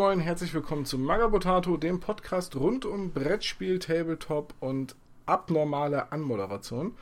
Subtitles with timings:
[0.00, 4.96] Moin herzlich willkommen zu Magabotato, dem Podcast rund um Brettspiel, Tabletop und
[5.26, 6.96] abnormale Anmoderation.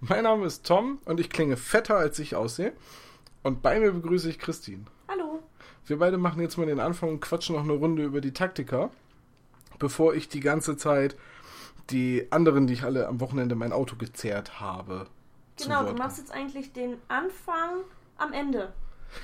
[0.00, 2.74] Mein Name ist Tom und ich klinge fetter, als ich aussehe.
[3.42, 4.84] Und bei mir begrüße ich Christine.
[5.08, 5.42] Hallo.
[5.86, 8.90] Wir beide machen jetzt mal den Anfang und quatschen noch eine Runde über die Taktika,
[9.78, 11.16] bevor ich die ganze Zeit
[11.88, 15.06] die anderen, die ich alle am Wochenende mein Auto gezerrt habe.
[15.56, 17.80] Genau, du machst jetzt eigentlich den Anfang
[18.18, 18.74] am Ende.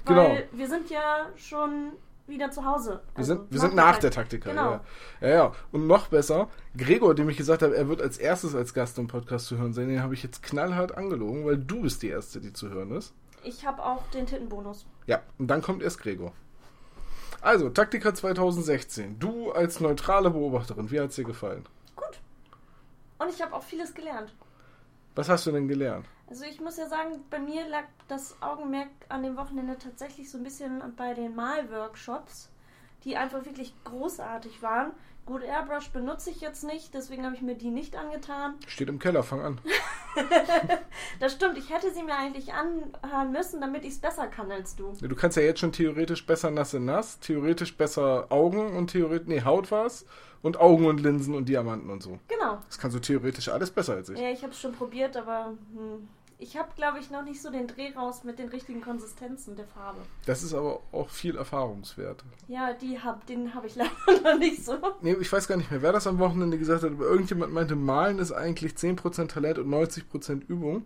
[0.07, 0.31] Genau.
[0.31, 1.93] Weil wir sind ja schon
[2.29, 3.01] wieder zu Hause.
[3.15, 4.43] Wir Also sind, wir sind nach der Taktik.
[4.45, 4.81] Taktika, Genau.
[5.21, 5.29] ja.
[5.29, 5.35] ja.
[5.45, 8.99] Ja, Und noch besser, Gregor, dem ich gesagt habe, er wird als erstes als Gast
[8.99, 12.09] im Podcast zu hören sein, den habe ich jetzt knallhart angelogen, weil du bist die
[12.09, 13.15] Erste, die zu hören ist.
[13.45, 14.87] Ich habe auch den Tittenbonus.
[15.07, 16.33] Ja, und dann kommt erst Gregor.
[17.41, 19.19] Also, Taktika 2016.
[19.21, 21.65] Du als neutrale Beobachterin, wie hat es dir gefallen?
[21.95, 22.19] Gut.
[23.19, 24.35] Und ich habe auch vieles gelernt.
[25.19, 26.07] Was hast du denn gelernt?
[26.29, 30.39] Also ich muss ja sagen, bei mir lag das Augenmerk an dem Wochenende tatsächlich so
[30.39, 32.53] ein bisschen bei den Malworkshops,
[33.03, 34.93] die einfach wirklich großartig waren.
[35.29, 38.55] Gut, Airbrush benutze ich jetzt nicht, deswegen habe ich mir die nicht angetan.
[38.67, 39.61] Steht im Keller, fang an.
[41.21, 44.75] Das stimmt, ich hätte sie mir eigentlich anhören müssen, damit ich es besser kann als
[44.75, 44.93] du.
[44.99, 49.29] Du kannst ja jetzt schon theoretisch besser nass in nass, theoretisch besser Augen und theoretisch,
[49.29, 50.07] nee, Haut war's
[50.41, 52.19] und Augen und Linsen und Diamanten und so.
[52.29, 52.59] Genau.
[52.67, 54.19] Das kannst du theoretisch alles besser als ich.
[54.19, 56.09] Ja, ich habe es schon probiert, aber hm,
[56.41, 59.67] ich habe, glaube ich, noch nicht so den Dreh raus mit den richtigen Konsistenzen der
[59.67, 59.99] Farbe.
[60.25, 62.23] Das ist aber auch viel Erfahrungswert.
[62.47, 63.91] Ja, die hab, den habe ich leider
[64.23, 64.79] noch nicht so.
[65.03, 67.75] Nee, ich weiß gar nicht mehr, wer das am Wochenende gesagt hat, aber irgendjemand meinte,
[67.75, 70.85] Malen ist eigentlich 10% Talent und 90% Übung.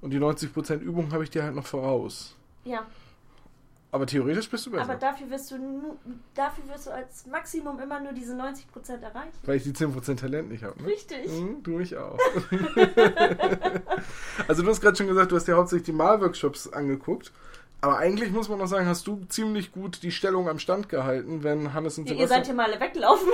[0.00, 2.36] Und die 90% Übung habe ich dir halt noch voraus.
[2.64, 2.86] Ja,
[3.96, 4.84] Aber theoretisch bist du besser.
[4.84, 5.56] aber dafür wirst du
[6.34, 9.32] dafür wirst du als Maximum immer nur diese 90% erreichen.
[9.44, 10.82] weil ich die 10% Talent nicht habe.
[10.82, 10.88] Ne?
[10.88, 11.26] Richtig.
[11.26, 12.18] Mhm, du mich auch.
[14.48, 17.32] also du hast gerade schon gesagt, du hast dir hauptsächlich die Malworkshops angeguckt.
[17.80, 21.42] Aber eigentlich muss man noch sagen, hast du ziemlich gut die Stellung am Stand gehalten,
[21.42, 22.66] wenn Hannes und Ja, ihr seid Sebastian...
[22.66, 23.28] hier mal weglaufen.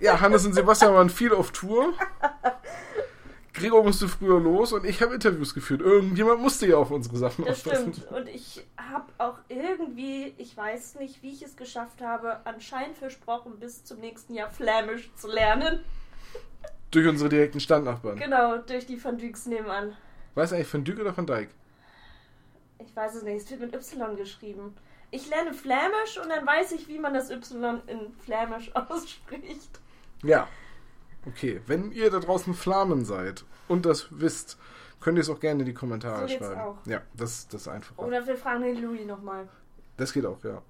[0.00, 1.94] Ja, Hannes und Sebastian waren viel auf Tour.
[3.56, 5.80] Gregor musste früher los und ich habe Interviews geführt.
[5.80, 7.94] Irgendjemand musste ja auf unsere Sachen Das aufpassen.
[7.94, 8.12] stimmt.
[8.12, 13.58] Und ich habe auch irgendwie, ich weiß nicht, wie ich es geschafft habe, anscheinend versprochen,
[13.58, 15.80] bis zum nächsten Jahr Flämisch zu lernen.
[16.90, 18.16] Durch unsere direkten Standnachbarn.
[18.18, 19.96] Genau, durch die Van Dykes nebenan.
[20.34, 21.48] Weißt du eigentlich von Dück oder von Dijk?
[22.78, 24.74] Ich weiß es nicht, es wird mit Y geschrieben.
[25.10, 29.80] Ich lerne Flämisch und dann weiß ich, wie man das Y in Flämisch ausspricht.
[30.22, 30.46] Ja.
[31.26, 34.58] Okay, wenn ihr da draußen Flamen seid und das wisst,
[35.00, 36.60] könnt ihr es auch gerne in die Kommentare So schreiben.
[36.60, 36.78] auch.
[36.86, 37.96] Ja, das, das ist einfach.
[37.98, 39.48] Oder wir fragen den Louis nochmal.
[39.96, 40.60] Das geht auch, ja.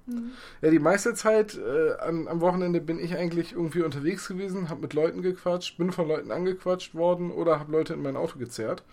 [0.63, 4.83] Ja, die meiste Zeit äh, am, am Wochenende bin ich eigentlich irgendwie unterwegs gewesen, habe
[4.83, 8.85] mit Leuten gequatscht, bin von Leuten angequatscht worden oder habe Leute in mein Auto gezerrt.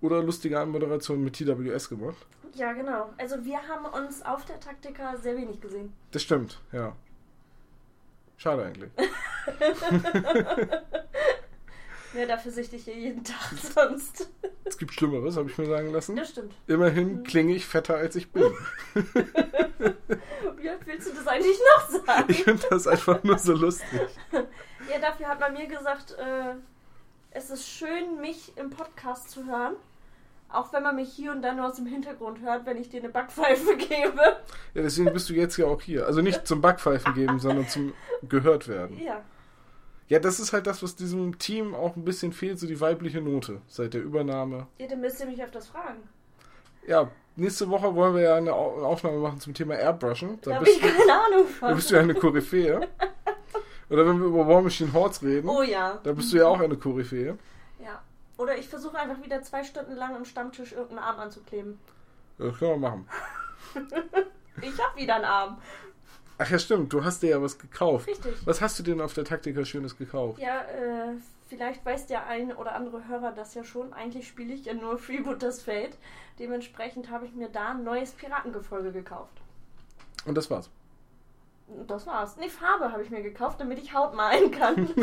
[0.00, 2.16] Oder lustige Anmoderationen mit TWS gemacht.
[2.54, 3.10] Ja, genau.
[3.18, 5.92] Also wir haben uns auf der Taktika sehr wenig gesehen.
[6.12, 6.94] Das stimmt, ja.
[8.38, 8.90] Schade eigentlich.
[12.14, 14.30] Ja, dafür sichte ich hier jeden Tag sonst.
[14.64, 16.16] Es gibt Schlimmeres, habe ich mir sagen lassen.
[16.16, 16.54] Das stimmt.
[16.66, 18.42] Immerhin klinge ich fetter, als ich bin.
[18.94, 22.24] Wie willst du das eigentlich noch sagen?
[22.28, 24.00] Ich finde das einfach nur so lustig.
[24.32, 26.54] Ja, dafür hat man mir gesagt, äh,
[27.30, 29.76] es ist schön, mich im Podcast zu hören.
[30.50, 33.00] Auch wenn man mich hier und da nur aus dem Hintergrund hört, wenn ich dir
[33.00, 34.20] eine Backpfeife gebe.
[34.74, 36.06] Ja, deswegen bist du jetzt ja auch hier.
[36.06, 37.92] Also nicht zum Backpfeifen geben, sondern zum
[38.28, 38.98] gehört werden.
[38.98, 39.20] Ja.
[40.08, 43.20] Ja, das ist halt das, was diesem Team auch ein bisschen fehlt, so die weibliche
[43.20, 44.66] Note seit der Übernahme.
[44.78, 45.98] Ja, dann müsst ihr mich öfters fragen.
[46.86, 50.38] Ja, nächste Woche wollen wir ja eine Au- eine Aufnahme machen zum Thema Airbrushen.
[50.40, 51.74] Da Da bist, ich du, keine Ahnung da von.
[51.76, 52.88] bist du ja eine Koryphäe.
[53.90, 55.98] Oder wenn wir über War Machine Hordes reden, Oh ja.
[56.02, 57.36] da bist du ja auch eine Koryphäe.
[58.38, 61.78] Oder ich versuche einfach wieder zwei Stunden lang am Stammtisch irgendeinen Arm anzukleben.
[62.38, 63.08] Das können wir machen.
[64.60, 65.62] Ich habe wieder einen Arm.
[66.38, 68.08] Ach ja, stimmt, du hast dir ja was gekauft.
[68.08, 68.34] Richtig.
[68.44, 70.40] Was hast du denn auf der Taktika Schönes gekauft?
[70.40, 71.14] Ja, äh,
[71.48, 73.92] vielleicht weiß der ein oder andere Hörer das ja schon.
[73.92, 75.96] Eigentlich spiele ich ja nur Freebooters Fate.
[76.40, 79.40] Dementsprechend habe ich mir da ein neues Piratengefolge gekauft.
[80.26, 80.70] Und das war's.
[81.86, 82.36] Das war's.
[82.36, 84.88] Ne, Farbe habe ich mir gekauft, damit ich Haut malen kann.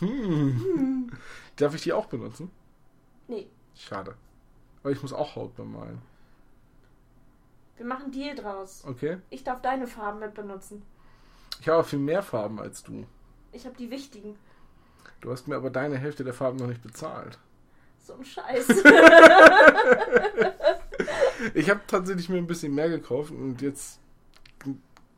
[0.00, 1.10] Hm.
[1.56, 2.50] Darf ich die auch benutzen?
[3.28, 4.14] nee, Schade.
[4.82, 6.02] Weil ich muss auch Haut bemalen.
[7.76, 8.84] wir machen Deal draus.
[8.86, 9.18] Okay?
[9.30, 10.82] Ich darf deine Farben mit benutzen.
[11.60, 13.06] Ich habe viel mehr Farben als du.
[13.52, 14.36] Ich habe die wichtigen.
[15.20, 17.38] Du hast mir aber deine Hälfte der Farben noch nicht bezahlt.
[17.98, 18.66] So ein Scheiß.
[21.54, 23.98] Ich habe tatsächlich mir ein bisschen mehr gekauft und jetzt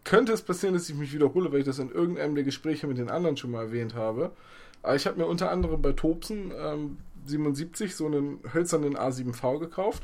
[0.05, 2.99] könnte es passieren, dass ich mich wiederhole, weil ich das in irgendeinem der Gespräche mit
[2.99, 4.31] den anderen schon mal erwähnt habe.
[4.83, 10.03] Aber ich habe mir unter anderem bei Tobsen ähm, 77 so einen hölzernen A7V gekauft.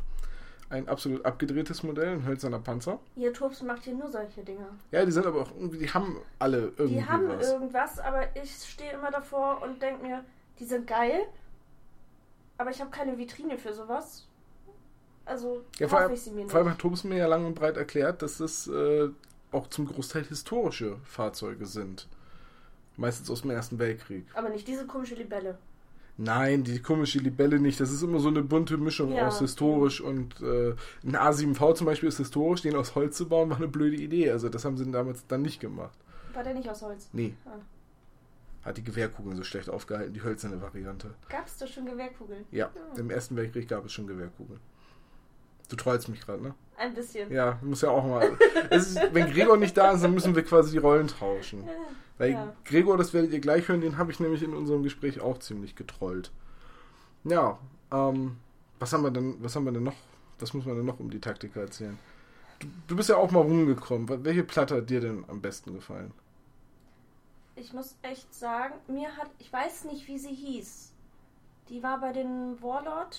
[0.71, 2.99] ein absolut abgedrehtes Modell, ein hölzerner Panzer.
[3.17, 4.67] Ihr Tops macht hier nur solche Dinge.
[4.93, 7.51] Ja, die sind aber auch irgendwie, die haben alle irgendwie Die haben was.
[7.53, 10.25] irgendwas, aber ich stehe immer davor und denke mir,
[10.61, 11.23] die sind geil,
[12.57, 14.27] aber ich habe keine Vitrine für sowas.
[15.25, 16.51] Also Ja, vor kaufe allem, ich sie mir nicht.
[16.51, 19.09] vor allem hat Tobis mir ja lang und breit erklärt, dass das äh,
[19.53, 22.09] auch zum Großteil historische Fahrzeuge sind.
[22.97, 24.27] Meistens aus dem Ersten Weltkrieg.
[24.35, 25.59] aber nicht diese komische Libelle.
[26.17, 27.81] Nein, die komische Libelle nicht.
[27.81, 29.29] Das ist immer so eine bunte Mischung Ja.
[29.29, 32.61] aus historisch und äh, ein A7V zum Beispiel ist historisch.
[32.61, 34.31] Den aus Holz zu bauen, war eine blöde Idee.
[34.31, 35.97] Also das haben sie damals dann nicht gemacht.
[36.35, 37.09] War der nicht aus Holz?
[37.15, 37.33] Nee.
[37.47, 37.57] Ah.
[38.67, 41.15] Hat die Gewehrkugeln so schlecht aufgehalten, die hölzerne Variante.
[41.31, 42.45] Gab es da schon Gewehrkugeln?
[42.51, 42.99] Ja, Ah.
[42.99, 44.61] im Ersten Weltkrieg gab es schon Gewehrkugeln.
[45.71, 46.55] Du trollst mich gerade, ne?
[46.77, 47.33] Ein bisschen.
[47.33, 48.37] Ja, muss ja auch mal.
[48.71, 51.65] ist, wenn Gregor nicht da ist, dann müssen wir quasi die Rollen tauschen.
[52.19, 52.53] Weil Ja.
[52.65, 55.77] Gregor, das werdet ihr gleich hören, den habe ich nämlich in unserem Gespräch auch ziemlich
[55.77, 56.33] getrollt.
[57.25, 57.59] Ja,
[57.93, 58.37] ähm,
[58.79, 59.95] was haben wir denn, was haben wir denn noch?
[60.39, 61.99] Das muss man denn noch um die Taktiker erzählen.
[62.59, 64.25] Du, du bist ja auch mal rumgekommen.
[64.25, 66.13] Welche Platte hat dir denn am besten gefallen?
[67.57, 70.93] Ich muss echt sagen, mir hat, ich weiß nicht, wie sie hieß.
[71.69, 73.19] Die war bei den Warlord.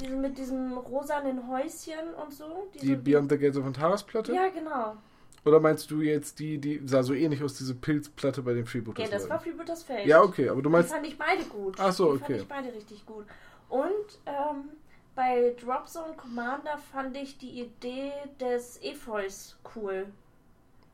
[0.00, 2.68] Die mit diesem rosanen Häuschen und so.
[2.74, 4.32] Die Diese- Beyond the Gates of Antares Platte?
[4.34, 4.96] Ja, genau.
[5.44, 9.04] Oder meinst du jetzt die, die sah so ähnlich aus, diese Pilzplatte bei den Freebooters?
[9.04, 10.04] Ja, das war Freebooters Feld.
[10.06, 10.90] Ja, okay, aber du Die meinst.
[10.92, 11.76] fand ich beide gut.
[11.78, 12.32] Ach so, Die okay.
[12.32, 13.26] fand ich beide richtig gut.
[13.68, 14.70] Und ähm,
[15.14, 18.10] bei Dropzone Commander fand ich die Idee
[18.40, 20.06] des Efeus cool.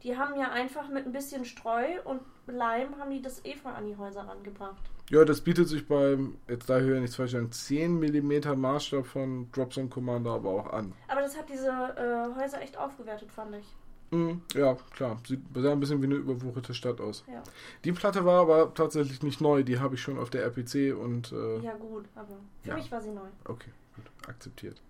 [0.03, 3.87] Die haben ja einfach mit ein bisschen Streu und Leim haben die das Efeu an
[3.87, 4.83] die Häuser rangebracht.
[5.13, 9.05] Ja, das bietet sich beim, jetzt da höre ich nichts falsch sagen, 10 mm Maßstab
[9.05, 10.95] von Dropzone Commander aber auch an.
[11.09, 13.67] Aber das hat diese äh, Häuser echt aufgewertet, fand ich.
[14.11, 15.19] Mhm, ja, klar.
[15.27, 17.25] Sieht sah ein bisschen wie eine überwucherte Stadt aus.
[17.31, 17.43] Ja,
[17.85, 19.63] Die Platte war aber tatsächlich nicht neu.
[19.63, 21.31] Die habe ich schon auf der RPC und.
[21.31, 22.29] Äh, ja gut, aber
[22.63, 22.75] für Ja.
[22.77, 23.29] mich war sie neu.
[23.45, 24.05] Okay, gut.
[24.27, 24.81] Akzeptiert.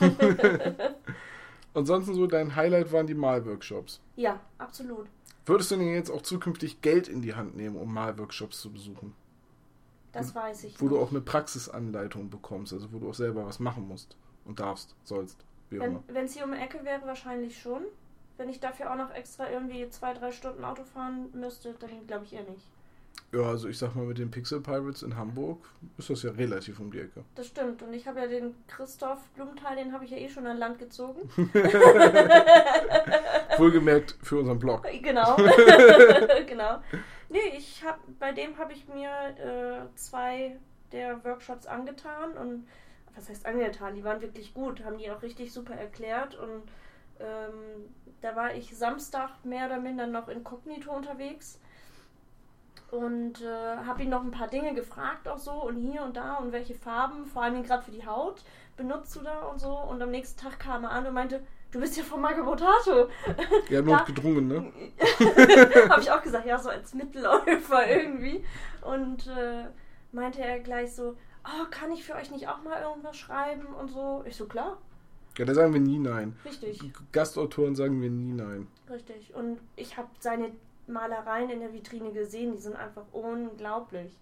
[1.74, 4.00] Ansonsten so, dein Highlight waren die Malworkshops.
[4.14, 5.06] Ja, absolut.
[5.44, 9.12] Würdest du denn jetzt auch zukünftig Geld in die Hand nehmen, um Malworkshops zu besuchen?
[10.18, 10.80] Das weiß ich.
[10.80, 11.04] Wo du nicht.
[11.04, 15.44] auch eine Praxisanleitung bekommst, also wo du auch selber was machen musst und darfst, sollst,
[15.70, 15.80] wie.
[15.80, 17.82] Wenn es hier um die Ecke wäre, wahrscheinlich schon.
[18.38, 22.26] Wenn ich dafür auch noch extra irgendwie zwei, drei Stunden Auto fahren müsste, dann glaube
[22.26, 22.66] ich eher nicht.
[23.32, 25.58] Ja, also ich sag mal, mit den Pixel Pirates in Hamburg
[25.98, 27.24] ist das ja relativ um die Ecke.
[27.34, 27.82] Das stimmt.
[27.82, 30.78] Und ich habe ja den Christoph Blumenthal, den habe ich ja eh schon an Land
[30.78, 31.28] gezogen.
[33.58, 34.86] Wohlgemerkt für unseren Blog.
[35.02, 35.36] genau.
[36.46, 36.78] genau.
[37.28, 40.58] Nee, ich hab, bei dem habe ich mir äh, zwei
[40.92, 42.68] der Workshops angetan und
[43.14, 43.94] was heißt angetan?
[43.94, 46.62] Die waren wirklich gut, haben die auch richtig super erklärt und
[47.18, 51.58] ähm, da war ich Samstag mehr oder minder noch inkognito unterwegs
[52.90, 56.34] und äh, habe ihn noch ein paar Dinge gefragt auch so und hier und da
[56.36, 58.44] und welche Farben, vor allem gerade für die Haut,
[58.76, 61.40] benutzt du da und so und am nächsten Tag kam er an und meinte,
[61.72, 63.08] du bist ja von Marco Botato.
[63.70, 64.72] Ja, Da- notgedrungen, ne?
[65.90, 68.44] habe ich auch gesagt, ja, so als Mittelläufer irgendwie.
[68.82, 69.64] Und äh,
[70.12, 73.88] meinte er gleich so, oh, kann ich für euch nicht auch mal irgendwas schreiben und
[73.90, 74.22] so.
[74.26, 74.78] Ich so, klar,
[75.38, 76.36] Ja, da sagen wir nie nein.
[76.44, 76.80] richtig,
[77.12, 78.68] Gastautoren sagen wir nie nein.
[78.88, 79.34] richtig.
[79.34, 80.50] Und ich habe seine
[80.86, 84.16] Malereien in der Vitrine gesehen, die sind einfach unglaublich.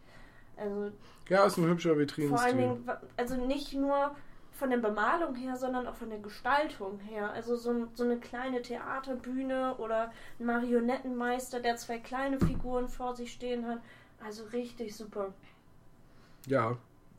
[0.56, 0.90] Also
[1.28, 2.56] Ja, ist ein hübscher vor allen.
[2.58, 4.14] Dingen, also nicht nur
[4.54, 7.30] von der Bemalung her, sondern auch von der Gestaltung her.
[7.32, 13.32] Also so, so eine kleine Theaterbühne oder ein Marionettenmeister, der zwei kleine Figuren vor sich
[13.32, 13.80] stehen hat.
[14.24, 15.34] Also richtig super.
[16.46, 16.76] Ja,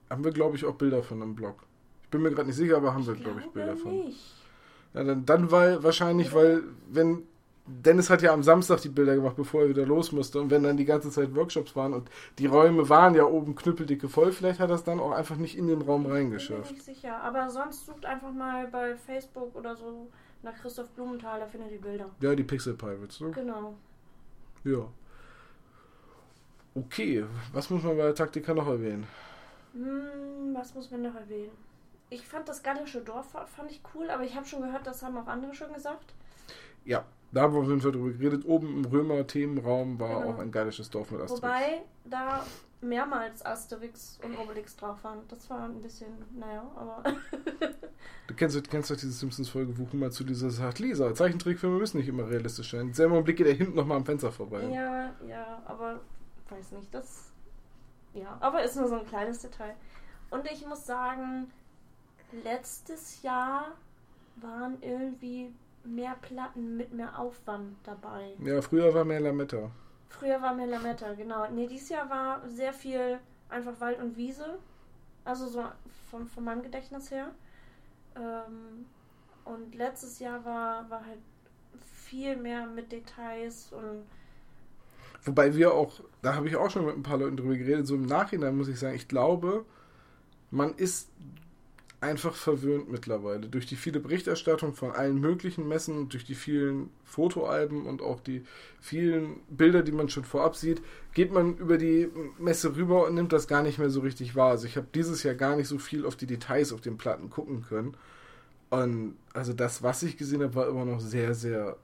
[0.09, 1.63] haben wir, glaube ich, auch Bilder von im Blog.
[2.03, 3.91] Ich bin mir gerade nicht sicher, aber haben wir, glaube ich, Bilder von.
[3.91, 4.33] nicht.
[4.93, 7.27] Ja, dann, dann weil wahrscheinlich, weil, wenn.
[7.67, 10.39] Dennis hat ja am Samstag die Bilder gemacht, bevor er wieder los musste.
[10.39, 14.07] Und wenn dann die ganze Zeit Workshops waren und die Räume waren ja oben knüppeldicke
[14.07, 16.71] voll, vielleicht hat er es dann auch einfach nicht in den Raum Bin mir reingeschafft.
[16.71, 17.21] nicht sicher.
[17.21, 20.07] Aber sonst sucht einfach mal bei Facebook oder so
[20.43, 22.05] nach Christoph Blumenthal, da findet ihr die Bilder.
[22.21, 23.31] Ja, die Pixel Pirates, ne?
[23.31, 23.75] Genau.
[24.63, 24.87] Ja.
[26.75, 29.07] Okay, was muss man bei der Taktika noch erwähnen?
[29.73, 31.51] Hm, was muss man noch erwähnen?
[32.09, 35.17] Ich fand das gallische Dorf fand ich cool, aber ich habe schon gehört, das haben
[35.17, 36.13] auch andere schon gesagt.
[36.83, 37.03] Ja,
[37.35, 38.45] da haben wir auf jeden Fall drüber geredet.
[38.45, 40.33] Oben im Römer-Themenraum war Genau.
[40.33, 41.43] auch ein gallisches Dorf mit Asterix.
[41.43, 42.45] Wobei da
[42.81, 45.19] mehrmals Asterix und Obelix drauf waren.
[45.27, 47.03] Das war ein bisschen, naja, aber
[48.27, 52.07] Du kennst, kennst doch diese Simpsons-Folge, wo Homer zu dieser sagt, Lisa, Zeichentrickfilme müssen nicht
[52.07, 52.81] immer realistisch sein.
[52.81, 54.63] Im selben Augenblick geht er hinten nochmal am Fenster vorbei.
[54.69, 55.99] ja, ja, aber
[56.49, 57.31] weiß nicht, das
[58.13, 59.75] ja, aber ist nur so ein kleines Detail.
[60.29, 61.51] Und ich muss sagen,
[62.43, 63.73] letztes Jahr
[64.37, 65.53] waren irgendwie
[65.85, 68.33] mehr Platten mit mehr Aufwand dabei.
[68.43, 69.71] Ja, früher war mehr Lametta.
[70.09, 71.49] Früher war mehr Lametta, genau.
[71.51, 74.57] Nee, dieses Jahr war sehr viel einfach Wald und Wiese.
[75.23, 75.63] Also so
[76.09, 77.31] von, von meinem Gedächtnis her.
[78.15, 78.85] Ähm,
[79.43, 81.19] und letztes Jahr war, war halt
[81.83, 84.05] viel mehr mit Details und
[85.25, 87.95] Wobei wir auch, da habe ich auch schon mit ein paar Leuten drüber geredet, so
[87.95, 89.65] im Nachhinein muss ich sagen, ich glaube,
[90.51, 91.09] man ist
[92.01, 93.47] einfach verwöhnt mittlerweile.
[93.47, 98.43] Durch die viele Berichterstattung von allen möglichen Messen, durch die vielen Fotoalben und auch die
[98.81, 100.81] vielen Bilder, die man schon vorab sieht,
[101.13, 104.51] geht man über die Messe rüber und nimmt das gar nicht mehr so richtig wahr.
[104.51, 107.29] Also ich habe dieses Jahr gar nicht so viel auf die Details auf den Platten
[107.29, 107.95] gucken können.
[108.69, 111.77] Und also das, was ich gesehen habe, war immer noch sehr, sehr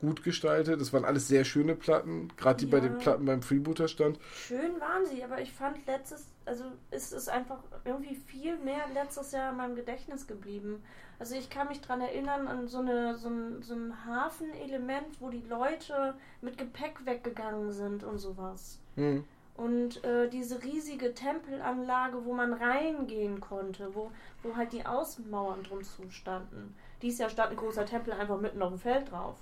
[0.00, 0.80] gut gestaltet.
[0.80, 2.78] Das waren alles sehr schöne Platten, gerade die Ja.
[2.78, 4.18] bei den Platten beim Freebooter stand.
[4.34, 9.32] schön waren sie, aber ich fand letztes, also es ist einfach irgendwie viel mehr letztes
[9.32, 10.82] Jahr in meinem Gedächtnis geblieben.
[11.18, 15.28] Also ich kann mich dran erinnern an so, eine, so, ein, so ein Hafenelement, wo
[15.28, 18.80] die Leute mit Gepäck weggegangen sind und sowas.
[18.96, 19.24] Hm.
[19.54, 24.10] Und äh, diese riesige Tempelanlage, wo man reingehen konnte, wo,
[24.42, 26.74] wo halt die Außenmauern drum zustanden.
[27.02, 29.36] Dies Jahr stand ein großer Tempel einfach mitten auf dem Feld drauf.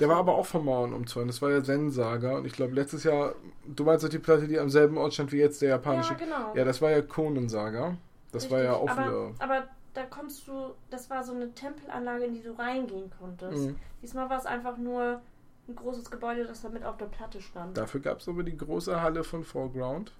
[0.00, 1.28] Der war aber auch vom Mauern umzäunt.
[1.28, 2.38] Das war ja Zen-Saga.
[2.38, 3.34] Und ich glaube, letztes Jahr,
[3.66, 6.12] du meinst doch die Platte, die am selben Ort stand wie jetzt der japanische.
[6.12, 6.54] Ja, genau.
[6.54, 7.96] Ja, das war ja Konen-Saga.
[8.32, 9.34] Das war ja Richtig, auch aber, wieder.
[9.38, 13.68] Aber da konntest du, das war so eine Tempelanlage, in die du reingehen konntest.
[13.68, 13.76] Mhm.
[14.02, 15.20] Diesmal war es einfach nur
[15.68, 17.76] ein großes Gebäude, das da mit auf der Platte stand.
[17.76, 20.12] Dafür gab es aber die große Halle von Foreground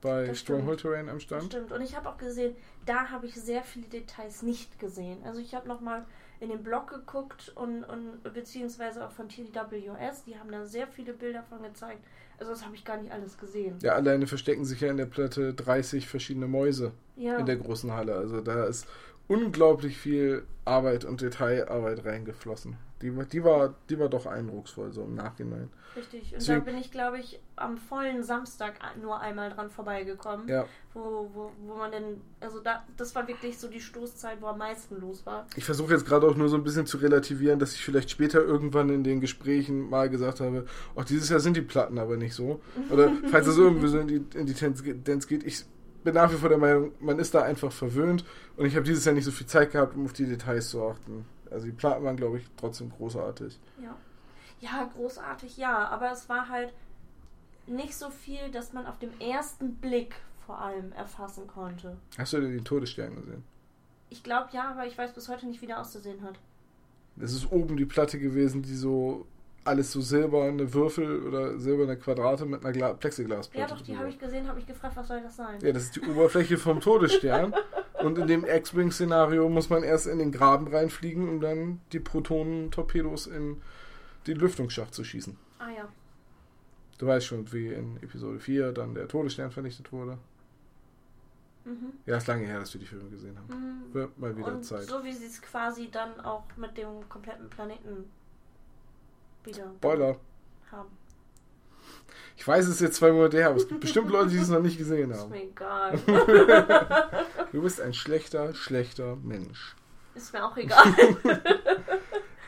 [0.00, 1.44] bei Das Stronghold Terrain am Das Stand.
[1.44, 1.72] stimmt.
[1.72, 5.18] Und ich habe auch gesehen, da habe ich sehr viele Details nicht gesehen.
[5.24, 6.04] Also ich habe nochmal
[6.40, 11.12] in den Blog geguckt und, und beziehungsweise auch von TWS, die haben da sehr viele
[11.12, 12.04] Bilder von gezeigt.
[12.38, 13.78] Also das habe ich gar nicht alles gesehen.
[13.80, 17.38] Ja, alleine verstecken sich ja in der Platte 30 verschiedene Mäuse Ja.
[17.38, 18.14] in der großen Halle.
[18.16, 18.86] Also da ist
[19.28, 22.76] unglaublich viel Arbeit und Detailarbeit reingeflossen.
[23.02, 25.68] Die, war- die, war, die war doch eindrucksvoll, so im Nachhinein.
[25.94, 26.32] Richtig.
[26.32, 30.48] Und Deswegen- da bin ich, glaube ich, am vollen Samstag nur einmal dran vorbeigekommen.
[30.48, 34.46] Ja, Wo, wo, wo man denn, also da, das war wirklich so die Stoßzeit, wo
[34.46, 35.46] am meisten los war.
[35.56, 38.42] ich versuche jetzt gerade auch nur so ein bisschen zu relativieren, dass ich vielleicht später
[38.42, 40.64] irgendwann in den Gesprächen mal gesagt habe,
[40.96, 42.60] ach, dieses Jahr sind die Platten aber nicht so.
[42.90, 45.64] Oder falls es irgendwie so in die, in die Tendenz geht, ich
[46.02, 48.24] bin nach wie vor der Meinung, man ist da einfach verwöhnt
[48.56, 50.82] und ich habe dieses Jahr nicht so viel Zeit gehabt, um auf die Details zu
[50.82, 51.26] achten.
[51.52, 53.58] Also die Platten waren, glaube ich, trotzdem großartig.
[53.82, 53.94] Ja.
[54.60, 55.88] Ja, großartig, ja.
[55.88, 56.72] Aber es war halt
[57.66, 60.14] nicht so viel, dass man auf dem ersten Blick
[60.46, 61.96] vor allem erfassen konnte.
[62.16, 63.44] Hast du denn den Todesstern gesehen?
[64.08, 66.38] Ich glaube ja, aber ich weiß bis heute nicht, wie der auszusehen hat.
[67.16, 69.26] Das ist oben die Platte gewesen, die so
[69.64, 73.68] alles so silberne Würfel oder silberne Quadrate mit einer Gla Plexiglasplatte.
[73.68, 75.58] Ja, doch, die habe ich gesehen, habe ich gefragt, was soll das sein?
[75.60, 77.52] Ja, das ist die Oberfläche vom Todesstern.
[78.06, 83.26] Und in dem X-Wing-Szenario muss man erst in den Graben reinfliegen, um dann die Protonen-Torpedos
[83.26, 83.60] in
[84.26, 85.36] den Lüftungsschacht zu schießen.
[85.58, 85.88] Ah ja.
[86.98, 90.18] Du weißt schon, wie in Episode 4 dann der Todesstern vernichtet wurde.
[91.64, 91.92] Mhm.
[92.06, 93.48] Ja, ist lange her, dass wir die Filme gesehen haben.
[93.88, 93.94] Mhm.
[93.94, 94.84] Wird mal wieder Und Zeit.
[94.84, 98.04] so wie sie es quasi dann auch mit dem kompletten Planeten
[99.44, 100.16] wieder Spoiler.
[100.70, 100.88] haben.
[102.36, 104.48] Ich weiß, es ist jetzt zwei Monate her, aber es gibt bestimmt Leute, die es
[104.48, 105.30] noch nicht gesehen Ist haben.
[105.30, 105.98] mir egal.
[107.52, 109.74] Du bist ein schlechter, schlechter Mensch.
[110.14, 110.84] Ist mir auch egal.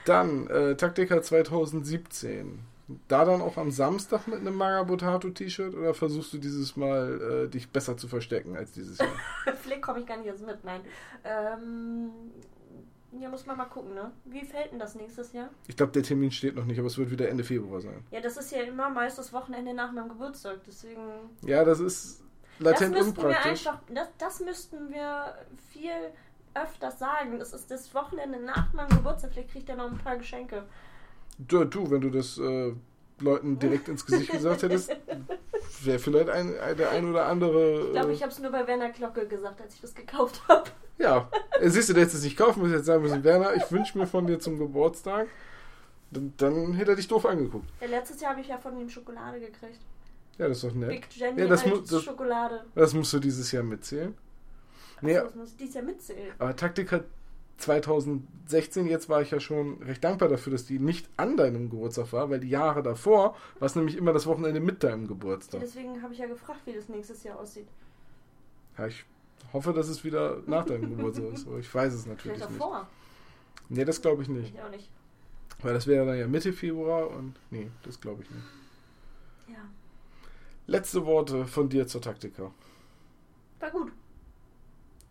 [0.04, 2.60] Dann, äh, Taktika 2017.
[3.06, 7.68] Da dann auch am Samstag mit einem Magabotato-T-Shirt oder versuchst du dieses Mal äh, dich
[7.70, 9.08] besser zu verstecken als dieses Jahr?
[9.62, 10.80] Vielleicht komme ich gar nicht jetzt mit, nein.
[11.22, 12.08] Ähm,
[13.12, 14.12] ja, muss man mal gucken, ne?
[14.24, 15.48] Wie fällt denn das nächstes Jahr?
[15.66, 18.04] Ich glaube, der Termin steht noch nicht, aber es wird wieder Ende Februar sein.
[18.10, 21.00] Ja, das ist ja immer meist das Wochenende nach meinem Geburtstag, deswegen.
[21.42, 22.22] Ja, das ist
[22.58, 25.34] Das latent müssten wir einfach, das, das müssten wir
[25.72, 26.12] viel
[26.54, 27.38] öfters sagen.
[27.38, 30.64] Das ist das Wochenende nach meinem Geburtstag, vielleicht kriegt er noch ein paar Geschenke.
[31.38, 32.74] Du, du, wenn du das äh,
[33.20, 34.90] Leuten direkt ins Gesicht gesagt hättest,
[35.82, 37.86] wäre vielleicht ein, der ein oder andere.
[37.86, 40.42] Ich glaube, äh, ich habe es nur bei Werner Glocke gesagt, als ich das gekauft
[40.48, 40.70] habe.
[40.98, 41.28] Ja,
[41.60, 43.96] Äh, siehst du, der hätte es nicht kaufen müssen, jetzt sagen müssen, Werner, ich wünsche
[43.98, 45.28] mir von dir zum Geburtstag.
[46.10, 47.68] Dann, dann hätte er dich doof angeguckt.
[47.80, 49.78] Ja, letztes Jahr habe ich ja von ihm Schokolade gekriegt.
[50.38, 50.88] Ja, das ist doch nett.
[50.88, 52.64] Big Jenny Ja, das mu- das- Schokolade.
[52.74, 54.14] Das musst du dieses Jahr mitzählen.
[55.00, 56.32] Nee, das muss ich dieses Jahr mitzählen.
[56.38, 57.00] aber Taktika
[57.58, 62.12] 2016, jetzt war ich ja schon recht dankbar dafür, dass die nicht an deinem Geburtstag
[62.12, 65.60] war, weil die Jahre davor war es nämlich immer das Wochenende mit deinem Geburtstag.
[65.60, 67.66] deswegen habe ich ja gefragt, wie das nächstes Jahr aussieht.
[68.78, 69.04] Ja, ich
[69.52, 72.60] hoffe, dass es wieder nach deinem Geburtstag ist, aber ich weiß es natürlich Vielleicht nicht.
[72.60, 72.88] davor.
[73.68, 74.54] Nee, das glaube ich nicht.
[74.54, 74.88] Ich auch nicht.
[75.60, 78.44] Weil das wäre dann ja Mitte Februar und nee, das glaube ich nicht.
[79.48, 79.64] Ja.
[80.66, 82.52] Letzte Worte von dir zur Taktika.
[83.58, 83.90] War gut.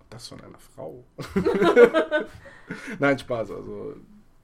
[0.10, 1.04] Das von einer Frau.
[3.00, 3.52] Nein, Spaß.
[3.52, 3.96] Also,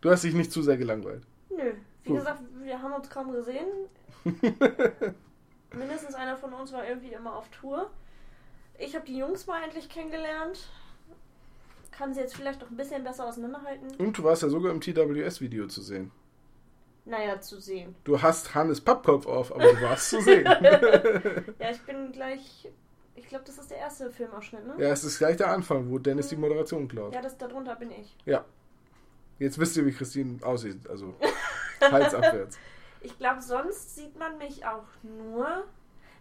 [0.01, 1.23] du hast dich nicht zu sehr gelangweilt.
[1.49, 1.73] Nö.
[2.03, 2.17] Wie Gut.
[2.17, 3.67] gesagt, wir haben uns kaum gesehen.
[5.73, 7.89] Mindestens einer von uns war irgendwie immer auf Tour.
[8.77, 10.67] Ich habe die Jungs mal endlich kennengelernt.
[11.91, 13.87] kann sie jetzt vielleicht auch ein bisschen besser auseinanderhalten.
[13.97, 16.11] Und du warst ja sogar im TWS-Video zu sehen.
[17.05, 17.95] Naja, zu sehen.
[18.03, 20.45] Du hast Hannes Pappkopf auf, aber du warst zu sehen.
[21.59, 22.69] Ja, ich bin gleich.
[23.15, 24.75] Ich glaube, das ist der erste Filmausschnitt, ne?
[24.79, 27.13] ja, es ist gleich der Anfang, wo Dennis die Moderation klaut.
[27.13, 28.15] Ja, das darunter bin ich.
[29.39, 30.87] Jetzt wisst ihr, wie Christine aussieht.
[30.89, 31.13] Also
[31.81, 32.57] Hals abwärts.
[33.05, 35.65] Ich glaube, sonst sieht man mich auch nur.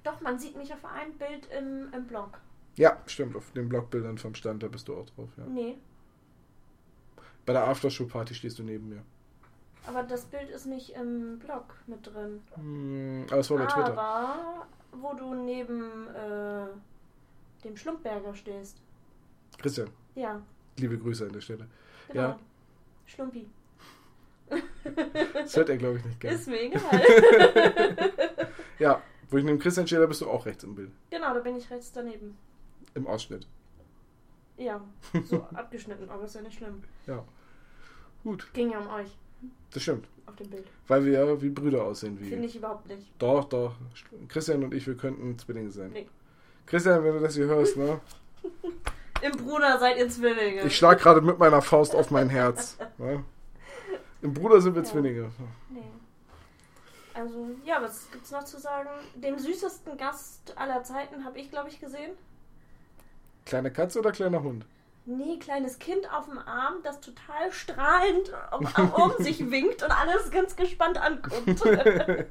[0.03, 2.41] Doch, man sieht mich auf einem Bild im, im Blog.
[2.75, 3.37] Ja, stimmt.
[3.37, 5.29] Auf den Blogbildern vom Stand, da bist du auch drauf.
[5.37, 5.45] Ja.
[5.45, 5.79] Nee,
[7.47, 9.03] Bei der Aftershow-Party stehst du neben mir.
[9.87, 12.41] aber das Bild ist nicht im Blog mit drin.
[12.57, 13.93] Hm, aber es war bei Twitter.
[13.99, 16.67] Aber wo du neben äh,
[17.65, 18.81] dem Schlumpberger stehst.
[19.59, 20.41] Christian, Ja,
[20.79, 21.67] liebe Grüße an der Stelle.
[22.09, 22.21] genau.
[22.21, 22.39] Ja.
[23.07, 23.49] Schlumpi.
[25.35, 26.37] Das hört er, glaube ich, nicht gerne.
[26.37, 28.11] Ist mir egal.
[28.79, 30.91] Ja, wo ich neben Christian stehe, da bist du auch rechts im Bild.
[31.11, 32.37] genau, da bin ich rechts daneben.
[32.95, 33.47] Im Ausschnitt.
[34.59, 34.83] Ja,
[35.25, 36.83] so abgeschnitten, aber ist ja nicht schlimm.
[37.07, 37.25] Ja.
[38.23, 39.17] Gut, Ging ja um euch
[39.73, 40.07] das stimmt.
[40.27, 40.67] auf dem Bild.
[40.89, 42.19] Weil wir ja wie Brüder aussehen.
[42.21, 43.11] Wie Finde ich überhaupt nicht.
[43.19, 43.75] Doch, doch.
[44.29, 45.91] Christian und ich, wir könnten Zwillinge sein.
[45.93, 46.09] Nee.
[46.67, 48.01] Christian, wenn du das hier hörst, ne?
[49.23, 50.63] Im Bruder seid ihr Zwillinge.
[50.65, 52.77] Ich schlag gerade mit meiner Faust auf mein Herz.
[52.99, 53.25] Ne?
[54.21, 54.89] Im Bruder sind wir Ja.
[54.89, 55.31] Zwillinge.
[55.71, 55.83] Nee.
[57.15, 58.89] Also, ja, was gibt's noch zu sagen?
[59.15, 62.13] Den süßesten Gast aller Zeiten habe ich, glaube ich, gesehen.
[63.45, 64.65] Kleine Katze oder kleiner Hund?
[65.05, 70.31] Nee, kleines Kind auf dem Arm, das total strahlend um, um sich winkt und alles
[70.31, 71.63] ganz gespannt anguckt.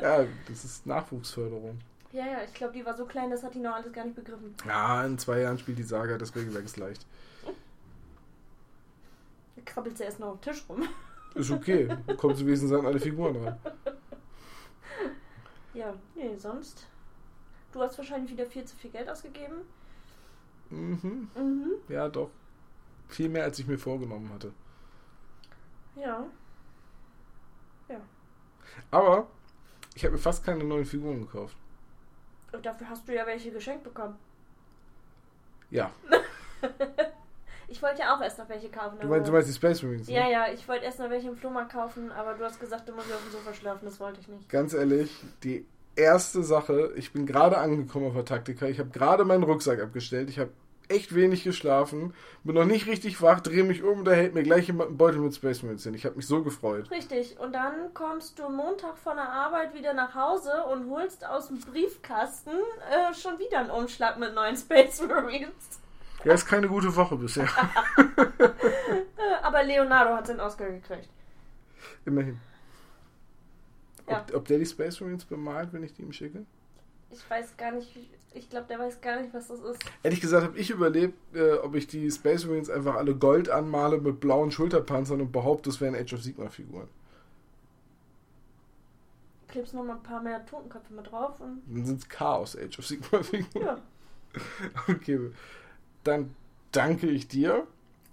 [0.00, 1.78] Ja, das ist Nachwuchsförderung.
[2.12, 4.14] ja, ja, ich glaube, die war so klein, das hat die noch alles gar nicht
[4.16, 4.54] begriffen.
[4.66, 7.06] Ja, in zwei Jahren spielt die Saga, das Regelwerk ist leicht.
[9.56, 10.86] Da krabbelt sie erst noch auf den Tisch rum.
[11.34, 11.88] Ist okay.
[12.18, 13.56] Kommt zu Wesen an alle Figuren ran.
[15.72, 16.86] Ja, nee, sonst.
[17.72, 19.62] Du hast wahrscheinlich wieder viel zu viel Geld ausgegeben.
[20.70, 21.28] Mhm.
[21.34, 21.72] Mhm.
[21.88, 22.30] Ja, doch.
[23.08, 24.52] Viel mehr, als ich mir vorgenommen hatte.
[25.96, 26.26] Ja.
[28.90, 29.26] Aber
[29.94, 31.56] ich habe mir fast keine neuen Figuren gekauft.
[32.52, 34.16] Und dafür hast du ja welche geschenkt bekommen.
[35.70, 35.90] Ja.
[37.66, 38.98] Ich wollte ja auch erst noch welche kaufen.
[39.00, 40.06] Du meinst, du meinst die Space Marines?
[40.06, 40.14] Ne?
[40.14, 42.92] ja, ja, ich wollte erst noch welche im Flohmarkt kaufen, aber du hast gesagt, du
[42.92, 44.48] musst auf dem Sofa schlafen, das wollte ich nicht.
[44.50, 45.10] Ganz ehrlich,
[45.42, 49.80] die erste Sache, ich bin gerade angekommen auf der Taktika, ich habe gerade meinen Rucksack
[49.80, 50.50] abgestellt, ich habe
[50.88, 54.66] echt wenig geschlafen, bin noch nicht richtig wach, drehe mich um, da hält mir gleich
[54.66, 55.94] jemand einen Beutel mit Space Marines hin.
[55.94, 56.90] Ich habe mich so gefreut.
[56.90, 61.48] Richtig, und dann kommst du Montag von der Arbeit wieder nach Hause und holst aus
[61.48, 65.80] dem Briefkasten äh, schon wieder einen Umschlag mit neuen Space Marines.
[66.24, 67.48] Ja, ist keine gute Woche bisher.
[69.16, 71.08] Äh, aber Leonardo hat seinen Oscar gekriegt.
[72.04, 72.38] Immerhin.
[74.08, 74.20] Ja.
[74.28, 76.44] Ob, ob der die Space Marines bemalt, wenn ich die ihm schicke?
[77.10, 77.96] Ich weiß gar nicht,
[78.34, 79.80] ich glaube, der weiß gar nicht, was das ist.
[80.02, 83.98] Ehrlich gesagt habe ich überlebt, äh, ob ich die Space Marines einfach alle gold anmale
[83.98, 86.88] mit blauen Schulterpanzern und behaupte, es wären Age of Sigma Figuren.
[89.48, 92.78] Klebst noch mal ein paar mehr Totenköpfe mit drauf und Dann sind es Chaos Age
[92.78, 93.64] of Sigma Figuren.
[93.64, 93.78] ja,
[94.88, 95.30] Okay,
[96.02, 96.34] dann
[96.72, 97.66] danke ich dir.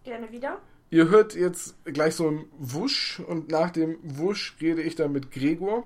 [0.04, 0.60] gerne wieder.
[0.91, 5.32] Ihr hört jetzt gleich so ein Wusch und nach dem Wusch rede ich dann mit
[5.32, 5.86] Gregor.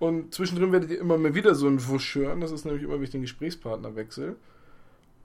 [0.00, 2.40] Und zwischendrin werdet ihr immer mal wieder so einen Wusch hören.
[2.40, 4.34] Das ist nämlich immer, wenn ich den Gesprächspartner wechsle.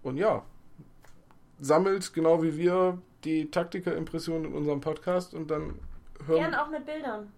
[0.04, 0.46] Und ja,
[1.60, 5.80] sammelt genau wie wir die Taktiker-Impressionen in unserem Podcast und dann
[6.28, 6.42] hören.
[6.42, 7.32] Gerne auch mit Bildern.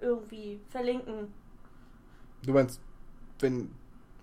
[0.00, 1.28] Irgendwie verlinken.
[2.42, 2.80] Du meinst,
[3.40, 3.70] wenn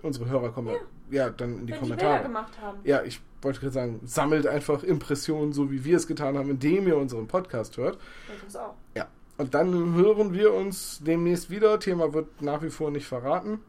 [0.01, 0.79] unsere Hörer kommen, ja,
[1.13, 1.29] Ja.
[1.29, 2.23] dann in die wenn die Kommentare.
[2.23, 2.79] gemacht haben.
[2.83, 6.87] Ja, ich wollte gerade sagen, sammelt einfach Impressionen, so wie wir es getan haben, indem
[6.87, 7.97] ihr unseren Podcast hört.
[8.43, 8.75] Uns auch.
[8.95, 9.07] Ja.
[9.37, 11.79] Und dann hören wir uns demnächst wieder.
[11.79, 13.59] Thema wird nach wie vor nicht verraten.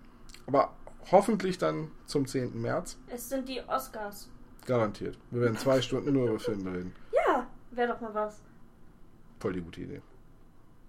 [0.47, 0.75] Aber
[1.11, 2.61] hoffentlich dann zum 10.
[2.61, 2.99] März.
[3.09, 4.29] Es sind die Oscars.
[4.67, 5.19] Garantiert.
[5.31, 6.95] Wir werden zwei Stunden nur über Filme reden.
[7.27, 8.41] Ja, wäre doch mal was.
[9.41, 10.03] Voll die gute Idee.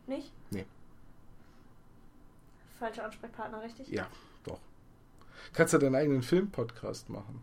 [0.07, 0.31] Nicht?
[0.51, 0.65] Nee.
[2.77, 3.87] Falscher Ansprechpartner, richtig?
[3.87, 4.07] Ja.
[5.53, 7.41] Kannst du deinen eigenen Filmpodcast machen?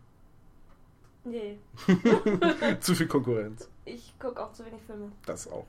[1.25, 1.57] Nee.
[2.81, 3.69] Zu viel Konkurrenz.
[3.85, 5.11] Ich gucke auch zu wenig Filme.
[5.25, 5.65] Das auch.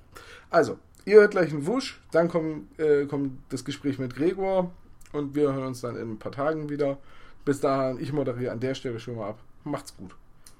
[0.51, 4.71] Also, ihr hört gleich einen Wusch, dann kommt, äh, kommt das Gespräch mit Gregor
[5.13, 6.99] und wir hören uns dann in ein paar Tagen wieder.
[7.45, 9.39] Bis dahin, ich moderiere an der Stelle schon mal ab.
[9.65, 10.17] Macht's gut.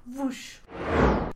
[0.07, 0.61] Wusch.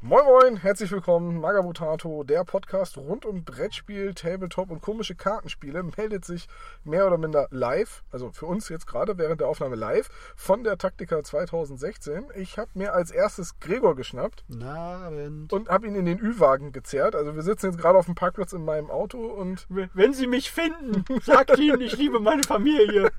[0.02, 1.40] Moin Moin, herzlich willkommen.
[1.40, 6.48] Magabotato, der Podcast rund um Brettspiel, Tabletop und komische Kartenspiele, meldet sich
[6.84, 10.76] mehr oder minder live, also für uns jetzt gerade während der Aufnahme live, von der
[10.76, 12.26] Taktika 2016.
[12.36, 15.50] Ich habe mir als erstes Gregor geschnappt Na, Abend.
[15.50, 17.14] und habe ihn in den Ü-Wagen gezerrt.
[17.14, 20.52] Also wir sitzen jetzt gerade auf dem Parkplatz in meinem Auto und Wenn Sie mich
[20.52, 23.10] finden, sagt Ihnen, ich liebe meine Familie.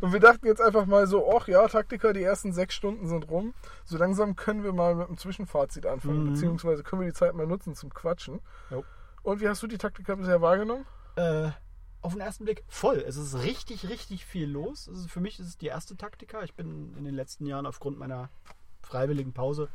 [0.00, 3.28] Und wir dachten jetzt einfach mal so, ach ja, Taktiker, die ersten sechs Stunden sind
[3.30, 3.54] rum.
[3.84, 6.32] So langsam können wir mal mit einem Zwischenfazit anfangen, Mhm.
[6.32, 8.40] beziehungsweise können wir die Zeit mal nutzen zum Quatschen.
[8.70, 8.84] Jo.
[9.22, 10.84] Und wie hast du die Taktiker bisher wahrgenommen?
[11.16, 11.50] Äh,
[12.00, 12.96] auf den ersten Blick voll.
[13.06, 14.88] Es ist richtig, richtig viel los.
[14.88, 16.42] Ist, für mich ist es die erste Taktika.
[16.42, 18.28] Ich bin in den letzten Jahren aufgrund meiner
[18.82, 19.68] freiwilligen Pause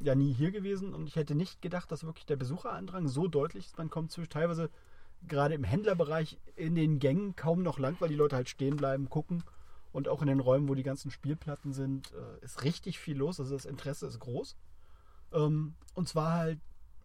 [0.00, 3.66] ja nie hier gewesen und ich hätte nicht gedacht, dass wirklich der Besucherandrang so deutlich
[3.66, 3.78] ist.
[3.78, 4.70] Man kommt zwischen teilweise
[5.26, 9.08] gerade im Händlerbereich in den Gängen kaum noch lang, weil die Leute halt stehen bleiben,
[9.08, 9.42] gucken.
[9.94, 13.40] Und auch in den Räumen, wo die ganzen Spielplatten sind, äh, ist richtig viel los.
[13.40, 14.56] Also das Interesse ist groß.
[15.32, 16.58] Ähm, und zwar halt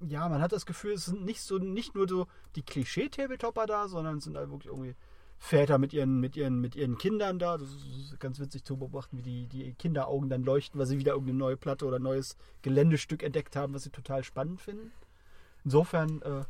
[0.07, 3.87] ja, man hat das Gefühl, es sind nicht so nicht nur so die Klischee-Tabletopper da,
[3.87, 4.95] sondern es sind halt wirklich irgendwie
[5.37, 7.57] Väter mit ihren, mit ihren, mit ihren Kindern da.
[7.57, 11.13] Das ist ganz witzig zu beobachten, wie die, die Kinderaugen dann leuchten, weil sie wieder
[11.13, 14.91] irgendeine neue Platte oder neues Geländestück entdeckt haben, was sie total spannend finden.
[15.63, 16.43] Insofern, äh,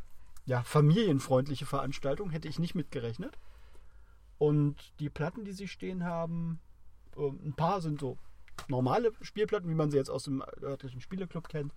[0.45, 3.37] ja, familienfreundliche Veranstaltung, hätte ich nicht mitgerechnet.
[4.39, 6.59] Und die Platten, die sie stehen haben,
[7.15, 8.17] äh, ein paar sind so
[8.67, 11.73] normale Spielplatten, wie man sie jetzt aus dem örtlichen Spieleclub kennt.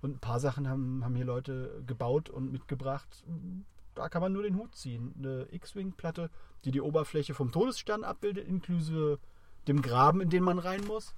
[0.00, 3.24] Und ein paar Sachen haben, haben hier Leute gebaut und mitgebracht.
[3.94, 5.14] Da kann man nur den Hut ziehen.
[5.16, 6.30] Eine X-Wing-Platte,
[6.64, 9.18] die die Oberfläche vom Todesstern abbildet, inklusive
[9.68, 11.14] dem Graben, in den man rein muss.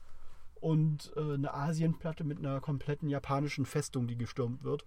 [0.61, 4.87] Und äh, eine Asien-Platte mit einer kompletten japanischen Festung, die gestürmt wird.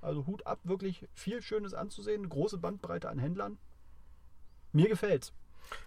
[0.00, 2.28] Also Hut ab, wirklich viel Schönes anzusehen.
[2.28, 3.58] Große Bandbreite an Händlern.
[4.76, 5.32] Mir gefällt's.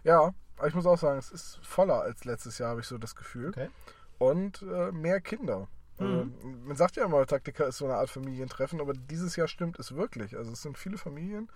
[0.03, 2.97] Ja, aber ich muss auch sagen, es ist voller als letztes Jahr, habe ich so
[2.97, 3.49] das Gefühl.
[3.49, 3.69] Okay.
[4.17, 5.67] Und äh, mehr Kinder.
[5.99, 6.33] Mhm.
[6.43, 9.79] Äh, man sagt ja immer, Taktika ist so eine Art Familientreffen, aber dieses Jahr stimmt
[9.79, 10.35] es wirklich.
[10.35, 11.49] Also es sind viele Familien,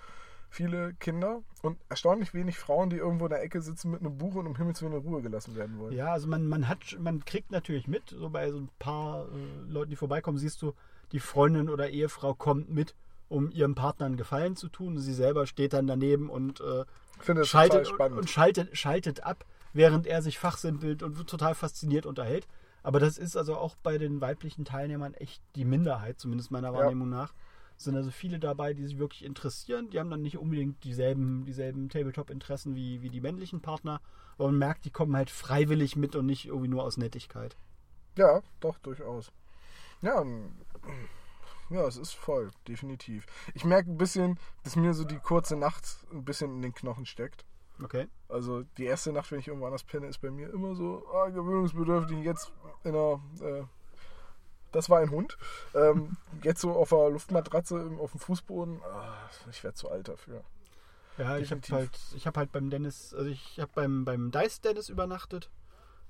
[0.49, 4.35] viele Kinder und erstaunlich wenig Frauen, die irgendwo in der Ecke sitzen mit einem Buch
[4.35, 5.93] und um Himmels Willen in Ruhe gelassen werden wollen.
[5.93, 9.71] Ja, also man, man hat, man kriegt natürlich mit, so bei so ein paar äh,
[9.71, 10.73] Leuten, die vorbeikommen, siehst du,
[11.11, 12.95] die Freundin oder Ehefrau kommt mit,
[13.27, 14.99] um ihrem Partner einen Gefallen zu tun.
[14.99, 16.85] Sie selber steht dann daneben und äh,
[17.25, 18.17] finde das schaltet, spannend.
[18.17, 22.47] und schaltet, schaltet ab, während er sich fachsimpelt und total fasziniert unterhält.
[22.83, 27.09] Aber das ist also auch bei den weiblichen Teilnehmern echt die Minderheit, zumindest meiner Wahrnehmung
[27.09, 27.33] nach.
[27.77, 29.89] Es sind also viele dabei, die sich wirklich interessieren.
[29.89, 33.99] Die haben dann nicht unbedingt dieselben, dieselben Tabletop-Interessen wie, wie die männlichen Partner.
[34.37, 37.55] Aber man merkt, die kommen halt freiwillig mit und nicht irgendwie nur aus Nettigkeit.
[38.17, 39.31] Ja, doch, durchaus.
[40.01, 40.51] Ja, ähm,
[41.73, 43.25] ja, es ist voll, definitiv.
[43.53, 47.05] Ich merke ein bisschen, dass mir so die kurze Nacht ein bisschen in den Knochen
[47.05, 47.45] steckt.
[47.81, 48.07] Okay.
[48.29, 51.29] Also die erste Nacht, wenn ich irgendwo anders penne, ist bei mir immer so ah,
[51.29, 52.19] gewöhnungsbedürftig.
[52.23, 52.51] Jetzt
[52.83, 53.63] in einer, äh,
[54.71, 55.37] das war ein Hund.
[55.73, 58.81] Ähm, jetzt so auf der Luftmatratze auf dem Fußboden.
[58.83, 60.43] Ah, ich werde zu alt dafür.
[61.17, 61.71] Ja, ich habe Definitiv.
[61.73, 65.51] halt, ich habe halt beim Dennis, also ich habe beim, beim Dice Dennis übernachtet,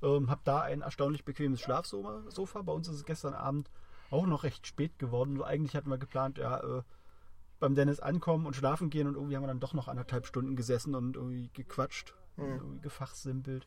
[0.01, 2.23] ähm, habe da ein erstaunlich bequemes Schlafsofa.
[2.29, 2.61] Sofa.
[2.61, 3.69] Bei uns ist es gestern Abend
[4.13, 5.35] auch noch recht spät geworden.
[5.37, 6.83] So, eigentlich hatten wir geplant, ja, äh,
[7.59, 10.55] beim Dennis ankommen und schlafen gehen und irgendwie haben wir dann doch noch anderthalb Stunden
[10.55, 12.55] gesessen und irgendwie gequatscht, und Hm.
[12.57, 13.65] irgendwie gefachsimpelt.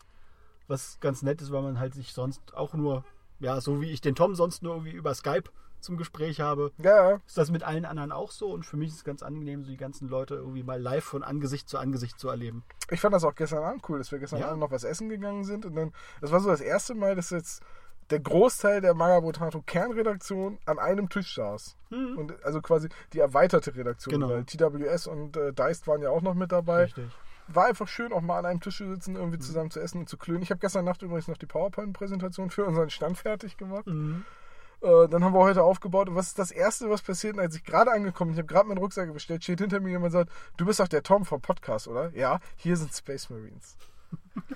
[0.68, 3.04] Was ganz nett ist, weil man halt sich sonst auch nur,
[3.38, 7.20] ja, so wie ich den Tom sonst nur irgendwie über Skype zum Gespräch habe, ja.
[7.26, 9.70] ist das mit allen anderen auch so und für mich ist es ganz angenehm, so
[9.70, 12.64] die ganzen Leute irgendwie mal live von Angesicht zu Angesicht zu erleben.
[12.90, 14.48] Ich fand das auch gestern Abend cool, dass wir gestern Ja.
[14.48, 15.64] Abend noch was essen gegangen sind.
[15.64, 17.62] Und dann, das war so das erste Mal, dass jetzt
[18.10, 21.76] der Großteil der Magabotato Kernredaktion an einem Tisch saß.
[21.90, 24.28] Und also quasi die erweiterte Redaktion, Genau.
[24.30, 26.84] weil TWS und äh, Deist waren ja auch noch mit dabei.
[26.84, 27.10] Richtig.
[27.48, 30.08] War einfach schön, auch mal an einem Tisch zu sitzen, irgendwie zusammen zu essen und
[30.08, 30.42] zu klönen.
[30.42, 33.86] Ich habe gestern Nacht übrigens noch die PowerPoint-Präsentation für unseren Stand fertig gemacht.
[33.86, 34.24] Mhm.
[34.82, 36.08] Äh, dann haben wir heute aufgebaut.
[36.08, 38.34] Und was ist das Erste, was passiert, als ich gerade angekommen bin?
[38.34, 40.88] Ich habe gerade meinen Rucksack bestellt, steht hinter mir jemand und sagt, du bist doch
[40.88, 42.10] der Tom vom Podcast, oder?
[42.14, 43.76] Ja, hier sind Space Marines.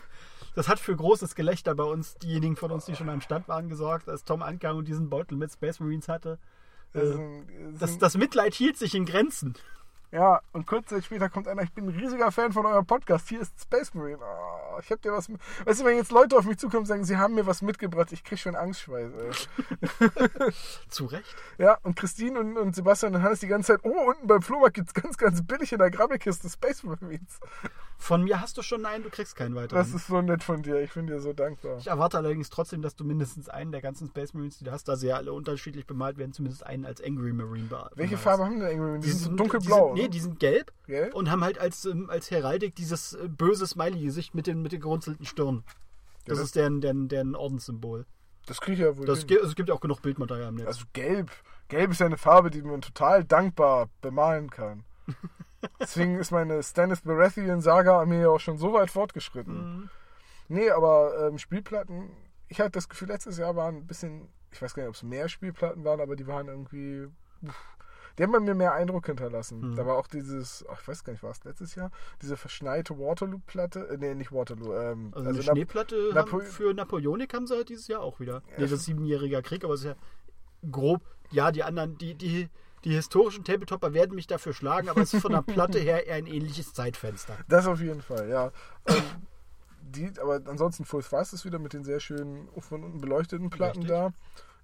[0.55, 3.69] Das hat für großes Gelächter bei uns, diejenigen von uns, die schon am Stand waren,
[3.69, 6.39] gesorgt, als Tom ankam und diesen Beutel mit Space Marines hatte.
[6.93, 7.19] Das Äh,
[7.73, 9.55] das Das, das Mitleid hielt sich in Grenzen.
[10.13, 13.29] Ja, und kurz Zeit später kommt einer, ich bin ein riesiger Fan von eurem Podcast,
[13.29, 14.19] hier ist Space Marine.
[14.21, 15.29] Ah, ich hab dir was.
[15.65, 18.11] Weißt du, wenn jetzt Leute auf mich zukommen und sagen, sie haben mir was mitgebracht,
[18.11, 20.51] ich krieg schon Angstschweiß, ey.
[20.89, 21.37] Zu Recht.
[21.59, 24.75] Ja, und Christine und, und Sebastian und Hannes die ganze Zeit, oh, unten beim Flohmarkt
[24.75, 27.39] gibt's ganz, ganz billig in der Grabbelkiste Space Marines.
[28.01, 29.79] Von mir hast du schon einen, du kriegst keinen weiteren.
[29.79, 31.77] Das ist so nett von dir, ich bin dir so dankbar.
[31.79, 34.89] ich erwarte allerdings trotzdem, dass du mindestens einen der ganzen Space Marines, die du hast,
[34.89, 38.17] da sie ja alle unterschiedlich bemalt werden, zumindest einen als Angry Marine be Welche.
[38.17, 39.05] Farbe haben denn Angry Marines?
[39.05, 40.09] Die, sind so Die dunkelblau, sind, nee, ne?
[40.09, 41.11] die sind gelb Gell?
[41.13, 44.81] und haben halt als, ähm, als Heraldik dieses äh, böse Smiley-Gesicht mit den, mit den
[44.81, 45.63] gerunzelten Stirn.
[46.25, 48.07] Das Ja, ist deren, deren, deren Ordenssymbol.
[48.47, 50.55] Das kriege ich ja wohl Das gibt, also es gibt ja auch genug Bildmaterial im
[50.57, 50.67] Netz.
[50.67, 51.31] Also gelb.
[51.69, 54.85] Gelb ist ja eine Farbe, die man total dankbar bemalen kann.
[55.81, 59.55] Deswegen ist meine Stannis Baratheon-Saga an mir ja auch schon so weit fortgeschritten.
[59.81, 59.91] Mhm.
[60.49, 62.11] Nee, aber ähm, Spielplatten,
[62.49, 65.03] ich hatte das Gefühl, letztes Jahr waren ein bisschen, ich weiß gar nicht, ob es
[65.03, 67.07] mehr Spielplatten waren, aber die waren irgendwie.
[67.43, 67.77] uff.
[68.19, 69.63] Die haben bei mir mehr Eindruck hinterlassen.
[69.63, 69.77] Hm.
[69.77, 72.99] Da war auch dieses, ach, ich weiß gar nicht, war es letztes Jahr, diese verschneite
[72.99, 77.55] Waterloo-Platte, äh, nee, nicht Waterloo, ähm, Also, eine Nap- Schneeplatte Napo- für Napoleonik haben sie
[77.55, 78.43] halt dieses Jahr auch wieder.
[78.49, 79.95] Ja, Nee, das ist siebenjähriger Krieg, aber es ist ja
[80.71, 81.01] grob.
[81.31, 82.49] Ja, die anderen, die, die,
[82.85, 86.17] die historischen Tabletopper werden mich dafür schlagen, aber es ist von der Platte her eher
[86.17, 87.37] ein ähnliches Zeitfenster.
[87.49, 88.53] Das auf jeden Fall, ja.
[88.87, 89.03] ähm,
[89.83, 93.83] die, aber ansonsten Full Thrust ist wieder mit den sehr schönen von unten beleuchteten Platten
[93.83, 93.89] Richtig.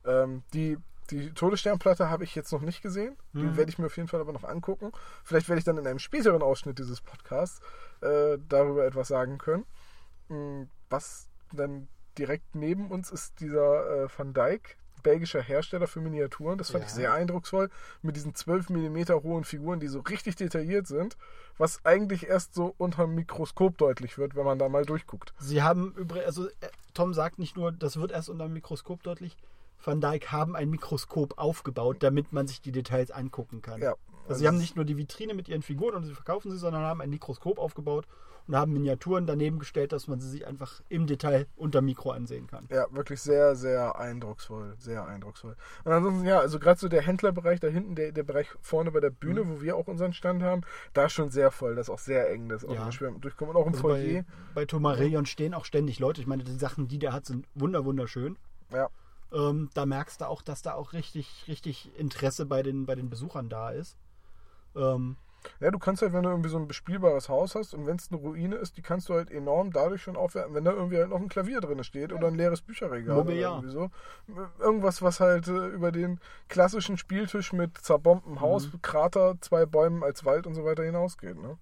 [0.05, 0.23] da.
[0.23, 0.79] Ähm, die,
[1.11, 3.17] die Todessternplatte habe ich jetzt noch nicht gesehen.
[3.33, 3.57] Die Mhm.
[3.57, 4.93] werde ich mir auf jeden Fall aber noch angucken.
[5.25, 7.61] Vielleicht werde ich dann in einem späteren Ausschnitt dieses Podcasts
[8.03, 9.65] äh, darüber etwas sagen können.
[10.29, 14.77] Mm, Was dann direkt neben uns ist dieser äh, Van Dyck,
[15.07, 16.59] belgischer Hersteller für Miniaturen.
[16.59, 16.89] Das fand Ja.
[16.89, 17.71] ich sehr eindrucksvoll.
[18.03, 21.17] Mit diesen 12 mm hohen Figuren, die so richtig detailliert sind.
[21.59, 25.33] Was eigentlich erst so unter dem Mikroskop deutlich wird, wenn man da mal durchguckt.
[25.39, 26.51] Sie haben übrigens, also äh,
[26.93, 29.37] Tom sagt nicht nur, das wird erst unter dem Mikroskop deutlich.
[29.85, 33.81] Van Dyck haben ein Mikroskop aufgebaut, damit man sich die Details angucken kann.
[33.81, 33.95] Ja,
[34.29, 36.83] Also sie haben nicht nur die Vitrine mit ihren Figuren und sie verkaufen sie, sondern
[36.83, 38.07] haben ein Mikroskop aufgebaut
[38.49, 42.47] und haben Miniaturen daneben gestellt, dass man sie sich einfach im Detail unter Mikro ansehen
[42.47, 42.67] kann.
[42.71, 44.75] Ja, wirklich sehr, sehr eindrucksvoll.
[44.79, 45.57] Sehr eindrucksvoll.
[45.85, 49.01] Und ansonsten, ja, also gerade so der Händlerbereich da hinten, der, der Bereich vorne bei
[49.01, 49.51] der Bühne, Mhm.
[49.51, 50.63] wo wir auch unseren Stand haben,
[50.93, 51.75] da ist schon sehr voll.
[51.75, 52.93] Das ist auch sehr eng, das ist auch Ja.
[52.93, 53.55] schwer durchkommen.
[53.57, 54.23] Und auch im Also Foyer.
[54.23, 56.21] bei, bei Tomareon stehen auch ständig Leute.
[56.21, 58.37] Ich meine, die Sachen, die der hat, sind wunder wunderschön.
[58.73, 58.89] Ja.
[59.33, 63.11] Ähm, da merkst du auch, dass da auch richtig, richtig Interesse bei den, bei den
[63.11, 63.97] Besuchern da ist.
[64.77, 65.17] Ähm,
[65.61, 68.11] Ja, du kannst halt, wenn du irgendwie so ein bespielbares Haus hast und wenn es
[68.11, 71.11] eine Ruine ist, die kannst du halt enorm dadurch schon aufwerten, wenn da irgendwie halt
[71.11, 73.15] noch ein Klavier drin steht oder ein leeres Bücherregal.
[73.15, 73.59] Mobiliar.
[73.59, 73.91] Oder irgendwie
[74.35, 74.43] so.
[74.59, 78.83] Irgendwas, was halt äh, über den klassischen Spieltisch mit zerbombtem Haus, Mhm.
[78.83, 81.37] Krater, zwei Bäumen als Wald und so weiter hinausgeht.
[81.41, 81.57] Ne?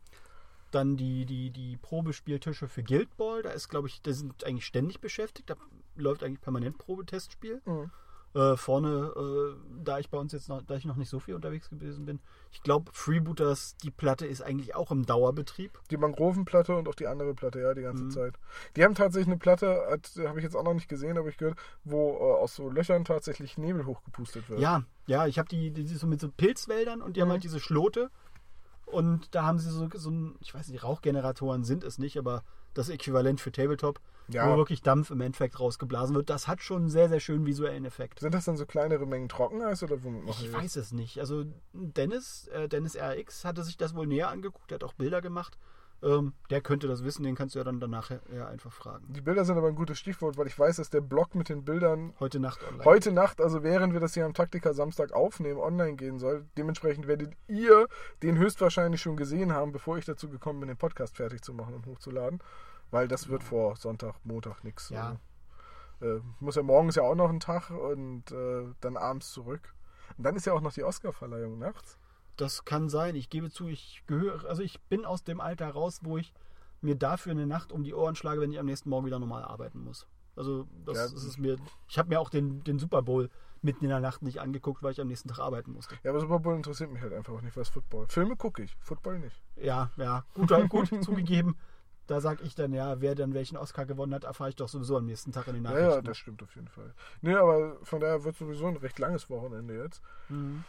[0.70, 3.42] dann die, die, die Probespieltische für Guild Ball.
[3.42, 5.48] Da ist, glaube ich, die sind eigentlich ständig beschäftigt.
[5.48, 5.54] Da
[5.94, 7.62] läuft eigentlich permanent Probetestspiel.
[7.64, 7.90] Mhm.
[8.34, 11.36] Äh, vorne, äh, da ich bei uns jetzt noch, da ich noch nicht so viel
[11.36, 12.18] unterwegs gewesen bin,
[12.50, 15.78] ich glaube, Freebooters, die Platte ist eigentlich auch im Dauerbetrieb.
[15.90, 18.10] Die Mangrovenplatte und auch die andere Platte, ja, die ganze Mhm.
[18.10, 18.34] Zeit.
[18.74, 19.86] Die haben tatsächlich eine Platte,
[20.26, 23.04] habe ich jetzt auch noch nicht gesehen, aber ich gehört, wo äh, aus so Löchern
[23.04, 24.60] tatsächlich Nebel hochgepustet wird.
[24.60, 27.32] Ja, ja, ich habe die, die so mit so Pilzwäldern und die haben Mhm.
[27.34, 28.10] halt diese Schlote.
[28.86, 32.42] Und da haben sie so, so ein, ich weiß nicht, Rauchgeneratoren sind es nicht, aber
[32.74, 34.50] das Äquivalent für Tabletop, Ja.
[34.50, 36.30] wo wirklich Dampf im Endeffekt rausgeblasen wird.
[36.30, 38.20] Das hat schon einen sehr, sehr schönen visuellen Effekt.
[38.20, 41.20] Sind das dann so kleinere Mengen Trockeneis oder womit Ich weiß es nicht.
[41.20, 45.20] Also Dennis, äh, Dennis RX hatte sich das wohl näher angeguckt, der hat auch Bilder
[45.20, 45.58] gemacht.
[46.02, 49.06] Ähm, der könnte das wissen, den kannst du ja dann danach ja einfach fragen.
[49.14, 51.64] Die Bilder sind aber ein gutes Stichwort, weil ich weiß, dass der Blog mit den
[51.64, 52.84] Bildern Heute Nacht online.
[52.84, 56.44] heute Nacht, also während wir das hier am Taktika Samstag aufnehmen, online gehen soll.
[56.58, 57.88] Dementsprechend werdet ihr
[58.22, 61.74] den höchstwahrscheinlich schon gesehen haben, bevor ich dazu gekommen bin, den Podcast fertig zu machen
[61.74, 62.40] und hochzuladen.
[62.94, 64.90] Weil das wird vor Sonntag, Montag nichts.
[64.90, 65.16] Ja.
[66.00, 69.74] Äh, muss ja morgens ja auch noch ein Tag und äh, dann abends zurück.
[70.16, 71.98] Und dann ist ja auch noch die Oscarverleihung nachts.
[72.36, 73.16] Das kann sein.
[73.16, 76.32] Ich gebe zu, ich gehöre, also ich bin aus dem Alter raus, wo ich
[76.82, 79.42] mir dafür eine Nacht um die Ohren schlage, wenn ich am nächsten Morgen wieder normal
[79.42, 80.06] arbeiten muss.
[80.36, 81.04] Also das Ja.
[81.06, 81.56] ist es mir.
[81.88, 83.28] Ich habe mir auch den, den Super Bowl
[83.60, 85.96] mitten in der Nacht nicht angeguckt, weil ich am nächsten Tag arbeiten musste.
[86.04, 88.06] Ja, aber Super Bowl interessiert mich halt einfach auch nicht, was Football.
[88.08, 89.42] Filme gucke ich, Football nicht.
[89.56, 91.56] Ja, ja, gut, gut zugegeben.
[92.06, 94.96] Da sag ich dann, ja, wer dann welchen Oscar gewonnen hat, erfahre ich doch sowieso
[94.98, 95.92] am nächsten Tag in den Ja, Nachrichten.
[95.94, 96.92] ja, das stimmt auf jeden Fall.
[97.22, 100.02] Nee, aber von daher wird sowieso ein recht langes Wochenende jetzt.
[100.28, 100.64] Mhm.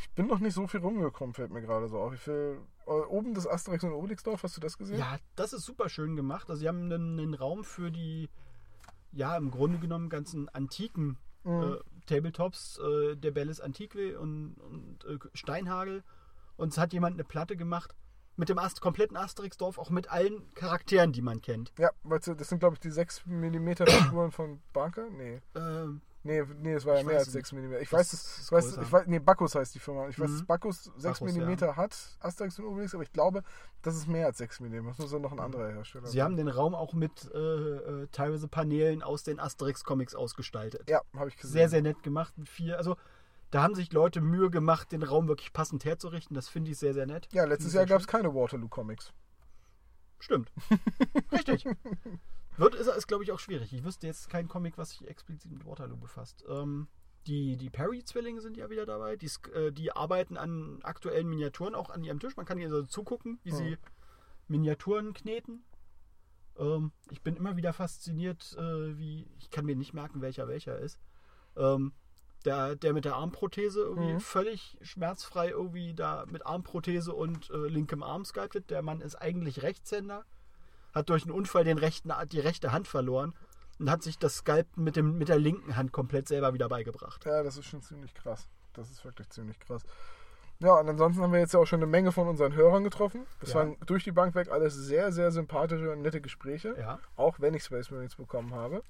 [0.00, 2.12] Ich bin noch nicht so viel rumgekommen, fällt mir gerade so auf.
[2.12, 4.98] Ich will, äh, oben das Asterix und Obelixdorf, hast du das gesehen?
[4.98, 6.50] Ja, das ist super schön gemacht.
[6.50, 8.28] Also sie haben einen, einen Raum für die,
[9.12, 11.62] ja, im Grunde genommen ganzen antiken Mhm.
[11.62, 16.02] äh, Tabletops, äh, der Bellis Antique und, und äh, Steinhagel.
[16.58, 17.94] Und es hat jemand eine Platte gemacht
[18.40, 21.72] mit dem Ast kompletten Asterixdorf, auch mit allen Charakteren, die man kennt.
[21.78, 25.08] Ja, weißt du, das sind, glaube ich, die 6 mm Figuren von Barker?
[25.10, 25.40] Nee.
[25.54, 27.72] Ähm, Nee, nee, es war ja mehr als es 6 mm.
[27.80, 30.06] Ich weiß, das, ich weiß, ich weiß, nee, Bacchus heißt die Firma.
[30.08, 30.36] Ich weiß, Mhm.
[30.36, 31.76] dass Bacchus 6 Bacchus, mm ja.
[31.76, 33.42] hat, Asterix und Obelix, aber ich glaube,
[33.80, 34.86] das ist mehr als 6 mm.
[34.88, 38.06] Das muss ja noch ein anderer Hersteller sie haben den Raum auch mit äh, äh,
[38.12, 40.90] teilweise Paneelen aus den Asterix-Comics ausgestaltet.
[40.90, 41.52] Ja, habe ich gesehen.
[41.52, 42.34] Sehr, sehr nett gemacht.
[42.44, 42.96] Vier, also
[43.50, 46.34] da haben sich Leute Mühe gemacht, den Raum wirklich passend herzurichten.
[46.34, 47.28] Das finde ich sehr, sehr nett.
[47.32, 49.12] Ja, letztes Jahr gab es keine Waterloo-Comics.
[50.20, 50.52] Stimmt.
[51.32, 51.66] Richtig.
[52.56, 53.72] Wird ist, ist glaube ich, auch schwierig.
[53.72, 56.44] Ich wüsste jetzt kein Comic, was sich explizit mit Waterloo befasst.
[56.48, 56.88] Ähm,
[57.26, 59.16] die die Perry-Zwillinge sind ja wieder dabei.
[59.16, 62.36] Die, äh, die arbeiten an aktuellen Miniaturen auch an ihrem Tisch.
[62.36, 63.78] Man kann ihnen also zugucken, wie sie
[64.46, 65.64] Miniaturen kneten.
[66.58, 70.78] Ähm, ich bin immer wieder fasziniert, äh, wie ich kann mir nicht merken, welcher welcher
[70.78, 71.00] ist.
[71.56, 71.92] Ähm,
[72.44, 74.20] der, der mit der Armprothese irgendwie Mhm.
[74.20, 78.70] völlig schmerzfrei irgendwie da mit Armprothese und äh, linkem Arm sculptet.
[78.70, 80.24] Der Mann ist eigentlich Rechtshänder,
[80.94, 83.34] hat durch einen Unfall den rechten, die rechte Hand verloren
[83.78, 87.24] und hat sich das Sculpten mit, dem, mit der linken Hand komplett selber wieder beigebracht.
[87.26, 88.48] Ja, das ist schon ziemlich krass.
[88.72, 89.82] Das ist wirklich ziemlich krass.
[90.60, 93.26] Ja, und ansonsten haben wir jetzt ja auch schon eine Menge von unseren Hörern getroffen.
[93.40, 93.56] Das Ja.
[93.60, 96.74] waren durch die Bank weg alles sehr, sehr sympathische und nette Gespräche.
[96.78, 96.98] Ja.
[97.16, 98.82] Auch wenn ich Space Marines bekommen habe.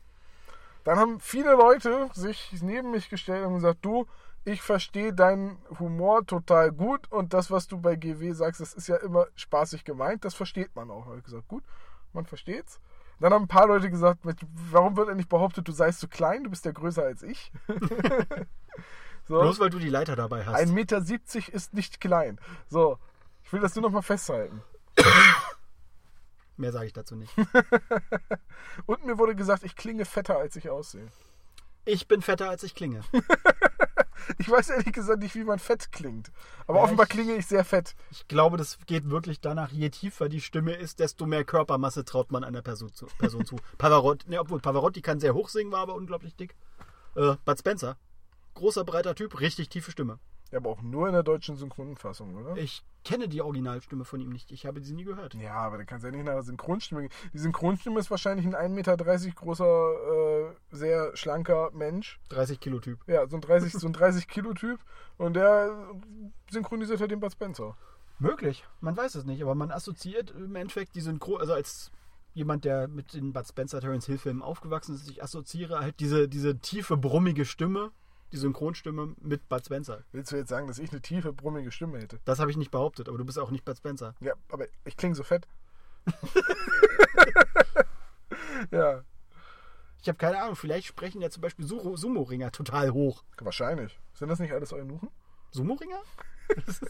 [0.85, 4.07] Dann haben viele Leute sich neben mich gestellt und gesagt, du,
[4.45, 8.89] ich verstehe deinen Humor total gut und das, was du bei GW sagst, das ist
[8.89, 10.25] ja immer spaßig gemeint.
[10.25, 11.03] Das versteht man auch.
[11.03, 11.65] Da habe ich gesagt, gut,
[12.13, 12.81] man versteht's.
[13.21, 14.21] Dann haben ein paar Leute gesagt,
[14.73, 17.53] warum wird endlich behauptet, du seist zu klein, du bist ja größer als ich.
[19.29, 19.41] so.
[19.41, 20.59] Bloß weil du die Leiter dabei hast.
[20.59, 22.41] 1,70 Meter ist nicht klein.
[22.69, 22.99] So,
[23.45, 24.63] ich will das nur noch mal festhalten.
[26.61, 27.33] Mehr sage ich dazu nicht.
[28.87, 31.09] Und mir wurde gesagt, ich klinge fetter, als ich aussehe.
[31.87, 33.01] Ich bin fetter, als ich klinge.
[34.37, 36.31] Ich weiß ehrlich gesagt nicht, wie man fett klingt.
[36.67, 37.97] Aber Ja, offenbar ich- klinge ich sehr fett.
[38.11, 42.31] Ich glaube, das geht wirklich danach, je tiefer die Stimme ist, desto mehr Körpermasse traut
[42.31, 43.07] man einer Person zu.
[43.19, 43.57] Person zu.
[43.79, 46.55] Pavarotti, ne, obwohl Pavarotti kann sehr hoch singen, war aber unglaublich dick.
[47.17, 47.97] Äh, Bud Spencer.
[48.55, 50.19] Großer, breiter Typ, richtig tiefe Stimme.
[50.51, 52.57] Ja, aber auch nur in der deutschen Synchronfassung, oder?
[52.57, 54.51] Ich kenne die Originalstimme von ihm nicht.
[54.51, 55.35] Ich habe sie nie gehört.
[55.35, 57.13] Ja, aber dann kannst du ja nicht nach der Synchronstimme gehen.
[57.33, 62.19] Die Synchronstimme ist wahrscheinlich ein 1,30 Meter großer, äh, sehr schlanker Mensch.
[62.31, 62.99] 30 Kilo Typ.
[63.07, 64.81] Ja, so ein 30, so ein 30 Kilo Typ.
[65.19, 65.73] Und der
[66.51, 67.77] synchronisiert halt den Bud Spencer.
[68.19, 71.91] Möglich, man weiß es nicht, aber man assoziiert im Endeffekt die Synchro, also als
[72.35, 76.29] jemand, der mit den Bud Spencer Terence Hill Filmen aufgewachsen ist, ich assoziiere halt diese,
[76.29, 77.93] diese tiefe, brummige Stimme,
[78.33, 80.05] die Synchronstimme mit Bud Spencer.
[80.13, 82.21] Willst du jetzt sagen, dass ich eine tiefe, brummige Stimme hätte?
[82.25, 84.15] Das habe ich nicht behauptet, aber du bist auch nicht Bud Spencer.
[84.21, 85.47] Ja, aber ich klinge so fett.
[88.71, 89.03] ja,
[90.03, 93.25] Ich habe keine Ahnung, vielleicht sprechen ja zum Beispiel Sumo-Ringer total hoch.
[93.39, 93.99] wahrscheinlich.
[94.15, 95.11] Sind das nicht alles Eunuchen?
[95.51, 96.01] Sumo-Ringer?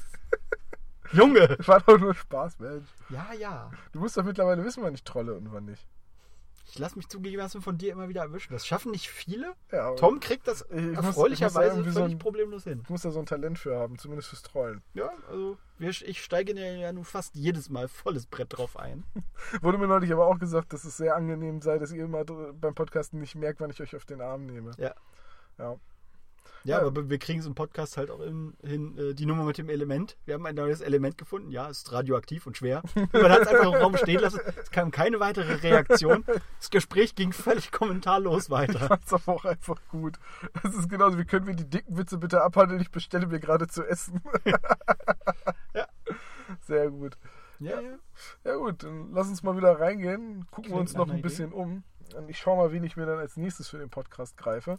[1.12, 1.48] Junge!
[1.56, 2.86] Das war doch nur Spaß, Mensch.
[3.08, 3.70] Ja, ja.
[3.92, 5.84] Du musst doch mittlerweile wissen, wann ich trolle und wann nicht.
[6.70, 8.52] Ich lasse mich zugegebenermaßen von dir immer wieder erwischen.
[8.52, 9.54] Das schaffen nicht viele.
[9.72, 12.80] Ja, Tom kriegt das erfreulicherweise irgendwie so völlig ein- problemlos hin.
[12.84, 14.82] ich muss da so ein Talent für haben, zumindest fürs Trollen.
[14.94, 19.04] Ja, also wir, ich steige ja, nun fast jedes Mal volles Brett drauf ein.
[19.62, 22.74] Wurde mir neulich aber auch gesagt, dass es sehr angenehm sei, dass ihr immer beim
[22.74, 24.70] Podcasten nicht merkt, wann ich euch auf den Arm nehme.
[24.78, 24.94] Ja.
[25.58, 25.76] Ja.
[26.64, 26.86] Ja, Ja.
[26.86, 29.68] aber wir kriegen es im Podcast halt auch im, hin, äh, die Nummer mit dem
[29.68, 30.16] Element.
[30.26, 31.50] Wir haben ein neues Element gefunden.
[31.50, 32.82] Ja, es ist radioaktiv und schwer.
[33.12, 34.40] Man hat es einfach im Raum stehen lassen.
[34.60, 36.24] Es kam keine weitere Reaktion.
[36.58, 38.78] Das Gespräch ging völlig kommentarlos weiter.
[38.80, 40.18] fand's aber auch einfach gut.
[40.62, 42.80] Das ist genauso, wie können wir die dicken Witze bitte abhandeln?
[42.80, 44.20] Ich bestelle mir gerade zu essen.
[45.74, 45.86] Ja.
[46.66, 47.16] Sehr gut.
[47.58, 47.98] Ja, ja.
[48.44, 50.46] Ja gut, dann lass uns mal wieder reingehen.
[50.50, 51.22] Gucken wir Klingt uns nach noch ein Idee.
[51.22, 51.84] bisschen um.
[52.16, 54.78] Und ich schaue mal, wen ich mir dann als nächstes für den Podcast greife.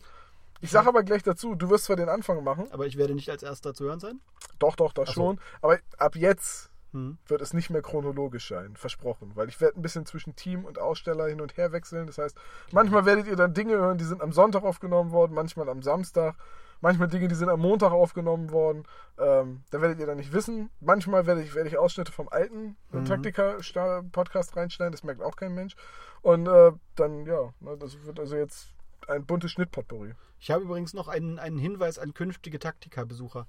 [0.62, 2.68] Ich sage aber gleich dazu, du wirst zwar den Anfang machen.
[2.72, 4.20] Aber ich werde nicht als erster zu hören sein.
[4.60, 5.22] Doch, doch, das Ach so.
[5.22, 5.40] schon.
[5.62, 7.18] Aber ab jetzt Hm.
[7.26, 9.32] wird es nicht mehr chronologisch sein, versprochen.
[9.36, 12.06] Weil ich werde ein bisschen zwischen Team und Aussteller hin und her wechseln.
[12.08, 12.38] Das heißt,
[12.74, 16.36] manchmal werdet ihr dann Dinge hören, die sind am Sonntag aufgenommen worden, manchmal am Samstag,
[16.82, 18.84] manchmal Dinge, die sind am Montag aufgenommen worden.
[19.18, 20.70] Ähm, da werdet ihr dann nicht wissen.
[20.82, 23.06] Manchmal werde ich, werde ich Ausschnitte vom alten Mhm.
[23.06, 25.76] Taktika-Podcast reinschneiden, das merkt auch kein Mensch.
[26.22, 28.74] Und äh, dann, ja, ne, das wird also jetzt
[29.10, 30.14] ein buntes Schnittpotpourri.
[30.40, 33.48] Ich habe übrigens noch einen, einen Hinweis an künftige Taktika-Besucher.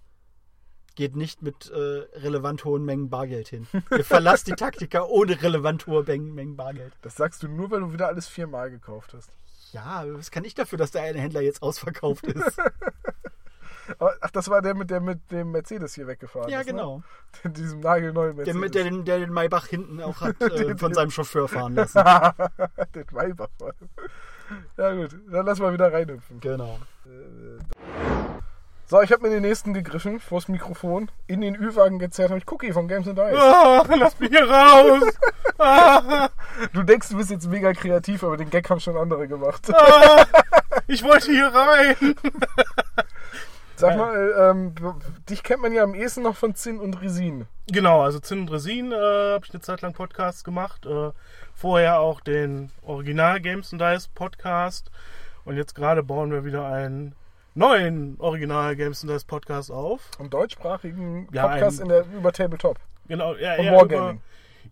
[0.94, 1.76] Geht nicht mit äh,
[2.18, 3.66] relevant hohen Mengen Bargeld hin.
[3.90, 6.92] Ihr verlasst die Taktika ohne relevant hohe Mengen, Bargeld.
[7.00, 9.30] Das sagst du nur, weil du wieder alles viermal gekauft hast.
[9.72, 12.58] Ja, was kann ich dafür, dass der eine Händler jetzt ausverkauft ist?
[13.98, 16.72] Ach, das war der mit, der mit dem Mercedes hier weggefahren ja, ist, ne?
[16.72, 17.02] genau.
[17.42, 18.60] In diesem nagelneuen Der, Mercedes.
[18.60, 21.98] mit- der, den, der den Maybach hinten auch hat äh, von seinem Chauffeur fahren lassen.
[22.94, 23.48] den Maybach.
[24.76, 26.40] Ja gut, dann lass mal wieder reinhüpfen.
[26.40, 26.78] Genau.
[28.86, 32.52] So, ich habe mir den nächsten gegriffen vors Mikrofon, in den Ü-Wagen gezerrt und ich
[32.52, 33.38] Cookie von Games and Dice.
[33.38, 35.02] Ah, lass mich hier raus!
[36.74, 39.72] Du denkst, du bist jetzt mega kreativ, aber den Gag haben schon andere gemacht.
[39.72, 40.26] ah,
[40.88, 42.16] ich wollte hier rein!
[43.76, 44.74] Sag mal, ähm,
[45.28, 47.46] dich kennt man ja am ehesten noch von Zinn und Resin.
[47.68, 50.84] Genau, also Zinn und Resin äh, habe ich eine Zeit lang Podcasts gemacht.
[50.84, 51.10] Äh,
[51.54, 54.90] vorher auch den Original Games and Dice Podcast.
[55.44, 57.14] Und jetzt gerade bauen wir wieder einen
[57.54, 60.10] neuen Original Games and Dice Podcast auf.
[60.18, 62.78] Einen deutschsprachigen Ja, Podcast ein- in der, über Tabletop.
[63.08, 64.16] Genau, ja, Und über.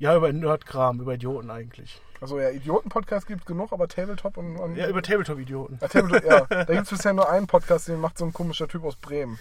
[0.01, 2.01] Ja, über Nerdkram, über Idioten eigentlich.
[2.23, 4.57] Also ja, Idioten-Podcast gibt es genug, aber Tabletop und...
[4.57, 5.79] und Ja, über Tabletop-Idioten.
[5.81, 6.47] ja, Tabletop, ja.
[6.49, 9.39] Da gibt es bisher nur einen Podcast, den macht so ein komischer Typ aus Bremen.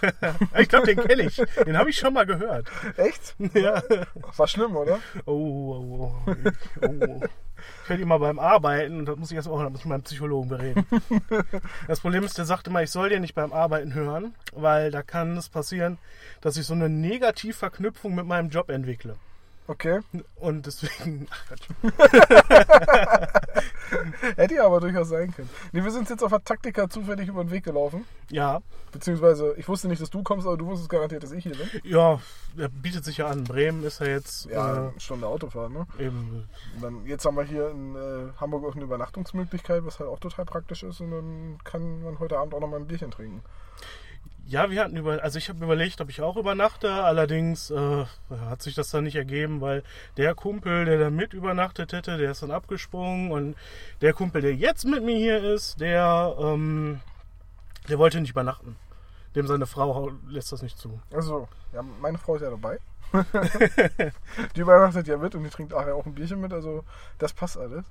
[0.58, 1.36] Ich glaube, den kenne ich.
[1.64, 2.66] Den habe ich schon mal gehört.
[2.96, 3.34] Echt?
[3.54, 3.82] Ja.
[4.36, 4.98] War schlimm, oder?
[5.26, 6.32] Oh, oh, oh.
[6.32, 7.20] Ich, oh.
[7.84, 10.48] ich werde immer beim Arbeiten und das muss ich erst auch noch mit meinem Psychologen
[10.48, 10.86] bereden.
[11.86, 15.02] Das Problem ist, der sagt immer, ich soll den nicht beim Arbeiten hören, weil da
[15.02, 15.98] kann es passieren,
[16.40, 19.16] dass ich so eine Negativverknüpfung mit meinem Job entwickle.
[19.70, 20.00] Okay.
[20.34, 21.68] Und deswegen, ach Quatsch.
[24.36, 25.48] Hätte ja aber durchaus sein können.
[25.70, 28.04] Nee, wir sind jetzt auf der Taktika zufällig über den Weg gelaufen.
[28.30, 28.60] Ja,
[28.92, 31.68] Beziehungsweise, ich wusste nicht, dass du kommst, aber du wusstest garantiert, dass ich hier bin.
[31.84, 32.18] ja,
[32.56, 33.44] er bietet sich ja an.
[33.44, 35.86] Bremen ist ja jetzt Ja, äh, Stunde Autofahren, ne?
[35.98, 36.48] eben.
[36.74, 40.18] Und dann, jetzt haben wir hier in äh, Hamburg auch eine Übernachtungsmöglichkeit, was halt auch
[40.18, 41.00] total praktisch ist.
[41.00, 43.42] Und dann kann man heute Abend auch noch mal ein Bierchen trinken.
[44.50, 46.90] Ja, wir hatten über, also ich habe überlegt, ob ich auch übernachte.
[46.90, 48.04] Allerdings äh,
[48.48, 49.84] hat sich das dann nicht ergeben, weil
[50.16, 53.54] der Kumpel, der da mit übernachtet hätte, der ist dann abgesprungen und
[54.00, 57.00] der Kumpel, der jetzt mit mir hier ist, der, ähm,
[57.88, 58.74] der wollte nicht übernachten.
[59.36, 61.00] Dem seine Frau lässt das nicht zu.
[61.14, 62.80] Also, ja, meine Frau ist ja dabei.
[64.56, 66.82] die übernachtet ja mit und die trinkt nachher auch ein Bierchen mit, also
[67.18, 67.84] das passt alles.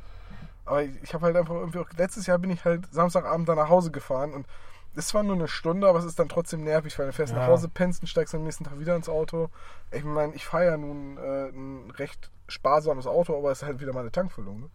[0.65, 3.55] Aber ich, ich habe halt einfach irgendwie auch, letztes Jahr bin ich halt Samstagabend dann
[3.55, 4.45] nach Hause gefahren und
[4.95, 7.39] es war nur eine Stunde, aber es ist dann trotzdem nervig, weil du fährst Ja.
[7.39, 9.49] nach Hause, pennst und steigst am nächsten Tag wieder ins Auto.
[9.91, 13.79] Ich meine, ich fahre ja nun äh, ein recht sparsames Auto, aber es ist halt
[13.79, 14.61] wieder meine Tankfüllung.
[14.61, 14.69] Ne?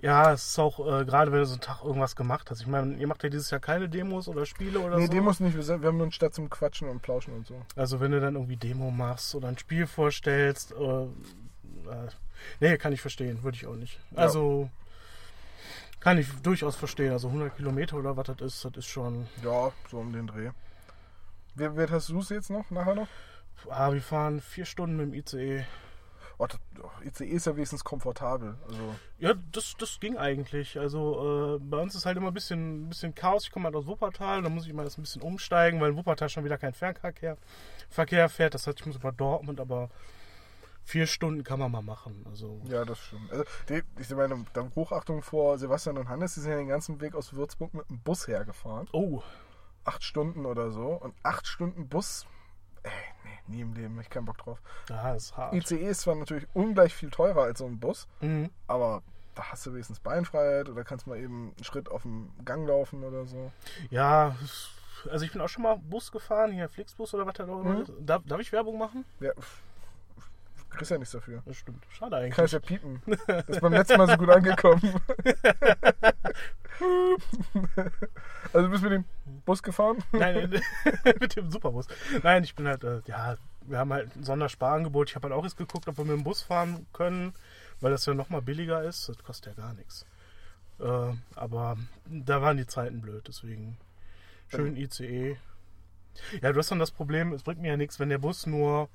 [0.00, 2.60] Ja, es ist auch, äh, gerade wenn du so einen Tag irgendwas gemacht hast.
[2.60, 5.12] Ich meine, ihr macht ja dieses Jahr keine Demos oder Spiele oder nee, so.
[5.12, 7.60] Demos nicht, wir, sind, wir haben nur eine Stadt zum Quatschen und Plauschen und so.
[7.76, 11.08] Also wenn du dann irgendwie Demo machst oder ein Spiel vorstellst, äh, äh,
[12.60, 13.98] nee, kann ich verstehen, würde ich auch nicht.
[14.12, 14.18] Ja.
[16.00, 17.12] Kann ich durchaus verstehen.
[17.12, 19.26] Also 100 Kilometer oder was das ist, das ist schon.
[19.42, 20.50] Ja, so um den Dreh.
[21.54, 23.08] Wer, wer hast du es jetzt noch, nachher noch?
[23.68, 25.64] Ah, wir fahren vier Stunden mit dem ICE.
[26.40, 28.54] Oh, das, oh, ICE ist ja wenigstens komfortabel.
[28.64, 30.78] Also, Ja, das, das ging eigentlich.
[30.78, 33.44] Also äh, bei uns ist halt immer ein bisschen, bisschen Chaos.
[33.46, 35.96] Ich komme halt aus Wuppertal, da muss ich mal das ein bisschen umsteigen, weil in
[35.96, 37.36] Wuppertal schon wieder kein Fernverkehr
[37.90, 38.54] Verkehr fährt.
[38.54, 39.90] Das heißt, ich muss über Dortmund, aber
[40.88, 42.24] vier Stunden kann man mal machen.
[42.28, 43.30] Also ja, das stimmt.
[43.30, 47.00] Also, die, ich meine, dann Hochachtung vor Sebastian und Hannes, die sind ja den ganzen
[47.02, 48.88] Weg aus Würzburg mit dem Bus hergefahren.
[48.92, 49.22] oh,
[49.84, 50.88] Acht Stunden oder so.
[50.88, 52.26] Und acht Stunden Bus,
[52.82, 52.90] ey,
[53.24, 54.60] nee, nie im Leben, ich keinen Bock drauf.
[54.86, 55.54] da ist hart.
[55.54, 58.50] ICE ist zwar natürlich ungleich viel teurer als so ein Bus, Mhm.
[58.66, 59.02] aber
[59.34, 63.04] da hast du wenigstens Beinfreiheit oder kannst mal eben einen Schritt auf dem Gang laufen
[63.04, 63.52] oder so.
[63.90, 64.36] Ja,
[65.10, 67.86] also ich bin auch schon mal Bus gefahren, hier Flixbus oder was da immer Mhm.
[68.04, 69.04] Darf, darf ich Werbung machen?
[69.20, 69.30] Ja,
[70.70, 71.42] kriegst ja nichts dafür.
[71.46, 71.84] Das stimmt.
[71.90, 72.34] Schade eigentlich.
[72.34, 73.02] Kannst ja piepen.
[73.26, 74.80] Das ist beim letzten Mal so gut angekommen.
[78.52, 79.04] also du bist mit dem
[79.44, 79.98] Bus gefahren?
[80.12, 80.50] Nein,
[81.20, 81.86] mit dem Superbus.
[82.22, 85.10] Nein, ich bin halt, äh, ja, wir haben halt ein Sondersparangebot.
[85.10, 87.34] Ich habe halt auch jetzt geguckt, ob wir mit dem Bus fahren können,
[87.80, 89.08] weil das ja nochmal billiger ist.
[89.08, 90.06] Das kostet ja gar nichts.
[90.80, 93.76] Äh, aber da waren die Zeiten blöd, deswegen
[94.48, 95.36] schön ICE.
[96.42, 98.88] Ja, du hast dann das Problem, es bringt mir ja nichts, wenn der Bus nur,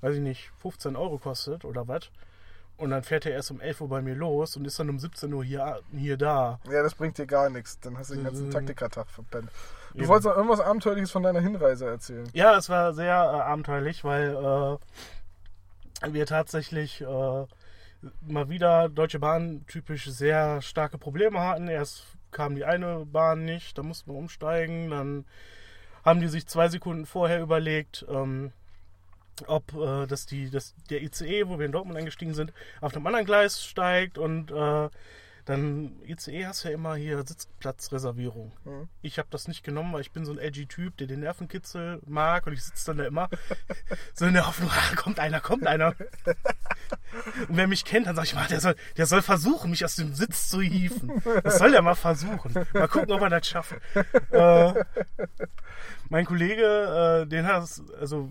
[0.00, 2.10] weiß ich nicht, 15 Euro kostet oder was.
[2.76, 4.98] Und dann fährt er erst um 11 Uhr bei mir los und ist dann um
[4.98, 6.58] 17 Uhr hier, hier da.
[6.70, 7.78] Ja, das bringt dir gar nichts.
[7.80, 8.52] Dann hast du den ganzen Mhm.
[8.52, 9.50] Taktikertag verpennt.
[9.92, 10.08] Du Eben.
[10.08, 12.26] wolltest noch irgendwas Abenteuerliches von deiner Hinreise erzählen.
[12.32, 14.78] Ja, es war sehr äh, abenteuerlich, weil
[16.02, 17.06] äh, wir tatsächlich äh,
[18.26, 21.68] mal wieder Deutsche Bahn typisch sehr starke Probleme hatten.
[21.68, 24.88] Erst kam die eine Bahn nicht, da mussten wir umsteigen.
[24.90, 25.26] Dann
[26.02, 28.52] haben die sich zwei Sekunden vorher überlegt, ähm,
[29.46, 33.06] ob äh, dass die, dass der ICE, wo wir in Dortmund eingestiegen sind, auf einem
[33.06, 34.88] anderen Gleis steigt und äh,
[35.50, 38.52] dann ICE hast ja immer hier Sitzplatzreservierung.
[38.64, 38.88] Mhm.
[39.02, 42.00] Ich habe das nicht genommen, weil ich bin so ein edgy Typ, der den Nervenkitzel
[42.06, 43.28] mag und ich sitze dann da immer
[44.14, 45.94] so in der Hoffnung, ah, kommt einer, kommt einer.
[47.48, 49.96] Und wer mich kennt, dann sag ich mal, der soll, der soll versuchen, mich aus
[49.96, 51.20] dem Sitz zu hieven.
[51.42, 52.54] Das soll er mal versuchen.
[52.72, 53.74] Mal gucken, ob er das schafft.
[54.30, 54.72] Äh,
[56.10, 58.30] mein Kollege, äh, den hat es, also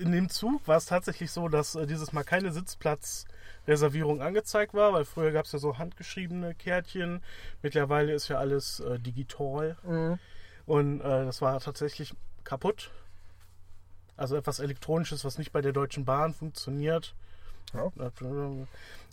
[0.00, 4.92] in dem Zug war es tatsächlich so, dass äh, dieses Mal keine Sitzplatzreservierung angezeigt war,
[4.92, 7.22] weil früher gab es ja so handgeschriebene Kärtchen.
[7.62, 9.76] Mittlerweile ist ja alles äh, digital.
[9.82, 10.18] Mhm.
[10.66, 12.90] Und äh, das war tatsächlich kaputt.
[14.16, 17.14] Also etwas Elektronisches, was nicht bei der Deutschen Bahn funktioniert.
[17.74, 17.90] Ja.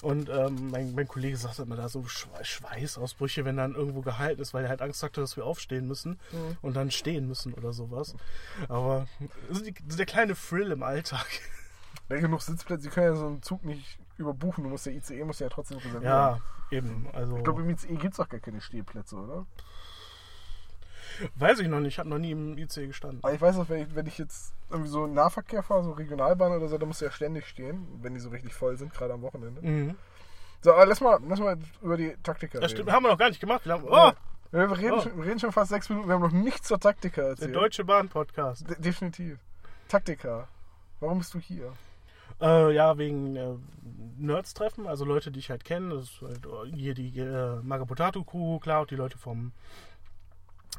[0.03, 4.41] Und ähm, mein, mein Kollege sagt immer da so Schwe- Schweißausbrüche, wenn dann irgendwo gehalten
[4.41, 6.57] ist, weil er halt Angst hatte, dass wir aufstehen müssen Mhm.
[6.61, 8.15] und dann stehen müssen oder sowas.
[8.67, 9.07] Aber
[9.49, 11.25] das ist der kleine Thrill im Alltag.
[12.09, 14.63] Wenn genug Sitzplätze, die können ja so einen Zug nicht überbuchen.
[14.65, 16.03] Du musst der ICE muss ja trotzdem reservieren.
[16.03, 16.39] Ja,
[16.69, 17.07] eben.
[17.13, 19.45] Also Ich glaube, im ICE gibt es doch gar keine Stehplätze, oder?
[21.35, 21.93] Weiß ich noch nicht.
[21.93, 23.19] Ich habe noch nie im IC gestanden.
[23.23, 26.51] Aber ich weiß auch, wenn ich, wenn ich jetzt irgendwie so Nahverkehr fahre, so Regionalbahn
[26.53, 29.13] oder so, da musst du ja ständig stehen, wenn die so richtig voll sind, gerade
[29.13, 29.61] am Wochenende.
[29.61, 29.95] Mhm.
[30.61, 32.77] So, aber lass mal, lass mal über die Taktiker Das reden.
[32.77, 33.65] stimmt, haben wir noch gar nicht gemacht.
[33.65, 34.11] Wir haben, oh,
[34.51, 35.01] wir, reden Oh.
[35.01, 37.55] schon, wir reden schon fast sechs Minuten, wir haben noch nichts zur Taktika der erzählt.
[37.55, 38.69] Deutsche Bahn Podcast.
[38.69, 39.39] De definitiv.
[39.89, 40.47] Taktika.
[41.01, 41.73] Warum bist du hier?
[42.41, 43.55] Äh, ja, wegen äh,
[44.17, 45.95] Nerds-Treffen, also Leute, die ich halt kenne.
[45.95, 49.51] Das ist halt äh, hier die äh, Magapotato Crew, klar, auch die Leute vom,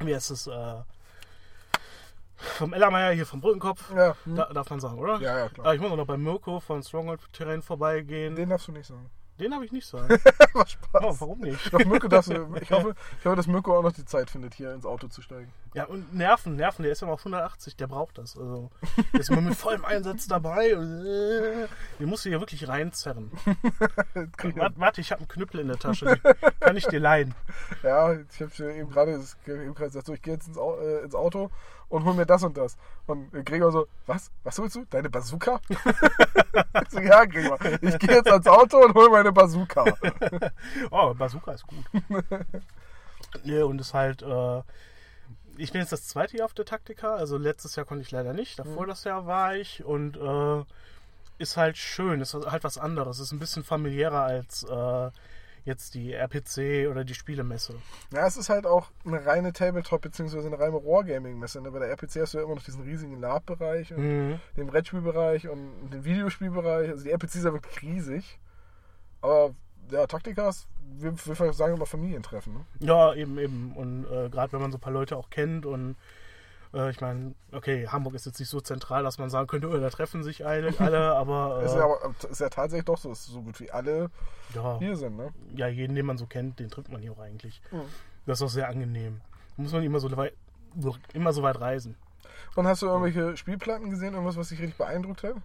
[0.01, 0.75] wie heißt es, äh,
[2.37, 3.93] Vom Ellermeier hier vom Brückenkopf.
[3.95, 4.35] Ja, hm.
[4.35, 5.19] Da, darf man sagen, oder?
[5.19, 5.73] ja, ja, klar.
[5.73, 8.35] ich muss auch noch bei Mirko von Stronghold Terrain vorbeigehen.
[8.35, 9.09] Den darfst du nicht sagen.
[9.39, 10.07] Habe ich nicht sagen.
[10.53, 11.01] Was Spaß.
[11.03, 11.73] Oh, warum nicht?
[11.73, 14.53] Doch, Mirko darfst du, ich, hoffe, ich hoffe, dass Mirko auch noch die Zeit findet,
[14.53, 15.51] hier ins Auto zu steigen.
[15.73, 18.37] Ja, und Nerven, Nerven, der ist ja noch auf 180, der braucht das.
[18.37, 18.71] Also,
[19.13, 20.69] der ist immer mit vollem Einsatz dabei.
[20.69, 21.67] Äh,
[21.99, 23.31] den musst du hier wirklich reinzerren.
[24.55, 26.05] Warte, warte ich habe einen Knüppel in der Tasche.
[26.23, 27.35] Den kann ich dir leihen.
[27.83, 31.03] Ja, ich habe eben gerade das- eben gerade gesagt, so, ich gehe jetzt ins, äh,
[31.03, 31.51] ins Auto
[31.89, 32.77] und hol mir das und das.
[33.05, 34.31] Und Gregor so, was?
[34.43, 34.85] Was holst du?
[34.89, 35.61] Deine Bazooka?
[35.69, 39.85] ich so, ja, Gregor, ich gehe jetzt ans Auto und hol meine Bazooka.
[40.91, 41.85] Oh, Bazooka ist gut.
[43.43, 44.61] nee, und ist halt, äh,
[45.57, 48.33] ich bin jetzt das zweite Jahr auf der Taktika, also letztes Jahr konnte ich leider
[48.33, 50.63] nicht, davor das Jahr war ich und äh,
[51.37, 55.11] ist halt schön, ist halt was anderes, ist ein bisschen familiärer als äh,
[55.65, 57.75] jetzt die RPC oder die Spielemesse.
[58.13, 60.45] Ja, es ist halt auch eine reine Tabletop- bzw.
[60.45, 61.59] eine reine Wargaming-Messe.
[61.61, 61.71] Ne?
[61.71, 64.39] Bei der RPC hast du ja immer noch diesen riesigen Lab-Bereich und Mhm.
[64.55, 66.89] den Brettspielbereich und den Videospielbereich.
[66.89, 68.39] Also die RPC ist ja wirklich riesig.
[69.21, 69.55] Aber
[69.91, 72.53] ja, Taktikas, wir, wir sagen immer Familientreffen.
[72.53, 72.65] Ne?
[72.79, 73.71] Ja, eben, eben.
[73.75, 75.95] Und äh, gerade wenn man so ein paar Leute auch kennt und
[76.75, 79.77] äh, ich meine, okay, Hamburg ist jetzt nicht so zentral, dass man sagen könnte, oh,
[79.77, 83.09] da treffen sich alle, alle aber, äh, Ist, ja, aber ist ja tatsächlich doch so,
[83.09, 84.11] dass so gut wie alle
[84.53, 85.17] ja, hier sind.
[85.17, 85.33] Ne?
[85.55, 87.61] ja, jeden, den man so kennt, den trifft man hier auch eigentlich.
[87.71, 87.81] Mhm.
[88.25, 89.21] Das ist auch sehr angenehm.
[89.55, 90.33] Da muss man immer so weit,
[91.13, 91.95] immer so weit reisen.
[92.55, 94.13] Und hast du irgendwelche Spielplatten gesehen?
[94.13, 95.35] Irgendwas, was dich richtig beeindruckt hat?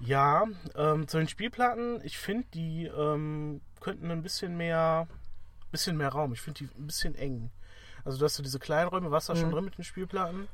[0.00, 0.44] Ja,
[0.76, 5.08] ähm, zu den Spielplatten, ich finde, die ähm, könnten ein bisschen mehr,
[5.70, 6.32] bisschen mehr Raum.
[6.32, 7.50] Ich finde die ein bisschen eng.
[8.04, 9.54] Also, du hast so diese kleinen Räume, warst du da schon Mhm.
[9.54, 10.48] drin mit den Spielplatten?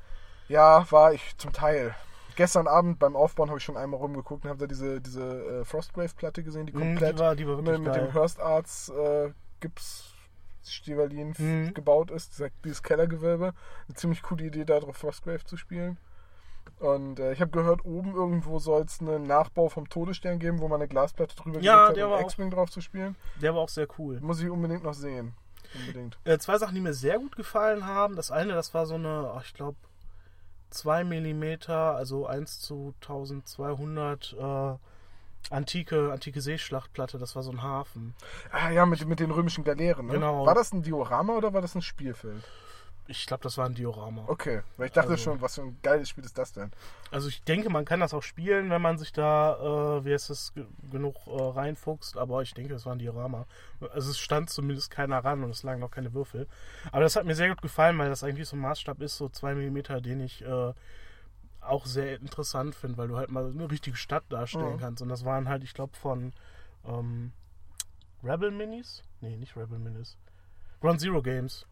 [0.48, 1.94] Ja, war ich zum Teil.
[2.36, 5.22] Gestern Abend beim Aufbauen habe ich schon einmal rumgeguckt und habe da diese, diese
[5.60, 8.88] äh, Frostgrave-Platte gesehen, die Mhm, komplett die war, die war mit, mit dem Hearst Arts
[8.88, 10.14] äh, Gips
[10.64, 11.74] Stivalin Mhm.
[11.74, 13.52] gebaut ist, dieser, dieses Kellergewölbe.
[13.88, 15.98] Eine ziemlich coole Idee, da drauf Frostgrave zu spielen.
[16.78, 20.68] Und äh, ich habe gehört, oben irgendwo soll es einen Nachbau vom Todesstern geben, wo
[20.68, 23.16] man eine Glasplatte drüber Ja, gelegt hat, um X-Wing drauf zu spielen.
[23.40, 24.18] Der war auch sehr cool.
[24.20, 25.34] Muss ich unbedingt noch sehen.
[25.74, 26.18] Unbedingt.
[26.24, 28.16] Äh, zwei Sachen, die mir sehr gut gefallen haben.
[28.16, 29.76] Das eine, das war so eine, ach, ich glaube,
[30.70, 34.74] 2 mm, also 1 zu 1200 äh,
[35.50, 37.18] antike, antike Seeschlachtplatte.
[37.18, 38.14] Das war so ein Hafen.
[38.52, 40.06] Ah ja, mit, mit den römischen Galeeren.
[40.06, 40.14] Ne?
[40.14, 40.46] Genau.
[40.46, 42.44] War das ein Diorama oder war das ein Spielfeld?
[43.06, 44.24] Ich glaube, das war ein Diorama.
[44.28, 46.70] Okay, weil ich dachte Also- schon, was für ein geiles Spiel ist das denn?
[47.10, 50.30] Also ich denke, man kann das auch spielen, wenn man sich da, äh, wie heißt
[50.30, 53.46] es, ge- genug äh, reinfuchst, aber ich denke, das war ein Diorama.
[53.92, 56.46] Also es stand zumindest keiner ran und es lagen auch keine Würfel.
[56.92, 59.28] Aber das hat mir sehr gut gefallen, weil das eigentlich so ein Maßstab ist, so
[59.28, 60.72] 2 mm, den ich äh,
[61.60, 64.80] auch sehr interessant finde, weil du halt mal eine richtige Stadt darstellen Mhm.
[64.80, 65.02] kannst.
[65.02, 66.32] Und das waren halt, ich glaube, von
[66.86, 67.32] ähm,
[68.22, 69.02] Rebel Minis?
[69.20, 70.16] Nee, nicht Rebel Minis.
[70.80, 71.66] Ground Zero Games.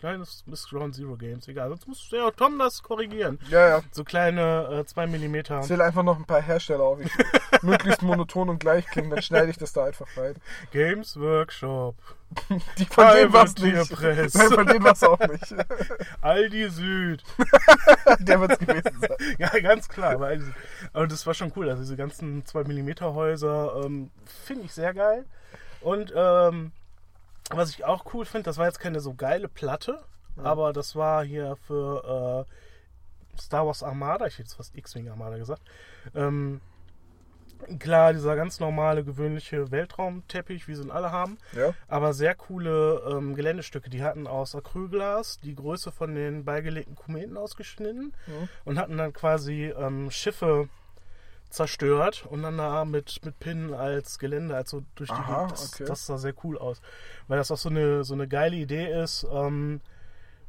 [0.00, 1.68] Das ist Ground Zero Games, egal.
[1.68, 3.38] Sonst muss ja Tom das korrigieren.
[3.50, 3.80] Ja, ja.
[3.92, 5.34] So kleine äh, 2 mm.
[5.34, 7.00] Ich zähle einfach noch ein paar Hersteller auf.
[7.00, 7.12] Ich,
[7.62, 10.36] möglichst monoton und gleich klingen, dann schneide ich das da einfach rein.
[10.70, 11.96] Games Workshop.
[12.78, 13.88] Die von denen war es Albert nicht.
[13.88, 14.34] Tierpress.
[14.34, 15.54] Nein, von denen war es auch nicht.
[16.22, 17.22] Aldi Süd.
[18.20, 19.36] Der wird es gewesen sein.
[19.38, 20.12] Ja, ganz klar.
[20.12, 21.68] Aber das war schon cool.
[21.68, 25.26] Also diese ganzen 2 mm Häuser ähm, finde ich sehr geil.
[25.80, 26.72] Und ähm,
[27.50, 30.00] was ich auch cool finde, das war jetzt keine so geile Platte,
[30.36, 32.46] aber das war hier für
[33.36, 35.62] äh, Star Wars Armada, ich hätte jetzt fast X-Wing Armada gesagt.
[36.14, 36.60] Ähm,
[37.78, 41.38] klar, dieser ganz normale, gewöhnliche Weltraumteppich, wie sie ihn alle haben.
[41.52, 41.74] Ja?
[41.88, 43.90] aber sehr coole ähm, Geländestücke.
[43.90, 48.48] Die hatten aus Acrylglas die Größe von den beigelegten Kometen ausgeschnitten Mhm.
[48.64, 50.68] und hatten dann quasi ähm, Schiffe
[51.50, 55.84] zerstört und dann da mit, mit Pinnen als Gelände, also durch die Aha, das, okay.
[55.84, 56.80] das sah sehr cool aus.
[57.28, 59.80] Weil das auch so eine, so eine geile Idee ist, ähm,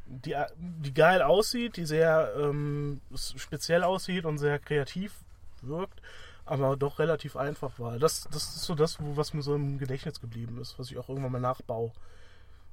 [0.06, 5.14] die, die geil aussieht, die sehr ähm, speziell aussieht und sehr kreativ
[5.62, 6.02] wirkt,
[6.46, 7.98] aber doch relativ einfach war.
[7.98, 11.10] Das, das ist so das, was mir so im Gedächtnis geblieben ist, was ich auch
[11.10, 11.92] irgendwann mal nachbaue.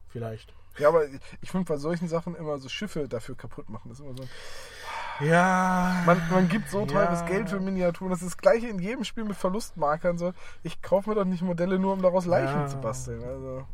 [0.09, 0.53] Vielleicht.
[0.79, 1.05] Ja, aber
[1.41, 3.89] ich finde bei solchen Sachen immer so Schiffe dafür kaputt machen.
[3.89, 4.29] Das ist immer so.
[5.21, 6.03] Ja.
[6.07, 7.27] Man, man gibt so teures Ja.
[7.27, 8.11] Geld für Miniaturen.
[8.11, 10.17] Das ist das gleiche in jedem Spiel mit Verlustmarkern.
[10.19, 12.67] So, ich kaufe mir doch nicht Modelle nur, um daraus Leichen Ja.
[12.67, 13.23] zu basteln.
[13.25, 13.67] Also,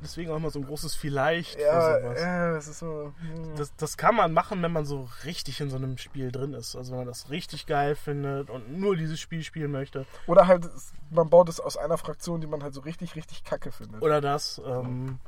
[0.00, 2.20] Deswegen auch immer so ein großes Vielleicht ja, für sowas.
[2.20, 3.12] ja, das ist so.
[3.20, 3.56] hm.
[3.56, 6.76] Das, das kann man machen, wenn man so richtig in so einem Spiel drin ist.
[6.76, 10.06] Also wenn man das richtig geil findet und nur dieses Spiel spielen möchte.
[10.26, 10.68] Oder halt,
[11.10, 14.02] man baut es aus einer Fraktion, die man halt so richtig, richtig kacke findet.
[14.02, 15.18] Oder das, ähm,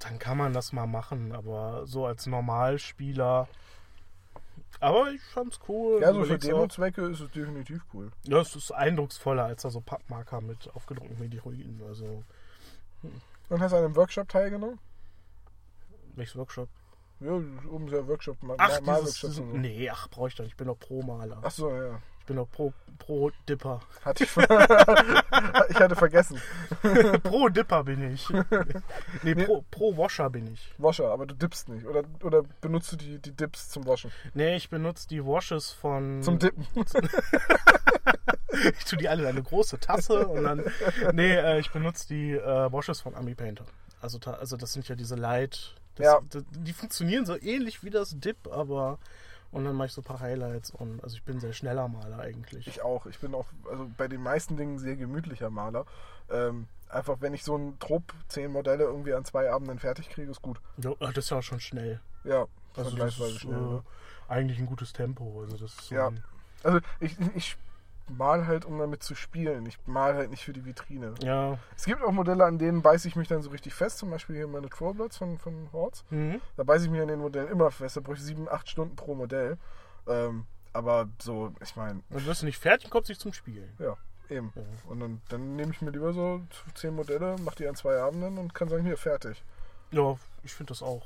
[0.00, 1.32] dann kann man das mal machen.
[1.32, 3.46] Aber so als Normalspieler.
[4.80, 6.00] Aber ich fand's cool.
[6.00, 6.38] ja, so für.
[6.38, 8.10] Demo-Zwecke ist es definitiv cool.
[8.24, 11.82] Ja, es ist eindrucksvoller als da so Pappmarker mit aufgedruckten Medieruinen.
[11.88, 12.22] Also,
[13.48, 14.78] Und hast du an einem Workshop teilgenommen?
[16.14, 16.68] welches Workshop?
[17.20, 19.56] Ja, oben ja Workshop, mal, Ach, mal dieses, Workshop dieses, so.
[19.56, 20.52] nee, ach, brauche ich doch nicht.
[20.52, 21.38] Ich bin doch Pro-Maler.
[21.42, 22.00] Ach so, ja.
[22.28, 23.80] Ich bin doch Pro- Pro-Dipper.
[24.04, 26.38] Hatte ich, ich hatte vergessen.
[27.22, 28.28] Pro-Dipper bin ich.
[29.22, 30.74] nee, Pro- Pro-Washer bin ich.
[30.76, 31.86] Washer, aber du dippst nicht.
[31.86, 34.12] Oder, oder benutzt du die, die Dips zum Waschen?
[34.34, 36.22] Nee, ich benutze die Washes von...
[36.22, 36.66] Zum Dippen.
[38.78, 40.62] ich tue die alle in eine große Tasse und dann...
[41.14, 43.64] Nee, äh, ich benutze die äh, Washes von Ami Painter.
[44.02, 45.74] Also, also das sind ja diese Light...
[45.94, 46.20] Das, Ja.
[46.50, 48.98] Die funktionieren so ähnlich wie das Dip, aber...
[49.50, 52.18] Und dann mache ich so ein paar Highlights und also ich bin sehr schneller Maler
[52.18, 52.66] eigentlich.
[52.66, 53.06] Ich auch.
[53.06, 55.86] Ich bin auch also bei den meisten Dingen sehr gemütlicher Maler.
[56.30, 60.30] Ähm, einfach, wenn ich so ein Trupp, zehn Modelle irgendwie an zwei Abenden fertig kriege,
[60.30, 60.60] ist gut.
[60.76, 62.00] Ja, das ist ja auch schon schnell.
[62.24, 63.56] Ja, Also das vergleichsweise ist schnell.
[63.56, 63.82] äh, ne?
[64.28, 65.40] eigentlich ein gutes Tempo.
[65.40, 66.12] Also das ist so Ja.
[66.62, 67.56] Also ich, ich
[68.10, 69.66] mal halt, um damit zu spielen.
[69.66, 71.14] Ich mal halt nicht für die Vitrine.
[71.22, 71.58] ja.
[71.76, 73.98] Es gibt auch Modelle, an denen beiße ich mich dann so richtig fest.
[73.98, 76.04] Zum Beispiel hier meine Trollbloods von, von Horts.
[76.10, 76.40] Mhm.
[76.56, 77.96] Da beiße ich mich an den Modellen immer fest.
[77.96, 79.58] Da brauche ich sieben, acht Stunden pro Modell.
[80.06, 83.72] Ähm, aber so, ich meine, Dann wirst du nicht fertig, kommst nicht zum Spielen.
[83.78, 83.96] ja,
[84.28, 84.52] eben.
[84.54, 84.62] Ja.
[84.88, 86.40] Und dann, dann nehme ich mir lieber so
[86.74, 89.42] zehn Modelle, mache die an zwei Abenden und kann sagen, hier, fertig.
[89.90, 91.04] Ja, ich finde das auch.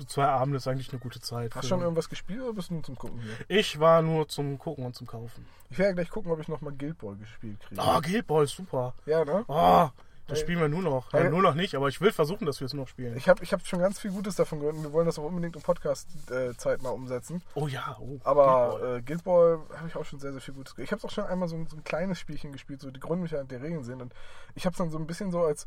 [0.00, 1.54] So zwei Abende ist eigentlich eine gute Zeit.
[1.54, 3.34] Hast du schon irgendwas gespielt oder bist du nur zum Gucken hier?
[3.48, 5.44] ich war nur zum Gucken und zum Kaufen.
[5.68, 7.82] Ich werde gleich gucken, ob ich nochmal Guild Ball gespielt kriege.
[7.82, 8.94] Ah, Guild Ball ist super.
[9.04, 9.44] Ja, ne?
[9.48, 9.90] Ah,
[10.26, 10.44] das Ey.
[10.44, 11.12] spielen wir nur noch.
[11.12, 11.28] Ja, Ey.
[11.28, 13.14] nur noch nicht, aber ich will versuchen, dass wir es noch spielen.
[13.18, 15.24] Ich habe ich hab schon ganz viel Gutes davon gehört und wir wollen das auch
[15.24, 17.42] unbedingt im Podcast-Zeit mal umsetzen.
[17.54, 18.06] oh ja, oh.
[18.06, 18.96] Guild Aber Ball.
[18.98, 20.86] äh, Guild Ball habe ich auch schon sehr, sehr viel Gutes gehört.
[20.88, 23.00] Ich habe es auch schon einmal so, ein- so ein kleines Spielchen gespielt, so die
[23.00, 24.00] Grundmechanik der Regeln sind.
[24.00, 24.14] Und
[24.54, 25.66] ich habe es dann so ein bisschen so als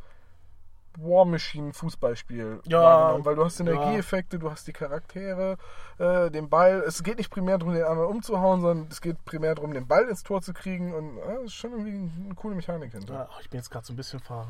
[0.97, 3.65] War Machine Fußballspiel Ja, wahrgenommen, weil du hast ja.
[3.65, 5.57] Energieeffekte, du hast die Charaktere,
[5.97, 6.83] äh, den Ball.
[6.85, 10.07] Es geht nicht primär darum, den anderen umzuhauen, sondern es geht primär darum, den Ball
[10.07, 10.93] ins Tor zu kriegen.
[10.93, 13.13] Und äh, das ist schon irgendwie eine coole Mechanik hinter.
[13.13, 14.47] Ja, ich bin jetzt gerade so ein bisschen ver...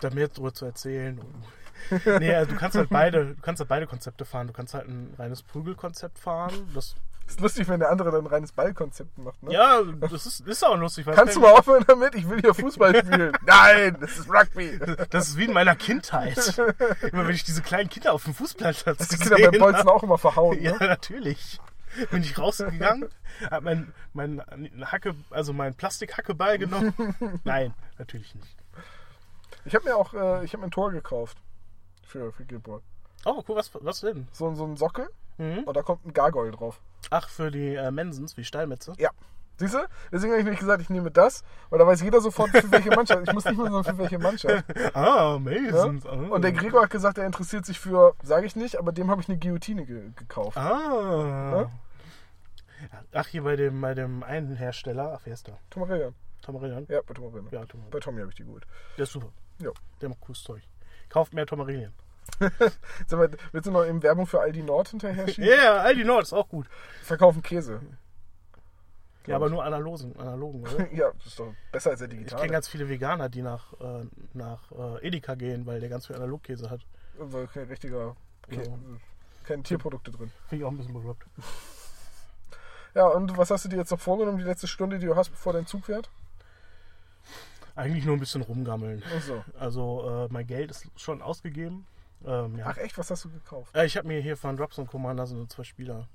[0.00, 1.20] Da mehr drüber zu erzählen.
[1.90, 4.46] Nee, also du kannst halt beide, du kannst halt beide Konzepte fahren.
[4.46, 6.52] Du kannst halt ein reines Prügelkonzept fahren.
[6.74, 6.96] Das,
[7.26, 9.42] Ist lustig, wenn der andere dann ein reines Ballkonzept macht.
[9.42, 9.52] Ne?
[9.52, 11.06] ja, das ist, ist auch lustig.
[11.06, 12.14] Kannst du mal aufhören damit?
[12.14, 13.32] Ich will hier Fußball spielen.
[13.44, 14.78] Nein, das ist Rugby.
[15.10, 16.56] Das ist wie in meiner Kindheit.
[17.10, 19.92] Immer wenn ich diese kleinen Kinder auf dem Fußplatz Hast die Kinder beim Bolzen habe.
[19.92, 20.60] auch immer verhauen.
[20.62, 20.86] Ja, Ne?
[20.86, 21.60] natürlich.
[22.10, 23.08] Bin ich rausgegangen,
[23.50, 24.42] hab mein, mein
[24.84, 26.92] Hacke, also mein Plastikhackeball genommen.
[27.44, 28.56] Nein, natürlich nicht.
[29.64, 31.38] Ich habe mir auch äh, ich hab mir ein Tor gekauft.
[32.06, 32.80] Für, für Ball.
[33.24, 34.28] Oh, cool, was, was denn?
[34.30, 35.08] So, so ein Sockel
[35.38, 35.64] Mhm.
[35.64, 36.80] und da kommt ein Gargoyle drauf.
[37.10, 38.94] Ach, für die äh, Mensens, wie Steinmetze?
[38.98, 39.10] Ja.
[39.58, 39.78] Siehst du?
[40.12, 42.90] Deswegen habe ich nicht gesagt, ich nehme das, weil da weiß jeder sofort, für welche
[42.90, 43.26] Mannschaft.
[43.26, 44.64] Ich muss nicht mehr sagen, für welche Mannschaft.
[44.94, 45.38] Ah, Ja?
[45.38, 46.04] Masons.
[46.04, 46.10] Ah.
[46.10, 49.22] Und der Gregor hat gesagt, er interessiert sich für, sage ich nicht, aber dem habe
[49.22, 50.58] ich eine Guillotine ge gekauft.
[50.58, 51.70] Ah.
[53.12, 55.14] Ach, hier bei dem, bei dem einen Hersteller.
[55.16, 55.56] Ach, wer ist der?
[55.70, 56.14] Tomarillion.
[56.42, 56.86] Tomarillion?
[56.90, 57.46] Ja, bei Tomarillion.
[57.50, 57.90] Ja, Tomarillion.
[57.90, 58.66] Bei Tommy habe ich die geholt.
[58.98, 59.28] Der ist super.
[59.58, 59.70] Ja.
[60.02, 60.62] Der macht cooles Zeug.
[61.08, 61.92] Kauft mehr Tomarillion.
[63.52, 65.48] Willst du noch eben Werbung für Aldi Nord hinterher Ja, schieben?
[65.50, 66.66] yeah, Aldi Nord ist auch gut.
[67.02, 67.80] Verkaufen Käse.
[69.26, 70.90] Ja, aber nur analogen, analogen oder?
[70.92, 72.48] Ja, das ist doch besser als der Ich kenne digitale.
[72.48, 74.04] ganz viele Veganer, die nach, äh,
[74.34, 76.80] nach äh, Edeka gehen, weil der ganz viel Analogkäse hat.
[77.18, 78.14] Also kein richtiger,
[78.50, 78.56] Ja.
[78.62, 79.00] kein,
[79.44, 80.30] keine Tierprodukte drin.
[80.48, 81.26] Finde ich auch ein bisschen bekloppt.
[82.94, 85.30] Ja, und was hast du dir jetzt noch vorgenommen, die letzte Stunde, die du hast,
[85.30, 86.08] bevor dein Zug fährt?
[87.74, 89.02] Eigentlich nur ein bisschen rumgammeln.
[89.16, 89.44] Ach so.
[89.58, 91.86] Also äh, mein Geld ist schon ausgegeben.
[92.24, 92.66] Ähm, ja.
[92.68, 93.74] Ach echt, was hast du gekauft?
[93.74, 96.08] Äh, ich habe mir hier von Dropzone Commander so zwei Spieler.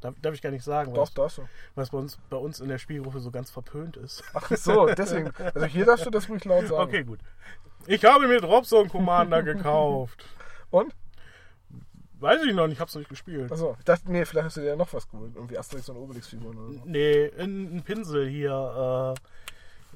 [0.00, 1.48] Darf, darf ich gar nicht sagen, Doch, was, darfst du.
[1.74, 4.22] was bei, uns, bei uns in der Spielgruppe so ganz verpönt ist.
[4.34, 5.30] Ach so, deswegen.
[5.54, 6.82] Also hier darfst du das ruhig laut sagen.
[6.82, 7.20] Okay, gut.
[7.86, 10.24] Ich habe mir Dropzone Commander gekauft.
[10.70, 10.94] Und?
[12.20, 13.50] Weiß ich noch nicht, ich hab's noch nicht gespielt.
[13.52, 15.32] Achso, ich dachte, nee, vielleicht hast du dir ja noch was geholt.
[15.34, 16.82] Irgendwie Asterix und Obelix-Figuren oder so.
[16.84, 19.20] Nee, ein, ein Pinsel hier, äh,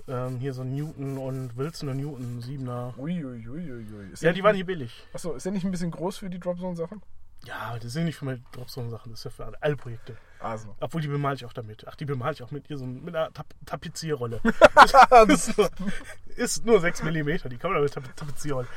[0.08, 2.94] ähm, hier so ein Newton und Wilson und Newton, Siebener.
[2.98, 4.12] Uiuiuiui.
[4.12, 5.06] Ist Ja, die waren hier billig.
[5.12, 7.02] Achso, ist der nicht ein bisschen groß für die Dropzone-Sachen?
[7.44, 10.16] Ja, das sind nicht für meine Dropzone-Sachen, das ist ja für alle, Projekte.
[10.40, 10.74] Also.
[10.80, 11.86] Obwohl, die bemale ich auch damit.
[11.86, 14.40] Ach, die bemale ich auch mit, hier so, mit einer Tap Tapezierrolle.
[15.28, 15.70] ist, nur,
[16.36, 18.68] ist nur 6 mm, die kann man mit Tap Tapezierrolle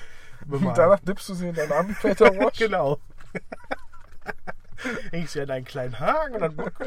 [0.45, 0.67] bemalen.
[0.67, 2.57] Und danach dippst du sie in deinen Wash.
[2.57, 2.99] genau.
[5.11, 6.71] Hängst du an einen kleinen Haken und dann.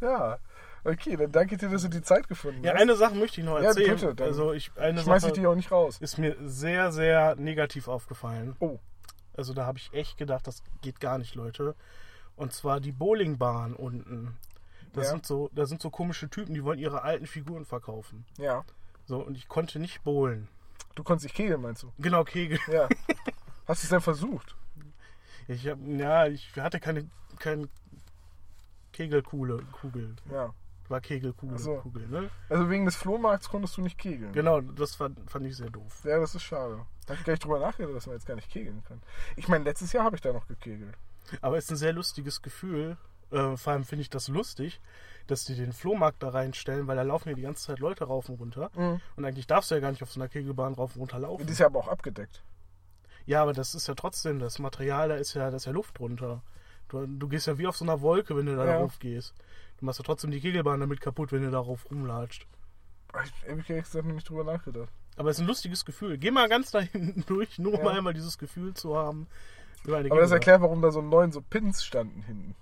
[0.00, 0.38] Ja.
[0.84, 2.80] Okay, dann danke dir, dass du die Zeit gefunden Ja, hast.
[2.80, 3.94] eine Sache möchte ich noch Ja, erzählen.
[3.94, 5.98] bitte, dann also ich, eine Schmeiß Sache ich dich auch nicht raus.
[6.00, 8.56] ist mir sehr, sehr negativ aufgefallen.
[8.58, 8.78] Oh.
[9.34, 11.74] Also da habe ich echt gedacht, das geht gar nicht, Leute.
[12.36, 14.36] Und zwar die Bowlingbahn unten.
[14.92, 15.10] Das, Ja.
[15.12, 18.26] sind so, das sind so komische Typen, die wollen ihre alten Figuren verkaufen.
[18.38, 18.64] Ja.
[19.06, 20.48] So, und ich konnte nicht bowlen.
[20.94, 21.92] Du konntest dich kegeln, meinst du?
[21.98, 22.58] Genau, Kegel.
[22.70, 22.88] Ja.
[23.66, 24.54] Hast du es denn versucht?
[25.48, 27.08] Ich hab, ja, ich hatte keine,
[27.38, 27.68] keine
[28.92, 29.62] Kegelkugel.
[29.72, 30.14] Kugel.
[30.30, 30.52] Ja.
[30.92, 31.56] War Kegelkugel.
[31.58, 31.76] Ach so.
[31.78, 32.30] Kugel, ne?
[32.48, 34.32] Also wegen des Flohmarkts konntest du nicht kegeln.
[34.32, 36.02] Genau, das fand, fand ich sehr doof.
[36.04, 36.86] Ja, das ist schade.
[37.06, 39.02] Da hab ich gar nicht drüber nachgedacht, dass man jetzt gar nicht kegeln kann.
[39.34, 40.94] Ich meine, letztes Jahr habe ich da noch gekegelt.
[41.40, 42.96] Aber es ist ein sehr lustiges Gefühl.
[43.32, 44.80] Äh, vor allem finde ich das lustig,
[45.26, 48.28] dass die den Flohmarkt da reinstellen, weil da laufen ja die ganze Zeit Leute rauf
[48.28, 48.70] und runter.
[48.76, 49.00] Mhm.
[49.16, 51.46] Und eigentlich darfst du ja gar nicht auf so einer Kegelbahn rauf und runter laufen.
[51.46, 52.44] Die ist ja aber auch abgedeckt.
[53.24, 55.98] Ja, aber das ist ja trotzdem, das Material, da ist ja, da ist ja Luft
[55.98, 56.42] drunter.
[56.88, 58.78] Du, du gehst ja wie auf so einer Wolke, wenn du da Ja.
[58.80, 59.34] drauf gehst.
[59.82, 62.46] Du machst ja trotzdem die Kegelbahn damit kaputt, wenn du darauf rumlatscht.
[63.14, 63.16] Ich
[63.48, 64.88] habe ehrlich gesagt noch nicht drüber nachgedacht.
[65.16, 66.18] Aber es ist ein lustiges Gefühl.
[66.18, 67.90] Geh mal ganz da hinten durch, nur um Ja.
[67.90, 69.26] einmal dieses Gefühl zu haben.
[69.84, 72.54] Aber das erklärt, warum da so neun so Pins standen hinten.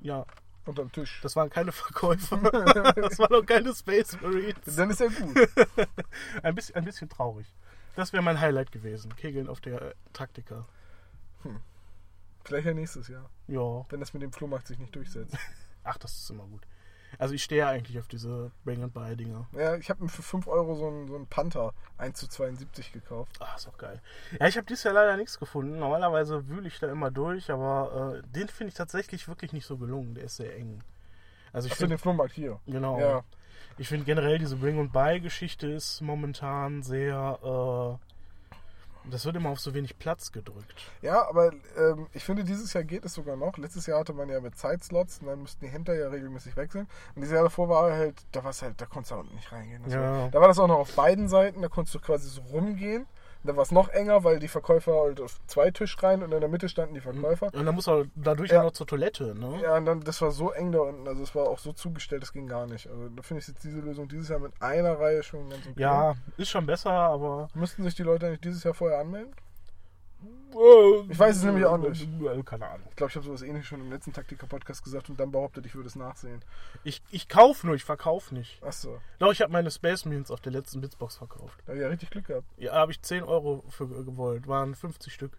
[0.00, 0.26] Ja,
[0.66, 1.20] Unterm Tisch.
[1.22, 2.36] das waren keine Verkäufer.
[2.96, 4.74] das waren auch keine Space Marines.
[4.76, 5.48] Dann ist ja gut.
[6.42, 7.46] Ein bisschen, ein bisschen traurig.
[7.94, 9.14] Das wäre mein Highlight gewesen.
[9.14, 10.66] Kegeln auf der äh, Taktika.
[12.44, 13.30] Vielleicht ja nächstes Jahr.
[13.46, 13.86] Ja.
[13.88, 15.36] Wenn das mit dem Flohmarkt sich nicht durchsetzt.
[15.84, 16.66] Ach, das ist immer gut.
[17.18, 19.48] Also ich stehe ja eigentlich auf diese Bring and Buy Dinger.
[19.52, 22.92] Ja, ich habe mir für 5 Euro so einen, so einen Panther 1 zu 72
[22.92, 23.36] gekauft.
[23.40, 24.00] Ah, ist auch geil.
[24.38, 25.78] Ja, ich habe dieses Jahr leider nichts gefunden.
[25.78, 29.76] Normalerweise wühle ich da immer durch, aber äh, den finde ich tatsächlich wirklich nicht so
[29.76, 30.14] gelungen.
[30.14, 30.82] Der ist sehr eng.
[31.52, 32.60] Also ich Ach, finde den Flohmarkt hier.
[32.66, 33.00] genau.
[33.00, 33.24] Ja.
[33.76, 37.98] Ich finde generell diese Bring and Buy Geschichte ist momentan sehr.
[39.10, 40.90] Das wird immer auf so wenig Platz gedrückt.
[41.02, 43.56] Ja, aber ähm, ich finde, dieses Jahr geht es sogar noch.
[43.56, 46.86] Letztes Jahr hatte man ja mit Zeitslots und dann mussten die Händler ja regelmäßig wechseln.
[47.14, 49.82] Und dieses Jahr davor war halt, da war halt, da konntest du auch nicht reingehen.
[49.84, 50.00] Das Ja.
[50.00, 53.06] war, da war das auch noch auf beiden Seiten, da konntest du quasi so rumgehen.
[53.42, 56.40] Da war es noch enger, weil die Verkäufer halt auf zwei Tisch rein und in
[56.40, 57.46] der Mitte standen die Verkäufer.
[57.54, 58.60] Und dann muss er dadurch Ja.
[58.60, 59.60] auch noch zur Toilette, ne?
[59.62, 62.22] Ja, und dann, das war so eng da unten, also es war auch so zugestellt,
[62.22, 62.86] das ging gar nicht.
[62.88, 65.80] Also da finde ich jetzt diese Lösung dieses Jahr mit einer Reihe schon ganz okay.
[65.80, 67.48] Ja, ist schon besser, aber.
[67.54, 69.34] Müssten sich die Leute nicht dieses Jahr vorher anmelden?
[71.08, 72.08] Ich weiß es nämlich auch nicht.
[72.44, 72.86] Keine Ahnung.
[72.90, 75.74] Ich glaube, ich habe sowas ähnlich schon im letzten Taktiker-Podcast gesagt und dann behauptet, ich
[75.74, 76.42] würde es nachsehen.
[76.82, 78.62] Ich, ich kaufe nur, ich verkaufe nicht.
[78.62, 81.58] Achso, Doch, ich habe meine Space Marines auf der letzten Bitsbox verkauft.
[81.64, 82.46] da hab ich ja richtig Glück gehabt.
[82.56, 84.48] Ja, habe ich 10 Euro für gewollt.
[84.48, 85.32] Waren 50 Stück.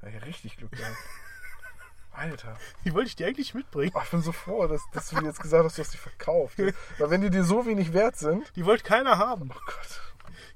[0.00, 0.96] Da hab ich ja richtig Glück gehabt.
[2.12, 2.56] Alter.
[2.84, 3.92] Die wollte ich dir eigentlich mitbringen.
[3.94, 5.98] Oh, ich bin so froh, dass, dass du mir jetzt gesagt hast, du hast die
[5.98, 6.58] verkauft.
[6.98, 8.52] Weil wenn die dir so wenig wert sind.
[8.56, 9.50] Die wollte keiner haben.
[9.50, 10.11] Oh Gott.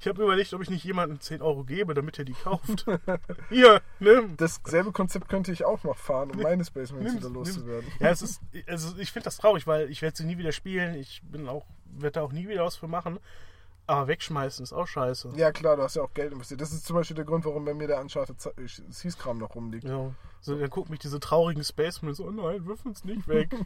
[0.06, 2.86] Ich habe überlegt, ob ich nicht jemandem 10 Euro gebe, damit er die kauft.
[3.48, 4.36] Hier, nimm.
[4.36, 7.90] Dasselbe Konzept könnte ich auch noch fahren, um meine Space Marines Nimm's, wieder loszuwerden.
[7.98, 10.94] Ja, es ist, also ich finde das traurig, weil ich werde sie nie wieder spielen.
[10.94, 13.18] Ich bin auch, werde da auch nie wieder was für machen.
[13.88, 15.32] Aber wegschmeißen ist auch scheiße.
[15.34, 16.60] Ja klar, du hast ja auch Geld investiert.
[16.60, 18.36] Das ist zum Beispiel der Grund, warum bei mir der Uncharted
[18.88, 19.88] Seas-Kram noch rumliegt.
[19.88, 20.14] Ja.
[20.40, 23.56] So, dann gucken mich diese traurigen Spacemen so, oh nein, wirf uns nicht weg.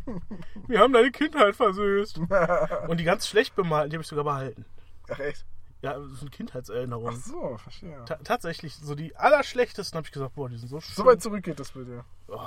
[0.68, 2.18] Wir haben deine Kindheit versüßt.
[2.88, 4.64] Und die ganz schlecht bemalten, die habe ich sogar behalten.
[5.10, 5.44] Ach echt?
[5.82, 7.18] Ja, das sind Ach Kindheitserinnerungen.
[7.20, 8.04] so, verstehe.
[8.04, 10.94] Ta tatsächlich, so die allerschlechtesten habe ich gesagt, boah, die sind so schön.
[10.94, 12.04] So weit zurück geht das bei dir.
[12.28, 12.38] Oh,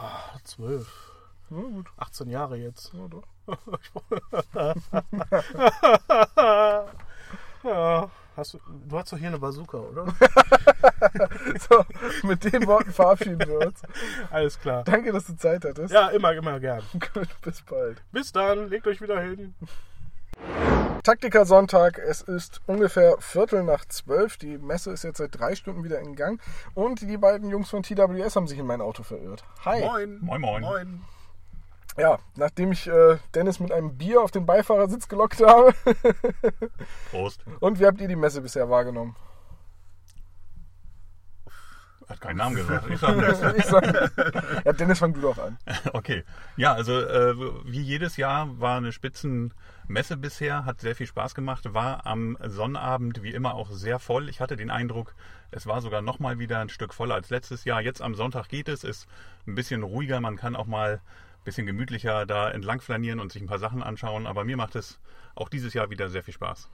[0.44, 0.88] 12,
[1.50, 2.92] Na gut, 18 Jahre jetzt.
[2.94, 3.24] ja, doch.
[7.64, 10.06] ja, hast du, du hast doch hier eine Bazooka, oder?
[11.70, 11.84] So,
[12.28, 13.82] mit den Worten verabschieden wir uns.
[14.32, 14.84] Alles klar.
[14.84, 15.94] Danke, dass du Zeit hattest.
[15.94, 16.82] Ja, immer, immer gern.
[17.14, 18.02] Gut, bis bald.
[18.12, 19.54] Bis dann, legt euch wieder hin.
[21.04, 24.38] Taktiker Sonntag, es ist ungefähr Viertel nach zwölf.
[24.38, 26.40] Die Messe ist jetzt seit drei Stunden wieder in Gang.
[26.76, 29.44] Und die beiden Jungs von TWS haben sich in mein Auto verirrt.
[29.66, 29.82] Hi.
[29.82, 30.20] Moin.
[30.22, 30.62] Moin, moin.
[30.62, 31.02] Moin.
[31.98, 35.74] Ja, nachdem ich äh, Dennis mit einem Bier auf den Beifahrersitz gelockt habe.
[37.12, 37.42] Prost.
[37.60, 39.18] Und wie habt ihr die Messe bisher wahrgenommen?
[42.10, 42.90] Hat keinen Namen gesagt.
[42.90, 43.42] Ich sag nichts.
[43.58, 44.12] Ich sag,
[44.66, 45.58] ja, Dennis, fang du doch an.
[45.94, 46.24] Okay.
[46.58, 47.36] Ja, also äh,
[47.66, 53.24] wie jedes Jahr war eine Spitzenmesse bisher, hat sehr viel Spaß gemacht, war am Sonnabend
[53.24, 54.30] wie immer auch sehr voll.
[54.30, 55.16] Ich hatte den Eindruck,
[55.52, 57.82] es war sogar noch mal wieder ein Stück voller als letztes Jahr.
[57.82, 59.08] Jetzt am Sonntag geht es, ist
[59.48, 63.42] ein bisschen ruhiger, man kann auch mal ein bisschen gemütlicher da entlang flanieren und sich
[63.42, 65.00] ein paar Sachen anschauen, aber mir macht es
[65.36, 66.70] auch dieses Jahr wieder sehr viel Spaß.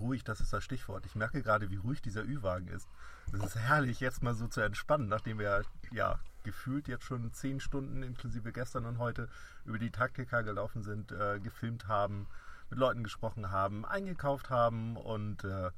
[0.00, 1.06] Ruhig, das ist das Stichwort.
[1.06, 2.88] Ich merke gerade, wie ruhig dieser Ü-Wagen ist.
[3.32, 7.60] Es ist herrlich, jetzt mal so zu entspannen, nachdem wir ja gefühlt jetzt schon zehn
[7.60, 9.28] Stunden inklusive gestern und heute
[9.64, 12.26] über die Taktika gelaufen sind, äh, gefilmt haben,
[12.70, 15.70] mit Leuten gesprochen haben, eingekauft haben und äh,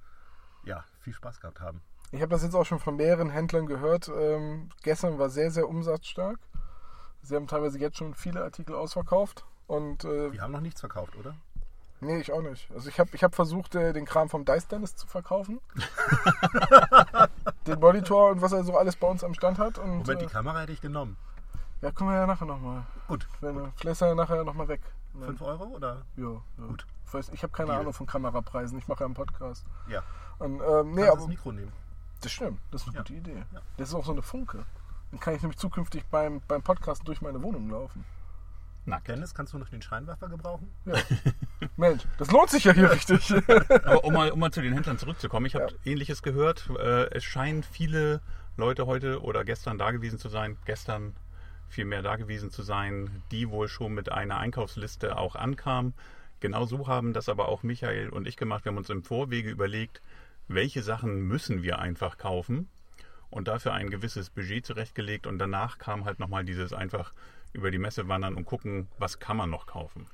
[0.64, 1.80] ja, viel Spaß gehabt haben.
[2.12, 4.08] Ich habe das jetzt auch schon von mehreren Händlern gehört.
[4.08, 6.38] Ähm, gestern war sehr, sehr umsatzstark.
[7.22, 9.44] Sie haben teilweise jetzt schon viele Artikel ausverkauft.
[9.66, 11.36] Und äh, Wir haben noch nichts verkauft, oder?
[12.00, 12.70] Nee, ich auch nicht.
[12.72, 15.60] Also ich habe ich hab versucht, äh, den Kram vom Dice Dennis zu verkaufen.
[17.66, 19.78] den Monitor und was er so alles bei uns am Stand hat.
[19.78, 21.16] Und, Moment, die äh, Kamera hätte ich genommen.
[21.82, 22.84] ja, kommen wir ja nachher nochmal.
[23.08, 23.26] Gut.
[23.40, 24.80] Wenn, äh, Vielleicht ist er ja nachher nochmal weg.
[25.18, 26.02] 5 Euro oder?
[26.16, 26.66] Ja, ja.
[26.66, 26.86] Gut.
[27.06, 27.80] Ich, weiß, ich habe keine Deal.
[27.80, 28.78] Ahnung von Kamerapreisen.
[28.78, 29.64] Ich mache ja einen Podcast.
[29.88, 30.02] Ja.
[30.38, 31.72] Und, ähm, nee, aber das Mikro nehmen.
[32.20, 32.60] das stimmt.
[32.70, 33.02] Das ist eine Ja.
[33.02, 33.44] gute Idee.
[33.52, 33.60] Ja.
[33.76, 34.64] Das ist auch so eine Funke.
[35.10, 38.04] Dann kann ich nämlich zukünftig beim, beim Podcast durch meine Wohnung laufen.
[38.84, 39.08] Nackt.
[39.08, 40.70] Dennis, kannst du noch den Scheinwerfer gebrauchen?
[41.76, 43.32] Mensch, das lohnt sich ja hier richtig.
[43.84, 46.68] Aber um mal, um mal zu den Händlern zurückzukommen, ich habe ähnliches gehört.
[46.78, 48.20] Äh, es scheinen viele
[48.56, 51.14] Leute heute oder gestern da gewesen zu sein, gestern
[51.68, 55.94] viel mehr da gewesen zu sein, die wohl schon mit einer Einkaufsliste auch ankamen.
[56.40, 58.64] Genau so haben das aber auch Michael und ich gemacht.
[58.64, 60.02] Wir haben uns im Vorwege überlegt,
[60.48, 62.68] welche Sachen müssen wir einfach kaufen
[63.30, 67.12] und dafür ein gewisses Budget zurechtgelegt und danach kam halt nochmal dieses einfach
[67.52, 70.06] über die Messe wandern und gucken, was kann man noch kaufen.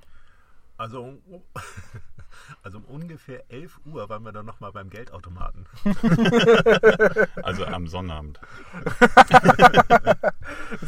[0.78, 1.14] Also
[2.62, 5.66] also um ungefähr 11 Uhr waren wir dann nochmal beim Geldautomaten.
[7.42, 8.40] Also am Sonnabend.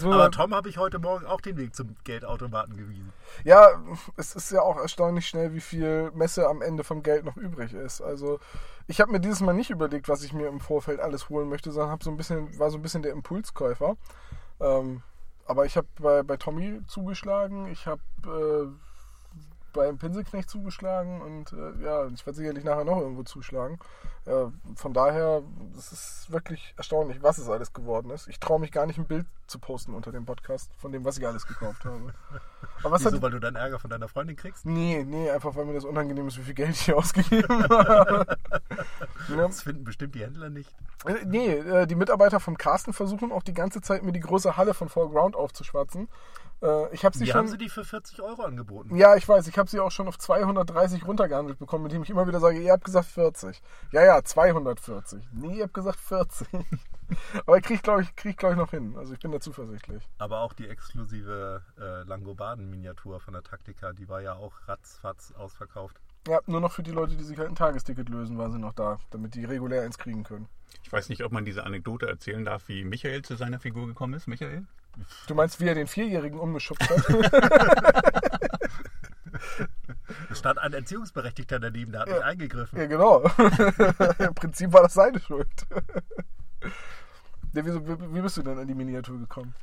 [0.03, 3.13] Aber Tom habe ich heute Morgen auch den Weg zum Geldautomaten gewiesen.
[3.45, 3.69] Ja,
[4.17, 7.73] es ist ja auch erstaunlich schnell, wie viel Messe am Ende vom Geld noch übrig
[7.73, 8.01] ist.
[8.01, 8.41] Also
[8.89, 11.71] ich habe mir dieses Mal nicht überlegt, was ich mir im Vorfeld alles holen möchte,
[11.71, 13.97] sondern hab so ein bisschen, war so ein bisschen der Impulskäufer.
[14.61, 15.03] Ähm,
[15.49, 18.69] aber ich habe bei, bei Tommy zugeschlagen, ich habe äh,
[19.73, 23.79] beim Pinselknecht zugeschlagen und äh, ja, ich werde sicherlich nachher noch irgendwo zuschlagen.
[24.27, 24.47] Äh,
[24.77, 25.43] von daher,
[25.77, 28.29] es ist wirklich erstaunlich, was es alles geworden ist.
[28.29, 31.19] Ich traue mich gar nicht ein Bild zu posten unter dem Podcast von dem, was
[31.19, 32.13] ich alles gekauft habe.
[32.81, 34.67] Aber was Wieso, hat, weil du dann Ärger von deiner Freundin kriegst?
[34.67, 38.37] Nee, nee, einfach weil mir das unangenehm ist, wie viel Geld ich hier ausgegeben habe.
[39.37, 39.43] Ne?
[39.43, 40.71] Das finden bestimmt die Händler nicht.
[41.07, 44.57] Äh, Nee, äh, die Mitarbeiter vom Carsten versuchen auch die ganze Zeit, mir die große
[44.57, 46.09] Halle von Foreground aufzuschwatzen.
[46.63, 47.37] Äh, Ich habe sie Wie schon.
[47.39, 48.97] haben sie die für 40 Euro angeboten?
[48.97, 52.11] Ja, ich weiß, ich habe sie auch schon auf 230 runtergehandelt bekommen, mit dem ich
[52.11, 53.61] immer wieder sage, ihr habt gesagt 40.
[53.93, 55.23] Ja, ja, 240.
[55.33, 56.49] Nee, ihr habt gesagt 40.
[57.47, 58.95] Aber ich krieg, glaube ich, krieg, glaub ich, noch hin.
[58.99, 60.07] Also ich bin da zuversichtlich.
[60.19, 65.97] Aber auch die exklusive äh, Langobarden-Miniatur von der Taktika, die war ja auch ratzfatz ausverkauft.
[66.29, 68.75] Ja, nur noch für die Leute, die sich halt ein Tagesticket lösen, war sie noch
[68.75, 70.49] da, damit die regulär eins kriegen können.
[70.83, 74.15] Ich weiß nicht, ob man diese Anekdote erzählen darf, wie Michael zu seiner Figur gekommen
[74.15, 74.27] ist.
[74.27, 74.67] Michael?
[75.27, 77.05] Du meinst, wie er den Vierjährigen umgeschubst hat?
[80.31, 82.79] Es stand ein Erziehungsberechtigter daneben, der hat nicht eingegriffen.
[82.79, 83.23] Ja, genau.
[84.19, 85.49] Im Prinzip war das seine Schuld.
[87.55, 89.55] Ja, wieso, wie, wie bist du denn an die Miniatur gekommen?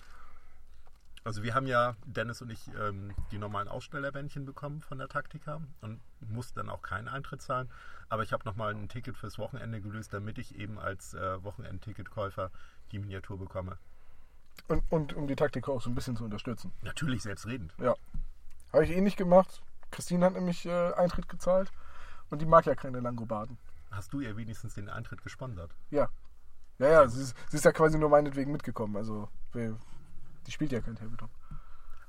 [1.26, 5.60] Also wir haben ja, Dennis und ich, ähm, die normalen Ausstellerbändchen bekommen von der Taktika
[5.82, 7.68] und mussten dann auch keinen Eintritt zahlen.
[8.10, 12.52] Aber ich habe nochmal ein Ticket fürs Wochenende gelöst, damit ich eben als äh, Wochenendticketkäufer
[12.92, 13.80] die Miniatur bekomme.
[14.68, 16.72] Und, und um die Taktik auch so ein bisschen zu unterstützen.
[16.84, 17.74] Natürlich selbstredend.
[17.80, 17.96] Ja.
[18.72, 19.64] Habe ich eh nicht gemacht.
[19.90, 21.72] Christine hat nämlich äh, Eintritt gezahlt.
[22.30, 23.58] Und die mag ja keine Langobarden.
[23.90, 25.72] Hast du ihr wenigstens den Eintritt gesponsert?
[25.90, 26.08] Ja.
[26.78, 28.96] Ja, ja, sie ist, sie ist ja quasi nur meinetwegen mitgekommen.
[28.96, 29.78] Also, wir,
[30.48, 31.30] die spielt ja kein Tabletop.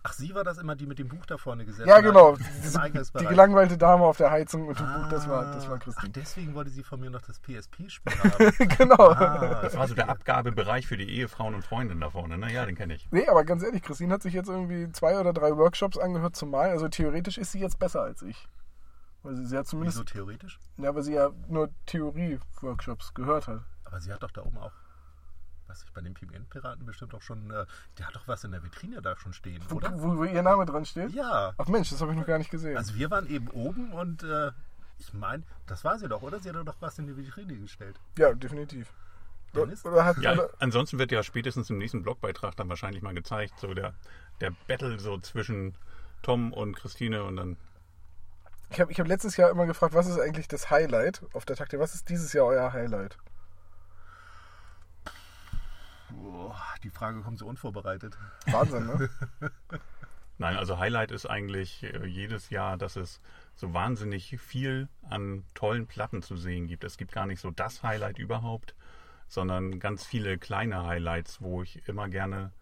[0.08, 2.36] Ach, sie war das immer, die mit dem Buch da vorne gesessen Ja, genau.
[2.36, 3.28] Die Eingangsbereich.
[3.28, 6.12] gelangweilte Dame auf der Heizung und dem Buch, das war, das war Ach, Christine.
[6.12, 8.68] deswegen wollte sie von mir noch das PSP-Spiel haben.
[8.78, 9.10] genau.
[9.10, 12.38] Ah, Das war so der Abgabebereich für die Ehefrauen und Freundinnen da vorne.
[12.38, 12.52] Ne?
[12.52, 13.08] Ja, den kenne ich.
[13.10, 16.50] Nee, aber ganz ehrlich, Christine hat sich jetzt irgendwie zwei oder drei Workshops angehört zum
[16.52, 16.70] Malen.
[16.70, 18.46] Also theoretisch ist sie jetzt besser als ich.
[19.24, 20.60] Weil sie, sie hat zumindest, Wieso theoretisch?
[20.76, 23.60] ja, weil sie ja nur Theorie-Workshops gehört hat.
[23.84, 24.70] Aber sie hat doch da oben auch,
[25.68, 27.66] weiß ich, bei den Pigmentpiraten bestimmt auch schon, äh,
[27.98, 29.92] die hat doch was in der Vitrine da schon stehen, Wo, oder?
[30.00, 31.12] wo, wo ihr Name dran steht?
[31.12, 31.52] Ja.
[31.56, 32.76] Ach Mensch, das habe ich noch gar nicht gesehen.
[32.76, 34.52] Also wir waren eben oben und äh,
[34.98, 36.38] ich meine, das war sie doch, oder?
[36.38, 37.98] Sie hat doch was in die Vitrine gestellt.
[38.18, 38.92] ja, definitiv.
[39.54, 39.84] Dennis?
[39.84, 43.54] Oder hat, Ja, oder, ansonsten wird ja spätestens im nächsten Blogbeitrag dann wahrscheinlich mal gezeigt,
[43.58, 43.94] so der,
[44.40, 45.76] der Battle so zwischen
[46.22, 47.56] Tom und Christine und dann
[48.70, 51.54] ich habe ich hab letztes Jahr immer gefragt, was ist eigentlich das Highlight auf der
[51.54, 51.78] Taktik?
[51.78, 53.16] Was ist dieses Jahr euer Highlight?
[56.10, 58.16] Boah, die Frage kommt so unvorbereitet.
[58.46, 59.10] Wahnsinn, ne?
[60.38, 63.20] Nein, also Highlight ist eigentlich äh, jedes Jahr, dass es
[63.54, 66.84] so wahnsinnig viel an tollen Platten zu sehen gibt.
[66.84, 68.74] Es gibt gar nicht so das Highlight überhaupt,
[69.28, 72.52] sondern ganz viele kleine Highlights, wo ich immer gerne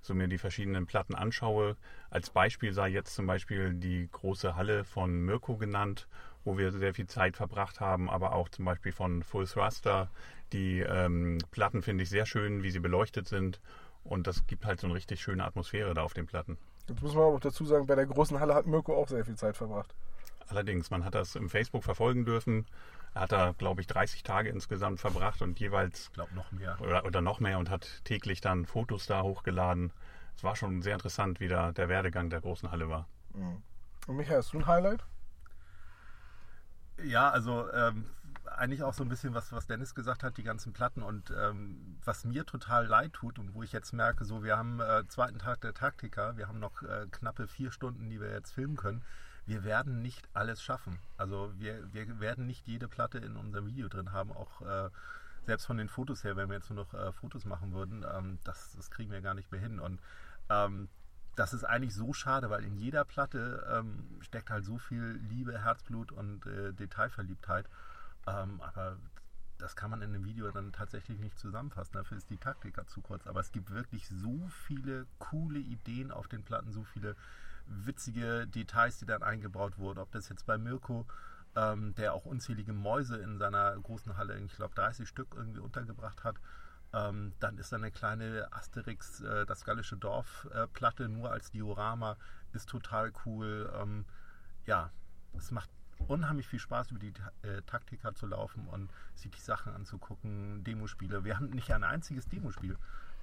[0.00, 1.76] so mir die verschiedenen Platten anschaue.
[2.10, 6.06] Als Beispiel sei jetzt zum Beispiel die große Halle von Mirko genannt,
[6.44, 10.08] wo wir sehr viel Zeit verbracht haben, aber auch zum Beispiel von Full Thruster.
[10.52, 13.60] Die ähm, Platten finde ich sehr schön, wie sie beleuchtet sind.
[14.04, 16.58] Und das gibt halt so eine richtig schöne Atmosphäre da auf den Platten.
[16.88, 19.24] Jetzt muss man aber auch dazu sagen, bei der großen Halle hat Mirko auch sehr
[19.24, 19.94] viel Zeit verbracht.
[20.48, 22.66] Allerdings, man hat das im Facebook verfolgen dürfen.
[23.14, 26.76] Er hat da, glaube ich, 30 Tage insgesamt verbracht und jeweils Ich glaube noch mehr.
[26.80, 29.92] oder, oder noch mehr und hat täglich dann Fotos da hochgeladen.
[30.36, 33.06] Es war schon sehr interessant, wie da der Werdegang der großen Halle war.
[34.06, 35.04] Und Michael, hast du ein Highlight?
[37.02, 38.06] Ja, also ähm,
[38.56, 41.98] eigentlich auch so ein bisschen was, was Dennis gesagt hat, die ganzen Platten und ähm,
[42.04, 45.38] was mir total leid tut und wo ich jetzt merke, so wir haben äh, zweiten
[45.38, 49.02] Tag der Taktika, wir haben noch äh, knappe vier Stunden, die wir jetzt filmen können.
[49.46, 50.98] Wir werden nicht alles schaffen.
[51.18, 54.90] Also wir, wir werden nicht jede Platte in unserem Video drin haben, auch äh,
[55.46, 58.38] selbst von den Fotos her, wenn wir jetzt nur noch äh, Fotos machen würden, ähm,
[58.44, 59.80] das, das kriegen wir gar nicht mehr hin.
[59.80, 60.00] Und
[60.48, 60.88] ähm,
[61.36, 65.62] das ist eigentlich so schade, weil in jeder Platte ähm, steckt halt so viel Liebe,
[65.62, 67.68] Herzblut und äh, Detailverliebtheit.
[68.26, 68.96] Ähm, aber
[69.58, 71.92] das kann man in einem Video dann tatsächlich nicht zusammenfassen.
[71.94, 73.26] Dafür ist die Taktika zu kurz.
[73.26, 77.16] Aber es gibt wirklich so viele coole Ideen auf den Platten, so viele
[77.66, 80.00] witzige Details, die dann eingebaut wurden.
[80.00, 81.06] Ob das jetzt bei Mirko,
[81.56, 86.24] ähm, der auch unzählige Mäuse in seiner großen Halle, ich glaube 30 Stück irgendwie untergebracht
[86.24, 86.36] hat.
[86.94, 92.16] Ähm, dann ist da eine kleine Asterix, äh, das gallische Dorf äh, nur als Diorama,
[92.52, 93.72] ist total cool.
[93.80, 94.04] Ähm,
[94.64, 94.90] ja,
[95.36, 95.70] es macht
[96.06, 101.24] unheimlich viel Spaß, über die äh, Taktika zu laufen und sich die Sachen anzugucken, Demospiele.
[101.24, 102.76] Wir haben nicht ein einziges Demospiel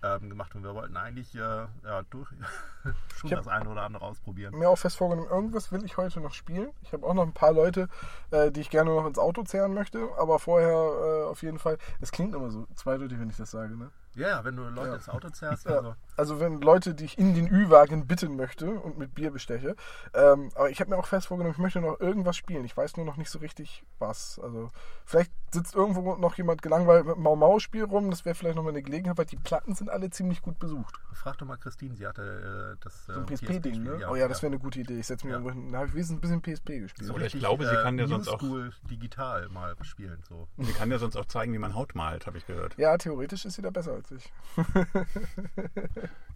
[0.03, 2.29] ähm, gemacht und wir wollten eigentlich äh, ja, durch,
[3.17, 4.57] schon das eine oder andere ausprobieren.
[4.57, 6.71] mir auch fest vorgenommen, irgendwas will ich heute noch spielen.
[6.81, 7.87] Ich habe auch noch ein paar Leute,
[8.31, 11.77] äh, die ich gerne noch ins Auto zehren möchte, aber vorher äh, auf jeden Fall.
[11.99, 13.91] Es klingt immer so zweideutig, wenn ich das sage, ne?
[14.15, 14.95] Ja, ja, wenn du Leute Ja.
[14.95, 15.77] ins Auto zerrst, Ja.
[15.77, 19.75] also Also wenn Leute, die ich in den Ü-Wagen bitten möchte und mit Bier besteche.
[20.13, 22.63] Ähm, aber ich habe mir auch fest vorgenommen, ich möchte noch irgendwas spielen.
[22.65, 24.39] Ich weiß nur noch nicht so richtig was.
[24.43, 24.69] Also
[25.05, 28.09] vielleicht sitzt irgendwo noch jemand gelangweilt mit dem Mau-Mau-Spiel rum.
[28.11, 30.95] Das wäre vielleicht noch mal eine Gelegenheit, weil die Platten sind alle ziemlich gut besucht.
[31.13, 33.91] frag doch mal Christine, sie hatte äh, das So ein äh, PSP-Ding, ne?
[33.97, 34.99] PSP, oh ja, das wäre eine gute Idee.
[34.99, 35.39] Ich setze mir Ja.
[35.39, 35.71] irgendwo hin.
[35.71, 37.07] Da habe ich wenigstens ein bisschen PSP gespielt.
[37.07, 37.13] So.
[37.13, 38.41] Oder ich richtig, glaube, sie kann ja sonst auch-
[38.89, 40.21] digital mal spielen.
[40.27, 40.47] So.
[40.57, 42.77] Sie kann ja sonst auch zeigen, wie man Haut malt, habe ich gehört.
[42.77, 44.33] Ja, theoretisch ist sie da besser als ich.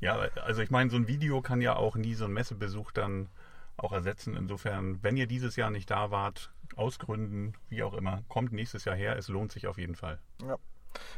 [0.02, 3.30] Ja, also ich meine, so ein Video kann ja auch nie so einen Messebesuch dann
[3.78, 4.36] auch ersetzen.
[4.36, 8.86] Insofern, wenn ihr dieses Jahr nicht da wart, aus Gründen, wie auch immer, kommt nächstes
[8.86, 9.18] Jahr her.
[9.18, 10.20] Es lohnt sich auf jeden Fall.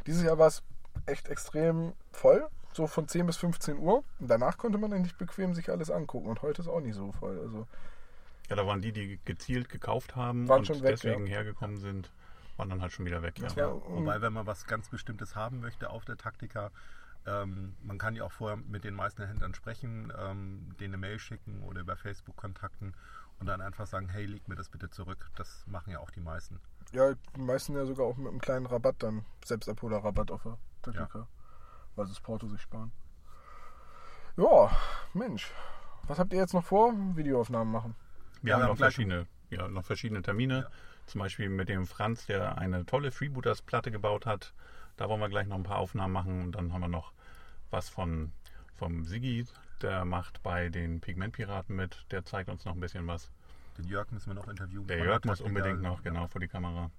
[0.06, 0.62] Dieses Jahr war es
[1.06, 4.04] echt extrem voll, so von 10 bis 15 Uhr.
[4.18, 6.28] Und danach konnte man eigentlich bequem sich alles angucken.
[6.28, 7.38] Und heute ist auch nicht so voll.
[7.40, 7.66] Also
[8.48, 12.10] Ja, da waren die, die gezielt gekauft haben und schon weg, deswegen hergekommen sind,
[12.58, 13.38] waren dann halt schon wieder weg.
[13.38, 13.48] Ja.
[13.48, 16.70] Ja, Ja, um- wobei, wenn man was ganz Bestimmtes haben möchte auf der Taktika,
[17.26, 21.18] ähm, man kann ja auch vorher mit den meisten Händlern sprechen, ähm, denen eine Mail
[21.18, 22.94] schicken oder über Facebook kontakten
[23.38, 25.30] und dann einfach sagen, hey, leg mir das bitte zurück.
[25.36, 26.60] Das machen ja auch die meisten.
[26.92, 29.24] ja, die meisten ja sogar auch mit einem kleinen Rabatt dann.
[29.44, 31.28] Selbstabholer-Rabatt auf der Taktika.
[31.96, 32.92] Weil sie das Porto sich sparen.
[34.36, 34.70] Ja,
[35.14, 35.52] Mensch.
[36.04, 36.94] Was habt ihr jetzt noch vor?
[37.16, 37.94] Videoaufnahmen machen.
[38.40, 40.68] Wir Ja, haben wir noch haben gleich- verschiedene, ja, noch verschiedene Termine.
[41.08, 44.52] Zum Beispiel mit dem Franz, der eine tolle Freebooters-Platte gebaut hat.
[44.96, 46.42] Da wollen wir gleich noch ein paar Aufnahmen machen.
[46.42, 47.12] Und dann haben wir noch
[47.70, 48.32] was von
[48.76, 49.44] vom Siggi,
[49.82, 52.06] der macht bei den Pigmentpiraten mit.
[52.12, 53.28] Der zeigt uns noch ein bisschen was.
[53.76, 54.86] Den Jörg müssen wir noch interviewen.
[54.86, 56.90] Der Jörg muss unbedingt noch genau vor die Kamera.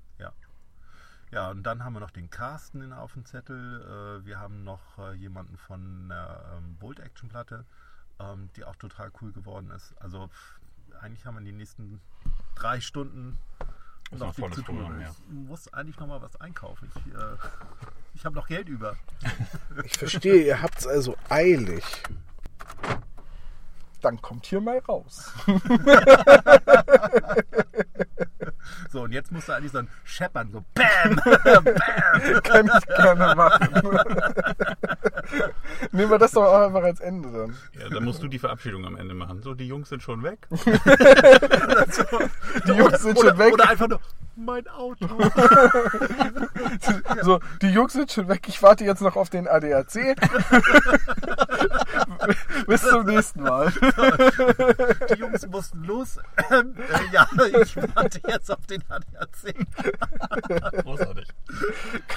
[1.31, 3.81] Ja, und dann haben wir noch den Carsten in, auf dem Zettel.
[3.81, 7.65] Äh, wir haben noch äh, jemanden von der ähm, Bolt Action Platte,
[8.19, 9.93] ähm, die auch total cool geworden ist.
[9.99, 10.29] Also
[10.99, 12.01] eigentlich haben wir in den nächsten
[12.55, 13.37] drei Stunden
[14.11, 15.01] Ist noch noch viel zu tun.
[15.01, 15.09] Ja.
[15.09, 16.91] Ich muss eigentlich noch mal was einkaufen.
[16.95, 17.17] Ich, äh,
[18.15, 18.95] ich habe noch Geld über.
[19.85, 21.83] Ich verstehe, ihr habt es also eilig.
[24.01, 25.33] Dann kommt hier mal raus.
[28.91, 31.15] So, und jetzt musst du eigentlich so ein Scheppern, so BAM!
[31.43, 31.65] BAM!
[32.43, 33.67] Kann ich gerne machen.
[35.91, 37.55] Nehmen wir das doch auch einfach als Ende dann.
[37.79, 39.41] Ja, dann musst du die Verabschiedung am Ende machen.
[39.41, 40.47] So, die Jungs sind schon weg.
[42.67, 43.53] Die Jungs sind oder, schon weg.
[43.53, 43.99] Oder einfach nur,
[44.45, 45.07] mein Auto.
[47.21, 48.47] So, die Jungs sind schon weg.
[48.47, 50.15] Ich warte jetzt noch auf den ADAC.
[52.67, 53.71] Bis zum nächsten Mal.
[55.09, 56.17] Die Jungs mussten los.
[56.51, 57.27] Ähm, äh, ja,
[57.61, 59.55] ich warte jetzt auf den ADAC.
[60.83, 61.27] Großartig.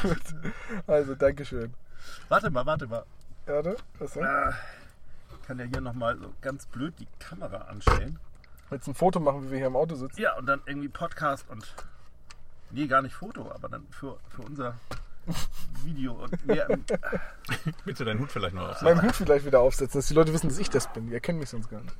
[0.02, 0.22] Gut.
[0.86, 1.74] Also, Dankeschön.
[2.28, 3.04] Warte mal, warte mal.
[3.46, 4.26] Erde, was denn?
[5.40, 8.18] Ich kann ja hier nochmal so ganz blöd die Kamera anstellen.
[8.70, 10.20] Jetzt ein Foto machen, wie wir hier im Auto sitzen.
[10.20, 11.74] Ja, und dann irgendwie Podcast und.
[12.72, 14.74] Nee, gar nicht Foto, aber dann für, für unser
[15.84, 16.14] Video.
[16.14, 16.66] Und mehr,
[17.84, 18.84] Willst du deinen Hut vielleicht noch aufsetzen?
[18.84, 21.08] Meinen Hut vielleicht wieder aufsetzen, dass die Leute wissen, dass ich das bin.
[21.08, 21.94] Die erkennen mich sonst gar nicht.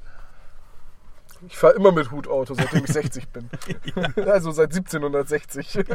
[1.46, 3.50] Ich fahre immer mit Hutauto, seitdem ich 60 bin.
[4.26, 5.84] Also seit 1760.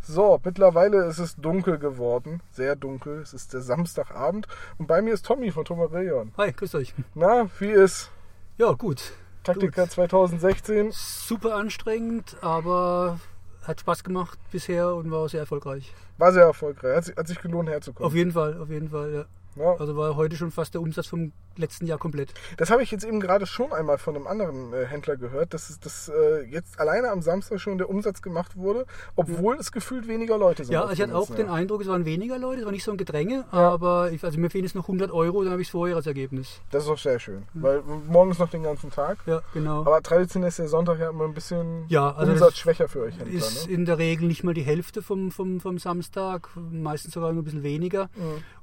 [0.00, 2.42] So, mittlerweile ist es dunkel geworden.
[2.50, 3.20] Sehr dunkel.
[3.20, 4.48] Es ist der Samstagabend.
[4.78, 6.32] Und bei mir ist Tommy von Tomarillion.
[6.38, 6.94] Hi, grüß euch.
[7.14, 8.10] Na, wie ist
[8.58, 9.12] Ja, gut.
[9.44, 9.92] Taktika Gut.
[9.92, 10.90] 2016?
[10.90, 13.20] Super anstrengend, aber
[13.62, 15.94] hat Spaß gemacht bisher und war sehr erfolgreich.
[16.18, 16.96] War sehr erfolgreich.
[16.96, 18.06] Hat sich, hat sich gelohnt herzukommen.
[18.08, 19.24] Auf jeden Fall, auf jeden Fall, ja.
[19.58, 22.32] Ja, Also war heute schon fast der Umsatz vom letzten Jahr komplett.
[22.56, 25.70] Das habe ich jetzt eben gerade schon einmal von einem anderen äh, Händler gehört, dass,
[25.70, 28.86] es- dass äh, jetzt alleine am Samstag schon der Umsatz gemacht wurde,
[29.16, 30.72] obwohl es gefühlt weniger Leute sind.
[30.72, 31.48] Ja, als ich hatte auch den.
[31.48, 34.50] Eindruck, es waren weniger Leute, es war nicht so ein Gedränge, aber ich, also mir
[34.50, 36.60] fehlen jetzt noch 100 Euro, dann habe ich es vorher als Ergebnis.
[36.70, 39.18] Das ist auch sehr schön, weil morgen ist noch den ganzen Tag.
[39.26, 39.80] Ja, genau.
[39.80, 43.34] Aber traditionell ist der Sonntag ja immer ein bisschen Ja, also umsatzschwächer für euch Händler.
[43.36, 43.72] ist Ne?
[43.74, 47.44] in der Regel nicht mal die Hälfte vom, vom, vom Samstag, meistens sogar nur ein
[47.44, 48.08] bisschen weniger.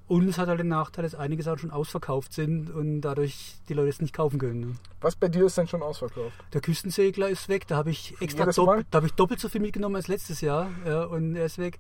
[0.08, 3.74] Und es hat halt den Nachteil, dass einige Sachen schon ausverkauft sind und dadurch die
[3.74, 4.60] Leute es nicht kaufen können.
[4.60, 4.76] ne?
[5.02, 6.36] Was bei dir ist denn schon ausverkauft?
[6.54, 8.86] Der Küstensegler ist weg, da habe ich extra Jedes dopp Mal?
[8.92, 11.80] da habe ich doppelt so viel mitgenommen als letztes Jahr ja, und er ist weg.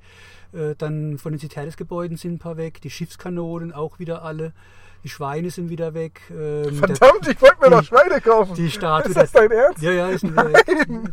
[0.54, 4.54] Äh, dann von den Citernes-Gebäuden sind ein paar weg, die Schiffskanonen auch wieder alle,
[5.04, 6.22] die Schweine sind wieder weg.
[6.32, 8.54] ähm, der- Verdammt, ich wollte mir die- noch Schweine kaufen.
[8.56, 9.82] die Statue ist das dein Ernst?
[9.82, 10.66] Ja, ja, ist wieder weg.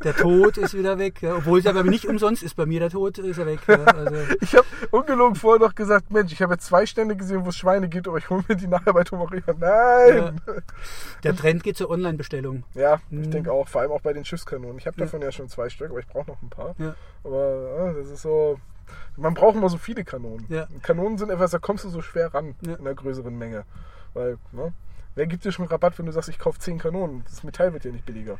[0.02, 1.20] Der Tod ist wieder weg.
[1.22, 2.54] Ja, obwohl es aber nicht umsonst ist.
[2.56, 3.60] Bei mir der Tod ist er weg.
[3.66, 7.44] Ja, also, Ich habe ungelogen vorher noch gesagt, Mensch, ich habe jetzt zwei Stände gesehen,
[7.44, 9.42] wo es Schweine gibt, aber ich hole mir die nachher bei Tomaria.
[9.58, 10.40] Nein!
[11.24, 12.64] der Trend geht zur Online-Bestellung.
[12.74, 13.30] Ja, ich Mhm.
[13.30, 14.78] denke auch, vor allem auch bei den Schiffskanonen.
[14.78, 15.04] Ich habe Ja.
[15.04, 16.74] davon ja schon zwei Stück, aber ich brauche noch ein paar.
[16.78, 16.94] Ja.
[17.24, 18.58] Aber ja, das ist so.
[19.16, 20.46] Man braucht immer so viele Kanonen.
[20.48, 20.66] Ja.
[20.82, 22.74] Kanonen sind etwas, da kommst du so schwer ran Ja.
[22.74, 23.64] in einer größeren Menge.
[24.14, 24.72] Weil, ne?
[25.14, 27.22] Wer gibt dir schon Rabatt, wenn du sagst, ich kaufe 10 Kanonen?
[27.24, 28.38] Das Metall wird ja nicht billiger.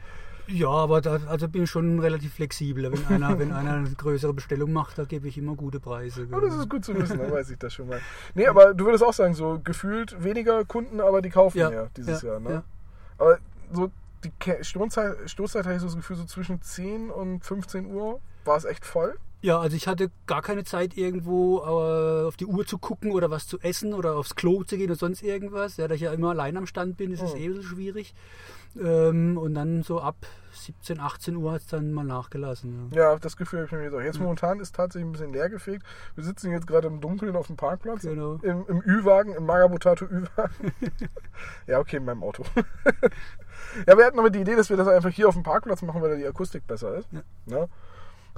[0.49, 2.91] Ja, aber da also bin ich schon relativ flexibel.
[2.91, 6.27] Wenn einer, wenn einer eine größere Bestellung macht, da gebe ich immer gute Preise.
[6.31, 8.01] Ja, das ist gut zu wissen, dann weiß ich das schon mal.
[8.35, 11.91] Nee, aber du würdest auch sagen, so gefühlt weniger Kunden, aber die kaufen Ja, mehr
[11.97, 12.51] dieses ja, Jahr, ne?
[12.51, 12.65] ja.
[13.19, 13.39] Aber
[13.73, 13.91] so
[14.25, 14.33] die
[14.65, 18.65] Stoßzeit, Stoßzeit hatte ich so das Gefühl, so zwischen 10 und 15 Uhr war es
[18.65, 19.17] echt voll.
[19.43, 23.29] Ja, also ich hatte gar keine Zeit irgendwo äh, auf die Uhr zu gucken oder
[23.31, 25.77] was zu essen oder aufs Klo zu gehen oder sonst irgendwas.
[25.77, 27.41] Ja, da ich ja immer allein am Stand bin, ist es Mhm.
[27.41, 28.15] eh bisschen schwierig.
[28.81, 30.15] Ähm, und dann so ab
[30.53, 32.91] 17, 18 Uhr hat es dann mal nachgelassen.
[32.95, 33.13] Ja.
[33.13, 34.01] Ja, das Gefühl habe ich mir jetzt auch.
[34.01, 35.83] Jetzt momentan ist tatsächlich ein bisschen leer gefegt.
[36.15, 38.03] Wir sitzen jetzt gerade im Dunkeln auf dem Parkplatz.
[38.03, 38.35] Genau.
[38.43, 40.73] Im, im Ü-Wagen, im Magabotato Ü-Wagen.
[41.67, 42.45] ja, okay, in meinem Auto.
[43.87, 46.01] ja, wir hatten aber die Idee, dass wir das einfach hier auf dem Parkplatz machen,
[46.01, 47.09] weil da die Akustik besser ist.
[47.13, 47.23] Ja.
[47.47, 47.67] Ja.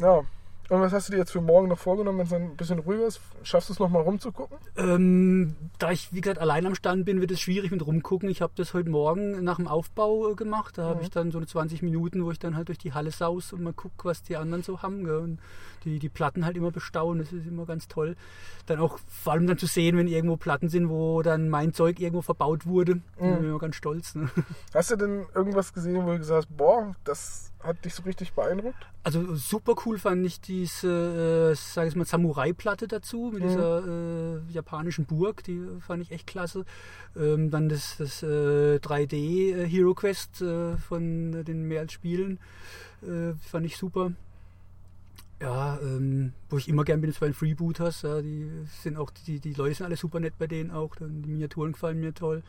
[0.01, 0.23] ja.
[0.71, 3.07] Und was hast du dir jetzt für morgen noch vorgenommen, wenn es ein bisschen ruhiger
[3.07, 3.21] ist?
[3.43, 4.57] Schaffst du es nochmal rumzugucken?
[4.77, 8.31] Ähm, da ich, wie gesagt, allein am Stand bin, wird es schwierig mit rumgucken.
[8.31, 10.79] Ich habe das heute Morgen nach dem Aufbau äh, gemacht.
[10.79, 11.03] Da habe Mhm.
[11.03, 13.63] ich dann so eine 20 Minuten, wo ich dann halt durch die Halle saus und
[13.63, 15.05] mal gucke, was die anderen so haben.
[15.05, 15.17] Gell?
[15.19, 15.39] Und
[15.85, 17.23] die, die Platten halt immer bestaunen.
[17.23, 18.17] Das ist immer ganz toll.
[18.65, 22.01] Dann auch vor allem dann zu sehen, wenn irgendwo Platten sind, wo dann mein Zeug
[22.01, 23.03] irgendwo verbaut wurde.
[23.19, 24.15] Da bin ich immer ganz stolz.
[24.15, 24.31] Ne?
[24.73, 28.33] Hast du denn irgendwas gesehen, wo du gesagt hast, boah, das hat dich so richtig
[28.33, 28.87] beeindruckt?
[29.03, 33.49] Also super cool fand ich diese, äh, sag ich mal, Samurai-Platte dazu mit Mhm.
[33.49, 36.65] dieser äh, japanischen Burg, die fand ich echt klasse.
[37.17, 42.39] Ähm, dann das, das äh, 3D äh, Hero Quest äh, von den mehr als Spielen
[43.03, 44.13] äh, fand ich super.
[45.41, 48.03] Ja, ähm, wo ich immer gern bin, ist bei den Freebooters.
[48.03, 48.49] Ja, die
[48.83, 50.97] sind auch, die, die Leute sind alle super nett bei denen auch.
[50.97, 52.43] Die Miniaturen gefallen mir toll.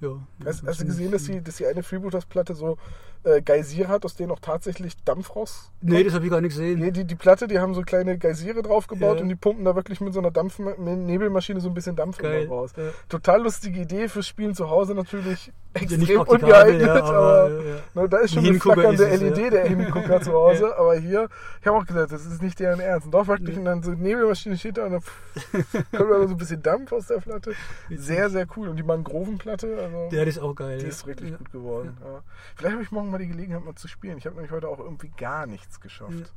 [0.00, 0.10] Ja,
[0.44, 2.76] Hast, hast du gesehen, dass die, dass die eine Freebooters-Platte so
[3.24, 5.70] äh, Geysire hat, aus denen auch tatsächlich Dampf raus?
[5.80, 6.80] Nee, das habe ich gar nicht gesehen.
[6.80, 9.22] Nee, die, die Platte, die haben so kleine Geysire draufgebaut Ja.
[9.22, 12.72] und die pumpen da wirklich mit so einer Dampf Nebelmaschine so ein bisschen Dampf raus.
[12.76, 12.84] Ja.
[13.08, 17.74] Total lustige Idee fürs Spielen zu Hause natürlich extrem praktikabel, ungeeignet, ja, aber, aber, ja,
[17.74, 18.02] ja.
[18.02, 19.50] ne, da ist schon Ein eine flackernde ist es, LED, ja.
[19.50, 21.28] der Hingucker zu Hause, aber hier,
[21.60, 23.06] ich habe auch gesagt, das ist nicht deren Ernst.
[23.06, 25.02] Und doch wirklich, und dann so Nebelmaschine steht da und dann
[25.96, 27.52] kommt da so ein bisschen Dampf aus der Platte.
[27.90, 28.68] Sehr, sehr cool.
[28.68, 30.16] Und die Mangrovenplatte, also...
[30.16, 30.78] Ja, das ist auch geil.
[30.78, 30.88] Die ja.
[30.88, 31.36] ist richtig ja.
[31.36, 31.96] gut geworden.
[32.02, 32.22] Ja.
[32.56, 34.18] Vielleicht habe ich morgen mal die Gelegenheit, mal zu spielen.
[34.18, 36.32] Ich habe nämlich heute auch irgendwie gar nichts geschafft.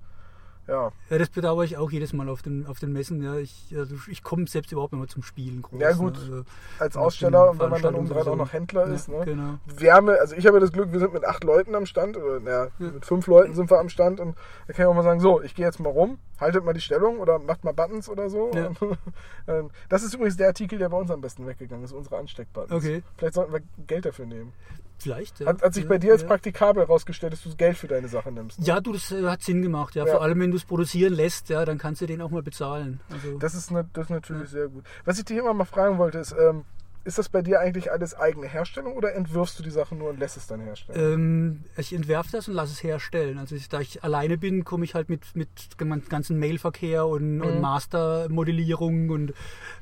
[0.67, 3.21] Ja, Ja, das bedauere ich auch jedes Mal auf den, auf den Messen.
[3.21, 5.61] Ja, ich also ich komme selbst überhaupt nicht mehr zum Spielen.
[5.63, 6.13] Groß, Ja, gut.
[6.13, 6.19] Ne?
[6.19, 6.43] Also,
[6.79, 9.09] als Aussteller und wenn man dann Veranstaltungen obendrein auch noch Händler ja, ist.
[9.09, 9.21] Ne?
[9.25, 9.57] Genau.
[9.65, 12.39] Wärme, also ich habe ja das Glück, wir sind mit acht Leuten am Stand, oder
[12.39, 12.91] naja, Ja.
[12.91, 15.41] mit fünf Leuten sind wir am Stand und da kann ich auch mal sagen, so,
[15.41, 18.45] ich gehe jetzt mal rum, haltet mal die Stellung oder macht mal Buttons oder so.
[18.45, 18.77] Und,
[19.47, 22.71] ähm, das ist übrigens der Artikel, der bei uns am besten weggegangen ist, unsere Ansteckbuttons.
[22.71, 23.03] Okay.
[23.17, 24.53] Vielleicht sollten wir Geld dafür nehmen.
[25.01, 25.39] Vielleicht.
[25.39, 25.47] Ja.
[25.47, 26.27] Hat, hat sich ja, bei dir als ja.
[26.27, 28.59] praktikabel herausgestellt, dass du Geld für deine Sache nimmst.
[28.59, 28.65] ne?
[28.65, 29.95] Ja, du, das äh, hat Sinn gemacht.
[29.95, 30.05] Ja.
[30.05, 30.11] Ja.
[30.11, 32.99] Vor allem, wenn du es produzieren lässt, ja, dann kannst du den auch mal bezahlen.
[33.09, 34.83] Also, Das ist, ne, das ist natürlich sehr gut.
[35.05, 36.65] Was ich dir immer mal fragen wollte, ist, ähm,
[37.03, 40.19] ist das bei dir eigentlich alles eigene Herstellung oder entwirfst du die Sache nur und
[40.19, 41.13] lässt es dann herstellen?
[41.13, 43.37] ähm, ich entwerfe das und lasse es herstellen.
[43.37, 45.49] Also ich, da ich alleine bin, komme ich halt mit, mit
[45.79, 47.61] dem ganzen Mailverkehr und, und Mhm.
[47.61, 49.33] Mastermodellierung und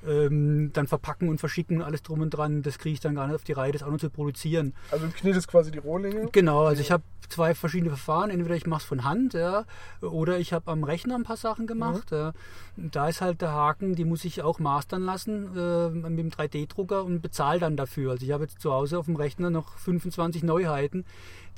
[0.07, 2.61] ähm, dann verpacken und verschicken, alles drum und dran.
[2.61, 4.73] Das kriege ich dann gar nicht auf die Reihe, das auch noch zu produzieren.
[4.91, 6.29] Also du knetest quasi die Rohlinge?
[6.31, 8.29] Genau, also ich habe zwei verschiedene Verfahren.
[8.29, 9.65] Entweder ich mache es von Hand, ja,
[10.01, 12.11] oder ich habe am Rechner ein paar Sachen gemacht.
[12.11, 12.33] Ja.
[12.75, 17.03] Da ist halt der Haken, die muss ich auch mastern lassen äh, mit dem 3D-Drucker
[17.03, 18.11] und bezahle dann dafür.
[18.11, 21.05] Also ich habe jetzt zu Hause auf dem Rechner noch 25 Neuheiten,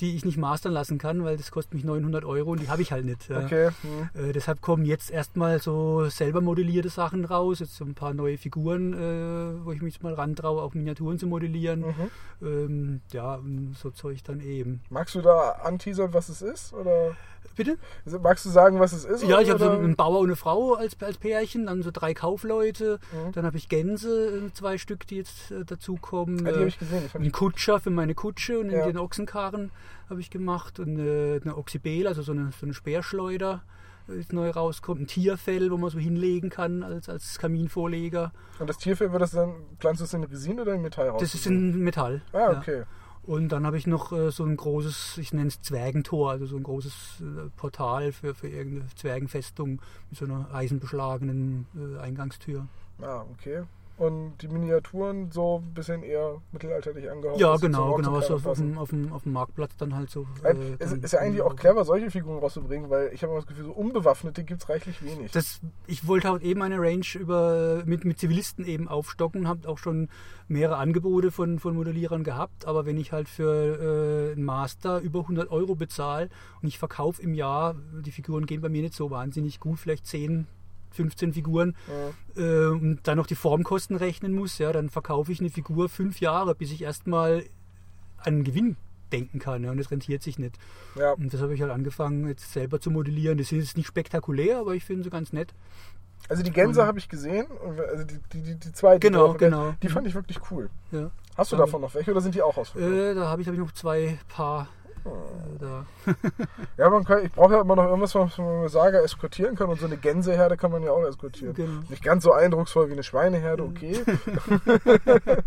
[0.01, 2.81] die ich nicht mastern lassen kann, weil das kostet mich 900 Euro und die habe
[2.81, 3.29] ich halt nicht.
[3.29, 3.39] Ja.
[3.39, 3.69] Okay.
[3.81, 4.29] Hm.
[4.29, 7.59] Äh, deshalb kommen jetzt erstmal so selber modellierte Sachen raus.
[7.59, 11.27] Jetzt so ein paar neue Figuren, äh, wo ich mich mal rantraue, auch Miniaturen zu
[11.27, 11.81] modellieren.
[11.81, 12.11] Mhm.
[12.41, 14.81] Ähm, ja, und so Zeug dann eben.
[14.89, 16.73] Magst du da anteasern, was es ist?
[16.73, 17.15] Oder
[17.55, 17.77] Bitte?
[18.21, 19.23] magst du sagen, was es ist?
[19.23, 22.13] Ja, ich habe so einen Bauer und eine Frau als, als Pärchen, dann so drei
[22.13, 23.31] Kaufleute, Mhm.
[23.33, 26.39] dann habe ich Gänse, äh, zwei Stück, die jetzt äh, dazukommen.
[26.47, 27.01] Ah, die äh, habe ich gesehen.
[27.03, 28.85] Die fand einen Kutscher für meine Kutsche und Ja.
[28.85, 29.71] den Ochsenkarren
[30.09, 33.63] habe ich gemacht und äh, eine Oxybel, also so eine, so eine Speerschleuder
[34.09, 38.31] äh, ist neu rauskommt, ein Tierfell, wo man so hinlegen kann als, als Kaminvorleger.
[38.59, 41.21] Und das Tierfell wird das dann, planst du es in Resin oder in Metall raus?
[41.21, 42.21] Das ist in Metall.
[42.33, 42.83] Ah, ja.
[43.23, 46.57] Und dann habe ich noch äh, so ein großes, ich nenne es Zwergentor, also so
[46.57, 52.67] ein großes äh, Portal für, für irgendeine Zwergenfestung mit so einer eisenbeschlagenen äh, Eingangstür.
[52.99, 53.63] Ah, okay.
[54.01, 57.39] Und die Miniaturen so ein bisschen eher mittelalterlich angehaucht.
[57.39, 60.25] Ja, genau, genau, was auf, dem, auf, dem, auf dem Marktplatz dann halt so.
[60.43, 63.47] Äh, es ist ja eigentlich auch clever, solche Figuren rauszubringen, weil ich habe immer das
[63.47, 65.29] Gefühl, so unbewaffnete gibt es reichlich wenig.
[65.33, 69.77] Das, ich wollte halt eben meine Range über, mit, mit Zivilisten eben aufstocken, habe auch
[69.77, 70.09] schon
[70.47, 75.19] mehrere Angebote von, von Modellierern gehabt, aber wenn ich halt für äh, einen Master über
[75.19, 76.29] 100 Euro bezahle
[76.59, 80.07] und ich verkaufe im Jahr, die Figuren gehen bei mir nicht so wahnsinnig gut, vielleicht
[80.07, 80.47] 10,
[80.91, 81.75] 15 Figuren
[82.35, 82.43] ja.
[82.43, 86.19] äh, und dann noch die Formkosten rechnen muss, ja, dann verkaufe ich eine Figur fünf
[86.19, 87.43] Jahre, bis ich erstmal
[88.17, 88.75] an einen Gewinn
[89.11, 89.63] denken kann.
[89.63, 90.57] Ja, und das rentiert sich nicht.
[90.95, 91.11] ja.
[91.13, 93.37] Und das habe ich halt angefangen, jetzt selber zu modellieren.
[93.37, 95.53] Das ist nicht spektakulär, aber ich finde sie ganz nett.
[96.29, 97.47] Also die Gänse habe ich gesehen,
[97.89, 99.73] also die, die, die, die zwei, die Genau, genau.
[99.81, 100.69] Die fand ich wirklich cool.
[100.91, 101.09] Ja.
[101.35, 101.65] Hast du Ja.
[101.65, 102.93] davon noch welche oder sind die auch ausverkauft?
[102.93, 104.67] Äh, da habe ich, hab ich noch zwei Paar.
[105.59, 105.85] Da.
[106.77, 109.69] Ja, man kann, ich brauche ja immer noch irgendwas, was man mit Saga eskortieren kann
[109.69, 111.53] und so eine Gänseherde kann man ja auch eskortieren.
[111.53, 111.81] Genau.
[111.89, 114.03] Nicht ganz so eindrucksvoll wie eine Schweineherde, okay.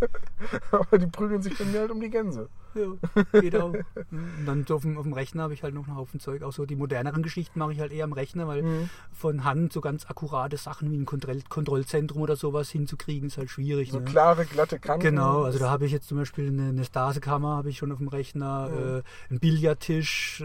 [0.70, 2.48] Aber die prügeln sich dann halt um die Gänse.
[2.74, 3.72] Ja, geht auch.
[4.10, 6.42] Und dann so auf dem, auf dem Rechner habe ich halt noch einen Haufen Zeug.
[6.42, 8.90] Auch so die moderneren Geschichten mache ich halt eher am Rechner, weil Mhm.
[9.12, 13.50] von Hand so ganz akkurate Sachen wie ein Kontroll Kontrollzentrum oder sowas hinzukriegen, ist halt
[13.50, 13.90] schwierig.
[13.92, 14.04] So ne?
[14.04, 15.02] klare, glatte Kanten.
[15.06, 17.98] Genau, also da habe ich jetzt zum Beispiel eine, eine Stasekammer, habe ich schon auf
[17.98, 18.76] dem Rechner, Mhm.
[18.98, 20.44] äh, einen Billardtisch, äh,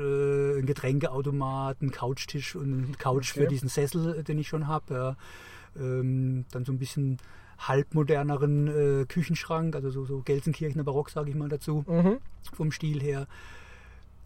[0.57, 3.41] einen Getränkeautomat, einen Couchtisch und einen Couch Okay.
[3.41, 4.93] für diesen Sessel, äh, den ich schon habe.
[4.93, 5.15] Ja.
[5.79, 7.17] Ähm, dann so ein bisschen
[7.59, 12.17] halbmoderneren äh, Küchenschrank, also so, so Gelsenkirchener Barock, sage ich mal dazu, Mhm.
[12.53, 13.27] vom Stil her.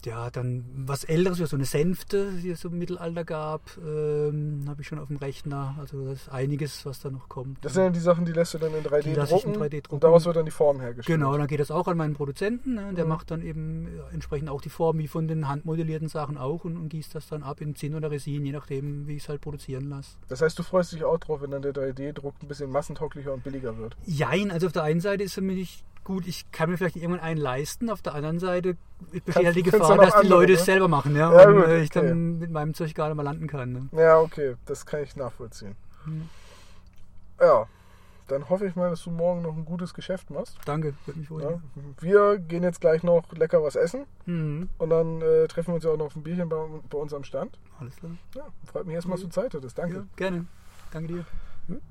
[0.04, 4.82] Ja, dann was Älteres, wie so eine Sänfte, die es im Mittelalter gab, ähm, habe
[4.82, 5.76] ich schon auf dem Rechner.
[5.78, 7.64] Also das ist einiges, was da noch kommt.
[7.64, 9.52] Das sind ja die Sachen, die lässt du dann in 3D Die lasse ich in
[9.54, 9.64] drucken.
[9.66, 9.94] 3D drucken.
[9.94, 11.18] Und daraus wird dann die Form hergestellt.
[11.18, 12.74] Genau, dann geht das auch an meinen Produzenten.
[12.74, 12.92] Ne?
[12.94, 13.08] Der Mhm.
[13.08, 16.88] macht dann eben entsprechend auch die Form wie von den handmodellierten Sachen auch und, und
[16.90, 19.88] gießt das dann ab in Zinn oder Resin, je nachdem, wie ich es halt produzieren
[19.88, 20.16] lasse.
[20.28, 23.42] Das heißt, du freust dich auch drauf, wenn dann der 3D-Druck ein bisschen massentauglicher und
[23.42, 23.96] billiger wird.
[24.04, 27.20] Jein, also auf der einen Seite ist für mich gut, ich kann mir vielleicht irgendwann
[27.20, 28.76] einen leisten, auf der anderen Seite
[29.24, 30.58] besteht halt die Gefahr, dass die Leute ne?
[30.58, 32.08] es selber machen, ja, Ja, und gut, äh, ich okay.
[32.08, 33.72] dann mit meinem Zeug nicht mal landen kann.
[33.72, 33.88] Ne?
[33.92, 35.76] Ja, okay, das kann ich nachvollziehen.
[36.06, 36.28] Mhm.
[37.40, 37.66] Ja,
[38.28, 40.56] dann hoffe ich mal, dass du morgen noch ein gutes Geschäft machst.
[40.64, 41.42] Danke, würde mich wohl.
[41.42, 41.60] Ja.
[42.00, 44.68] Wir gehen jetzt gleich noch lecker was essen Mhm.
[44.78, 46.56] und dann äh, treffen wir uns ja auch noch auf ein Bierchen bei,
[46.88, 47.58] bei uns am Stand.
[47.80, 48.12] Alles klar.
[48.34, 49.76] Ja, freut mich erstmal, dass du Zeit hattest.
[49.78, 49.96] Danke.
[49.96, 50.46] Ja, gerne.
[50.92, 51.24] Danke dir.
[51.66, 51.82] Gut.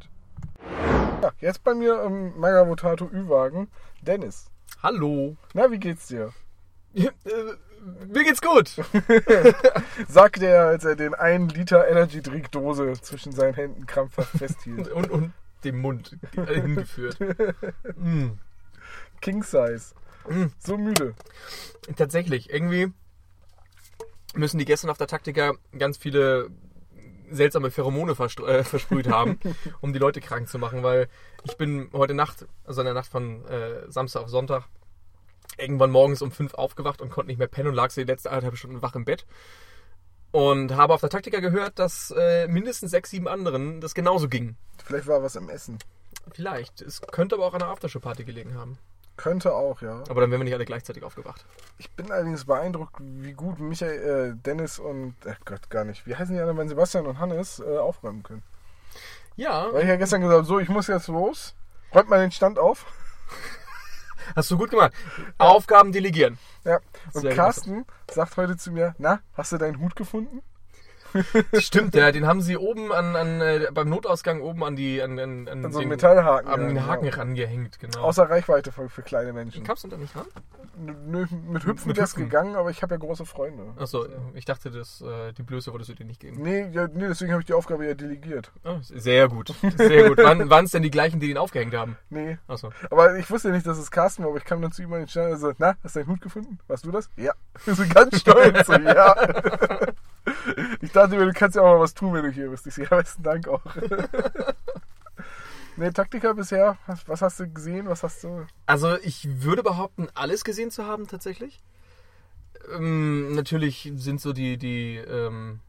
[1.21, 3.67] Ja, jetzt bei mir im Magabotato Ü-Wagen,
[4.03, 4.49] Dennis.
[4.81, 5.37] Hallo.
[5.53, 6.33] Na, wie geht's dir?
[6.93, 7.09] Äh,
[8.07, 8.69] mir geht's gut.
[10.07, 14.89] Sagte er, als er den 1 Liter Energy Drink Dose zwischen seinen Händen krampfhaft festhielt.
[14.89, 17.17] Und, und dem Mund äh, hingeführt.
[17.95, 18.31] Mm.
[19.21, 19.95] King Size.
[20.27, 20.47] Mm.
[20.59, 21.15] So müde.
[21.95, 22.91] Tatsächlich, irgendwie
[24.35, 26.49] müssen die gestern auf der Taktika ganz viele
[27.35, 29.39] seltsame Pheromone äh, versprüht haben,
[29.81, 31.07] um die Leute krank zu machen, weil
[31.43, 34.65] ich bin heute Nacht, also in der Nacht von äh, Samstag auf Sonntag,
[35.57, 38.29] irgendwann morgens um fünf aufgewacht und konnte nicht mehr pennen und lag so die letzten
[38.29, 39.25] anderthalb Stunden wach im Bett.
[40.31, 44.55] Und habe auf der Taktika gehört, dass äh, mindestens sechs, sieben anderen das genauso ging.
[44.83, 45.77] Vielleicht war was im Essen.
[46.31, 46.81] Vielleicht.
[46.81, 48.79] Es könnte aber auch an einer Aftershow-Party gelegen haben.
[49.15, 50.03] Könnte auch, ja.
[50.09, 51.45] Aber dann wären wir nicht alle gleichzeitig aufgewacht.
[51.77, 56.15] Ich bin allerdings beeindruckt, wie gut Michael, äh, Dennis und, ach Gott, gar nicht, wie
[56.15, 58.43] heißen die anderen, wenn Sebastian und Hannes äh, aufräumen können.
[59.35, 61.55] Ja, Weil ich ja gestern gesagt habe, so, ich muss jetzt los.
[61.93, 62.85] Räumt mal den Stand auf.
[64.35, 64.93] hast du gut gemacht.
[65.37, 66.37] Aufgaben delegieren.
[66.63, 66.79] Ja.
[67.13, 70.41] Und Sehr Carsten sagt heute zu mir, na, hast du deinen Hut gefunden?
[71.59, 75.19] Stimmt, ja, den haben sie oben an, an äh, beim Notausgang oben an die an,
[75.19, 76.49] an, an An so einen den- Metallhaken.
[76.49, 77.17] an den ja, Haken genau.
[77.17, 78.01] rangehängt, genau.
[78.01, 79.63] Außer Reichweite für, für kleine Menschen.
[79.63, 80.25] Kamst du da nicht ran?
[81.05, 83.63] Nö, mit Hüpfen wäre es gegangen, aber ich habe ja große Freunde.
[83.77, 86.41] Achso, ich dachte, das, äh, die Blöße wolltest du dir nicht geben.
[86.41, 88.51] Nee, ja, nee deswegen habe ich die Aufgabe ja delegiert.
[88.63, 90.17] Ah, sehr gut, sehr gut.
[90.17, 91.95] Wann waren es denn die gleichen, die den aufgehängt haben?
[92.09, 92.39] Nee.
[92.47, 92.71] Achso.
[92.89, 94.99] Aber ich wusste nicht, dass es Carsten war, aber ich kam dann zu ihm an
[94.99, 96.57] den Stand und so, na, hast du deinen Hut gefunden?
[96.67, 97.07] Warst du das?
[97.17, 97.33] Ja.
[97.65, 99.15] so ganz stolz, so, ja.
[100.81, 102.67] Ich dachte mir, du kannst ja auch mal was tun, wenn du hier bist.
[102.67, 103.63] Ich ja, besten Dank auch.
[105.77, 107.87] nee, Taktiker bisher, was, hast du gesehen?
[107.87, 108.45] Was hast du?
[108.65, 111.61] Also ich würde behaupten, alles gesehen zu haben tatsächlich.
[112.73, 115.59] Ähm, natürlich sind so die, die ähm,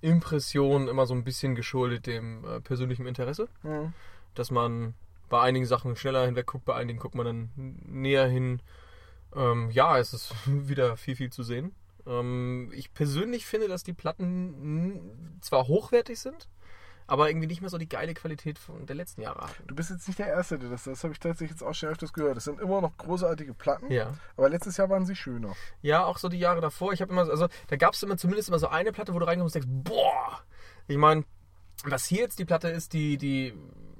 [0.00, 3.48] Impressionen immer so ein bisschen geschuldet dem äh, persönlichen Interesse.
[3.62, 3.92] Hm.
[4.34, 4.94] Dass man
[5.30, 8.60] bei einigen Sachen schneller hinweg guckt, bei einigen guckt man dann näher hin.
[9.34, 11.74] Ähm, ja, es ist wieder viel, viel zu sehen.
[12.06, 16.48] Ähm, ich persönlich finde, dass die Platten zwar hochwertig sind,
[17.06, 19.66] aber irgendwie nicht mehr so die geile Qualität von der letzten Jahre hatten.
[19.66, 21.90] Du bist jetzt nicht der Erste, der das Das habe ich tatsächlich jetzt auch schon
[21.90, 22.36] öfters gehört.
[22.36, 24.14] Das sind immer noch großartige Platten, Ja.
[24.36, 25.54] aber letztes Jahr waren sie schöner.
[25.82, 26.92] Ja, auch so die Jahre davor.
[26.92, 29.26] Ich habe immer, also da gab es immer zumindest immer so eine Platte, wo du
[29.26, 30.40] reinkommst und denkst, boah.
[30.86, 31.24] Ich meine,
[31.84, 33.52] was hier jetzt die Platte ist, die die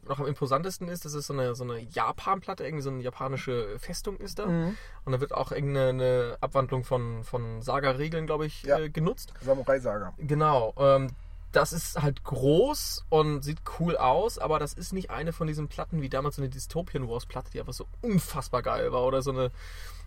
[0.09, 3.79] noch am imposantesten ist, das ist so eine, so eine Japan-Platte, irgendwie so eine japanische
[3.79, 4.45] Festung ist da.
[4.45, 4.77] Und
[5.13, 8.79] da wird auch irgendeine eine Abwandlung von, von Saga-Regeln, glaube ich, Ja.
[8.79, 9.33] äh, genutzt.
[9.41, 10.15] Samurai-Saga.
[10.19, 10.75] Genau.
[10.79, 11.09] Ähm,
[11.53, 15.69] das ist halt groß und sieht cool aus, aber das ist nicht eine von diesen
[15.69, 19.23] Platten wie damals so eine Dystopian Wars Platte, die einfach so unfassbar geil war oder
[19.23, 19.53] so eine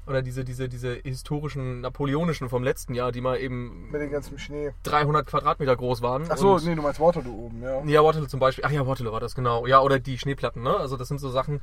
[0.08, 4.40] oder diese diese diese historischen napoleonischen vom letzten Jahr, die mal eben Mit dem ganzen
[4.40, 4.72] Schnee.
[4.84, 6.26] 300 Quadratmeter groß waren.
[6.30, 7.84] Ach so, nee, du meinst Waterloo oben, ja.
[7.84, 8.64] ja, Waterloo zum Beispiel.
[8.66, 9.68] Ach ja, Waterloo war das, genau.
[9.68, 10.76] Ja, oder die Schneeplatten, ne?
[10.76, 11.62] Also das sind so Sachen,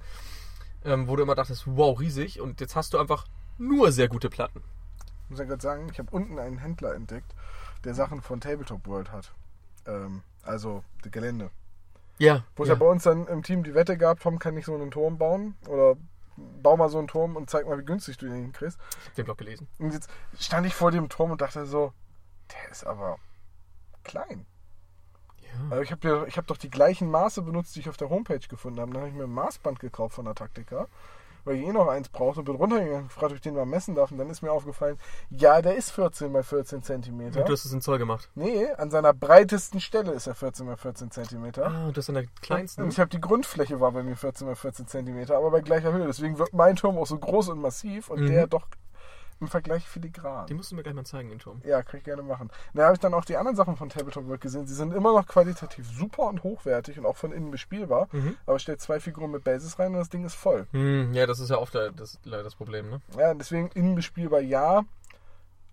[0.84, 2.40] ähm, wo du immer dachtest, wow, riesig.
[2.40, 3.26] Und jetzt hast du einfach
[3.58, 4.62] nur sehr gute Platten.
[5.24, 7.34] Ich muss ja gerade sagen, ich habe unten einen Händler entdeckt,
[7.84, 9.32] der Sachen von Tabletop World hat.
[9.86, 11.50] Ähm, also das Gelände.
[12.18, 12.44] Ja.
[12.56, 12.74] Wo es ja.
[12.74, 15.18] ja bei uns dann im Team die Wette gab, Tom kann nicht so einen Turm
[15.18, 15.96] bauen oder
[16.36, 18.78] bau mal so einen Turm und zeig mal, wie günstig du den hinkriegst.
[19.00, 19.68] Ich hab den Blog gelesen.
[19.78, 21.92] Und jetzt stand ich vor dem Turm und dachte so,
[22.52, 23.18] der ist aber
[24.02, 24.46] klein.
[25.40, 25.70] Ja.
[25.70, 28.80] Also ich habe hab doch die gleichen Maße benutzt, die ich auf der Homepage gefunden
[28.80, 28.92] habe.
[28.92, 30.88] Dann habe ich mir ein Maßband gekauft von der Taktika,
[31.44, 32.42] weil ich eh noch eins brauchte.
[32.42, 34.10] Bin runtergegangen, gefragt, ob ich den mal messen darf.
[34.10, 34.98] Und dann ist mir aufgefallen,
[35.30, 37.40] ja, der ist 14 bei 14 Zentimeter.
[37.40, 38.30] Und du hast es in Zoll gemacht.
[38.34, 41.66] Nee, an seiner breitesten Stelle ist er 14 bei 14 Zentimeter.
[41.66, 42.82] Ah, und das an der kleinsten.
[42.82, 45.92] Und ich habe die Grundfläche war bei mir 14 bei 14 Zentimeter, aber bei gleicher
[45.92, 46.06] Höhe.
[46.06, 48.26] Deswegen wird mein Turm auch so groß und massiv und Mhm.
[48.28, 48.66] der doch
[49.40, 50.46] im Vergleich filigran.
[50.46, 51.60] Die musst du mir gleich mal zeigen, den Turm.
[51.64, 52.50] Ja, kann ich gerne machen.
[52.72, 54.66] Da habe ich dann auch die anderen Sachen von Tabletop World gesehen.
[54.66, 58.08] Sie sind immer noch qualitativ super und hochwertig und auch von innen bespielbar.
[58.12, 58.36] Mhm.
[58.46, 60.66] Aber stellt zwei Figuren mit Bases rein und das Ding ist voll.
[60.72, 63.00] Hm, ja, das ist ja oft das, leider das Problem, ne?
[63.18, 64.84] Ja, deswegen innen bespielbar ja.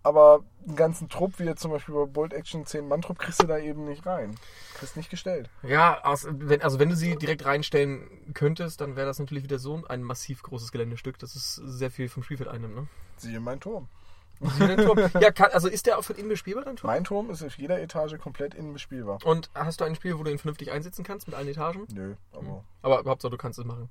[0.04, 3.42] Aber einen ganzen Trupp, wie jetzt zum Beispiel bei Bolt Action 10 Mann Trupp, kriegst
[3.42, 4.36] du da eben nicht rein.
[4.76, 5.50] Kriegst nicht gestellt.
[5.64, 9.60] Ja, aus, wenn, also wenn du sie direkt reinstellen könntest, dann wäre das natürlich wieder
[9.60, 12.88] so ein massiv großes Geländestück, dass es sehr viel vom Spielfeld einnimmt, ne?
[13.18, 13.88] Siehe mein Turm.
[14.58, 14.98] Sieh den Turm.
[15.20, 16.88] Ja, kann, also ist der auch von innen bespielbar, dein Turm?
[16.88, 19.20] Mein Turm ist auf jeder Etage komplett innen bespielbar.
[19.24, 21.86] Und hast du ein Spiel, wo du ihn vernünftig einsetzen kannst mit allen Etagen?
[21.94, 23.90] Nö, aber Aber Hauptsache, du kannst es machen.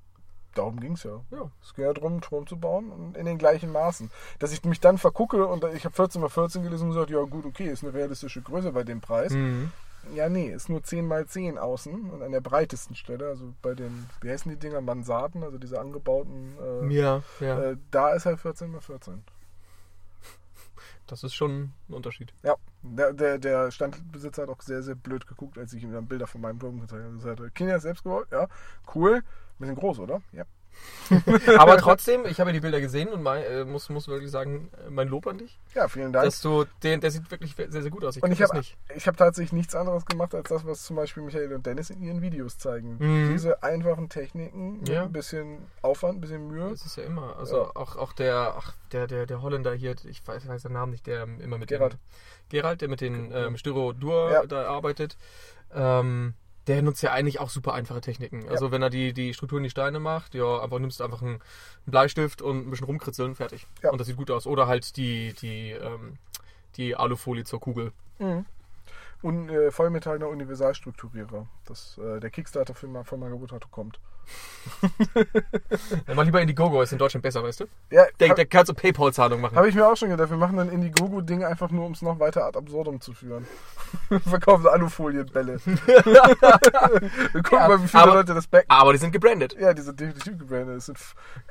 [0.54, 1.20] Darum ging es ja.
[1.30, 1.50] Ja.
[1.62, 4.10] Es ging ja darum, einen Turm zu bauen und in den gleichen Maßen.
[4.38, 7.22] Dass ich mich dann vergucke und ich habe 14 mal 14 gelesen und gesagt, ja
[7.22, 9.32] gut, okay, ist eine realistische Größe bei dem Preis.
[9.32, 9.72] Mhm.
[10.14, 13.74] Ja, nee, ist nur 10 mal 10 außen und an der breitesten Stelle, also bei
[13.74, 17.60] den, wie heißen die Dinger, Mansarden, also diese angebauten, äh, Ja, ja.
[17.60, 19.22] äh, da ist halt 14 mal 14.
[21.06, 22.32] Das ist schon ein Unterschied.
[22.44, 26.06] Ja, der, der, der Standbesitzer hat auch sehr, sehr blöd geguckt, als ich ihm dann
[26.06, 27.44] Bilder von meinem Turm gezeigt habe.
[27.44, 28.46] Er Kinder selbst gebaut, ja,
[28.94, 29.22] cool,
[29.60, 30.20] bisschen groß, oder?
[30.32, 30.44] Ja.
[31.58, 34.70] Aber trotzdem, ich habe ja die Bilder gesehen und mein, äh, muss, muss wirklich sagen,
[34.86, 35.58] äh, mein Lob an dich.
[35.74, 36.24] Ja, vielen Dank.
[36.24, 38.16] Dass du, den, der sieht wirklich sehr, sehr gut aus.
[38.16, 41.52] Ich Und ich habe hab tatsächlich nichts anderes gemacht, als das, was zum Beispiel Michael
[41.52, 42.96] und Dennis in ihren Videos zeigen.
[42.98, 43.32] Mhm.
[43.32, 45.02] Diese einfachen Techniken mit Ja.
[45.02, 46.70] ein bisschen Aufwand, ein bisschen Mühe.
[46.70, 47.36] Das ist ja immer.
[47.36, 47.70] Also Ja.
[47.74, 51.06] auch, auch der, ach, der, der, der Holländer hier, ich weiß, weiß den Namen nicht,
[51.06, 51.94] der immer mit Gerald.
[51.94, 51.98] dem
[52.48, 54.46] Gerald, der mit den ähm, Styrodur Ja.
[54.46, 55.16] da arbeitet.
[55.72, 56.34] Ähm,
[56.70, 58.48] der nutzt ja eigentlich auch super einfache Techniken.
[58.48, 61.20] Also wenn er die, die Struktur in die Steine macht, ja, einfach nimmst du einfach
[61.20, 61.40] einen,
[61.86, 63.66] Bleistift und ein bisschen rumkritzeln, fertig.
[63.82, 63.90] Ja.
[63.90, 64.46] Und das sieht gut aus.
[64.46, 66.18] Oder halt die, die, ähm,
[66.76, 67.92] die Alufolie zur Kugel.
[68.18, 68.46] Mhm.
[69.22, 71.48] Und äh, Vollmetallener Universalstrukturierer.
[71.66, 73.98] Das, äh, der Kickstarter für, Ma- von Magabotato kommt.
[76.06, 77.64] Dann mach lieber Indiegogo, ist in Deutschland besser, weißt du?
[77.90, 79.56] Ja, Der, hab, der kannst du PayPal-Zahlung machen.
[79.56, 82.18] Habe ich mir auch schon gedacht, wir machen ein Indiegogo-Ding einfach nur, um es noch
[82.20, 83.46] weiter ad absurdum zu führen.
[84.08, 85.60] wir verkaufen Alufolienbälle.
[85.64, 88.66] wir gucken mal, wie viele aber- Leute das backen.
[88.68, 89.56] Aber die sind gebrandet.
[89.58, 90.76] Ja, die sind definitiv gebrandet.
[90.78, 90.98] Es sind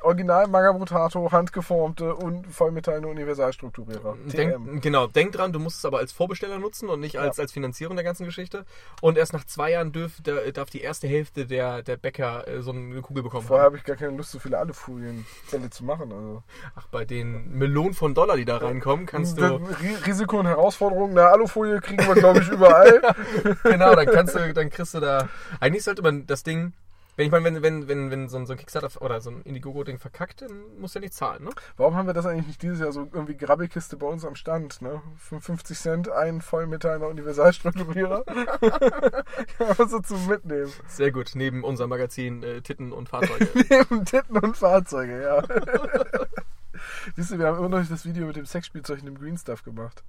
[0.02, 4.16] original Magabotato, handgeformte und vollmetallene Universalstrukturierer.
[4.26, 7.52] Denk, genau, denk dran, du musst es aber als Vorbesteller nutzen und nicht als, als
[7.52, 8.64] Finanzierung der ganzen Geschichte.
[9.00, 12.62] Und erst nach zwei Jahren dürf, der, darf die erste Hälfte der, der Bäcker äh,
[12.72, 13.46] so eine Kugel bekommen.
[13.46, 16.12] Vorher habe ich gar keine Lust, so viele Alufolienbälle zu machen.
[16.12, 16.42] Also.
[16.76, 19.42] Ach, bei den Melonen von Dollar, die da reinkommen, kannst du.
[19.42, 21.12] Ri- Risiko und Herausforderung.
[21.14, 23.00] Na, Alufolie kriegen wir, glaube ich, überall.
[23.64, 25.28] genau, dann kannst du, dann kriegst du da.
[25.60, 26.72] Eigentlich sollte man das Ding.
[27.16, 29.42] Wenn ich meine, wenn, wenn, wenn, wenn so ein, so ein Kickstarter oder so ein
[29.42, 31.50] Indiegogo-Ding verkackt, dann musst du ja nicht zahlen, ne?
[31.76, 34.80] Warum haben wir das eigentlich nicht dieses Jahr so irgendwie Grabbelkiste bei uns am Stand?
[34.82, 35.02] Ne?
[35.18, 38.24] 55 Cent, ein vollmetallener Universalstrukturierer.
[39.58, 40.72] ja, so zum Mitnehmen.
[40.88, 43.48] Sehr gut, neben unserem Magazin äh, Titten und Fahrzeuge.
[43.70, 45.42] Neben Titten und Fahrzeuge, ja.
[47.16, 49.36] Siehst du, wir haben immer noch nicht das Video mit dem Sexspielzeug und dem Green
[49.36, 50.02] Stuff gemacht.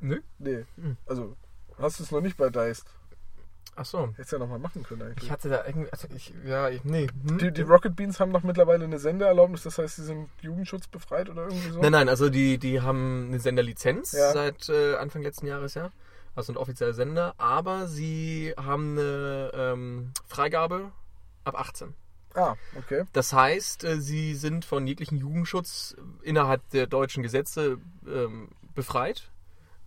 [0.00, 0.20] Nö.
[0.38, 0.64] Nee.
[0.76, 0.96] Hm.
[1.06, 1.36] Also,
[1.78, 2.94] hast du es noch nicht bei Deist?
[3.80, 4.08] Ach so.
[4.16, 5.24] Hättest ja nochmal machen können eigentlich.
[5.24, 5.90] Ich hatte da irgendwie.
[5.92, 7.06] Also ich, ja, ich, nee.
[7.28, 7.38] Hm?
[7.38, 11.44] die, die Rocket Beans haben doch mittlerweile eine Sendeerlaubnis, das heißt, sie sind jugendschutzbefreit oder
[11.44, 11.80] irgendwie so?
[11.80, 14.32] Nein, nein, also die, die haben eine Senderlizenz Ja.
[14.32, 15.90] seit äh, Anfang letzten Jahres, ja.
[16.34, 20.90] Also ein offizieller Sender, aber sie haben eine ähm, Freigabe
[21.44, 21.94] ab 18.
[22.34, 23.04] Ah, okay.
[23.12, 27.78] Das heißt, äh, sie sind von jeglichen Jugendschutz innerhalb der deutschen Gesetze
[28.08, 29.30] ähm, befreit,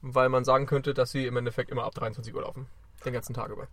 [0.01, 2.68] weil man sagen könnte, dass sie im Endeffekt immer ab 23 Uhr laufen.
[3.05, 3.67] Den ganzen Tag über.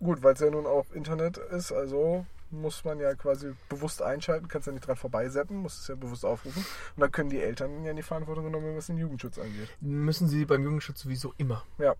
[0.00, 4.48] Gut, weil es ja nun auch Internet ist, also muss man ja quasi bewusst einschalten,
[4.48, 6.64] kannst ja nicht dran vorbeiseppen, musst es ja bewusst aufrufen.
[6.96, 9.68] Und dann können die Eltern ja in die Verantwortung genommen werden, was den Jugendschutz angeht.
[9.80, 11.64] Müssen sie beim Jugendschutz sowieso immer.
[11.78, 11.94] Ja.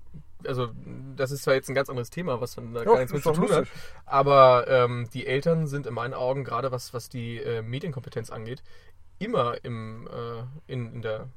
[0.47, 0.71] Also,
[1.17, 3.23] das ist zwar jetzt ein ganz anderes Thema, was dann da Ja, gar nichts mit
[3.23, 3.69] zu tun hat.
[4.07, 8.63] Aber ähm, die Eltern sind in meinen Augen, gerade was, was die äh, Medienkompetenz angeht,
[9.19, 11.29] immer im, äh, in, in der,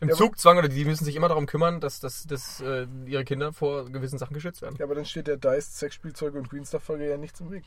[0.00, 3.24] im Ja, Zugzwang oder die müssen sich immer darum kümmern, dass, dass, dass äh, ihre
[3.24, 4.76] Kinder vor gewissen Sachen geschützt werden.
[4.78, 7.64] Ja, aber dann steht der Dice, Sexspielzeuge und Green Stuff Folge ja nichts im Weg.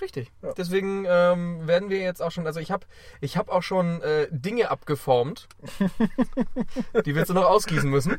[0.00, 0.30] Richtig.
[0.42, 0.52] Ja.
[0.56, 2.86] Deswegen ähm, werden wir jetzt auch schon, also ich habe
[3.20, 5.48] ich hab auch schon äh, Dinge abgeformt,
[7.04, 8.18] die wir jetzt noch ausgießen müssen.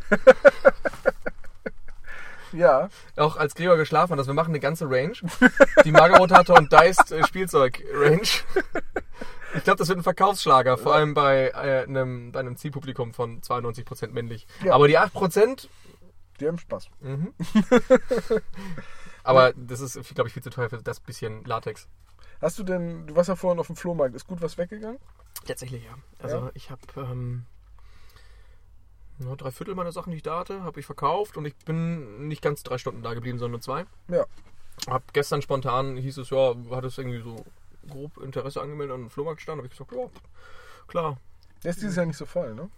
[2.53, 4.19] Ja, Auch als Gregor geschlafen hat.
[4.19, 5.13] Also wir machen eine ganze Range.
[5.85, 8.21] Die Margarotator und Diced äh, Spielzeug-Range.
[9.55, 13.41] Ich glaube, das wird ein Verkaufsschlager, vor allem bei, äh, einem, bei einem Zielpublikum von
[13.41, 14.47] 92% männlich.
[14.63, 14.73] Ja.
[14.73, 15.67] Aber die 8%,
[16.39, 16.89] die haben Spaß.
[17.01, 17.33] mhm.
[19.23, 21.87] aber das ist, glaube ich, viel zu teuer für das bisschen Latex.
[22.41, 24.99] Hast du denn, du warst ja vorhin auf dem Flohmarkt, ist gut was weggegangen?
[25.45, 25.93] Tatsächlich, ja.
[26.19, 26.51] Also Ja.
[26.55, 27.45] ich habe ähm,
[29.19, 32.27] nur drei Viertel meiner Sachen, die ich da hatte, habe ich verkauft und ich bin
[32.27, 33.85] nicht ganz drei Stunden da geblieben, sondern nur zwei.
[34.07, 34.25] Ja.
[34.87, 37.45] Hab gestern spontan, hieß es, ja, hat es irgendwie so
[37.89, 40.07] grob Interesse angemeldet an den Flohmarktstand, habe ich gesagt, ja,
[40.87, 41.17] klar.
[41.63, 42.69] Der ist dieses Jahr nicht so voll, ne?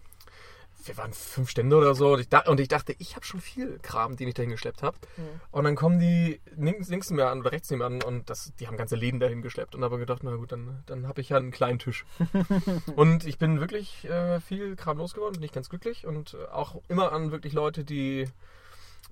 [0.85, 3.39] Wir waren fünf Stände oder so und ich, dachte, und ich dachte, ich habe schon
[3.39, 4.97] viel Kram, den ich dahin geschleppt habe.
[5.15, 5.23] Mhm.
[5.51, 8.67] Und dann kommen die links, links mehr an oder rechts mehr an und das, die
[8.67, 9.75] haben ganze Läden dahin geschleppt.
[9.75, 12.05] Und habe gedacht, na gut, dann, dann habe ich ja einen kleinen Tisch.
[12.97, 16.81] und ich bin wirklich äh, viel Kram losgeworden, bin ich ganz glücklich und äh, auch
[16.89, 18.27] immer an wirklich Leute, die,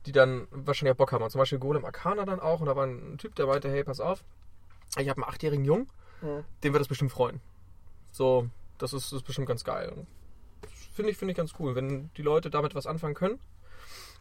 [0.06, 1.24] die dann wahrscheinlich auch Bock haben.
[1.24, 3.86] Und zum Beispiel Golem Arcana dann auch und da war ein Typ, der meinte, hey,
[3.86, 4.26] pass auf,
[4.98, 5.88] ich habe einen achtjährigen Jungen,
[6.22, 6.44] Mhm.
[6.64, 7.42] dem wird das bestimmt freuen.
[8.12, 8.48] So,
[8.78, 10.06] das ist, das ist bestimmt ganz geil.
[10.94, 13.40] Finde ich, finde ich ganz cool, wenn die Leute damit was anfangen können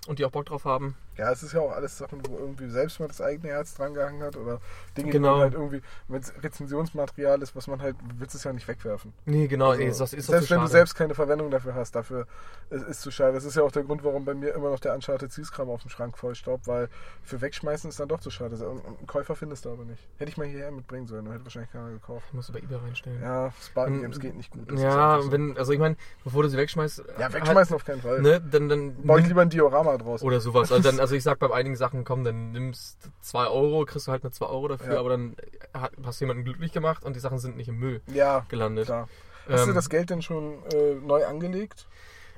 [0.06, 0.96] und die auch Bock drauf haben.
[1.20, 3.94] Ja, es ist ja auch alles Sachen, wo irgendwie selbst mal das eigene Herz dran
[3.94, 4.58] gehangen hat oder
[4.96, 5.28] Dinge, Genau.
[5.28, 8.66] die man halt irgendwie, wenn es Rezensionsmaterial ist, was man halt, willst es ja nicht
[8.68, 9.12] wegwerfen.
[9.26, 12.26] Nee, genau, Also, ist das, ist selbst wenn du selbst keine Verwendung dafür hast, dafür
[12.70, 13.32] ist es zu schade.
[13.34, 15.82] Das ist ja auch der Grund, warum bei mir immer noch der Uncharted Seas-Kram auf
[15.82, 16.88] dem Schrank vollstaubt, weil
[17.22, 18.56] für Wegschmeißen ist dann doch zu schade.
[18.66, 20.02] Und und Käufer findest du aber nicht.
[20.18, 22.32] Hätte ich mal hierher mitbringen sollen, dann hätte wahrscheinlich keiner gekauft.
[22.32, 23.20] musst du bei eBay reinstellen.
[23.22, 24.70] Ja, Spartan Ähm, Games geht nicht gut.
[24.70, 25.30] das Ja, so.
[25.32, 27.02] wenn, also ich meine, bevor du sie wegschmeißt.
[27.18, 28.12] ja, wegschmeißen auf keinen Fall.
[28.12, 30.22] Halt, ne, dann, dann Baue ich lieber ein Diorama draus.
[30.22, 30.72] oder sowas.
[30.72, 34.12] Also, dann, also ich sag bei einigen Sachen, komm, dann nimmst 2 Euro, kriegst du
[34.12, 35.00] halt nur 2 Euro dafür, Ja.
[35.00, 35.36] aber dann
[35.74, 38.86] hat- hast du jemanden glücklich gemacht und die Sachen sind nicht im Müll Ja, gelandet.
[38.86, 39.08] klar.
[39.48, 41.86] Hast du Ähm, das Geld denn schon äh, neu angelegt?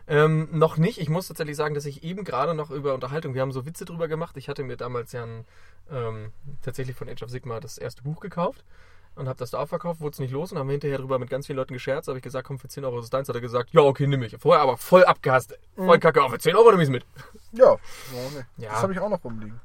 [0.09, 0.99] Ähm, noch nicht.
[0.99, 3.85] Ich muss tatsächlich sagen, dass ich eben gerade noch über Unterhaltung, wir haben so Witze
[3.85, 4.37] drüber gemacht.
[4.37, 5.45] Ich hatte mir damals ja ein,
[5.91, 6.33] ähm,
[6.63, 8.65] tatsächlich von Age of Sigma das erste Buch gekauft
[9.15, 11.19] und habe das da auch verkauft, wurde es nicht los und haben wir hinterher drüber
[11.19, 12.09] mit ganz vielen Leuten gescherzt.
[12.09, 13.29] habe ich gesagt, komm, für 10 Euro ist es deins.
[13.29, 14.37] Hat er gesagt, ja, okay, nimm ich.
[14.39, 15.59] Vorher aber voll abgehasst.
[15.77, 17.05] Voll kacke, auch für 10 Euro nimm ich mit.
[17.53, 17.77] Ja,
[18.13, 18.47] warum nicht?
[18.57, 18.71] Ja.
[18.71, 19.61] Das habe ich auch noch rumliegen.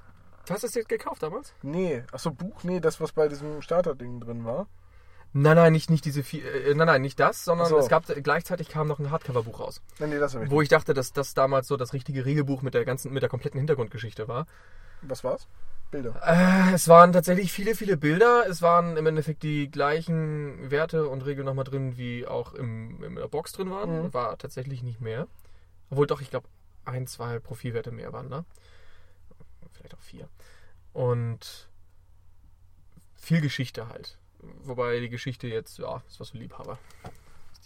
[0.46, 1.54] Du hast das jetzt gekauft damals?
[1.62, 2.64] Nee, achso, Buch?
[2.64, 4.68] Nee, das, was bei diesem Starter-Ding drin war.
[5.34, 7.78] Nein, nein, nicht, nicht diese vier, äh, nein, nein, nicht das, sondern so.
[7.78, 10.70] es gab gleichzeitig kam noch ein Hardcover-Buch raus, Nee, nee, das habe ich wo ich
[10.70, 14.28] dachte, dass das damals so das richtige Regelbuch mit der ganzen, mit der kompletten Hintergrundgeschichte
[14.28, 14.48] war.
[15.02, 15.48] Was war's?
[15.92, 16.20] Bilder.
[16.24, 18.46] Äh, es waren tatsächlich viele, viele Bilder.
[18.48, 23.16] Es waren im Endeffekt die gleichen Werte und Regeln nochmal drin, wie auch im, in
[23.16, 24.04] der Box drin waren.
[24.04, 24.14] Mhm.
[24.14, 25.28] War tatsächlich nicht mehr.
[25.90, 26.48] Obwohl doch, ich glaube,
[26.86, 28.46] ein, zwei Profilwerte mehr waren da.
[29.74, 30.28] Vielleicht auch vier.
[30.94, 31.70] Und
[33.16, 34.18] viel Geschichte halt.
[34.64, 36.80] Wobei die Geschichte jetzt, ja, ist was für Liebhaber.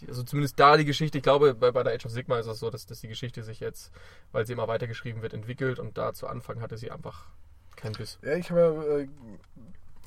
[0.08, 2.58] Also zumindest da die Geschichte, ich glaube, bei, bei der Age of Sigma ist es
[2.58, 3.92] so, dass, dass die Geschichte sich jetzt,
[4.32, 7.26] weil sie immer weitergeschrieben wird, entwickelt und da zu Anfang hatte sie einfach
[7.76, 8.18] keinen Biss.
[8.22, 9.08] Ja, ich habe ja, äh,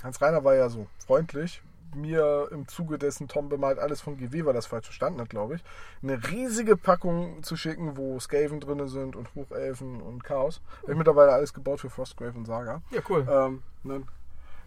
[0.03, 1.61] Hans Reiner war ja so freundlich,
[1.95, 5.55] mir im Zuge dessen Tom bemalt alles von GW, weil das falsch verstanden hat, glaube
[5.55, 5.63] ich,
[6.03, 10.61] eine riesige Packung zu schicken, wo Skaven drin sind und Hochelfen und Chaos.
[10.81, 12.81] Ich habe mittlerweile alles gebaut für Frostgrave und Saga.
[12.91, 13.25] Ja, cool.
[13.29, 14.03] Ähm, ne,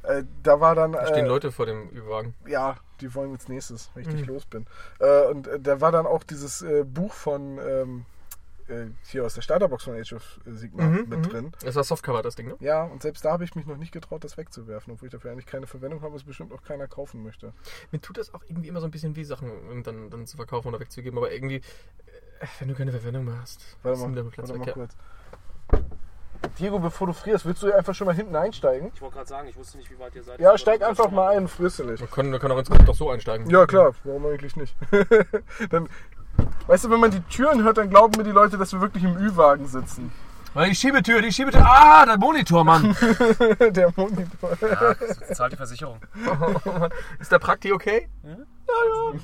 [0.05, 0.93] äh, da war dann.
[0.93, 2.35] Da stehen äh, Leute vor dem Überwagen.
[2.47, 4.29] Ja, die wollen jetzt nächstes, wenn ich dich Mhm.
[4.35, 4.67] los bin.
[4.99, 8.07] Äh, und äh, da war dann auch dieses Buch von ähm,
[8.69, 11.23] äh, hier aus der Starterbox von Age of Sigma Mhm, mit mhm.
[11.23, 11.53] drin.
[11.63, 12.57] Das war Softcover, das Ding, ne?
[12.61, 15.33] Ja, und selbst da habe ich mich noch nicht getraut, das wegzuwerfen, obwohl ich dafür
[15.33, 17.53] eigentlich keine Verwendung habe, es bestimmt auch keiner kaufen möchte.
[17.91, 19.51] Mir tut das auch irgendwie immer so ein bisschen weh, Sachen
[19.85, 23.65] dann, dann zu verkaufen oder wegzugeben, aber irgendwie, äh, wenn du keine Verwendung mehr hast,
[23.83, 24.67] Warte ist mal, der Platz warte weg.
[24.67, 24.97] mal kurz.
[26.59, 28.91] Diego, bevor du frierst, willst du einfach schon mal hinten einsteigen?
[28.95, 30.41] Ich wollte gerade sagen, ich wusste nicht, wie weit ihr seid.
[30.41, 32.01] Ja, steig einfach mal ein, frierst du nicht.
[32.01, 33.49] Wir können, wir können auch ins doch so einsteigen.
[33.51, 34.77] Ja, klar, warum eigentlich nicht?
[35.71, 35.89] dann,
[36.67, 39.05] weißt du, wenn man die Türen hört, dann glauben mir die Leute, dass wir wirklich
[39.05, 40.13] im Ü-Wagen sitzen.
[40.55, 41.63] Die Schiebetür, die Schiebetür.
[41.65, 42.97] Ah, der Monitor, Mann.
[43.71, 44.57] Der Monitor.
[44.61, 46.01] Ja, das zahlt die Versicherung.
[47.21, 48.09] ist der Prakti okay?
[48.25, 48.37] Ja,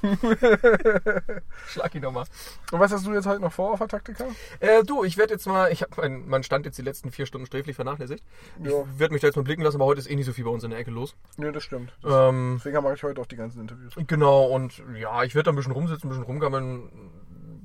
[0.00, 1.20] ja.
[1.66, 2.24] Schlag ihn nochmal.
[2.72, 4.24] Und was hast du jetzt halt noch vor auf der Taktika?
[4.60, 7.26] Äh, du, ich werde jetzt mal, ich habe meinen mein Stand jetzt die letzten vier
[7.26, 8.22] Stunden sträflich vernachlässigt.
[8.62, 8.70] Ja.
[8.70, 10.44] Ich werde mich da jetzt mal blicken lassen, aber heute ist eh nicht so viel
[10.44, 11.14] bei uns in der Ecke los.
[11.36, 11.92] Nö, das stimmt.
[12.02, 13.94] Das, Ähm, deswegen mache ich heute auch die ganzen Interviews.
[14.06, 16.88] Genau, und ja, ich werde da ein bisschen rumsitzen, ein bisschen rumgammeln,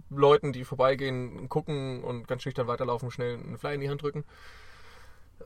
[0.10, 4.23] Leuten, die vorbeigehen, gucken und ganz schüchtern weiterlaufen, schnell einen Fly in die Hand drücken.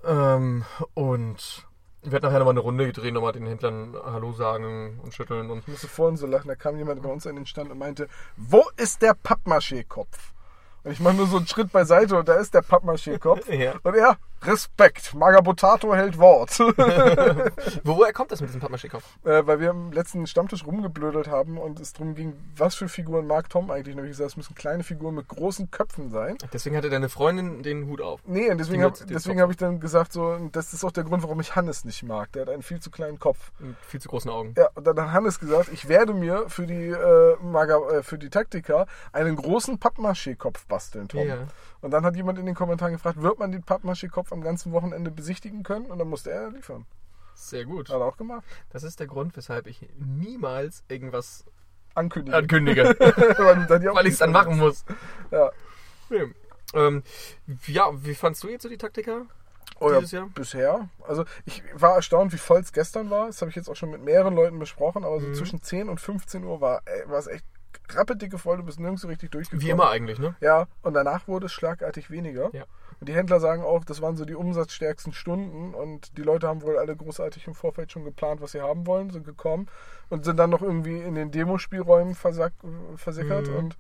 [0.06, 0.64] Ähm,
[0.94, 1.66] und
[2.02, 5.60] ich werde nachher nochmal eine Runde drehen, nochmal den Händlern Hallo sagen und schütteln und
[5.60, 8.10] Ich musste vorhin so lachen, da kam jemand bei uns an den Stand und meinte,
[8.36, 10.34] wo ist der Pappmaché-Kopf?
[10.84, 13.48] Und ich mache nur so einen Schritt beiseite und da ist der Pappmaché-Kopf.
[13.54, 13.76] Ja.
[13.84, 16.60] Und er, Respekt, Magabotato hält Wort.
[16.60, 16.66] Wo,
[17.98, 19.04] woher kommt das mit diesem Pappmaché-Kopf?
[19.24, 23.28] äh, weil wir am letzten Stammtisch rumgeblödelt haben und es darum ging, was für Figuren
[23.28, 23.96] mag Tom eigentlich.
[23.96, 26.38] Und habe ich gesagt, es müssen kleine Figuren mit großen Köpfen sein.
[26.52, 28.22] Deswegen hatte deine Freundin den Hut auf.
[28.26, 31.40] Nee, und deswegen habe hab ich dann gesagt, so, das ist auch der Grund, warum
[31.40, 32.32] ich Hannes nicht mag.
[32.34, 33.52] Der hat einen viel zu kleinen Kopf.
[33.60, 34.54] Mit viel zu großen Augen.
[34.58, 38.18] Ja, und dann hat Hannes gesagt, ich werde mir für die, äh, Maga, äh, für
[38.18, 41.28] die Taktika einen großen Pappmaché-Kopf basteln, Tom.
[41.28, 41.48] Ja.
[41.84, 45.12] Und dann hat jemand in den Kommentaren gefragt, wird man den Pappmaché-Kopf am ganzen Wochenende
[45.12, 45.86] besichtigen können?
[45.88, 46.86] Und dann musste er liefern.
[47.36, 47.90] Sehr gut.
[47.90, 48.44] Hat er auch gemacht.
[48.72, 51.46] Das ist der Grund, weshalb ich niemals irgendwas
[51.94, 52.40] Ankündigen.
[52.40, 52.84] ankündige.
[53.00, 54.86] weil ich es dann machen muss.
[55.30, 55.52] Ja.
[56.10, 56.34] Nee.
[56.74, 57.04] Ähm,
[57.68, 59.26] ja, wie fandst du jetzt so die Taktiker?
[59.80, 60.30] Oh ja, dieses Jahr?
[60.34, 60.90] bisher.
[61.06, 63.28] Also ich war erstaunt, wie voll es gestern war.
[63.28, 65.34] Das habe ich jetzt auch schon mit mehreren Leuten besprochen, aber so Mhm.
[65.36, 67.46] zwischen 10 und 15 Uhr war, war es echt
[67.90, 69.66] rappedicke voll, du bist nirgends so richtig durchgekommen.
[69.66, 70.36] Wie immer eigentlich, ne?
[70.42, 72.50] Ja, und danach wurde es schlagartig weniger.
[72.54, 72.64] Ja.
[73.00, 76.62] Und die Händler sagen auch, das waren so die umsatzstärksten Stunden und die Leute haben
[76.62, 79.68] wohl alle großartig im Vorfeld schon geplant, was sie haben wollen, sind gekommen
[80.10, 82.54] und sind dann noch irgendwie in den Demospielräumen versack,
[82.96, 83.56] versickert Mhm.
[83.58, 83.78] und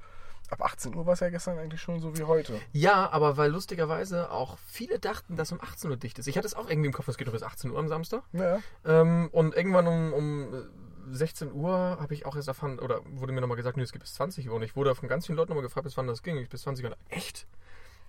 [0.49, 2.59] ab 18 Uhr war es ja gestern eigentlich schon so wie heute.
[2.73, 6.27] Ja, aber weil lustigerweise auch viele dachten, dass um 18 Uhr dicht ist.
[6.27, 8.23] Ich hatte es auch irgendwie im Kopf, es geht nur bis 18 Uhr am Samstag.
[8.33, 10.63] Ja, Ähm, und irgendwann um, um
[11.11, 14.01] 16 Uhr habe ich auch erst erfahren, oder wurde mir nochmal gesagt, nee, es geht
[14.01, 14.55] bis 20 Uhr.
[14.55, 16.37] Und ich wurde von ganz vielen Leuten nochmal gefragt, bis wann das ging.
[16.37, 16.95] Ich bis 20 Uhr.
[17.09, 17.47] Echt?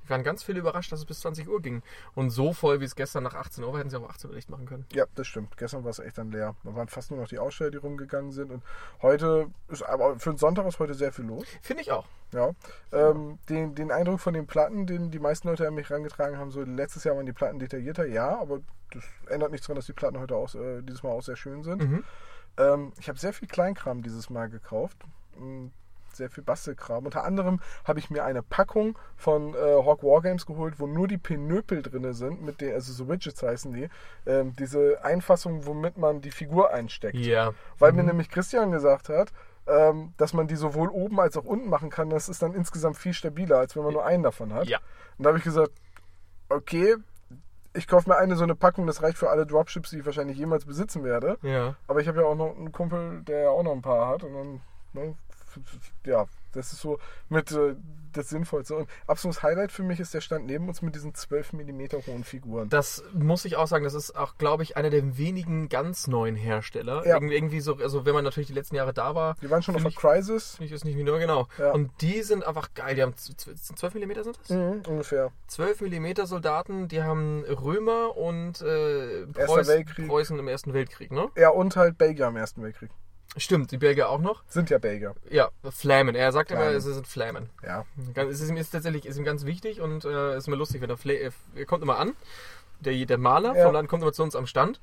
[0.05, 1.83] Wir waren ganz viele überrascht, dass es bis 20 Uhr ging.
[2.15, 4.37] Und so voll, wie es gestern nach 18 Uhr war, hätten sie auch 18 Uhr
[4.37, 4.85] dicht machen können.
[4.93, 5.57] ja, das stimmt.
[5.57, 6.55] Gestern war es echt dann leer.
[6.62, 8.62] Da waren fast nur noch die Aussteller, die rumgegangen sind und
[9.01, 11.47] heute ist aber für den Sonntag ist heute sehr viel los.
[11.62, 12.07] Finde ich auch.
[12.33, 12.51] Ja.
[12.93, 16.51] Ähm, den, den Eindruck von den Platten, den die meisten Leute an mich herangetragen haben,
[16.51, 18.61] so letztes Jahr waren die Platten detaillierter, ja, aber
[18.93, 21.62] das ändert nichts daran, dass die Platten heute auch, äh, dieses Mal auch sehr schön
[21.62, 21.83] sind.
[21.83, 22.05] Mhm.
[22.59, 24.98] Ähm, ich habe sehr viel Kleinkram dieses Mal gekauft.
[25.39, 25.68] Mm,
[26.12, 27.06] Sehr viel Bastelkram.
[27.06, 31.18] Unter anderem habe ich mir eine Packung von äh, Hawk Wargames geholt, wo nur die
[31.18, 33.89] Pinöpel drin sind, mit den, also so Widgets heißen die.
[34.24, 37.16] Ähm, diese Einfassung, womit man die Figur einsteckt.
[37.16, 37.52] Ja.
[37.81, 39.32] Weil mir nämlich Christian gesagt hat,
[39.66, 42.10] ähm, dass man die sowohl oben als auch unten machen kann.
[42.10, 44.68] Das ist dann insgesamt viel stabiler, als wenn man nur einen davon hat.
[44.68, 44.78] Ja.
[45.18, 45.72] Und da habe ich gesagt,
[46.48, 46.94] okay,
[47.74, 50.38] ich kaufe mir eine so eine Packung, das reicht für alle Dropships, die ich wahrscheinlich
[50.38, 51.38] jemals besitzen werde.
[51.42, 51.74] Ja.
[51.88, 54.22] Aber ich habe ja auch noch einen Kumpel, der ja auch noch ein paar hat.
[54.22, 54.60] Und dann,
[54.92, 55.14] ne,
[56.06, 56.24] ja,
[56.55, 56.98] Das ist so
[57.28, 57.74] mit äh,
[58.12, 58.76] das Sinnvollste.
[58.76, 62.22] Und absolutes Highlight für mich ist der Stand neben uns mit diesen 12 mm hohen
[62.22, 62.68] Figuren.
[62.68, 66.36] Das muss ich auch sagen, das ist auch, glaube ich, einer der wenigen ganz neuen
[66.36, 67.05] Hersteller.
[67.06, 67.16] Ja.
[67.16, 69.74] Irgendwie, irgendwie so, also wenn man natürlich die letzten Jahre da war, Die waren schon
[69.74, 70.56] auf der Crisis.
[70.60, 71.48] ich es nicht mehr genau.
[71.59, 71.72] Ja.
[71.72, 72.94] Und die sind einfach geil.
[72.94, 74.48] Die haben z- z- 12 mm sind das?
[74.51, 75.32] Mhm, ungefähr.
[75.48, 79.85] 12 mm Soldaten, die haben Römer und äh, Preußen.
[80.06, 81.28] Preußen im Ersten Weltkrieg, ne?
[81.36, 82.90] Ja, und halt Belgier im Ersten Weltkrieg.
[83.36, 84.43] Stimmt, die Belgier auch noch.
[84.48, 85.15] Sind ja Belgier.
[85.28, 86.15] Ja, Flamen.
[86.15, 86.77] Er sagt immer, Flamen.
[86.77, 87.51] es sind Flamen.
[87.65, 87.85] Ja.
[88.15, 90.90] Es ist ihm ist tatsächlich ist ihm ganz wichtig und äh, ist immer lustig, wenn
[90.90, 92.15] er, Fla äh, er kommt immer an,
[92.81, 93.65] der, der Maler Ja.
[93.65, 94.81] vom Land kommt immer zu uns am Stand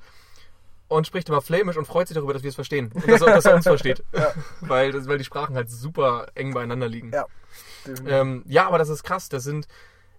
[0.88, 3.34] und spricht immer flämisch und freut sich darüber, dass wir es verstehen und dass er,
[3.34, 4.32] dass er uns versteht, Ja.
[4.60, 7.10] weil, weil die Sprachen halt super eng beieinander liegen.
[7.12, 7.24] Ja.
[8.06, 9.28] Ähm, ja, aber das ist krass.
[9.30, 9.66] Das sind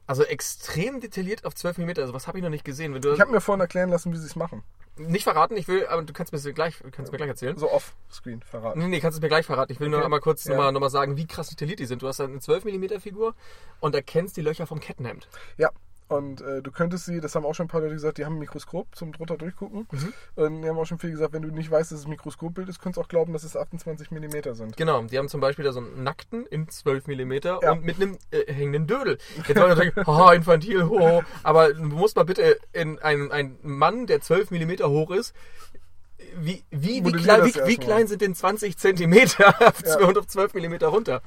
[0.07, 1.89] also extrem detailliert auf 12 mm.
[1.97, 2.93] Also was habe ich noch nicht gesehen?
[2.93, 4.63] Wenn du Ich habe mir vorhin erklären lassen, wie sie es machen.
[4.97, 7.57] nicht verraten, ich will, aber du kannst mir gleich, kannst mir gleich erzählen.
[7.57, 8.80] So off-screen verraten.
[8.80, 9.71] Nee, nee, kannst du mir gleich verraten.
[9.71, 10.05] Ich will nur Okay.
[10.05, 10.51] einmal kurz Ja.
[10.51, 12.01] nochmal noch mal sagen, wie krass detailliert die sind.
[12.01, 13.34] Du hast eine 12 mm Figur
[13.80, 15.27] und erkennst die Löcher vom Kettenhemd.
[15.57, 15.69] Ja.
[16.07, 18.35] Und äh, du könntest sie, das haben auch schon ein paar Leute gesagt, die haben
[18.35, 19.88] ein Mikroskop zum drunter durchgucken.
[19.91, 20.13] Mhm.
[20.35, 22.69] Und die haben auch schon viel gesagt, wenn du nicht weißt, dass es ein Mikroskopbild
[22.69, 24.77] ist, könntest du auch glauben, dass es 28 mm sind.
[24.77, 27.71] Genau, die haben zum Beispiel da so einen nackten in 12 mm Ja.
[27.71, 29.17] und mit einem äh, hängenden Dödel.
[29.47, 31.23] Jetzt wollen wir sagen, haha, infantil, ho.
[31.43, 35.34] Aber du musst mal bitte in einen, einen Mann, der 12 mm hoch ist,
[36.35, 39.97] wie, wie, wie, klein, wie, wie klein sind denn 20 Zentimeter auf Ja.
[39.97, 41.21] 12 auf 12 mm runter?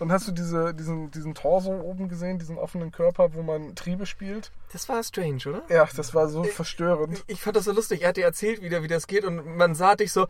[0.00, 4.06] Und hast du diese, diesen, diesen Torso oben gesehen, diesen offenen Körper, wo man Triebe
[4.06, 4.50] spielt?
[4.72, 5.62] Das war strange, oder?
[5.68, 7.22] Ja, das war so verstörend.
[7.26, 8.02] Ich fand das so lustig.
[8.02, 10.26] Er hat dir erzählt wieder, wie das geht und man sah dich so.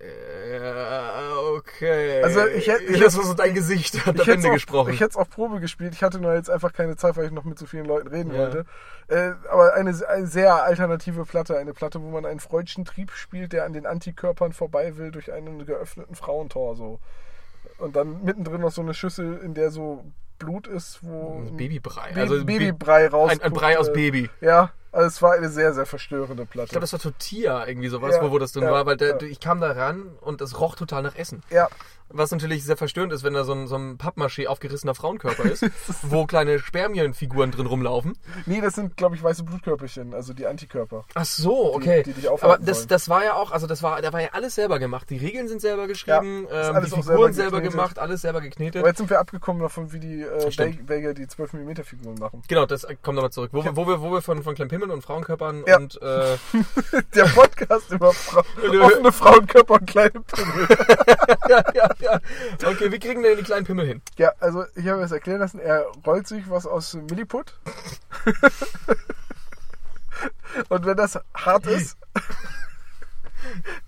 [0.00, 2.22] Äh, okay.
[2.22, 4.92] Also ich hätt- ich das war so dein Gesicht, hat hätt's Bände auch- gesprochen.
[4.92, 5.92] Ich hätte es auf Probe gespielt.
[5.94, 8.32] Ich hatte nur jetzt einfach keine Zeit, weil ich noch mit so vielen Leuten reden
[8.32, 8.38] Ja.
[8.38, 8.64] wollte.
[9.08, 11.56] Äh, aber eine, eine sehr alternative Platte.
[11.58, 15.32] Eine Platte, wo man einen freudschen Trieb spielt, der an den Antikörpern vorbei will durch
[15.32, 17.00] einen geöffneten Frauentorso.
[17.78, 20.04] Und dann mittendrin noch so eine Schüssel, in der so
[20.38, 22.12] Blut ist, wo Babybrei.
[22.12, 23.30] Ba- also Babybrei raus.
[23.30, 24.30] ein, ein Brei aus Baby.
[24.40, 26.66] Ja, also es war eine sehr, sehr verstörende Platte.
[26.66, 28.96] Ich glaube, das war Tortilla, irgendwie sowas, Ja, wo, wo das drin ja, war, weil
[28.96, 29.22] der, ja.
[29.22, 31.42] ich kam da ran und es roch total nach Essen.
[31.50, 31.68] ja,
[32.08, 35.64] Was natürlich sehr verstörend ist, wenn da so ein, so ein Pappmaché aufgerissener Frauenkörper ist,
[36.02, 38.16] wo kleine Spermienfiguren drin rumlaufen.
[38.46, 41.04] nee, das sind, glaube ich, weiße Blutkörperchen, also die Antikörper.
[41.14, 42.02] Ach so, okay.
[42.04, 44.54] die dich Aber das, das war ja auch, also das war, da war ja alles
[44.54, 45.10] selber gemacht.
[45.10, 48.80] Die Regeln sind selber geschrieben, Ja, ähm, die Figuren selber selber, gemacht, alles selber geknetet.
[48.80, 52.42] Aber jetzt sind wir abgekommen davon, wie die äh, Belgier die 12 mm Figuren machen.
[52.48, 53.50] Genau, das kommt nochmal zurück.
[53.52, 55.76] Wo, wir, wo wir, wo wir von, von kleinen Pimmeln und Frauenkörpern Ja.
[55.78, 56.36] und äh,
[57.14, 58.40] Der Podcast über Fra
[58.80, 60.68] offene Frauenkörper und kleine Pimmel.
[61.48, 62.20] ja, ja, ja.
[62.64, 64.02] Okay, wie kriegen wir denn die kleinen Pimmel hin?
[64.18, 67.58] Ja, also ich habe es erklären lassen, er rollt sich was aus Milliput.
[70.68, 71.96] und wenn das hart ist.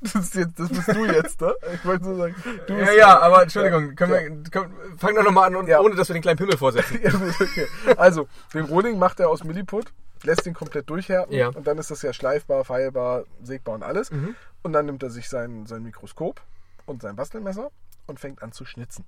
[0.00, 1.52] Das, jetzt, das bist du jetzt, ne?
[1.74, 2.34] Ich wollte nur sagen,
[2.68, 5.80] Ja, bist ja, aber Entschuldigung, können wir, können, fang doch nochmal an, und, Ja.
[5.80, 6.98] ohne dass wir den kleinen Pimmel vorsetzen.
[7.02, 7.66] Ja, okay.
[7.96, 9.92] Also, den Rohling macht er aus Milliput,
[10.24, 11.48] lässt ihn komplett durchhärten Ja.
[11.48, 14.10] und dann ist das ja schleifbar, feilbar, sägbar und alles.
[14.10, 14.34] Mhm.
[14.62, 16.40] Und dann nimmt er sich sein, sein Mikroskop
[16.86, 17.70] und sein Bastelmesser
[18.06, 19.04] und fängt an zu schnitzen.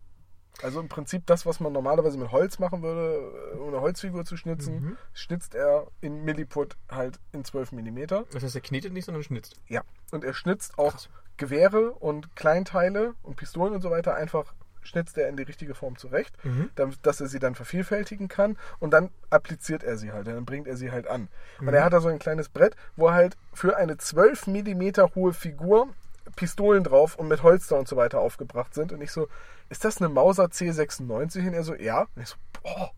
[0.63, 4.37] Also im Prinzip das, was man normalerweise mit Holz machen würde, um eine Holzfigur zu
[4.37, 4.97] schnitzen, Mhm.
[5.15, 8.05] schnitzt er in Milliput halt in 12 mm.
[8.33, 9.57] Das heißt, er knetet nicht, sondern schnitzt.
[9.69, 9.81] Ja.
[10.11, 11.09] Und er schnitzt auch Krass.
[11.39, 14.53] Gewehre und Kleinteile und Pistolen und so weiter einfach
[14.83, 16.71] schnitzt er in die richtige Form zurecht, Mhm.
[16.75, 20.67] damit, dass er sie dann vervielfältigen kann und dann appliziert er sie halt, dann bringt
[20.67, 21.29] er sie halt an.
[21.61, 21.69] Mhm.
[21.69, 25.15] Und er hat da so ein kleines Brett, wo er halt für eine 12 mm
[25.15, 25.89] hohe Figur
[26.37, 28.93] Pistolen drauf und mit Holster und so weiter aufgebracht sind.
[28.93, 29.29] Und ich so,
[29.69, 31.47] ist das eine Mauser C96?
[31.47, 32.07] Und er so, ja.
[32.15, 32.91] Und ich so, boah,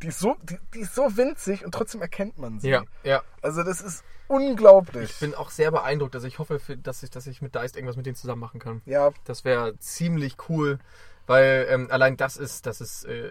[0.00, 2.70] die ist so, die, die ist so winzig und trotzdem erkennt man sie.
[2.70, 3.22] Ja, ja.
[3.42, 5.10] Also das ist unglaublich.
[5.10, 6.14] Ich bin auch sehr beeindruckt.
[6.14, 8.80] Also ich hoffe, dass, ich, dass ich mit Dice irgendwas mit denen zusammen machen kann.
[8.86, 10.78] ja, Das wäre ziemlich cool,
[11.26, 13.30] weil ähm, allein das ist, das ist äh,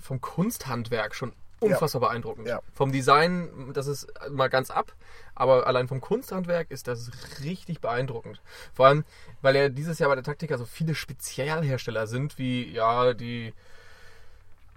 [0.00, 2.46] vom Kunsthandwerk schon unfassbar beeindruckend.
[2.46, 2.60] Ja.
[2.74, 4.92] Vom Design, das ist mal ganz ab,
[5.34, 7.10] aber allein vom Kunsthandwerk ist das
[7.42, 8.40] richtig beeindruckend.
[8.74, 9.04] Vor allem,
[9.42, 13.52] weil ja dieses Jahr bei der Taktika so viele Spezialhersteller sind, wie ja die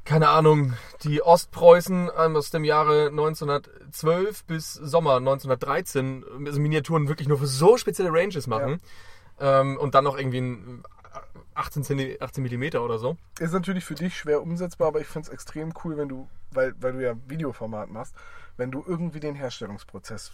[0.03, 0.73] keine Ahnung,
[1.03, 7.45] die Ostpreußen ähm, aus dem Jahre 1912 bis Sommer 1913 also Miniaturen wirklich nur für
[7.45, 8.81] so spezielle Ranges machen.
[9.39, 10.83] Ähm, und dann noch irgendwie ein
[11.61, 13.17] 18, Zenti- 18 Millimeter oder so.
[13.39, 16.73] ist natürlich für dich schwer umsetzbar, aber ich finde es extrem cool, wenn du, weil,
[16.79, 18.15] weil du ja Videoformat machst,
[18.57, 20.33] wenn du irgendwie den Herstellungsprozess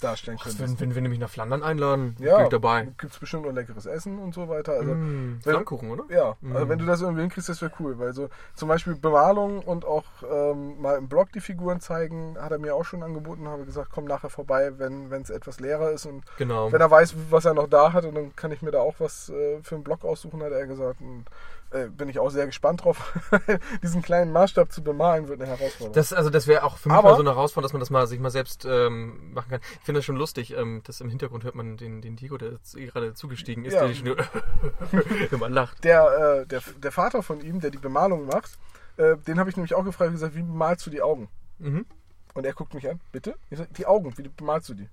[0.00, 0.60] darstellen könntest.
[0.60, 2.84] wenn, wenn, wenn die mich nach Flandern einladen, ja, bin ich dabei.
[2.98, 4.72] Gibt es bestimmt noch leckeres Essen und so weiter.
[4.72, 6.04] Also, Mm, wenn- Flammkuchen, oder?
[6.08, 6.68] Ja, also Mhm.
[6.70, 7.98] wenn du das irgendwie hinkriegst, das wäre cool.
[7.98, 12.50] Weil so zum Beispiel Bemalung und auch ähm, mal im Blog die Figuren zeigen, hat
[12.52, 13.46] er mir auch schon angeboten.
[13.48, 16.06] Habe gesagt, komm nachher vorbei, wenn es etwas leerer ist.
[16.06, 16.72] Und Genau.
[16.72, 18.94] wenn er weiß, was er noch da hat, und dann kann ich mir da auch
[19.00, 21.00] was äh, für einen Blog aussuchen, hat er gesagt.
[21.02, 21.26] Und
[21.70, 23.18] äh, bin ich auch sehr gespannt drauf.
[23.82, 25.92] Diesen kleinen Maßstab zu bemalen wird eine Herausforderung.
[25.94, 27.90] Das, also das wäre auch für mich Aber- mal so eine Herausforderung, dass man das
[27.90, 29.60] mal sich mal selbst ähm, machen kann.
[29.78, 32.58] Ich finde das schon lustig, ähm, dass im Hintergrund hört man den, den Diego, der
[32.74, 33.86] gerade zugestiegen ist, Ja.
[33.86, 34.16] der schon
[35.30, 35.84] immer lacht.
[35.84, 38.58] der, äh, der, der Vater von ihm, der die Bemalung macht,
[38.96, 41.28] äh, den habe ich nämlich auch gefragt, gesagt, wie bemalst du die Augen?
[41.58, 41.86] Mhm.
[42.34, 43.34] Und er guckt mich an, bitte?
[43.50, 44.88] Ich sag, die Augen, wie bemalst du die?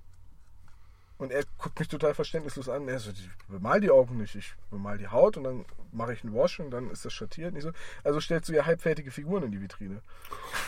[1.20, 2.88] Und er guckt mich total verständnislos an.
[2.88, 6.24] Er so, ich bemal die Augen nicht, ich bemal die Haut und dann mache ich
[6.24, 7.56] einen Wash und dann ist das schattiert.
[7.56, 7.72] Und so,
[8.04, 10.02] also stellst du ja halbfertige Figuren in die Vitrine.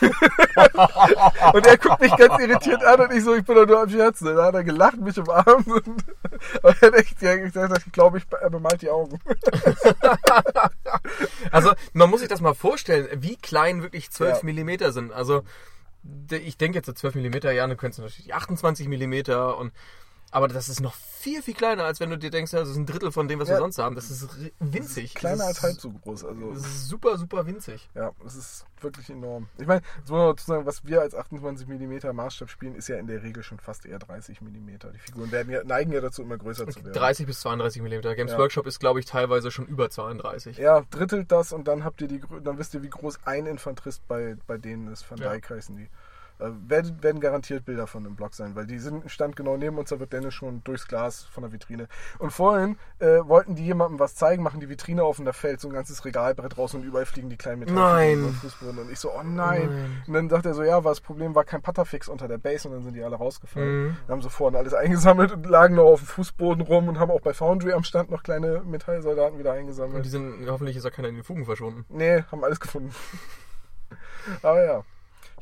[0.00, 3.88] und er guckt mich ganz irritiert an und ich so, ich bin doch nur am
[3.88, 4.26] Scherzen.
[4.26, 6.02] Dann hat er gelacht, mich umarmt und, und
[6.62, 9.20] er hat echt ja, gesagt, ich glaube, ich, er bemalt die Augen.
[11.52, 14.44] Also man muss sich das mal vorstellen, wie klein wirklich 12 Ja.
[14.44, 15.12] Millimeter sind.
[15.12, 15.42] Also
[16.30, 19.72] ich denke jetzt so 12 Millimeter, ja, dann könntest du natürlich 28 Millimeter und
[20.30, 22.76] aber das ist noch viel, viel kleiner, als wenn du dir denkst, ja, das ist
[22.76, 23.54] ein Drittel von dem, was Ja.
[23.56, 23.94] wir sonst haben.
[23.94, 24.28] Das ist
[24.58, 25.14] winzig.
[25.14, 26.24] Kleiner das als ist, halb so groß.
[26.24, 27.90] Also Das ist super, super winzig.
[27.94, 29.48] Ja, es ist wirklich enorm.
[29.58, 33.22] Ich meine, dazu sagen, was wir als 28 mm Maßstab spielen, ist ja in der
[33.22, 34.68] Regel schon fast eher 30 mm.
[34.94, 36.94] Die Figuren werden ja, neigen ja dazu, immer größer zu werden.
[36.94, 38.14] 30 bis 32 Millimeter.
[38.14, 38.38] Games Ja.
[38.38, 40.56] Workshop ist, glaube ich, teilweise schon über 32.
[40.56, 44.06] Ja, drittelt das und dann habt ihr die, dann wisst ihr, wie groß ein Infanterist
[44.08, 45.10] bei, bei denen ist.
[45.10, 45.32] Van Ja.
[45.34, 45.88] Dyke heißen die.
[46.40, 49.56] Äh, werden, werden garantiert Bilder von dem Blog sein, weil die sind im Stand genau
[49.56, 51.88] neben uns, da wird Dennis schon durchs Glas von der Vitrine.
[52.18, 55.60] Und vorhin äh, wollten die jemandem was zeigen, machen die Vitrine auf und da fällt
[55.60, 57.60] so ein ganzes Regalbrett raus und überall fliegen die kleinen
[58.24, 58.78] den Fußboden.
[58.78, 59.68] Und ich so, oh nein.
[59.68, 60.02] Nein.
[60.06, 62.68] Und dann sagt er so, ja, war das Problem war kein Patterfix unter der Base
[62.68, 63.82] und dann sind die alle rausgefallen.
[63.82, 63.96] Mhm.
[64.06, 67.10] Dann haben sie vorne alles eingesammelt und lagen noch auf dem Fußboden rum und haben
[67.10, 70.04] auch bei Foundry am Stand noch kleine Metallsoldaten wieder Und eingesammelt.
[70.04, 71.84] die sind, hoffentlich ist da keiner in den Fugen verschwunden.
[71.88, 72.94] Nee, haben alles gefunden.
[74.42, 74.84] Aber ja.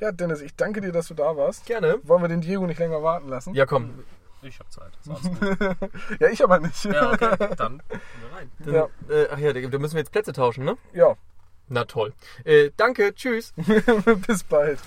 [0.01, 1.67] Ja, Dennis, ich danke dir, dass du da warst.
[1.67, 1.99] Gerne.
[2.05, 3.55] Wollen wir den Diego nicht länger warten lassen?
[3.55, 4.05] Ja, komm.
[4.43, 4.93] Ich hab Zeit.
[6.21, 6.85] Ja, ich aber nicht.
[6.85, 7.37] ja, okay.
[7.57, 8.51] Dann gehen wir rein.
[8.61, 8.89] Dann, Ja.
[9.09, 10.77] äh, ach ja, da müssen wir jetzt Plätze tauschen, ne?
[10.93, 11.17] Ja,
[11.69, 12.13] Na toll.
[12.45, 13.53] Äh, danke, tschüss.
[14.27, 14.79] bis bald.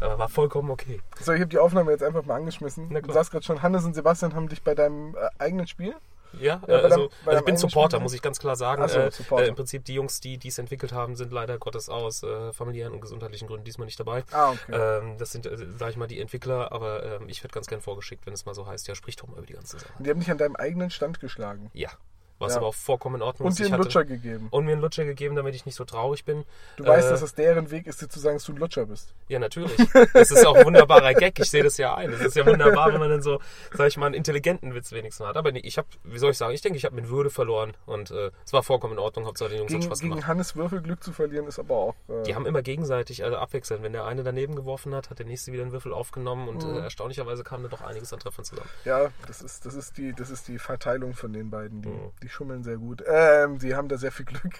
[0.00, 1.00] Aber war vollkommen okay.
[1.20, 2.88] So, ich habe die Aufnahme jetzt einfach mal angeschmissen.
[2.90, 5.94] Du sagst gerade schon, Hannes und Sebastian haben dich bei deinem äh, eigenen Spiel.
[6.40, 8.86] Ja, Ja, äh, also, bei also ich bin Supporter, muss ich ganz klar sagen.
[8.88, 11.88] So, äh, äh, Im Prinzip die Jungs, die die es entwickelt haben, sind leider Gottes
[11.88, 14.24] aus äh, familiären und gesundheitlichen Gründen diesmal nicht dabei.
[14.32, 14.72] Ah, okay.
[14.72, 17.80] Ähm, das sind, äh, sag ich mal, die Entwickler, aber ähm, ich werde ganz gern
[17.80, 19.92] vorgeschickt, wenn es mal so heißt, ja, sprich doch mal über die ganze Sache.
[19.98, 21.70] Und die haben dich an deinem eigenen Stand geschlagen.
[21.72, 21.90] Ja,
[22.38, 22.58] was Ja.
[22.58, 23.58] aber auch vollkommen in Ordnung Und ist.
[23.58, 24.48] dir Ich einen Lutscher gegeben.
[24.50, 26.44] Und mir einen Lutscher gegeben, damit ich nicht so traurig bin.
[26.76, 28.86] Du weißt, Äh, dass es deren Weg ist, dir zu sagen, dass du ein Lutscher
[28.86, 29.14] bist.
[29.28, 29.76] Ja, natürlich.
[30.12, 31.38] Das ist auch ein wunderbarer Gag.
[31.38, 32.10] Ich sehe das ja ein.
[32.10, 33.40] Das ist ja wunderbar, wenn man dann so,
[33.72, 35.36] sag ich mal, einen intelligenten Witz wenigstens hat.
[35.36, 37.74] Aber nee, ich habe, wie soll ich sagen, ich denke, ich habe mit Würde verloren
[37.86, 39.26] und äh, es war vollkommen in Ordnung.
[39.26, 40.26] Hauptsache den Jungs hat Gegen, Spaß gegen gemacht.
[40.28, 41.94] Hannes Würfelglück zu verlieren ist aber auch.
[42.08, 43.82] Äh, Die haben immer gegenseitig, also abwechselnd.
[43.82, 46.76] Wenn der eine daneben geworfen hat, hat der nächste wieder einen Würfel aufgenommen und Mhm.
[46.76, 48.68] äh, erstaunlicherweise kam da doch einiges an Treffern zusammen.
[48.84, 51.82] Ja, das ist, das ist, die, das ist die Verteilung von den beiden.
[51.82, 52.10] Die, Mhm.
[52.22, 53.02] die schummeln sehr gut.
[53.06, 54.54] Ähm, die haben da sehr viel Glück.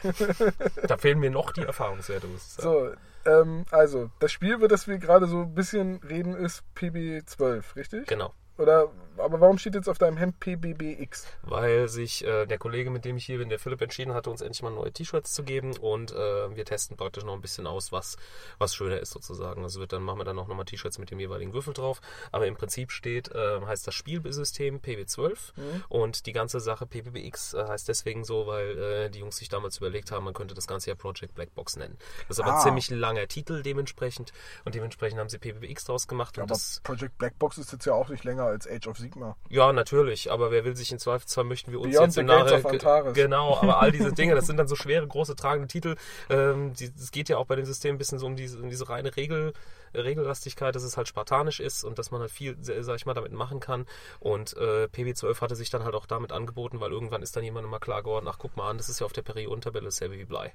[0.87, 2.97] Da fehlen mir noch die Erfahrungswerte, muss ich sagen.
[3.25, 7.77] so, ähm, also, das Spiel, über das wir gerade so ein bisschen reden, ist PB12,
[7.77, 8.07] richtig?
[8.07, 8.33] Genau.
[8.59, 8.89] Oder,
[9.19, 11.27] aber warum steht jetzt auf deinem Hemd PBBX?
[11.43, 14.41] weil sich äh, der Kollege, mit dem ich hier bin, der Philipp, entschieden hatte, uns
[14.41, 17.93] endlich mal neue T-Shirts zu geben und äh, wir testen praktisch noch ein bisschen aus,
[17.93, 18.17] was,
[18.59, 19.63] was schöner ist sozusagen.
[19.63, 22.01] Also wird dann machen wir dann auch nochmal T-Shirts mit dem jeweiligen Würfel drauf.
[22.33, 25.53] Aber im Prinzip steht, äh, heißt das Spielsystem PB12
[25.89, 29.79] und die ganze Sache PBBX äh, heißt deswegen so, weil äh, die Jungs sich damals
[29.79, 31.97] überlegt haben, man könnte das Ganze ja Project Blackbox nennen.
[32.29, 32.57] Das ist aber Ah.
[32.59, 34.33] ein ziemlich langer Titel dementsprechend
[34.65, 36.37] und dementsprechend haben sie PBBX draus gemacht.
[36.37, 39.37] Ja, aber das, Project Blackbox ist jetzt ja auch nicht länger als Age of Sigma.
[39.49, 42.53] ja, natürlich, aber wer will sich in Zweifelsfall möchten wir uns Beyond jetzt the Gates
[42.53, 43.15] of Antares.
[43.15, 45.97] Genau, aber all diese Dinge, das sind dann so schwere, große, tragende Titel.
[46.29, 48.89] Ähm, es geht ja auch bei dem System ein bisschen so um diese, um diese
[48.89, 49.53] reine Regel,
[49.95, 53.33] Regellastigkeit, dass es halt spartanisch ist und dass man halt viel, sag ich mal, damit
[53.33, 53.87] machen kann.
[54.21, 57.71] Und äh, PB12 hatte sich dann halt auch damit angeboten, weil irgendwann ist dann jemandem
[57.71, 60.25] mal klar geworden, ach guck mal an, das ist ja auf der Periodentabelle dasselbe wie
[60.25, 60.53] Blei.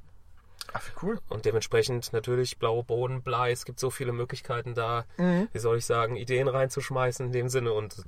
[0.73, 1.19] Ach, wie cool.
[1.29, 5.05] Und dementsprechend natürlich blaue Boden, Blei, es gibt so viele Möglichkeiten da,
[5.51, 8.03] wie soll ich sagen, Ideen reinzuschmeißen in dem Sinne und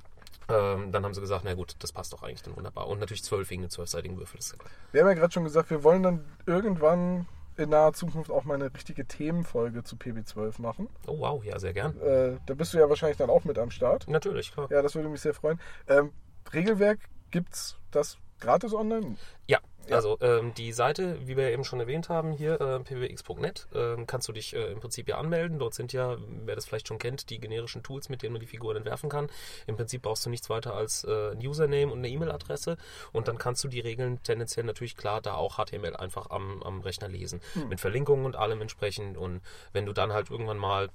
[0.48, 2.88] ähm, dann haben sie gesagt, na gut, das passt doch eigentlich dann wunderbar.
[2.88, 4.38] Und natürlich zwölf wegen den zwölfseitigen Würfel.
[4.38, 4.58] Das ist.
[4.92, 7.26] Wir haben ja gerade schon gesagt, wir wollen dann irgendwann
[7.56, 10.88] in naher Zukunft auch mal eine richtige Themenfolge zu PB12 machen.
[11.06, 12.00] Oh wow, ja, sehr gern.
[12.00, 14.08] Äh, da bist du ja wahrscheinlich dann auch mit am Start.
[14.08, 14.68] Natürlich, klar.
[14.70, 15.60] Ja, das würde mich sehr freuen.
[15.88, 16.12] Ähm,
[16.52, 16.98] Regelwerk
[17.30, 19.16] gibt's das gratis online?
[19.46, 19.58] Ja,
[19.88, 19.96] Ja.
[19.96, 24.28] also ähm, die Seite, wie wir eben schon erwähnt haben, hier äh, pwx.net, ähm, kannst
[24.28, 25.58] du dich äh, im Prinzip ja anmelden.
[25.58, 28.46] Dort sind ja, wer das vielleicht schon kennt, die generischen Tools, mit denen man die
[28.46, 29.28] Figuren entwerfen kann.
[29.66, 32.76] Im Prinzip brauchst du nichts weiter als äh, ein Username und eine E-Mail-Adresse
[33.12, 36.80] und dann kannst du die Regeln tendenziell natürlich klar da auch HTML einfach am, am
[36.80, 37.40] Rechner lesen.
[37.68, 39.40] Mit Verlinkungen und allem entsprechend und
[39.72, 40.90] wenn du dann halt irgendwann mal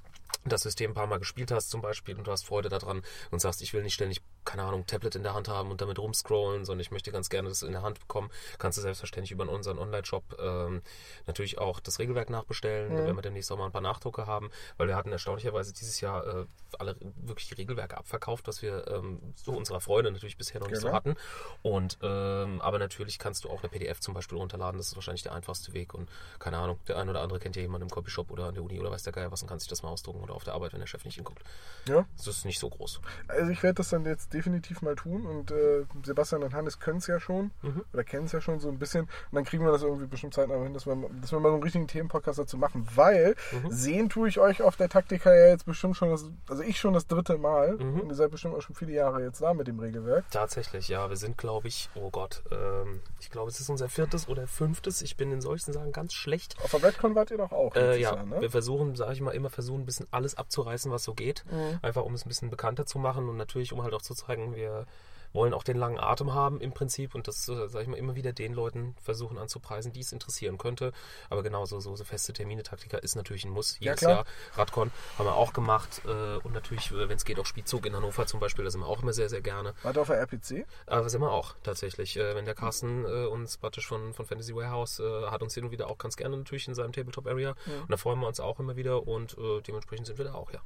[0.45, 3.01] das System ein paar Mal gespielt hast zum Beispiel und du hast Freude daran
[3.31, 5.99] und sagst, ich will nicht ständig, keine Ahnung, Tablet in der Hand haben und damit
[5.99, 9.47] rumscrollen, sondern ich möchte ganz gerne das in der Hand bekommen, kannst du selbstverständlich über
[9.47, 10.81] unseren Online-Shop ähm,
[11.27, 12.95] natürlich auch das Regelwerk nachbestellen.
[12.95, 16.01] Da werden wir demnächst auch mal ein paar Nachdrucke haben, weil wir hatten erstaunlicherweise dieses
[16.01, 16.45] Jahr äh,
[16.77, 20.87] alle wirklich Regelwerke abverkauft, was wir ähm, so unserer Freude natürlich bisher noch nicht so
[20.87, 20.95] Genau.
[20.97, 21.15] hatten.
[21.61, 25.23] Und ähm, aber natürlich kannst du auch eine PDF zum Beispiel runterladen, das ist wahrscheinlich
[25.23, 26.09] der einfachste Weg und
[26.39, 28.79] keine Ahnung, der ein oder andere kennt ja jemanden im Copyshop oder an der Uni
[28.79, 30.73] oder weiß der Geier was und kann sich das mal ausdrucken oder auf der Arbeit,
[30.73, 31.43] wenn der Chef nicht hinguckt.
[31.87, 32.05] Ja.
[32.17, 33.01] Das ist nicht so groß.
[33.27, 36.97] Also ich werde das dann jetzt definitiv mal tun und äh, Sebastian und Hannes können
[36.99, 37.83] es ja schon Mhm.
[37.93, 40.33] oder kennen es ja schon so ein bisschen und dann kriegen wir das irgendwie bestimmt
[40.33, 43.69] zeitnah hin, dass wir, dass wir mal so einen richtigen Themenpodcast dazu machen, weil Mhm.
[43.71, 46.93] sehen tue ich euch auf der Taktika ja jetzt bestimmt schon, das, also ich schon
[46.93, 48.01] das dritte Mal Mhm.
[48.01, 50.25] und ihr seid bestimmt auch schon viele Jahre jetzt da mit dem Regelwerk.
[50.31, 51.09] Tatsächlich, ja.
[51.09, 55.01] Wir sind, glaube ich, oh Gott, ähm, ich glaube, es ist unser viertes oder fünftes.
[55.01, 56.55] Ich bin in solchen Sachen ganz schlecht.
[56.63, 57.75] Auf der Redcon wart ihr doch auch.
[57.75, 58.41] Äh, ja, Jahr, ne?
[58.41, 61.43] wir versuchen, sage ich mal, immer versuchen, ein bisschen alles abzureißen, was so geht.
[61.51, 61.79] Mhm.
[61.81, 64.55] Einfach um es ein bisschen bekannter zu machen und natürlich, um halt auch zu zeigen,
[64.55, 64.85] wir
[65.33, 68.15] wollen auch den langen Atem haben im Prinzip und das, äh, sage ich mal, immer
[68.15, 70.91] wieder den Leuten versuchen anzupreisen, die es interessieren könnte.
[71.29, 73.79] Aber genauso so, so feste Termine, Taktika ist natürlich ein Muss.
[73.79, 74.11] Jedes klar.
[74.11, 74.25] Jahr.
[74.55, 77.95] Radcon haben wir auch gemacht äh, und natürlich, äh, wenn es geht, auch Spielzug in
[77.95, 79.73] Hannover zum Beispiel, da sind wir auch immer sehr, sehr gerne.
[79.83, 80.65] Wart auf der RPC?
[80.87, 82.15] Aber sind wir auch tatsächlich.
[82.15, 85.97] Wenn der Carsten uns praktisch von, von Fantasy Warehouse hat uns hin und wieder auch
[85.97, 87.55] ganz gerne natürlich in seinem Tabletop Area.
[87.65, 89.37] Und da freuen wir uns auch immer wieder und
[89.67, 90.59] dementsprechend sind wir da auch, ja.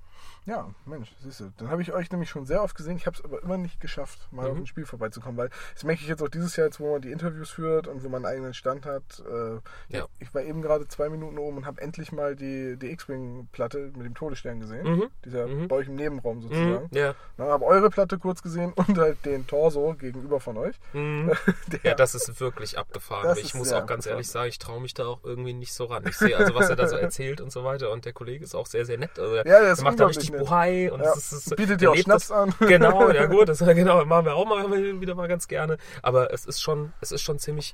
[0.45, 1.53] Ja, Mensch, siehst du.
[1.57, 2.98] Dann habe ich euch nämlich schon sehr oft gesehen.
[2.98, 4.52] Ich habe es aber immer nicht geschafft, mal.
[4.53, 7.01] Auf ein Spiel vorbeizukommen, weil das merke ich jetzt auch dieses Jahr, jetzt, wo man
[7.01, 9.03] die Interviews führt und wo man einen eigenen Stand hat.
[9.30, 9.59] Äh,
[9.95, 10.07] Ja.
[10.19, 14.05] Ich war eben gerade zwei Minuten oben und habe endlich mal die, die X-Wing-Platte mit
[14.05, 14.84] dem Todesstern gesehen.
[14.88, 15.03] Mhm.
[15.25, 15.67] Dieser Mhm.
[15.67, 16.88] bei euch im Nebenraum sozusagen.
[16.91, 16.97] Mhm.
[16.97, 17.15] Ja.
[17.38, 20.75] Dann habe eure Platte kurz gesehen und halt den Torso gegenüber von euch.
[20.93, 21.31] Mhm.
[21.71, 23.38] Der, Ja, das ist wirklich abgefahren.
[23.38, 24.11] Ich muss auch ganz abgefahren.
[24.15, 26.03] ehrlich sagen, ich traue mich da auch irgendwie nicht so ran.
[26.07, 27.91] Ich sehe also, was er da so erzählt und so weiter.
[27.91, 29.17] Und der Kollege ist auch sehr, sehr nett.
[29.19, 30.39] Also, Ja, der er macht da richtig nett.
[30.41, 31.13] Bohai und Ja.
[31.13, 32.53] es ist, Bietet dir auch Schnaps das- an.
[32.59, 35.78] Genau, ja gut, das genau, machen wir auch mal wieder mal ganz gerne.
[36.02, 37.74] Aber es ist schon, es ist schon ziemlich,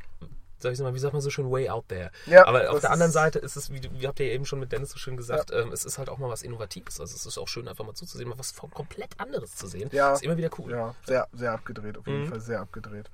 [0.60, 2.12] sag ich mal, wie sagt man so schön, way out there.
[2.26, 4.60] Ja, Aber auf der anderen Seite ist es, wie, wie habt ihr ja eben schon
[4.60, 7.00] mit Dennis so schön gesagt, ähm, es ist halt auch mal was Innovatives.
[7.00, 9.90] Also es ist auch schön, einfach mal zuzusehen, mal was komplett anderes zu sehen.
[9.94, 10.14] Ja.
[10.14, 10.72] Ist immer wieder cool.
[10.72, 12.28] Ja, sehr, sehr abgedreht, auf jeden Mhm.
[12.28, 13.10] Fall sehr abgedreht.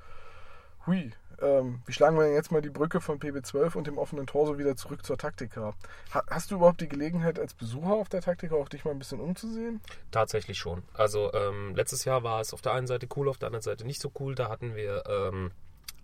[0.87, 1.11] Hui,
[1.41, 4.57] ähm, wie schlagen wir denn jetzt mal die Brücke von PB12 und dem offenen Torso
[4.57, 5.73] wieder zurück zur Taktika?
[6.13, 8.99] Ha hast du überhaupt die Gelegenheit, als Besucher auf der Taktika auch dich mal ein
[8.99, 9.81] bisschen umzusehen?
[10.11, 10.83] Tatsächlich schon.
[10.93, 13.85] Also ähm, letztes Jahr war es auf der einen Seite cool, auf der anderen Seite
[13.85, 14.35] nicht so cool.
[14.35, 15.51] Da hatten wir ähm,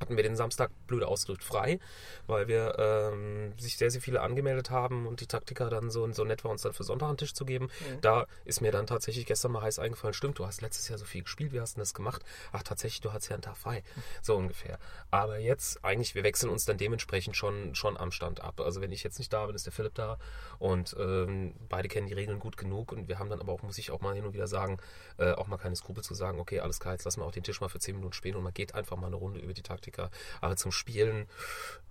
[0.01, 1.79] hatten wir den Samstag blöd ausgedrückt frei,
[2.27, 6.25] weil wir ähm, sich sehr, sehr viele angemeldet haben und die Taktiker dann so, so
[6.25, 7.69] nett war, uns dann für Sonntag einen Tisch zu geben.
[8.01, 11.05] Da ist mir dann tatsächlich gestern mal heiß eingefallen, stimmt, du hast letztes Jahr so
[11.05, 12.23] viel gespielt, wie hast du das gemacht?
[12.51, 13.83] Ach, tatsächlich, du hattest ja einen Tag frei.
[14.21, 14.79] So ungefähr.
[15.11, 18.59] Aber jetzt, eigentlich, wir wechseln uns dann dementsprechend schon, schon am Stand ab.
[18.59, 20.17] Also wenn ich jetzt nicht da bin, ist der Philipp da
[20.57, 23.77] und ähm, beide kennen die Regeln gut genug und wir haben dann aber auch, muss
[23.77, 24.77] ich auch mal hin und wieder sagen,
[25.17, 27.43] äh, auch mal keine Skrupel zu sagen, okay, alles klar, jetzt lassen wir auch den
[27.43, 29.61] Tisch mal für 10 Minuten spielen und man geht einfach mal eine Runde über die
[29.91, 30.09] Taktiker.
[30.39, 31.27] Aber zum Spielen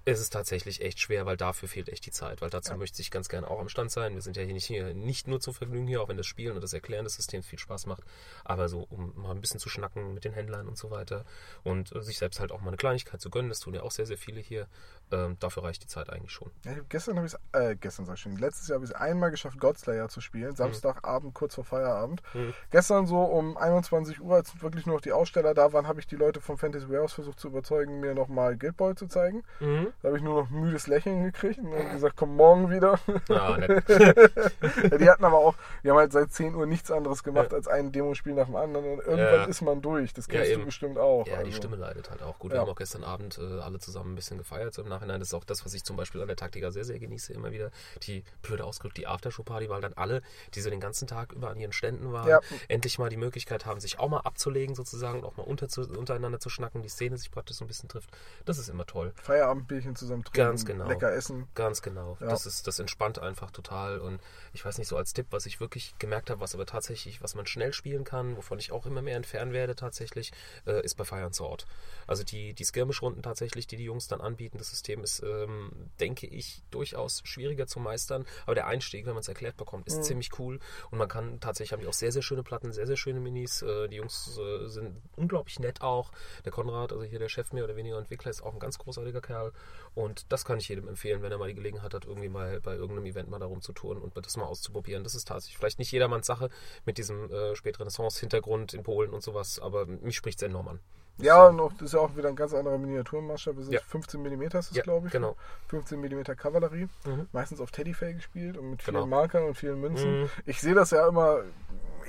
[0.06, 3.10] ist es tatsächlich echt schwer, weil dafür fehlt echt die Zeit, weil dazu möchte ich
[3.10, 4.14] ganz gerne auch am Stand sein.
[4.14, 6.54] Wir sind ja hier nicht, hier nicht nur zum Vergnügen hier, auch wenn das Spielen
[6.54, 8.02] und das Erklären des Systems viel Spaß macht,
[8.44, 11.24] aber so, um mal ein bisschen zu schnacken mit den Händlern und so weiter
[11.64, 13.90] und äh, sich selbst halt auch mal eine Kleinigkeit zu gönnen, das tun ja auch
[13.90, 14.68] sehr, sehr viele hier.
[15.12, 16.50] Ähm, dafür reicht die Zeit eigentlich schon.
[16.64, 18.96] Ja, gestern habe ich es, äh, gestern sag ich schon, letztes Jahr habe ich es
[18.96, 22.22] einmal geschafft, Godslayer zu spielen, Samstagabend, kurz vor Feierabend.
[22.32, 22.54] Mhm.
[22.70, 26.06] Gestern so um 21 Uhr, als wirklich nur noch die Aussteller da waren, habe ich
[26.06, 29.42] die Leute vom Fantasy Warehouse versucht zu überzeugen, mir nochmal Guild Ball zu zeigen.
[29.58, 29.88] Mhm.
[30.02, 32.98] Da habe ich nur noch müdes Lächeln gekriegt und dann gesagt, komm morgen wieder.
[33.30, 33.58] Ah,
[34.90, 37.56] ja, die hatten aber auch, die haben halt seit 10 Uhr nichts anderes gemacht Ja.
[37.56, 40.12] als ein Demospiel nach dem anderen und irgendwann ist man durch.
[40.12, 41.26] Das kennst du bestimmt auch.
[41.26, 41.52] Ja, die also.
[41.52, 42.38] Stimme leidet halt auch.
[42.38, 44.74] Gut, wir haben auch gestern Abend äh, alle zusammen ein bisschen gefeiert.
[44.74, 46.84] So im Nachhinein das ist auch das, was ich zum Beispiel an der Taktika sehr,
[46.84, 47.32] sehr genieße.
[47.32, 47.70] Immer wieder
[48.02, 50.22] die blöde ausgedrückt, die Aftershow-Party, weil dann alle,
[50.54, 53.80] die so den ganzen Tag über an ihren Ständen waren, endlich mal die Möglichkeit haben,
[53.80, 57.16] sich auch mal abzulegen sozusagen und auch mal unter zu, untereinander zu schnacken, die Szene
[57.16, 58.10] sich praktisch so ein bisschen trifft.
[58.44, 59.12] Das ist immer toll.
[59.22, 60.88] Feierabendbierchen zusammen trinken, Ganz genau.
[60.88, 61.48] lecker essen.
[61.54, 62.16] Ganz genau.
[62.20, 62.28] Ja.
[62.28, 63.98] Das ist, das entspannt einfach total.
[63.98, 64.20] Und
[64.52, 67.34] ich weiß nicht, so als Tipp, was ich wirklich gemerkt habe, was aber tatsächlich, was
[67.34, 70.32] man schnell spielen kann, wovon ich auch immer mehr entfernen werde tatsächlich,
[70.66, 71.66] äh, ist bei Fire and Sword.
[72.06, 75.70] Also die, die Skirmish-Runden tatsächlich, die die Jungs dann anbieten, das System ist, ähm,
[76.00, 78.26] denke ich, durchaus schwieriger zu meistern.
[78.46, 80.58] Aber der Einstieg, wenn man es erklärt bekommt, ist ziemlich cool.
[80.90, 83.62] Und man kann tatsächlich, haben die auch sehr, sehr schöne Platten, sehr, sehr schöne Minis.
[83.62, 86.12] Äh, die Jungs äh, sind unglaublich nett auch.
[86.44, 89.20] Der Konrad, also hier der Chef mir oder weniger Entwickler, ist auch ein ganz großartiger
[89.20, 89.52] Kerl.
[89.94, 92.74] Und das kann ich jedem empfehlen, wenn er mal die Gelegenheit hat, irgendwie mal bei
[92.74, 95.02] irgendeinem Event mal darum zu touren und das mal auszuprobieren.
[95.04, 96.50] Das ist tatsächlich vielleicht nicht jedermanns Sache
[96.84, 100.80] mit diesem äh, Spätrenaissance-Hintergrund in Polen und sowas, aber mich spricht es enorm an.
[101.18, 103.54] Ja, und auch, das ist ja auch wieder ein ganz anderer Miniaturmaßstab.
[103.56, 103.80] Das ist Ja.
[103.86, 105.12] 15 mm ist es, Ja, glaube ich.
[105.12, 105.36] genau.
[105.68, 106.88] 15 mm Kavallerie.
[107.04, 107.28] Mhm.
[107.32, 109.06] Meistens auf Teddyfay gespielt und mit vielen Genau.
[109.06, 110.22] Markern und vielen Münzen.
[110.22, 110.30] Mhm.
[110.46, 111.42] Ich sehe das ja immer,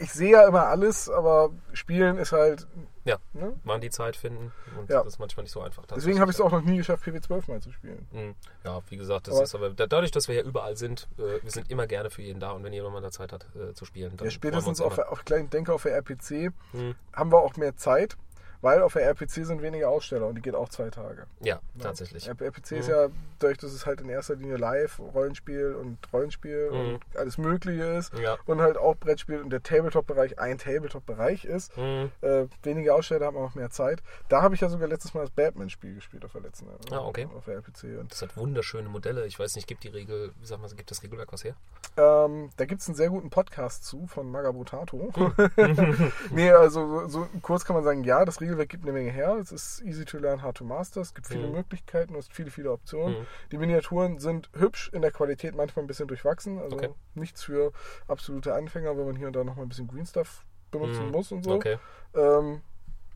[0.01, 2.67] ich sehe ja immer alles, aber Spielen ist halt.
[3.03, 3.17] Ja.
[3.33, 3.53] Ne?
[3.63, 4.99] Mal die Zeit finden und Ja.
[5.03, 5.83] das ist manchmal nicht so einfach.
[5.87, 8.07] Deswegen habe ich es auch noch nie geschafft, PW12 mal zu spielen.
[8.11, 8.35] Mhm.
[8.63, 11.41] Ja, wie gesagt, das Aber- ist aber da- dadurch, dass wir ja überall sind, äh,
[11.41, 13.73] wir sind immer gerne für jeden da und wenn jemand mal da Zeit hat äh,
[13.73, 16.51] zu spielen, dann Ja, spätestens auf, wir uns der- auf kleinen Denker auf der RPC
[16.73, 16.93] Mhm.
[17.11, 18.17] haben wir auch mehr Zeit,
[18.61, 21.23] weil auf der RPC sind weniger Aussteller und die geht auch zwei Tage.
[21.39, 21.47] immer.
[21.47, 22.27] Ja, tatsächlich.
[22.29, 22.93] RPC ist Mhm.
[22.93, 23.07] ja,
[23.39, 26.77] dadurch, dass es halt in erster Linie Live, Rollenspiel und Rollenspiel Mhm.
[26.95, 28.37] und alles Mögliche ist Ja.
[28.45, 32.11] und halt auch Brettspiel und der Tabletop-Bereich ein Tabletop-Bereich ist, Mhm.
[32.21, 34.01] äh, weniger Aussteller haben auch mehr Zeit.
[34.29, 36.99] Da habe ich ja sogar letztes Mal das Batman-Spiel gespielt auf der letzten äh, Ah,
[37.05, 37.27] okay.
[37.35, 37.97] auf der RPC.
[37.99, 39.25] Und, Das hat wunderschöne Modelle.
[39.25, 41.55] Ich weiß nicht, gibt die Regel, wie sagt man, gibt das Regelwerk was her?
[41.97, 45.11] ähm, da gibt es einen sehr guten Podcast zu von Magabotato.
[45.13, 45.33] Hm.
[46.31, 49.35] nee, also so, so kurz kann man sagen, ja, das Regelwerk gibt eine Menge her.
[49.35, 51.01] Es ist easy to learn, hard to master.
[51.01, 51.53] Es gibt viele Mhm.
[51.53, 53.19] Möglichkeiten, du hast viele, viele Optionen.
[53.19, 53.25] Mhm.
[53.51, 56.59] Die Miniaturen sind hübsch, in der Qualität manchmal ein bisschen durchwachsen.
[56.59, 56.89] Also Okay.
[57.15, 57.71] nichts für
[58.07, 61.11] absolute Anfänger, wenn man hier und da nochmal ein bisschen Green Stuff benutzen Mhm.
[61.11, 61.51] muss und so.
[61.55, 61.77] Okay.
[62.13, 62.61] Ähm,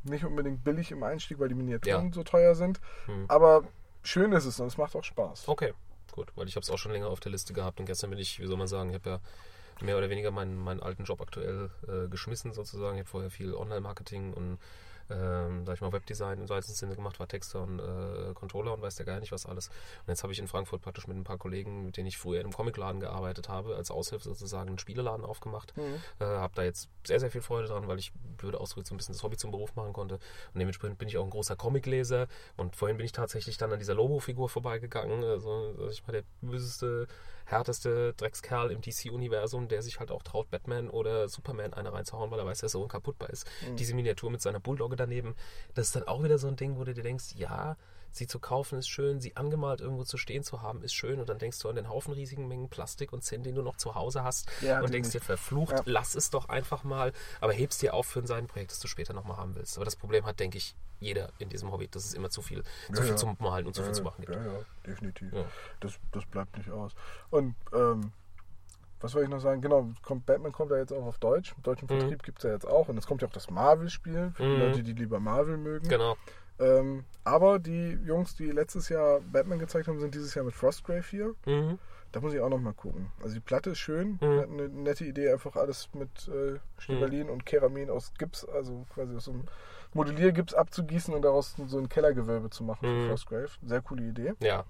[0.04, 2.14] nicht unbedingt billig im Einstieg, weil die Miniaturen Ja.
[2.14, 2.80] so teuer sind.
[3.08, 3.26] Mhm.
[3.28, 3.64] Aber
[4.04, 5.48] schön ist es und es macht auch Spaß.
[5.48, 5.74] Okay,
[6.12, 8.20] gut, weil ich habe es auch schon länger auf der Liste gehabt und gestern bin
[8.20, 9.20] ich, wie soll man sagen, ich habe ja
[9.82, 12.96] mehr oder weniger meinen, meinen alten Job aktuell äh, geschmissen sozusagen.
[12.96, 14.58] Ich habe vorher viel Online-Marketing und
[15.10, 18.82] ähm, da ich mal Webdesign im weitesten Sinne gemacht, war Texter und äh, Controller und
[18.82, 19.68] weiß ja gar nicht was alles.
[19.68, 22.40] Und jetzt habe ich in Frankfurt praktisch mit ein paar Kollegen, mit denen ich früher
[22.40, 25.76] in einem Comicladen gearbeitet habe, als Aushilfe sozusagen einen Spieleladen aufgemacht.
[25.78, 26.02] Mhm.
[26.20, 28.98] Äh, habe da jetzt sehr, sehr viel Freude dran, weil ich blöde ausgedrückt so ein
[28.98, 30.16] bisschen das Hobby zum Beruf machen konnte.
[30.16, 32.28] Und dementsprechend bin ich auch ein großer Comicleser.
[32.58, 35.24] Und vorhin bin ich tatsächlich dann an dieser Lobo-Figur vorbeigegangen.
[35.24, 37.08] Also, sag ich mal, der böseste,
[37.46, 42.40] härteste Dreckskerl im DC-Universum, der sich halt auch traut, Batman oder Superman eine reinzuhauen, weil
[42.40, 43.48] er weiß, dass er so unkaputtbar ist.
[43.78, 45.36] Diese Miniatur mit seiner Bulldogge daneben,
[45.74, 47.78] das ist dann auch wieder so ein Ding, wo du dir denkst, ja,
[48.18, 51.28] sie zu kaufen ist schön, sie angemalt irgendwo zu stehen zu haben ist schön und
[51.30, 53.96] dann denkst du an den Haufen riesigen Mengen Plastik und Zinn, den du noch zu
[53.96, 55.82] Hause hast Ja, und den denkst dir, verflucht, Ja.
[55.86, 57.12] lass es doch einfach mal,
[57.42, 59.78] aber hebst dir auf für ein Seitenprojekt, das du später nochmal haben willst.
[59.78, 62.64] Aber das Problem hat, denke ich, jeder in diesem Hobby, dass es immer zu viel,
[62.94, 63.16] zu viel ja.
[63.18, 64.34] zum Malen und zu viel zu machen gibt.
[64.36, 65.34] Ja, ja, definitiv.
[65.34, 65.46] Ja.
[65.82, 66.94] Das, das bleibt nicht aus.
[67.30, 68.12] Und ähm,
[69.02, 69.62] was wollte ich noch sagen?
[69.62, 71.54] Genau, kommt, Batman kommt ja jetzt auch auf Deutsch.
[71.58, 72.00] Im deutschen Mhm.
[72.00, 72.88] Vertrieb gibt es ja jetzt auch.
[72.88, 74.60] Und es kommt ja auch das Marvel-Spiel für die Mhm.
[74.60, 75.88] Leute, die lieber Marvel mögen.
[75.90, 76.16] Genau.
[76.60, 81.04] Ähm, aber die Jungs, die letztes Jahr Batman gezeigt haben, sind dieses Jahr mit Frostgrave
[81.10, 81.36] hier.
[81.46, 81.80] Mhm.
[82.12, 83.12] Da muss ich auch noch mal gucken.
[83.22, 84.18] Also die Platte ist schön.
[84.22, 84.40] Mhm.
[84.40, 89.16] Hat eine nette Idee, einfach alles mit äh, Stivalin und Keramin aus Gips, also quasi
[89.18, 89.44] aus so einem
[89.94, 93.02] Modelliergips abzugießen und daraus so ein Kellergewölbe zu machen Mhm.
[93.04, 93.50] für Frostgrave.
[93.66, 94.34] Sehr coole Idee.
[94.40, 94.64] Ja.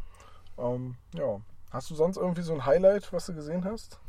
[0.57, 1.40] Ähm, ja.
[1.70, 3.99] Hast du sonst irgendwie so ein Highlight, was du gesehen hast?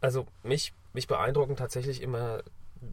[0.00, 2.42] Also mich, mich beeindrucken tatsächlich immer,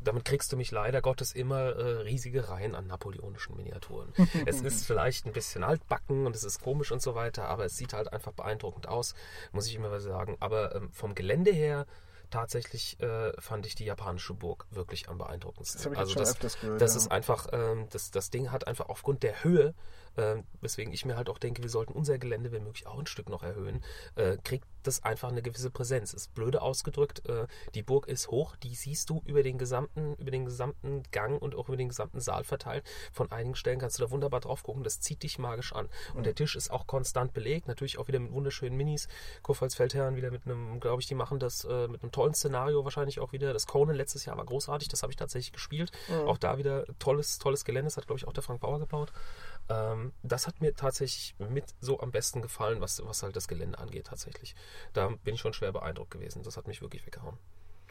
[0.04, 4.14] damit kriegst du mich leider Gottes immer äh, riesige Reihen an napoleonischen Miniaturen.
[4.46, 7.78] es ist vielleicht ein bisschen altbacken und es ist komisch und so weiter, aber es
[7.78, 9.16] sieht halt einfach beeindruckend aus,
[9.52, 10.38] muss ich immer sagen.
[10.40, 11.86] Aber ähm, vom Gelände her
[12.30, 15.80] tatsächlich äh, fand ich die japanische Burg wirklich am beeindruckendsten.
[15.80, 16.82] Das habe ich also schon das, öfters gehört.
[16.82, 16.98] das ja.
[16.98, 19.76] ist einfach, ähm, das, das Ding hat einfach aufgrund der Höhe,
[20.18, 23.08] ähm, weswegen ich mir halt auch denke, wir sollten unser Gelände, wenn möglich, auch ein
[23.08, 23.84] Stück noch erhöhen,
[24.16, 26.14] äh, kriegt das einfach eine gewisse Präsenz.
[26.14, 30.32] Ist blöde ausgedrückt, äh, die Burg ist hoch, die siehst du über den gesamten, über
[30.32, 32.84] den gesamten Gang und auch über den gesamten Saal verteilt.
[33.12, 35.88] Von einigen Stellen kannst du da wunderbar drauf gucken, das zieht dich magisch an.
[36.16, 39.08] Und der Tisch ist auch konstant belegt, natürlich auch wieder mit wunderschönen Minis.
[39.44, 42.84] Kurpfalz Feldherren wieder mit einem, glaube ich, die machen das äh, mit einem tollen Szenario
[42.84, 43.54] wahrscheinlich auch wieder.
[43.54, 45.92] Das Conan letztes Jahr war großartig, das habe ich tatsächlich gespielt.
[46.26, 49.12] Auch da wieder tolles, tolles Gelände, das hat, glaube ich, auch der Frank Bauer gebaut.
[49.70, 53.80] Ähm, das hat mir tatsächlich mit so am besten gefallen, was, was halt das Gelände
[53.80, 54.56] angeht, tatsächlich.
[54.94, 56.44] Da bin ich schon schwer beeindruckt gewesen.
[56.44, 57.38] Das hat mich wirklich weggehauen.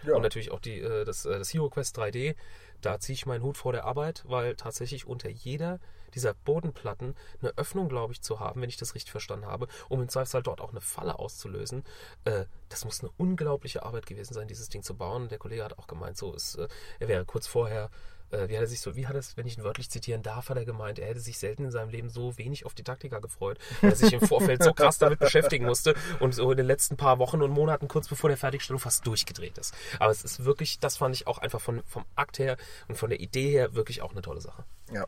[0.04, 0.14] Ja.
[0.14, 2.34] Und natürlich auch die, äh, das, äh, das Hero Quest 3D,
[2.80, 5.78] da ziehe ich meinen Hut vor der Arbeit, weil tatsächlich unter jeder
[6.14, 10.00] dieser Bodenplatten eine Öffnung, glaube ich, zu haben, wenn ich das richtig verstanden habe, um
[10.00, 11.84] im Zweifelsfall dort auch eine Falle auszulösen.
[12.24, 15.28] Äh, das muss eine unglaubliche Arbeit gewesen sein, dieses Ding zu bauen.
[15.28, 16.58] Der Kollege hat auch gemeint, so ist,
[16.98, 17.90] er wäre kurz vorher
[18.30, 20.48] äh, wie hat er sich so, wie hat es, wenn ich ihn wörtlich zitieren darf,
[20.48, 23.18] hat er gemeint, er hätte sich selten in seinem Leben so wenig auf die Taktika
[23.18, 26.66] gefreut, weil er sich im Vorfeld so krass damit beschäftigen musste und so in den
[26.66, 29.74] letzten paar Wochen und Monaten kurz bevor der Fertigstellung fast durchgedreht ist.
[29.98, 32.56] Aber es ist wirklich, das fand ich auch einfach von, vom Akt her
[32.88, 34.64] und von der Idee her wirklich auch eine tolle Sache.
[34.92, 35.06] Ja,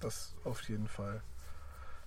[0.00, 1.22] das auf jeden Fall.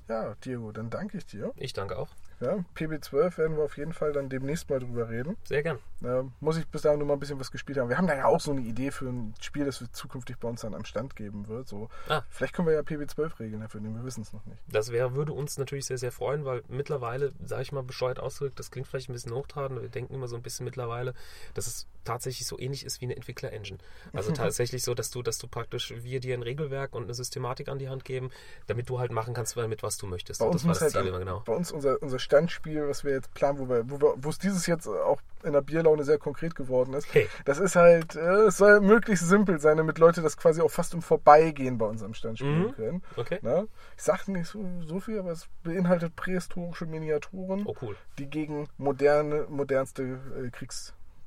[0.10, 1.52] Ja, Diego, dann danke ich dir.
[1.56, 2.10] Ich danke auch.
[2.44, 5.38] Ja, PB12 werden wir auf jeden Fall dann demnächst mal drüber reden.
[5.46, 5.80] Sehr gern.
[6.04, 7.88] Äh, muss ich bis dahin nur mal ein bisschen was gespielt haben.
[7.88, 10.50] Wir haben da ja auch so eine Idee für ein Spiel, das wir zukünftig bei
[10.50, 11.68] uns dann am Stand geben wird.
[11.70, 12.24] So, Ah.
[12.30, 14.58] Vielleicht können wir ja PB12 Regeln dafür nehmen, wir wissen es noch nicht.
[14.70, 18.60] Das wäre, würde uns natürlich sehr, sehr freuen, weil mittlerweile, sage ich mal bescheuert ausgedrückt,
[18.60, 21.14] das klingt vielleicht ein bisschen hochtrabend, wir denken immer so ein bisschen mittlerweile,
[21.54, 23.78] dass es tatsächlich so ähnlich ist wie eine Entwickler-Engine.
[24.12, 27.70] Also tatsächlich so, dass du, dass du praktisch, wir dir ein Regelwerk und eine Systematik
[27.70, 28.30] an die Hand geben,
[28.68, 30.42] damit du halt machen kannst damit, was du möchtest.
[30.42, 31.40] Bei Und uns das war das halt Ziel an- immer genau.
[31.46, 34.40] bei uns unser, unser Standspiel, was wir jetzt planen, wo, wir, wo, wir, wo es
[34.40, 37.28] dieses jetzt auch in der Bierlaune sehr konkret geworden ist, Hey.
[37.46, 40.96] das ist halt, äh, es soll möglichst simpel sein, damit Leute das quasi auch fast
[40.96, 42.72] im Vorbeigehen bei uns am Stand spielen Mhm.
[42.72, 43.04] können.
[43.18, 43.38] Okay.
[43.44, 43.68] Ne?
[43.96, 47.96] Ich sagte nicht so, so viel, aber es beinhaltet prähistorische Miniaturen, Oh cool.
[48.18, 50.50] die gegen moderne, modernste äh,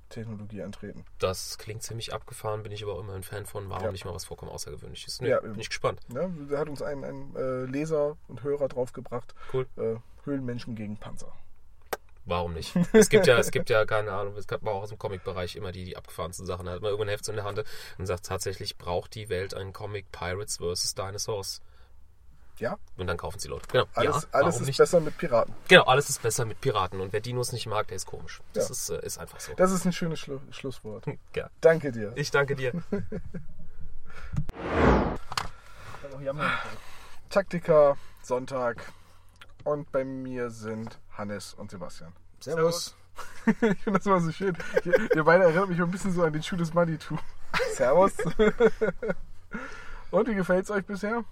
[0.08, 1.04] Kriegstechnologie antreten.
[1.18, 3.68] Das klingt ziemlich abgefahren, bin ich aber auch immer ein Fan von.
[3.68, 3.92] Warum Ja.
[3.92, 5.20] nicht mal was vollkommen Außergewöhnliches?
[5.20, 5.60] Nee, Ja, bin eben.
[5.60, 6.00] ich gespannt.
[6.08, 6.32] Ne?
[6.50, 9.66] Da hat uns ein, ein äh, Leser und Hörer draufgebracht, Cool.
[9.76, 11.32] äh, Höhlenmenschen gegen Panzer.
[12.24, 12.74] Warum nicht?
[12.92, 15.70] Es gibt ja, es gibt ja, keine Ahnung, es gab auch aus dem Comic-Bereich immer
[15.70, 16.66] die, die abgefahrensten Sachen.
[16.66, 17.62] Da hat man irgendwann ein Heft in der Hand
[17.98, 20.94] und sagt, tatsächlich braucht die Welt einen Comic Pirates vs.
[20.96, 21.60] Dinosaurs.
[22.58, 23.66] Ja, Und dann kaufen sie Leute.
[23.70, 23.84] Genau.
[23.94, 24.78] alles, ja, alles ist nicht?
[24.78, 25.54] besser mit Piraten.
[25.68, 27.00] Genau, alles ist besser mit Piraten.
[27.00, 28.40] Und wer Dinos nicht mag, der ist komisch.
[28.54, 28.72] Das Ja.
[28.72, 29.52] ist, äh, ist einfach so.
[29.54, 31.04] Das ist ein schönes Schlu Schlusswort.
[31.34, 31.50] Ja.
[31.60, 32.12] Danke dir.
[32.16, 32.72] Ich danke dir.
[37.30, 38.92] Taktika, Sonntag.
[39.64, 42.12] Und bei mir sind Hannes und Sebastian.
[42.40, 42.94] Servus.
[43.46, 44.54] Ich finde das immer so schön.
[44.84, 47.16] Ihr, ihr beide erinnert mich ein bisschen so an den Schuh des Manitou.
[47.74, 48.12] Servus.
[50.10, 51.24] Und wie gefällt es euch bisher?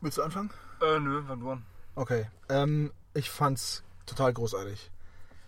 [0.00, 0.50] Willst du anfangen?
[0.80, 1.66] Äh, nö, wann du an?
[1.94, 2.26] Okay.
[2.48, 4.90] Ähm, ich fand's total großartig.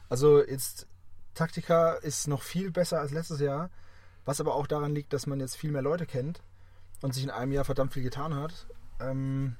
[0.09, 0.89] Also jetzt
[1.35, 3.70] Taktika ist noch viel besser als letztes Jahr,
[4.24, 6.43] was aber auch daran liegt, dass man jetzt viel mehr Leute kennt
[7.01, 8.66] und sich in einem Jahr verdammt viel getan hat.
[8.98, 9.56] Ähm,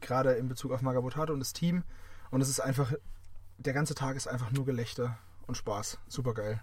[0.00, 1.84] Gerade in Bezug auf Magabotato und das Team.
[2.30, 2.92] Und es ist einfach,
[3.58, 5.16] der ganze Tag ist einfach nur Gelächter
[5.46, 5.98] und Spaß.
[6.08, 6.62] Super geil.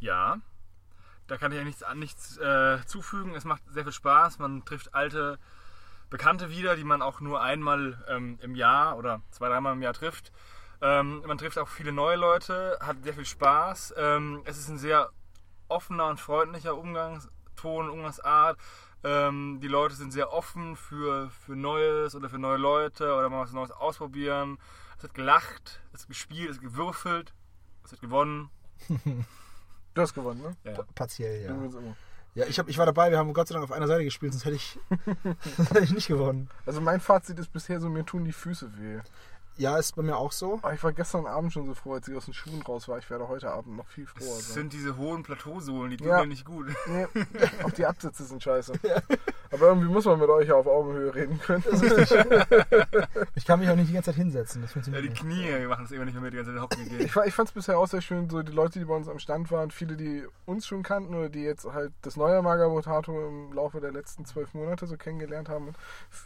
[0.00, 0.40] Ja,
[1.26, 3.34] da kann ich ja nichts an nichts äh, zufügen.
[3.34, 4.38] Es macht sehr viel Spaß.
[4.38, 5.38] Man trifft alte
[6.10, 9.94] Bekannte wieder, die man auch nur einmal ähm, im Jahr oder zwei, dreimal im Jahr
[9.94, 10.32] trifft.
[10.80, 13.94] Ähm, man trifft auch viele neue Leute, hat sehr viel Spaß.
[13.96, 15.10] Ähm, es ist ein sehr
[15.68, 18.58] offener und freundlicher Umgangston, Umgangsart.
[19.02, 23.40] Ähm, die Leute sind sehr offen für, für Neues oder für neue Leute oder mal
[23.40, 24.58] was Neues ausprobieren.
[24.96, 27.34] Es wird gelacht, es wird gespielt, es wird gewürfelt,
[27.84, 28.50] es wird gewonnen.
[29.94, 30.56] Du hast gewonnen, ne?
[30.64, 30.82] Ja.
[30.94, 31.56] Partiell, ja.
[32.34, 34.32] Ja, ich, hab, ich war dabei, wir haben Gott sei Dank auf einer Seite gespielt,
[34.32, 34.76] sonst hätte ich,
[35.56, 36.50] sonst hätte ich nicht gewonnen.
[36.66, 39.00] Also mein Fazit ist bisher so, mir tun die Füße weh.
[39.56, 40.58] Ja, ist bei mir auch so.
[40.62, 42.98] Aber ich war gestern Abend schon so froh, als ich aus den Schuhen raus war.
[42.98, 44.54] Ich werde heute Abend noch viel froher Das sein.
[44.54, 46.20] sind diese hohen Plateausohlen, die tun Ja.
[46.20, 46.66] mir nicht gut.
[46.86, 47.06] Nee,
[47.64, 48.72] auch die Absätze sind scheiße.
[49.52, 51.62] Aber irgendwie muss man mit euch ja auf Augenhöhe reden können.
[53.36, 54.62] Ich kann mich auch nicht die ganze Zeit hinsetzen.
[54.62, 55.20] Das Ja, die nicht.
[55.20, 57.00] Knie die machen es immer nicht mehr mit, die ganze Zeit hocken gehen.
[57.00, 59.18] Ich, ich fand es bisher auch sehr schön, so die Leute, die bei uns am
[59.18, 63.52] Stand waren, viele, die uns schon kannten oder die jetzt halt das neue Magabotato im
[63.52, 65.74] Laufe der letzten zwölf Monate so kennengelernt haben,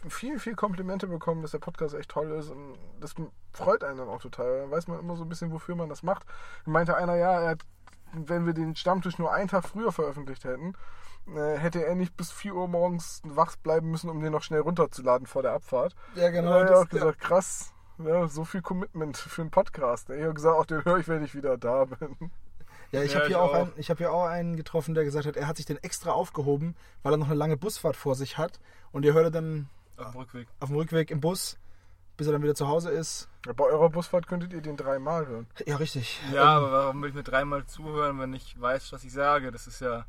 [0.03, 3.18] und viel, viel Komplimente bekommen, dass der Podcast echt toll ist und das m-
[3.51, 4.59] freut einen dann auch total.
[4.61, 6.23] Dann weiß man immer so ein bisschen, wofür man das macht.
[6.65, 7.61] Meinte einer, ja, er hat,
[8.13, 10.73] wenn wir den Stammtisch nur einen Tag früher veröffentlicht hätten,
[11.35, 14.61] äh, hätte er nicht bis 4 Uhr morgens wach bleiben müssen, um den noch schnell
[14.61, 15.95] runterzuladen vor der Abfahrt.
[16.15, 20.09] Ja, Genau, da hat er auch gesagt, krass, ja, so viel Commitment für einen Podcast.
[20.09, 22.31] Ich habe gesagt, auch den höre ich, wenn ich wieder da bin.
[22.91, 23.53] Ja, ich Ja, habe hier, auch auch.
[23.55, 26.11] einen- ich hab hier auch einen getroffen, der gesagt hat, er hat sich den extra
[26.11, 28.59] aufgehoben, weil er noch eine lange Busfahrt vor sich hat.
[28.91, 30.47] Und ihr hört er dann Auf dem Rückweg.
[30.59, 31.59] auf dem Rückweg im Bus,
[32.19, 33.29] bis er dann wieder zu Hause ist.
[33.45, 35.47] Ja, Bei eurer Busfahrt könntet ihr den dreimal hören.
[35.65, 36.19] Ja, richtig.
[36.33, 39.53] Ja, aber warum will ich mir dreimal zuhören, wenn ich weiß, was ich sage?
[39.53, 40.05] Das ist ja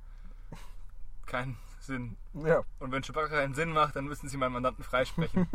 [1.26, 2.16] kein Sinn.
[2.34, 5.46] Ja, Und wenn Chewbacca keinen Sinn macht, dann müssen sie meinen Mandanten freisprechen.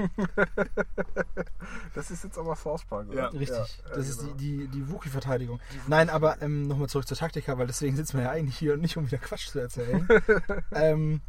[1.94, 3.18] das ist jetzt aber South Park, oder?
[3.18, 3.27] Ja.
[3.27, 3.49] Richtig.
[3.57, 4.34] Ja, das ist genau.
[4.36, 5.60] die, die, die Wookie-Verteidigung.
[5.88, 8.82] Nein, aber ähm, nochmal zurück zur Taktika, weil deswegen sitzen wir ja eigentlich hier und
[8.82, 10.07] nicht, um wieder Quatsch zu erzählen.
[10.72, 11.22] ähm,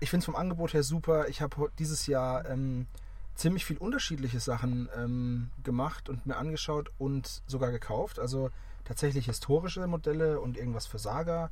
[0.00, 1.28] ich finde es vom Angebot her super.
[1.28, 2.86] Ich habe dieses Jahr ähm,
[3.34, 8.18] ziemlich viel unterschiedliche Sachen ähm, gemacht und mir angeschaut und sogar gekauft.
[8.18, 8.50] Also
[8.84, 11.50] tatsächlich historische Modelle und irgendwas für Saga.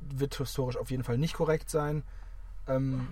[0.00, 2.04] Wird historisch auf jeden Fall nicht korrekt sein.
[2.66, 3.08] Ähm,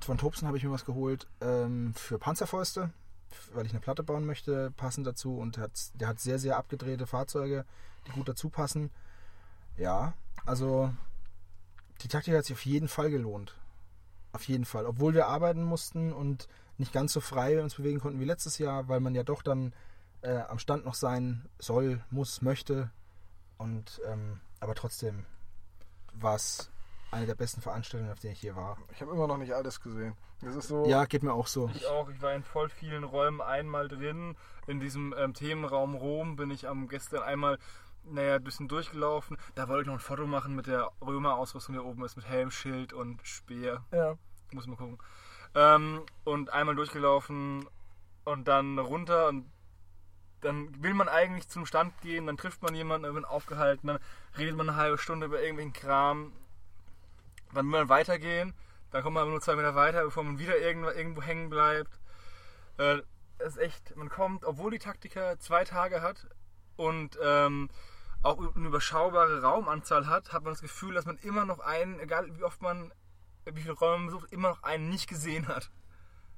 [0.00, 2.90] von Tobsen habe ich mir was geholt ähm, für Panzerfäuste,
[3.54, 5.38] weil ich eine Platte bauen möchte, passend dazu.
[5.38, 7.64] Und hat, der hat sehr, sehr abgedrehte Fahrzeuge,
[8.06, 8.90] die gut dazu passen.
[9.76, 10.14] Ja,
[10.44, 10.92] also
[12.02, 13.56] die Taktik hat sich auf jeden Fall gelohnt.
[14.32, 14.84] Auf jeden Fall.
[14.84, 16.48] Obwohl wir arbeiten mussten und
[16.78, 19.72] nicht ganz so frei uns bewegen konnten wie letztes Jahr, weil man ja doch dann
[20.22, 22.90] äh, am Stand noch sein soll, muss, möchte.
[23.58, 25.24] Und ähm, aber trotzdem
[26.12, 26.70] war es
[27.10, 28.76] eine der besten Veranstaltungen, auf denen ich je war.
[28.92, 30.16] Ich habe immer noch nicht alles gesehen.
[30.42, 30.84] Das ist so.
[30.86, 31.70] Ja, geht mir auch so.
[31.74, 32.08] Ich auch.
[32.10, 34.36] Ich war in voll vielen Räumen einmal drin.
[34.66, 37.58] In diesem ähm, Themenraum Rom bin ich am gestern einmal,
[38.04, 39.38] naja, ein bisschen durchgelaufen.
[39.54, 42.50] Da wollte ich noch ein Foto machen mit der Römer-Ausrüstung, die oben ist, mit Helm,
[42.50, 43.84] Schild und Speer.
[43.92, 44.18] Ja.
[44.52, 44.98] Muss mal gucken.
[45.56, 47.66] Ähm, und einmal durchgelaufen
[48.24, 49.50] und dann runter und
[50.42, 53.98] dann will man eigentlich zum Stand gehen, dann trifft man jemanden, dann wird aufgehalten, dann
[54.36, 56.32] redet man eine halbe Stunde über irgendwelchen Kram.
[57.54, 58.54] Dann will man weitergehen,
[58.90, 61.98] dann kommt man aber nur zwei Meter weiter, bevor man wieder irgendwo, irgendwo hängen bleibt.
[62.76, 62.98] Äh,
[63.38, 66.26] es ist echt, man kommt, obwohl die Taktika zwei Tage hat
[66.76, 67.70] und ähm,
[68.22, 72.36] auch eine überschaubare Raumanzahl hat, hat man das Gefühl, dass man immer noch einen, egal
[72.36, 72.92] wie oft man,
[73.54, 75.70] wie viele Räume man besucht, immer noch einen nicht gesehen hat.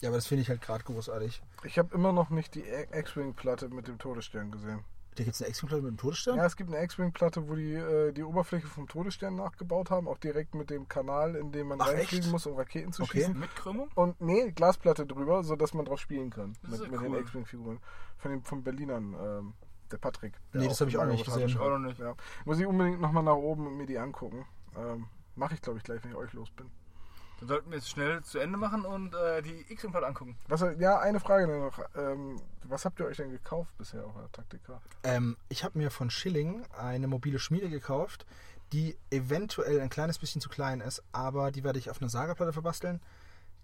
[0.01, 1.43] Ja, aber das finde ich halt gerade großartig.
[1.64, 4.85] Ich habe immer noch nicht die X-Wing-Platte mit dem Todesstern gesehen.
[5.16, 6.36] Da gibt es eine Extra-Platte mit dem Todesstern?
[6.36, 10.18] Ja, es gibt eine X-Wing-Platte, wo die äh, die Oberfläche vom Todesstern nachgebaut haben, auch
[10.18, 12.30] direkt mit dem Kanal, in dem man Ach, reinfliegen echt?
[12.30, 13.18] muss, um Raketen zu Okay.
[13.20, 13.36] schießen.
[13.36, 13.90] Mit Krümmung?
[13.97, 16.52] Und nee, Glasplatte drüber, sodass man drauf spielen kann.
[16.62, 17.20] Das Mit, ist ja mit den cool.
[17.22, 17.80] X-Wing-Figuren.
[18.18, 19.55] Von den von Berlinern, ähm,
[19.90, 20.35] der Patrick.
[20.52, 21.48] der Nee, das habe ich auch nicht gesehen.
[21.52, 21.60] hatte.
[21.60, 21.98] Auch noch nicht.
[21.98, 22.14] Ja.
[22.44, 24.47] Muss ich unbedingt nochmal nach oben und mir die angucken.
[24.76, 26.68] Ähm, Mache ich, glaube ich, gleich, wenn ich euch los bin.
[27.40, 30.36] Dann sollten wir jetzt schnell zu Ende machen und äh, die X-Import angucken.
[30.48, 31.78] Was, ja, eine Frage noch.
[31.97, 34.81] Ähm, was habt ihr euch denn gekauft bisher auf der Taktika?
[35.05, 38.27] Ähm, ich habe mir von Schilling eine mobile Schmiede gekauft,
[38.73, 42.52] die eventuell ein kleines bisschen zu klein ist, aber die werde ich auf eine Sagerplatte
[42.52, 43.01] verbasteln.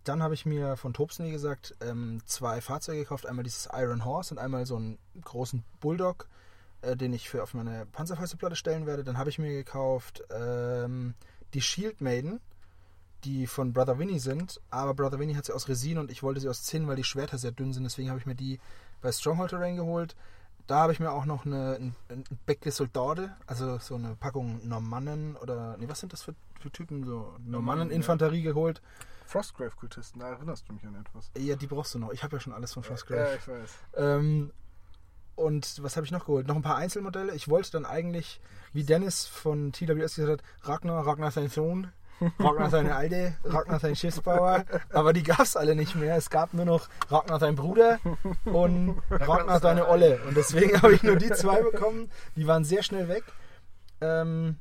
[0.05, 3.27] Dann habe ich mir von Tobsen, wie gesagt, ähm, zwei Fahrzeuge gekauft.
[3.27, 6.29] Einmal dieses Iron Horse und einmal so einen großen Bulldog,
[6.83, 9.03] äh, den ich für auf meine Panzerfäusteplatte stellen werde.
[9.03, 11.15] Dann habe ich mir gekauft ähm,
[11.55, 12.41] die Shield Maiden,
[13.25, 14.61] die von Brother Winnie sind.
[14.71, 17.05] Aber Brother Winnie hat sie aus Resin und ich wollte sie aus Zinn, weil die
[17.05, 17.85] Schwerter sehr dünn sind.
[17.85, 18.61] Deswegen habe ich mir die
[19.01, 20.15] bei Stronghold Terrain geholt.
[20.67, 24.67] Da habe ich mir auch noch eine, ein, ein Becke Soldade, also so eine Packung
[24.67, 27.05] Normannen oder, nee, was sind das für, für Typen?
[27.05, 28.81] So Normannen-Infanterie geholt.
[29.27, 31.31] Frostgrave-Kultisten, da erinnerst du mich an etwas.
[31.37, 32.13] Ja, die brauchst du noch.
[32.13, 33.21] Ich habe ja schon alles von Frostgrave.
[33.21, 33.71] Ja, ich weiß.
[33.97, 34.53] Ähm,
[35.37, 36.47] und was habe ich noch geholt?
[36.47, 37.35] Noch ein paar Einzelmodelle.
[37.35, 38.41] Ich wollte dann eigentlich,
[38.73, 41.93] wie Dennis von TWS gesagt hat, Ragnar, Ragnar sein Sohn,
[42.39, 44.65] Ragnar seine Alte, Ragnar sein Schiffsbauer.
[44.93, 46.17] Aber die gab es alle nicht mehr.
[46.17, 47.99] Es gab nur noch Ragnar sein Bruder
[48.45, 50.21] und Ragnar seine Olle.
[50.27, 52.11] Und deswegen habe ich nur die zwei bekommen.
[52.37, 53.25] Die waren sehr schnell weg.
[54.01, 54.57] Ähm,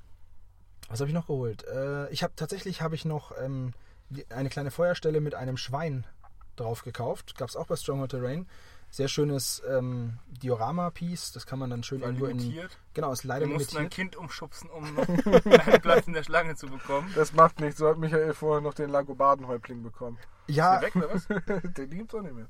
[0.89, 1.65] was habe ich noch geholt?
[1.67, 3.73] Äh, ich habe tatsächlich habe ich noch ähm,
[4.29, 6.05] eine kleine Feuerstelle mit einem Schwein
[6.55, 7.37] drauf gekauft.
[7.37, 8.47] Gab es auch bei Stronghold Terrain.
[8.93, 11.31] Sehr schönes ähm, Diorama-Piece.
[11.31, 12.37] Das kann man dann schön irgendwo in.
[12.93, 13.89] Genau, ist leider Wir mussten ein.
[13.89, 15.07] Kind umschubsen, um noch
[15.65, 17.11] einen Platz in der Schlange zu bekommen.
[17.15, 17.79] Das macht nichts.
[17.79, 20.19] So hat Michael vorher noch den Langobardenhäuptling bekommen.
[20.45, 21.27] Ja, Ist der weg, oder was?
[21.73, 22.47] den gibt's auch nicht mehr.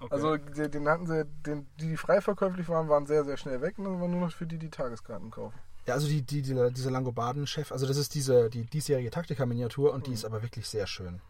[0.00, 0.14] Okay.
[0.14, 3.60] Also den, den hatten sie, den, die, die frei verkäuflich waren, waren sehr, sehr schnell
[3.60, 3.76] weg.
[3.76, 5.58] Und dann waren nur noch für die, die Tageskarten kaufen.
[5.86, 10.06] ja, also die, die, dieser, dieser Langobarden-Chef, also das ist diese die diesjährige Taktika-Miniatur und
[10.06, 11.20] die ist aber wirklich sehr schön.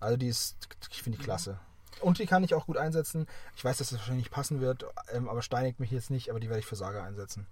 [0.00, 1.58] Also die ist, ich finde die klasse.
[2.00, 3.26] Und die kann ich auch gut einsetzen.
[3.56, 6.40] Ich weiß, dass das wahrscheinlich nicht passen wird, ähm, aber steinigt mich jetzt nicht, aber
[6.40, 7.46] die werde ich für Saga einsetzen.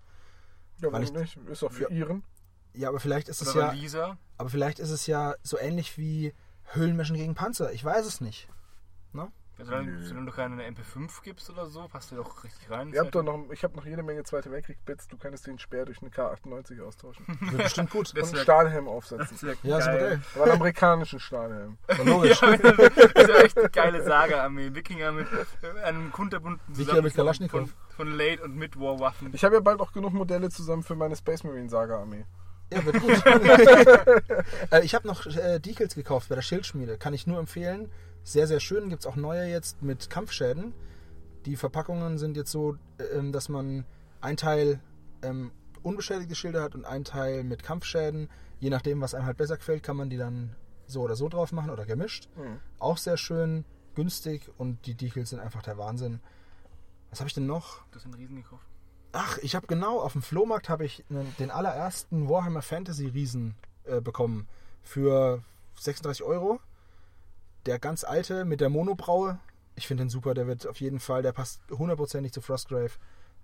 [0.80, 1.36] Ja, Weil warum nicht?
[1.50, 1.88] Ist auch für Ja.
[1.90, 2.22] Iren.
[2.74, 4.18] Ja, aber vielleicht ist es Oder ja, Lisa.
[4.36, 6.34] aber vielleicht ist es ja so ähnlich wie
[6.72, 7.72] Höhlenmenschen gegen Panzer.
[7.72, 8.48] Ich weiß es nicht.
[9.62, 12.92] Solange, solange du keine MP5 gibst oder so, passt du doch richtig rein.
[12.92, 15.06] Ihr habt doch noch, ich habe noch jede Menge Zweite Weltkrieg-Bits.
[15.06, 17.24] Du kannst den Speer durch eine K98 austauschen.
[17.40, 18.12] Wird bestimmt gut.
[18.16, 19.34] Das Und einen Stahlhelm Das aufsetzen.
[19.36, 19.92] ist ja, ist ein geil.
[19.94, 20.20] Modell.
[20.34, 21.78] Aber einen amerikanischen Stahlhelm.
[21.88, 22.40] Ja, logisch.
[22.42, 24.74] Ja, das ist ja echt eine geile Saga-Armee.
[24.74, 25.28] Wikinger mit
[25.62, 27.60] äh, einem kunterbunten Wikinger mit Kalaschnikow.
[27.60, 29.30] Von, von Late- und Mid-War-Waffen.
[29.32, 32.24] Ich habe ja bald auch genug Modelle zusammen für meine Space Marine Saga-Armee.
[32.72, 33.10] Ja, wird gut.
[34.72, 36.98] äh, ich habe noch äh, Decals gekauft bei der Schildschmiede.
[36.98, 37.90] Kann ich nur empfehlen.
[38.24, 38.88] Sehr, sehr schön.
[38.88, 40.74] Gibt es auch neue jetzt mit Kampfschäden.
[41.44, 42.76] Die Verpackungen sind jetzt so,
[43.12, 43.84] ähm, dass man
[44.20, 44.80] ein Teil
[45.22, 45.52] ähm,
[45.82, 48.30] unbeschädigte Schilder hat und ein Teil mit Kampfschäden.
[48.60, 50.56] Je nachdem, was einem halt besser gefällt, kann man die dann
[50.86, 52.28] so oder so drauf machen oder gemischt.
[52.36, 52.58] Mhm.
[52.78, 53.64] Auch sehr schön,
[53.94, 56.20] günstig und die Decals sind einfach der Wahnsinn.
[57.10, 57.84] Was habe ich denn noch?
[57.90, 58.66] Du hast einen Riesen gekauft.
[59.12, 61.04] Ach, ich habe genau, auf dem Flohmarkt habe ich
[61.38, 64.48] den allerersten Warhammer Fantasy Riesen äh, bekommen.
[64.82, 65.42] Für
[65.76, 66.58] 36 Euro.
[67.66, 69.38] Der ganz alte mit der Monobraue.
[69.76, 72.90] Ich finde den super, der wird auf jeden Fall, der passt hundertprozentig zu Frostgrave.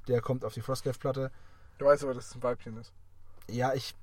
[0.09, 1.31] Der kommt auf die Frostgrave-Platte.
[1.79, 2.93] Du weißt aber, dass es ein Weibchen ist.
[3.49, 3.95] Ja, ich.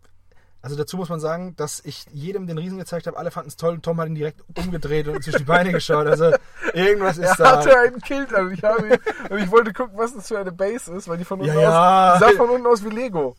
[0.61, 3.55] Also dazu muss man sagen, dass ich jedem den Riesen gezeigt habe, alle fanden es
[3.57, 6.07] toll und Tom hat ihn direkt umgedreht und zwischen die Beine geschaut.
[6.07, 6.31] Also
[6.73, 7.57] irgendwas Er ist da.
[7.59, 8.51] hatte einen Kilt an.
[8.51, 8.97] Ich, habe ihn,
[9.29, 11.61] und ich wollte gucken, was das für eine Base ist, weil die von unten Ja,
[11.61, 12.13] ja.
[12.13, 12.19] aus.
[12.19, 13.35] Die sah von unten aus wie Lego.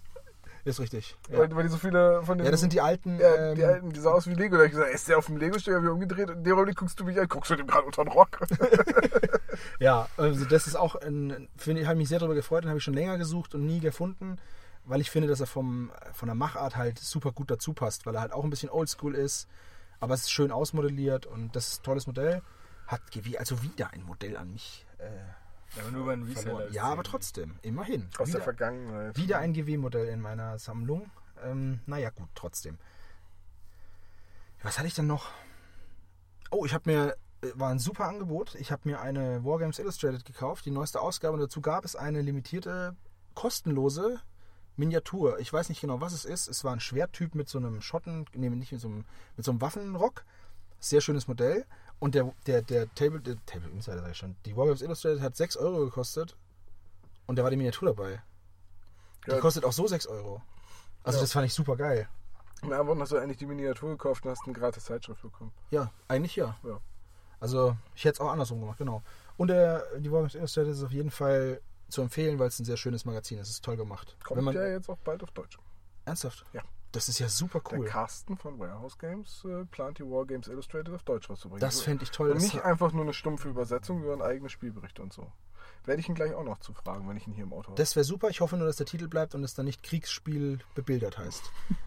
[0.68, 1.16] Ist richtig.
[1.30, 1.38] Ja.
[1.38, 2.44] Weil, weil die so viele von den.
[2.44, 3.18] ja, das sind die alten.
[3.18, 4.56] Ja, die ähm, alten, die sah aus wie Lego.
[4.56, 5.74] Da hab ich gesagt, ist der auf dem Lego-Stück?
[5.74, 7.26] Hab ich umgedreht und in dem Augenblick guckst du mich an.
[7.26, 8.38] Guckst du dem gerade unter den Rock?
[9.80, 12.78] Ja, also das ist auch, ein, finde ich, habe mich sehr darüber gefreut, den habe
[12.78, 14.36] ich schon länger gesucht und nie gefunden,
[14.84, 18.14] weil ich finde, dass er vom, von der Machart halt super gut dazu passt, weil
[18.14, 19.48] er halt auch ein bisschen oldschool ist,
[20.00, 22.42] aber es ist schön ausmodelliert und das ist ein tolles Modell.
[22.86, 23.02] Hat
[23.38, 25.08] also wieder ein Modell an mich äh,
[25.76, 26.70] Aber nur bei einem Reseller.
[26.70, 28.08] Ja, aber trotzdem, immerhin.
[28.18, 29.16] Aus der wieder, Vergangenheit.
[29.16, 31.10] wieder ein GW-Modell in meiner Sammlung.
[31.44, 32.78] Ähm, naja, gut, trotzdem.
[34.62, 35.30] Was hatte ich denn noch?
[36.50, 38.54] Oh, ich habe mir, äh, war ein super Angebot.
[38.56, 41.34] Ich habe mir eine Wargames Illustrated gekauft, die neueste Ausgabe.
[41.34, 42.96] Und dazu gab es eine limitierte,
[43.34, 44.20] kostenlose
[44.76, 45.38] Miniatur.
[45.38, 46.48] Ich weiß nicht genau, was es ist.
[46.48, 49.04] Es war ein Schwerttyp mit so einem Schotten, nee, nicht mit so einem,
[49.36, 50.24] mit so einem Waffenrock.
[50.80, 51.66] Sehr schönes Modell.
[52.00, 55.36] Und der, der, der Table, der Table Insider sag ich schon, die Wargames Illustrated hat
[55.36, 56.36] 6 Euro gekostet.
[57.26, 58.22] Und da war die Miniatur dabei.
[59.26, 59.40] Die Ja.
[59.40, 60.40] kostet auch so 6 Euro.
[61.02, 61.22] Also Ja.
[61.22, 62.08] das fand ich super geil.
[62.62, 65.52] Na, aber hast du eigentlich die Miniatur gekauft und hast eine gratis Zeitschrift bekommen.
[65.70, 66.56] Ja, eigentlich ja.
[66.64, 66.80] Ja.
[67.40, 69.02] Also ich hätte es auch andersrum gemacht, genau.
[69.36, 72.76] Und der, die Wargames Illustrated ist auf jeden Fall zu empfehlen, weil es ein sehr
[72.76, 73.48] schönes Magazin ist.
[73.48, 74.16] Es ist toll gemacht.
[74.24, 75.58] Kommt man, ja jetzt auch bald auf Deutsch.
[76.04, 76.44] Ernsthaft?
[76.52, 76.62] Ja.
[76.92, 77.86] Das ist ja super Der cool.
[77.86, 81.60] Carsten von Warehouse Games äh, plant die Wargames Illustrated auf Deutsch rauszubringen.
[81.60, 82.30] Das fände ich toll.
[82.30, 85.30] Und nicht einfach nur eine stumpfe Übersetzung, sondern eigene Spielberichte und so.
[85.84, 87.76] Werde ich ihn gleich auch noch zu fragen, wenn ich ihn hier im Auto habe.
[87.76, 88.28] das wäre super.
[88.28, 91.42] Ich hoffe nur, dass der Titel bleibt und es dann nicht Kriegsspiel bebildert heißt.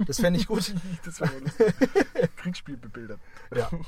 [0.06, 0.74] Das fände ich gut.
[1.06, 1.74] das wäre lustig.
[2.38, 3.20] Kriegsspiel bebildert.
[3.56, 3.70] Ja.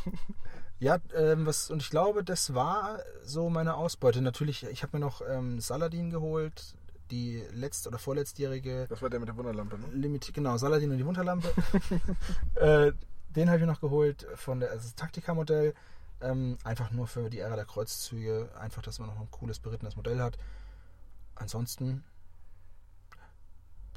[0.79, 4.21] Ja, ähm, was, und ich glaube, das war so meine Ausbeute.
[4.21, 6.75] Natürlich, ich habe mir noch ähm, Saladin geholt,
[7.13, 9.87] die letzt- oder vorletztjährige Das war der mit der Wunderlampe, ne?
[9.93, 11.47] Limit, genau, Saladin und die Wunderlampe.
[12.55, 12.91] äh,
[13.29, 15.75] den habe ich mir noch geholt von der, also Taktika-Modell.
[16.21, 18.49] Ähm, einfach nur für die Ära der Kreuzzüge.
[18.59, 20.37] Einfach, dass man noch ein cooles berittenes Modell hat.
[21.35, 22.03] Ansonsten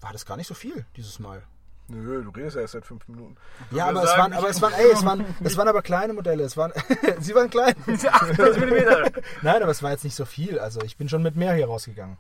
[0.01, 1.43] war das gar nicht so viel dieses Mal.
[1.89, 3.37] Nö, du redest ja erst seit fünf Minuten.
[3.71, 6.43] Ja, aber es waren, aber es waren, ey, es waren, es waren aber kleine Modelle.
[6.43, 6.73] Es waren,
[7.21, 7.77] sie waren klein.
[7.87, 9.11] 28 Millimeter.
[9.43, 10.59] Nein, aber es war jetzt nicht so viel.
[10.59, 12.19] Also ich bin schon mit mehr hier rausgegangen.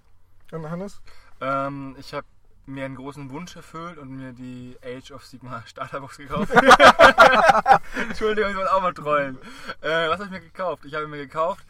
[0.52, 1.00] Und Hannes?
[1.40, 2.26] Ähm, ich habe
[2.66, 6.52] mir einen großen Wunsch erfüllt und mir die Age of Sigma Starterbox gekauft.
[8.08, 9.38] Entschuldigung, ich wollte auch mal trollen.
[9.80, 10.84] Äh, was habe ich mir gekauft?
[10.84, 11.64] Ich habe mir gekauft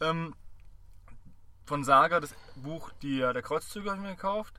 [0.00, 0.34] ähm,
[1.64, 4.54] von Saga das Buch die, der Kreuzzüge habe ich mir gekauft.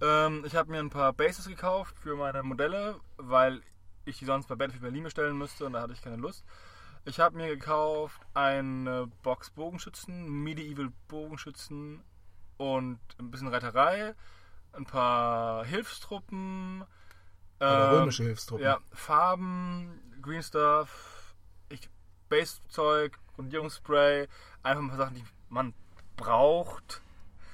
[0.00, 3.62] Ähm, ich habe mir ein paar Bases gekauft für meine Modelle, weil
[4.04, 6.44] ich die sonst bei Battlefield Berlin bestellen müsste und da hatte ich keine Lust.
[7.04, 12.02] Ich habe mir gekauft eine Box Bogenschützen, Medieval Bogenschützen
[12.56, 14.14] und ein bisschen Reiterei,
[14.72, 16.84] ein paar Hilfstruppen,
[17.60, 18.64] Oder ähm, römische Hilfstruppen.
[18.64, 21.34] ja, Farben, Green Stuff,
[21.68, 21.88] ich,
[22.28, 24.28] Base-Zeug, Grundierungsspray,
[24.62, 25.74] einfach ein paar Sachen, die man
[26.16, 27.02] braucht.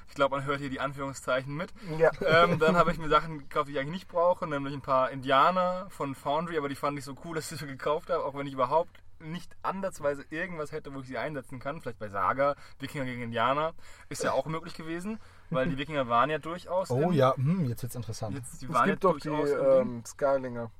[0.07, 1.71] Ich glaube, man hört hier die Anführungszeichen mit.
[1.97, 2.11] Ja.
[2.25, 5.11] Ähm, dann habe ich mir Sachen gekauft, die ich eigentlich nicht brauche, nämlich ein paar
[5.11, 8.33] Indianer von Foundry, aber die fand ich so cool, dass ich sie gekauft habe, auch
[8.33, 11.81] wenn ich überhaupt nicht ansatzweise irgendwas hätte, wo ich sie einsetzen kann.
[11.81, 13.73] Vielleicht bei Saga, Wikinger gegen Indianer,
[14.09, 15.19] ist ja auch möglich gewesen,
[15.49, 16.91] weil die Wikinger waren ja durchaus.
[16.91, 18.35] Oh im, ja, hm, jetzt wird's interessant.
[18.35, 20.71] Jetzt, die Es waren gibt ja doch die ähm, Scarlinger.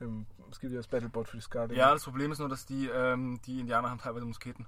[0.00, 1.78] Im, es gibt ja das Battleboard für die Scarlinger.
[1.78, 4.66] Ja, das Problem ist nur, dass die, ähm, die Indianer haben teilweise Musketen.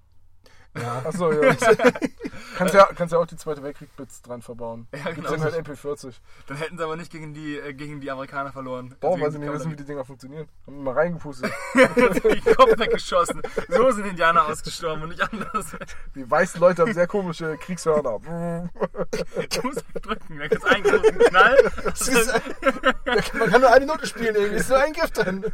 [0.80, 1.02] Ja.
[1.04, 1.54] Achso, ja.
[2.56, 2.88] kannst, ja.
[2.94, 4.86] kannst ja auch die Zweite Weltkrieg-Bits dran verbauen.
[4.92, 5.30] Ja, genau.
[5.30, 6.14] sind halt MP40.
[6.46, 8.94] Dann hätten sie aber nicht gegen die, äh, gegen die Amerikaner verloren.
[9.00, 10.48] Boah, weil sie nicht wissen, wie die Dinger funktionieren.
[10.66, 11.52] Haben mal reingepustet.
[11.74, 13.42] die Kopf weggeschossen.
[13.68, 15.76] So sind Indianer ausgestorben und nicht anders.
[16.14, 18.18] Die weißen Leute haben sehr komische Kriegshörner.
[18.18, 21.56] Du musst drücken, da gibt's einen großen Knall.
[21.86, 25.44] Ist, man kann nur eine Note spielen, irgendwie ist nur ein Gift drin.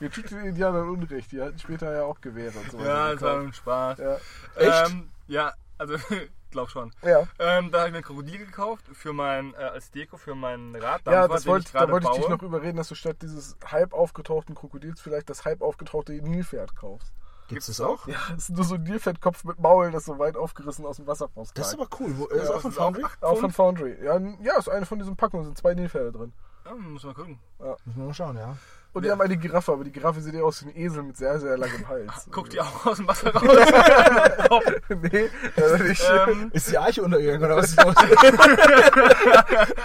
[0.00, 1.32] Ihr tut den Indianern Unrecht.
[1.32, 2.78] Die hatten später ja auch Gewehre und so.
[2.78, 3.98] Ja, das war ein Spaß.
[3.98, 4.16] Ja.
[4.56, 4.90] Echt?
[4.92, 5.96] Ähm, ja, also
[6.50, 6.92] glaub schon.
[7.02, 7.26] Ja.
[7.38, 10.74] Ähm, da habe ich mir ein Krokodil gekauft für mein, äh, als Deko für meinen
[10.76, 12.30] Raddampfer, Ja, das den wollt, ich da wollte ich dich baue.
[12.36, 17.12] noch überreden, dass du statt dieses halb aufgetauchten Krokodils vielleicht das halb aufgetauchte Nilpferd kaufst.
[17.48, 18.06] Gibt's das auch?
[18.06, 21.06] Ja, das ist nur so ein Nilpferdkopf mit Maul, das so weit aufgerissen aus dem
[21.06, 21.56] Wasser rauskommt.
[21.56, 22.12] Das ist aber cool.
[22.18, 23.04] Wo, ist Ja, auch von Foundry?
[23.22, 23.96] Auch von Foundry.
[24.04, 26.32] Ja, ja, ist eine von diesen Packungen, sind zwei Nilpferde drin.
[26.66, 27.38] Ja, muss mal gucken.
[27.58, 28.54] Müssen wir mal schauen, ja.
[28.94, 31.16] Und die haben eine Giraffe, aber die Giraffe sieht ja aus wie ein Esel mit
[31.16, 32.26] sehr, sehr langem Hals.
[32.32, 33.32] Guckt die auch aus dem Wasser
[34.50, 34.62] raus?
[34.88, 36.10] nee, also nicht.
[36.26, 37.94] ähm, Ist die Arche untergegangen oder was ist los?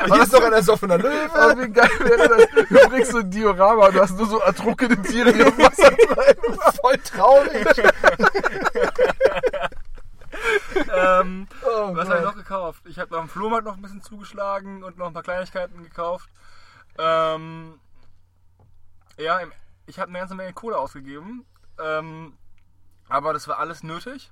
[0.05, 1.30] Hier ist doch ein ersoffener Löwe.
[1.34, 2.47] Aber wie geil wäre das?
[2.69, 5.91] Du bringst so ein Diorama und du hast nur so ertrunkene Tiere, die im Wasser
[5.91, 6.59] bleiben.
[6.81, 7.67] Voll traurig.
[10.95, 12.81] ähm, Oh was habe ich noch gekauft?
[12.85, 16.30] Ich habe noch am Flohmarkt noch ein bisschen zugeschlagen und noch ein paar Kleinigkeiten gekauft.
[16.97, 17.80] Ähm,
[19.18, 19.40] ja,
[19.85, 21.45] ich habe eine ganze Menge Kohle ausgegeben.
[21.80, 22.38] Ähm,
[23.10, 24.31] aber das war alles nötig.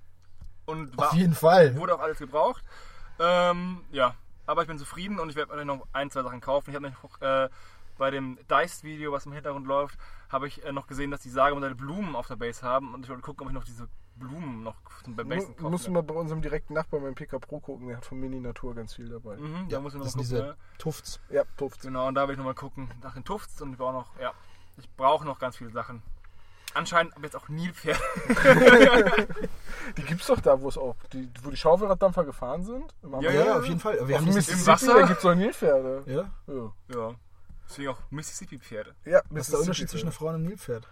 [0.65, 1.75] Und war, Auf jeden Fall.
[1.75, 2.63] wurde auch alles gebraucht.
[3.19, 6.69] Ähm, ja, aber ich bin zufrieden und ich werde mir noch ein, zwei Sachen kaufen.
[6.69, 7.49] Ich habe nämlich auch, äh,
[7.97, 9.97] bei dem Dice-Video, was im Hintergrund läuft,
[10.29, 13.09] habe ich äh, noch gesehen, dass die Sagemodelle Blumen auf der Base haben und ich
[13.09, 15.93] wollte gucken, ob ich noch diese Blumen noch zum Base kaufen musst du kann.
[15.93, 18.95] mal bei unserem direkten Nachbarn beim PK Pro gucken, der hat von Mini Natur ganz
[18.95, 19.37] viel dabei.
[19.37, 20.55] Mhm, da muss ich noch Das mal sind gucken.
[20.55, 20.77] diese ja.
[20.77, 21.19] Tufts.
[21.29, 21.83] Ja, Tufts.
[21.83, 24.33] Genau, und da will ich nochmal gucken nach den Tufts und ich brauche noch, ja,
[24.77, 26.01] ich brauche noch ganz viele Sachen.
[26.73, 27.99] Anscheinend aber jetzt auch Nilpferde.
[29.97, 32.93] Die gibt's doch da, wo es auch, die, wo die Schaufelraddampfer gefahren sind.
[33.03, 33.95] Im Ja, Ja, ja, auf jeden Fall.
[34.07, 34.93] Wir Auf haben Mississippi, Wasser?
[35.01, 36.03] da gibt's doch Nilpferde.
[36.05, 36.29] ja?
[36.47, 37.11] Ja, Ja.
[37.67, 38.93] Deswegen auch Mississippi-Pferde.
[39.05, 40.87] ja Was ist der Unterschied zwischen einer Frau und einem Nilpferd?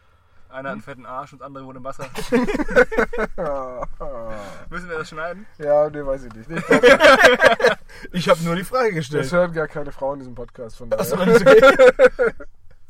[0.50, 2.06] Einer hat einen fetten Arsch und das andere wohnt im Wasser.
[4.70, 5.46] Müssen wir das schneiden?
[5.60, 6.50] Ja, nee, weiß ich nicht.
[6.50, 6.62] Nee,
[8.12, 9.32] Ich habe nur die Frage Das gestellt.
[9.32, 11.04] hören gar keine Frauen in diesem Podcast von daher.
[11.06, 12.34] Ist okay.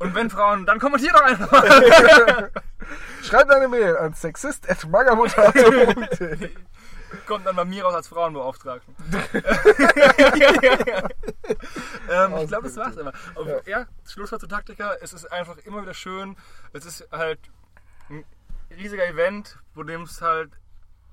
[0.00, 2.50] Und wenn Frauen, dann kommentiert doch einfach mal.
[3.22, 6.50] Schreibt eine Mail an sexist.magamutter.de
[7.26, 8.94] Kommt dann bei mir raus als Frauenbeauftragten.
[12.10, 13.12] ähm, ich glaube, das war's immer.
[13.34, 13.86] Aber, ja.
[14.08, 14.94] Schlusswort zu Taktika.
[15.00, 16.36] Es ist einfach immer wieder schön.
[16.72, 17.38] Es ist halt
[18.08, 18.24] ein
[18.70, 20.50] riesiger Event, wo dem es halt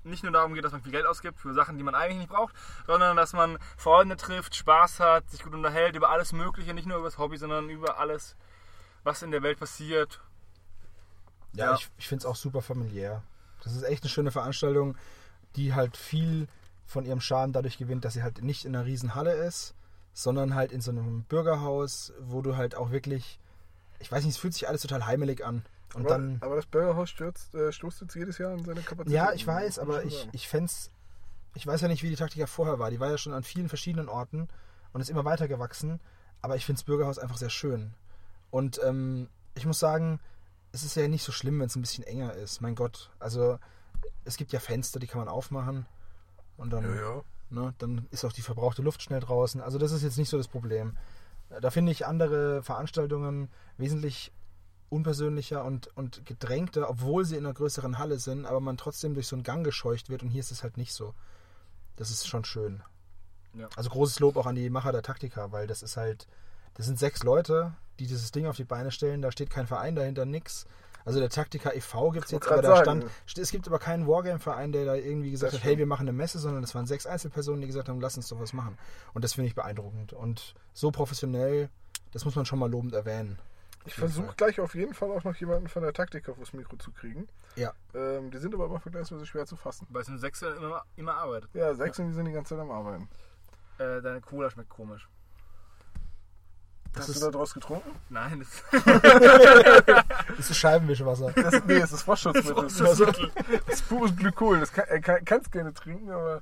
[0.04, 2.30] nicht nur darum geht, dass man viel Geld ausgibt für Sachen, die man eigentlich nicht
[2.30, 2.56] braucht,
[2.86, 6.98] sondern dass man Freunde trifft, Spaß hat, sich gut unterhält über alles Mögliche, nicht nur
[6.98, 8.36] über das Hobby, sondern über alles,
[9.04, 10.22] was in der Welt passiert.
[11.54, 11.76] Ja, Ja.
[11.76, 13.24] ich, ich finde es auch super familiär.
[13.64, 14.96] Das ist echt eine schöne Veranstaltung,
[15.56, 16.48] die halt viel
[16.86, 19.74] von ihrem Charme dadurch gewinnt, dass sie halt nicht in einer riesen Halle ist,
[20.14, 23.40] sondern halt in so einem Bürgerhaus, wo du halt auch wirklich,
[24.00, 25.66] ich weiß nicht, es fühlt sich alles total heimelig an.
[25.94, 29.14] Und Aber, dann, aber das Bürgerhaus stürzt, äh, stoßt jetzt jedes Jahr an seine Kapazität.
[29.14, 30.30] ja, ich weiß, aber ich, sagen.
[30.34, 30.72] ich fände
[31.54, 32.92] ich weiß ja nicht, wie die Taktika vorher war.
[32.92, 34.48] Die war ja schon an vielen verschiedenen Orten
[34.94, 36.00] und ist immer weiter gewachsen.
[36.42, 37.94] Aber ich finde das Bürgerhaus einfach sehr schön.
[38.50, 40.20] Und ähm, ich muss sagen,
[40.72, 42.62] es ist ja nicht so schlimm, wenn es ein bisschen enger ist.
[42.62, 43.60] Mein Gott, also
[44.26, 45.86] es gibt ja Fenster, die kann man aufmachen.
[46.58, 47.22] Und dann, Ja, ja.
[47.50, 49.62] Ne, dann ist auch die verbrauchte Luft schnell draußen.
[49.62, 50.98] Also das ist jetzt nicht so das Problem.
[51.62, 54.34] Da finde ich andere Veranstaltungen wesentlich
[54.90, 59.28] unpersönlicher und, und gedrängter, obwohl sie in einer größeren Halle sind, aber man trotzdem durch
[59.28, 61.14] so einen Gang gescheucht wird und hier ist es halt nicht so.
[61.96, 62.84] Das ist schon schön.
[63.54, 63.70] Ja.
[63.76, 66.28] Also großes Lob auch an die Macher der Taktika, weil das ist halt,
[66.76, 69.96] das sind sechs Leute, die dieses Ding auf die Beine stellen, da steht kein Verein
[69.96, 70.66] dahinter, nix.
[71.06, 72.12] Also der Taktika e.V.
[72.12, 73.04] gibt es jetzt, aber da sagen.
[73.26, 75.80] stand, es gibt aber keinen Wargame-Verein, der da irgendwie gesagt Das hat, hey, stimmt.
[75.80, 78.42] wir machen eine Messe, sondern es waren sechs Einzelpersonen, die gesagt haben, lass uns doch
[78.42, 78.78] was machen.
[79.14, 80.12] Und das finde ich beeindruckend.
[80.12, 81.70] Und so professionell,
[82.12, 83.40] das muss man schon mal lobend erwähnen.
[83.86, 86.92] Ich versuche gleich auf jeden Fall auch noch jemanden von der Taktik aufs Mikro zu
[86.92, 87.30] kriegen.
[87.56, 87.72] Ja.
[87.96, 89.88] Ähm, die sind aber immer vergleichsweise schwer zu fassen.
[89.90, 91.50] Weil es im Sechser immer, immer arbeitet.
[91.54, 93.08] Ja, sechs und die sind die ganze Zeit am Arbeiten.
[93.78, 95.08] Äh, deine Cola schmeckt komisch.
[97.00, 97.90] Hast ist- du da draus getrunken?
[98.10, 98.84] Nein, das
[100.38, 101.32] Das ist Scheibenwischwasser.
[101.36, 102.70] Das, nee, es ist Froschschutzmittel.
[102.70, 103.32] Froschschutzmittel.
[103.66, 104.60] Das ist pures Glykol.
[104.60, 106.42] Das kann, er kann, kannst gerne trinken, aber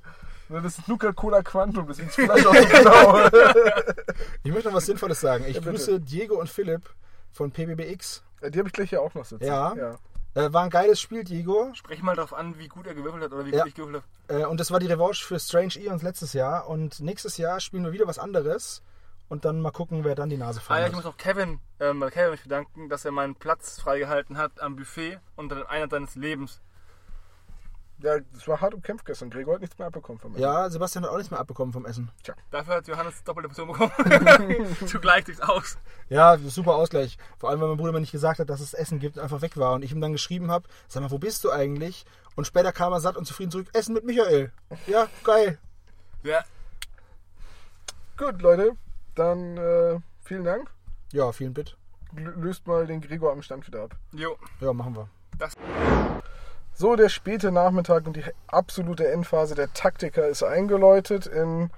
[0.49, 1.87] das ist Nuka-Cola Quantum.
[1.87, 3.29] Das ist vielleicht auch so genau.
[4.43, 5.45] Ich möchte noch was Sinnvolles sagen.
[5.47, 6.81] Ich Ja, grüße Diego und Philipp
[7.31, 8.23] von PBBX.
[8.49, 9.45] Die habe ich gleich hier auch noch sitzen.
[9.45, 9.73] Ja.
[9.75, 9.95] ja.
[10.35, 11.69] Äh, war ein geiles Spiel, Diego.
[11.73, 13.59] Sprech mal darauf an, wie gut er gewürfelt hat oder wie Ja.
[13.59, 14.41] gut ich gewürfelt habe.
[14.41, 16.67] Äh, und das war die Revanche für Strange Eons letztes Jahr.
[16.67, 18.81] Und nächstes Jahr spielen wir wieder was anderes.
[19.27, 21.59] Und dann mal gucken, wer dann die Nase Ah vorne ja, ich muss noch Kevin,
[21.79, 25.91] ähm, Kevin mich bedanken, dass er meinen Platz freigehalten hat am Buffet unter dem Einsatz
[25.91, 26.61] seines Lebens.
[27.99, 29.29] Ja, das war hart umkämpft gestern.
[29.29, 30.39] Gregor hat nichts mehr abbekommen von mir.
[30.39, 32.11] Ja, Sebastian hat auch nichts mehr abbekommen vom Essen.
[32.51, 34.75] Dafür hat Johannes doppelte Portion bekommen.
[34.85, 35.77] Zugleich durchs Aus.
[36.09, 37.17] Ja, super Ausgleich.
[37.37, 39.41] Vor allem, weil mein Bruder mir nicht gesagt hat, dass es Essen gibt und einfach
[39.41, 39.73] weg war.
[39.73, 42.05] Und ich ihm dann geschrieben habe, sag mal, wo bist du eigentlich?
[42.35, 44.51] Und später kam er satt und zufrieden zurück, Essen mit Michael.
[44.87, 45.57] Ja, geil.
[46.23, 46.43] Ja,
[48.17, 48.77] Gut, Leute.
[49.15, 50.69] Dann äh, vielen Dank.
[51.11, 51.77] Ja, vielen Bitt.
[52.13, 53.95] Löst mal den Gregor am Stand wieder ab.
[54.13, 54.35] jo.
[54.61, 55.09] Ja, machen wir.
[56.73, 61.25] So, der späte Nachmittag und die absolute Endphase der Taktiker ist eingeläutet.
[61.25, 61.69] In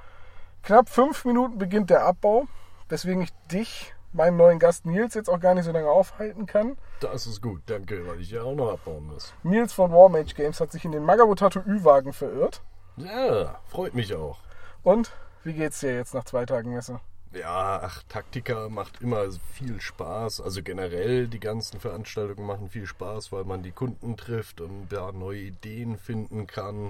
[0.64, 2.48] knapp fünf Minuten beginnt der Abbau,
[2.90, 6.78] weswegen ich dich, meinen neuen Gast Nils, jetzt auch gar nicht so lange aufhalten kann.
[7.00, 9.34] Das ist gut, danke, weil ich ja auch noch abbauen muss.
[9.44, 12.62] Nils von Warmage Games hat sich in den Magabotato Ü-Wagen verirrt.
[12.96, 14.40] Ja, freut mich auch.
[14.82, 15.12] Und
[15.44, 17.00] wie geht's dir jetzt nach zwei Tagen Messe?
[17.40, 20.42] Ja, ach, Taktika macht immer viel Spaß.
[20.42, 25.12] Also generell die ganzen Veranstaltungen machen viel Spaß, weil man die Kunden trifft und da
[25.12, 26.90] neue Ideen finden kann,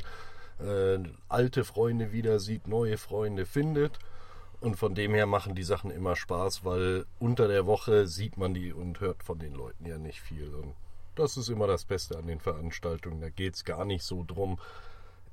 [0.60, 4.00] äh, alte Freunde wieder sieht, neue Freunde findet.
[4.62, 8.54] Und von dem her machen die Sachen immer Spaß, weil unter der Woche sieht man
[8.54, 10.54] die und hört von den Leuten ja nicht viel.
[10.54, 10.74] Und
[11.16, 13.22] das ist immer das Beste an den Veranstaltungen.
[13.22, 14.60] Da geht es gar nicht so drum,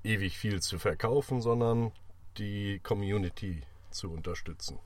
[0.03, 1.93] ewig viel zu verkaufen, sondern
[2.37, 4.79] die Community zu unterstützen.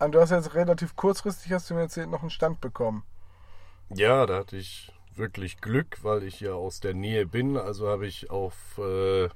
[0.00, 3.04] Und du hast jetzt relativ kurzfristig, hast du mir erzählt, noch einen Stand bekommen.
[3.90, 7.56] Ja, da hatte ich wirklich Glück, weil ich ja aus der Nähe bin.
[7.56, 9.28] Also habe ich auf äh,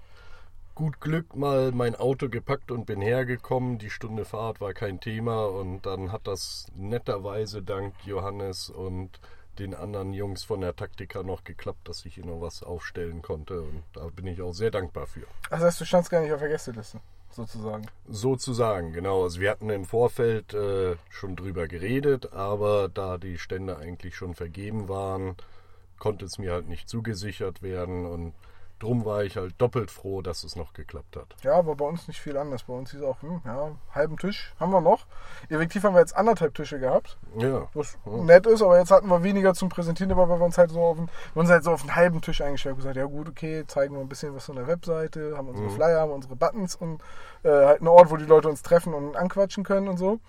[0.75, 3.79] gut Glück mal mein Auto gepackt und bin hergekommen.
[3.79, 9.21] Die Stunde Fahrt war kein Thema und dann hat das netterweise dank Johannes und
[9.59, 13.85] den anderen Jungs von der Taktika noch geklappt, dass ich noch was aufstellen konnte und
[13.93, 15.27] da bin ich auch sehr dankbar für.
[15.51, 17.01] Das heißt, du standst gar nicht auf der Gästeliste,
[17.35, 17.87] sozusagen.
[18.09, 19.25] Sozusagen, genau.
[19.25, 24.35] Also wir hatten im Vorfeld äh, schon drüber geredet, aber da die Stände eigentlich schon
[24.35, 25.37] vergeben waren,
[25.99, 28.35] konnte es mir halt nicht zugesichert werden und
[28.79, 31.35] drum war ich halt doppelt froh, dass es noch geklappt hat.
[31.43, 32.65] Ja, aber bei uns nicht viel anders.
[32.65, 35.07] Bei uns hieß auch, hm, ja, halben Tisch haben wir noch.
[35.49, 37.17] Effektiv haben wir jetzt anderthalb Tische gehabt.
[37.39, 37.69] Ja.
[37.75, 40.71] Was nett ist, aber jetzt hatten wir weniger zum Präsentieren, aber weil wir uns halt
[40.71, 42.81] so auf den, wir uns halt so auf einen halben Tisch eingestellt haben.
[42.81, 45.75] gesagt, ja gut, okay, zeigen wir ein bisschen was von der Webseite, haben unsere Mhm.
[45.75, 47.01] Flyer, haben unsere Buttons und
[47.43, 50.21] äh, halt einen Ort, wo die Leute uns treffen und anquatschen können und so.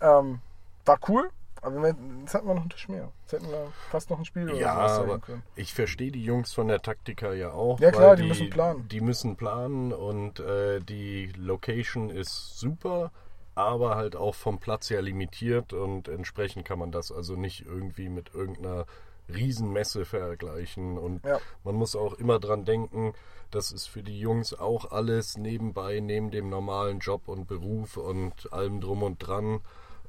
[0.00, 0.40] Ähm,
[0.84, 1.28] war cool,
[1.62, 3.12] aber jetzt hatten wir noch einen Tisch mehr.
[3.22, 5.42] Jetzt hätten wir fast noch ein Spiel oder Ja, zeigen aber können.
[5.56, 7.78] ich verstehe die Jungs von der Taktika ja auch.
[7.80, 8.88] Ja, klar, weil die müssen planen.
[8.88, 13.12] Die müssen planen und äh, die Location ist super,
[13.54, 18.08] aber halt auch vom Platz her limitiert und entsprechend kann man das also nicht irgendwie
[18.08, 18.86] mit irgendeiner
[19.32, 21.38] Riesenmesse vergleichen und Ja.
[21.62, 23.12] man muss auch immer dran denken,
[23.50, 28.52] das ist für die Jungs auch alles nebenbei, neben dem normalen Job und Beruf und
[28.52, 29.60] allem drum und dran.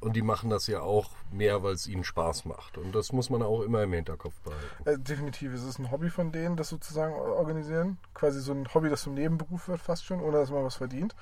[0.01, 2.77] Und die machen das ja auch mehr, weil es ihnen Spaß macht.
[2.77, 4.89] Und das muss man auch immer im Hinterkopf behalten.
[4.89, 5.53] Äh, definitiv.
[5.53, 7.97] Es ist ein Hobby von denen, das sozusagen organisieren.
[8.15, 11.15] Quasi so ein Hobby, das zum Nebenberuf wird fast schon, ohne dass man was verdient.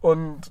[0.00, 0.50] Und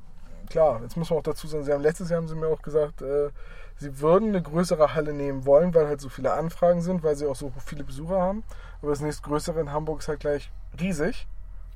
[0.49, 2.61] klar, jetzt muss man auch dazu sagen, sie haben letztes Jahr haben sie mir auch
[2.61, 3.29] gesagt, äh,
[3.77, 7.25] sie würden eine größere Halle nehmen wollen, weil halt so viele Anfragen sind, weil sie
[7.25, 8.43] auch so viele Besucher haben.
[8.81, 11.27] Aber das nächstgrößere in Hamburg ist halt gleich riesig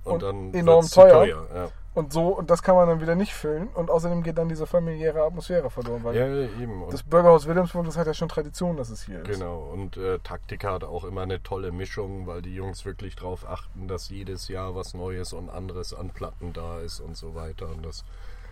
[0.04, 1.48] Und, Und dann enorm zu teuer.
[1.54, 1.70] ja.
[1.96, 4.68] Und so und das kann man dann wieder nicht füllen und außerdem geht dann diese
[4.68, 6.84] familiäre Atmosphäre verloren, weil ja, ja, eben.
[6.84, 9.28] Und das Bürgerhaus Wilhelmsburg, das hat ja schon Tradition, dass es hier ist.
[9.28, 13.48] Genau, und äh, Taktika hat auch immer eine tolle Mischung, weil die Jungs wirklich darauf
[13.50, 17.68] achten, dass jedes Jahr was Neues und anderes an Platten da ist und so weiter.
[17.70, 18.04] Und das,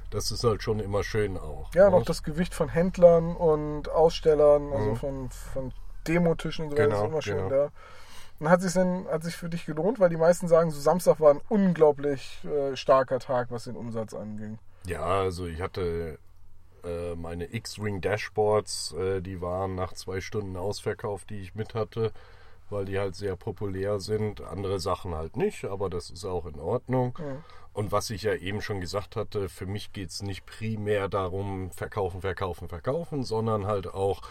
[0.10, 1.70] das ist halt schon immer schön auch.
[1.76, 1.98] Ja, ne?
[1.98, 4.95] noch das Gewicht von Händlern und Ausstellern, also Mhm.
[4.95, 5.74] von, von
[6.07, 7.49] Demotischen und so weiter Genau, ist immer schön genau.
[7.49, 7.70] da.
[8.44, 11.22] Und hat sich denn, hat sich für dich gelohnt, weil die meisten sagen, so Samstag
[11.22, 14.60] war ein unglaublich äh, starker Tag, was den Umsatz anging.
[14.86, 16.20] Ja, also ich hatte
[16.84, 22.11] äh, meine X-Wing Dashboards, äh, die waren nach zwei Stunden ausverkauft, die ich mit hatte,
[22.70, 24.41] weil die halt sehr populär sind.
[24.41, 27.18] Andere Sachen halt nicht, aber das ist auch in Ordnung.
[27.20, 27.38] Ja.
[27.72, 31.72] Und was ich ja eben schon gesagt hatte, für mich geht es nicht primär darum,
[31.72, 34.22] verkaufen, verkaufen, verkaufen, sondern halt auch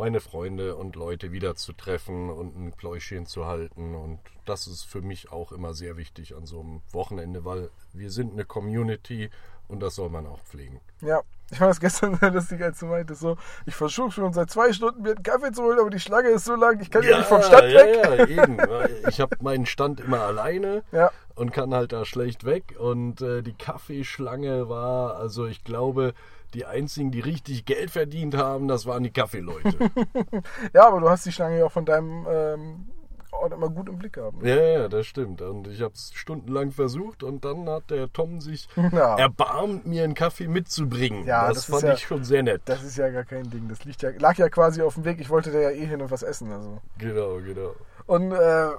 [0.00, 3.94] meine Freunde und Leute wieder zu treffen und ein Pläuschchen zu halten.
[3.94, 8.10] Und das ist für mich auch immer sehr wichtig an so einem Wochenende, weil wir
[8.10, 9.28] sind eine Community
[9.68, 10.80] und das soll man auch pflegen.
[11.02, 11.20] Ja,
[11.50, 13.36] ich fand das gestern sehr lustig, als du meintest, so,
[13.66, 16.46] ich versuche schon seit zwei Stunden mir einen Kaffee zu holen, aber die Schlange ist
[16.46, 17.98] so lang, ich kann ja, nicht vom Stand ja, weg.
[18.02, 18.58] Ja, eben.
[19.06, 21.10] Ich habe meinen Stand immer alleine Ja.
[21.34, 22.74] und kann halt da schlecht weg.
[22.78, 26.14] Und äh, die Kaffeeschlange war, also ich glaube,
[26.50, 29.74] die einzigen, die richtig Geld verdient haben, das waren die Kaffeeleute.
[30.74, 32.86] Ja, aber du hast die Schlange ja auch von deinem ähm,
[33.32, 34.42] Ort immer gut im Blick gehabt.
[34.42, 35.40] ja, ja, das stimmt.
[35.40, 39.16] Und ich habe es stundenlang versucht und dann hat der Tom sich Ja.
[39.16, 41.24] erbarmt, mir einen Kaffee mitzubringen.
[41.26, 42.62] Ja, das, das fand ja- ich schon sehr nett.
[42.64, 43.68] Das ist ja gar kein Ding.
[43.68, 45.20] Das liegt ja, lag ja quasi auf dem Weg.
[45.20, 46.50] Ich wollte da ja eh hin und was essen.
[46.52, 46.80] Also.
[46.98, 47.74] Genau, genau.
[48.06, 48.70] Und äh,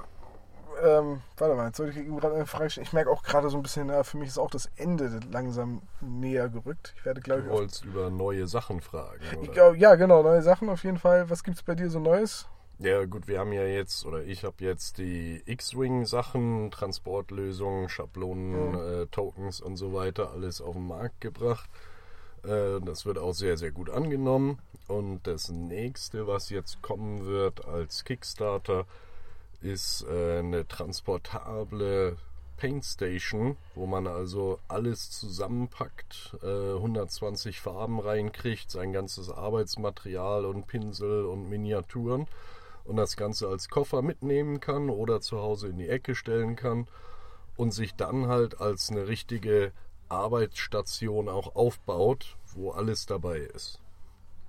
[0.83, 2.85] ähm, warte mal, jetzt sollte ich gerade eine Frage stellen.
[2.85, 5.81] Ich merke auch gerade so ein bisschen, na, für mich ist auch das Ende langsam
[6.01, 6.93] näher gerückt.
[6.97, 9.21] Ich werde, glaube Du ich, wolltest über neue Sachen fragen.
[9.41, 11.29] ich ja, genau, neue Sachen auf jeden Fall.
[11.29, 12.47] Was gibt's bei dir so Neues?
[12.79, 19.05] Ja gut, wir haben ja jetzt, oder ich habe jetzt die X-Wing-Sachen, Transportlösungen, Schablonen, äh,
[19.07, 21.69] Tokens und so weiter alles auf den Markt gebracht.
[22.43, 24.57] Äh, das wird auch sehr, sehr gut angenommen.
[24.87, 28.85] Und das nächste, was jetzt kommen wird als Kickstarter,
[29.61, 32.17] ist äh, eine transportable
[32.57, 40.67] Paint Station, wo man also alles zusammenpackt, äh, 120 Farben reinkriegt, sein ganzes Arbeitsmaterial und
[40.67, 42.27] Pinsel und Miniaturen
[42.83, 46.87] und das Ganze als Koffer mitnehmen kann oder zu Hause in die Ecke stellen kann
[47.57, 49.71] und sich dann halt als eine richtige
[50.09, 53.79] Arbeitsstation auch aufbaut, wo alles dabei ist.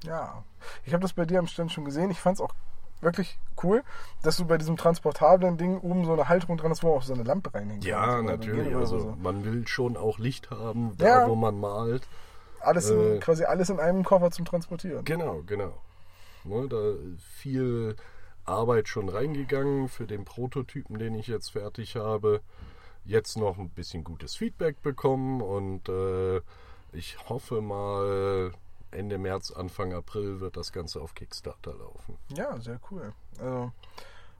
[0.05, 0.45] Ja,
[0.85, 2.11] ich habe das bei dir am Stand schon gesehen.
[2.11, 2.55] Ich fand es auch
[3.03, 3.83] wirklich cool,
[4.23, 7.13] dass du bei diesem transportablen Ding oben so eine Halterung dran hast, wo auch so
[7.15, 7.85] eine Lampe reinhängt.
[7.85, 8.75] Ja, natürlich.
[8.75, 11.29] Also man will schon auch Licht haben, da Ja.
[11.29, 12.07] wo man malt.
[12.61, 15.05] Alles in, Äh, quasi alles in einem Koffer zum Transportieren.
[15.05, 15.75] Genau, genau.
[16.45, 16.95] Ne, da
[17.41, 17.97] viel
[18.45, 22.41] Arbeit schon reingegangen für den Prototypen, den ich jetzt fertig habe.
[23.05, 26.41] Jetzt noch ein bisschen gutes Feedback bekommen und äh,
[26.93, 28.53] ich hoffe mal
[28.93, 32.19] Ende März, Anfang April wird das Ganze auf Kickstarter laufen.
[32.29, 33.13] Ja, sehr cool.
[33.39, 33.73] Also,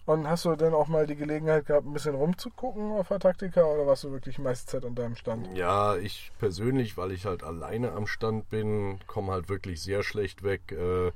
[0.05, 3.63] Und hast du denn auch mal die Gelegenheit gehabt, ein bisschen rumzugucken auf der Taktika
[3.65, 5.57] oder warst du wirklich die meiste Zeit an deinem Stand?
[5.57, 10.43] Ja, ich persönlich, weil ich halt alleine am Stand bin, komme halt wirklich sehr schlecht
[10.43, 10.73] weg.
[10.73, 11.13] Äh,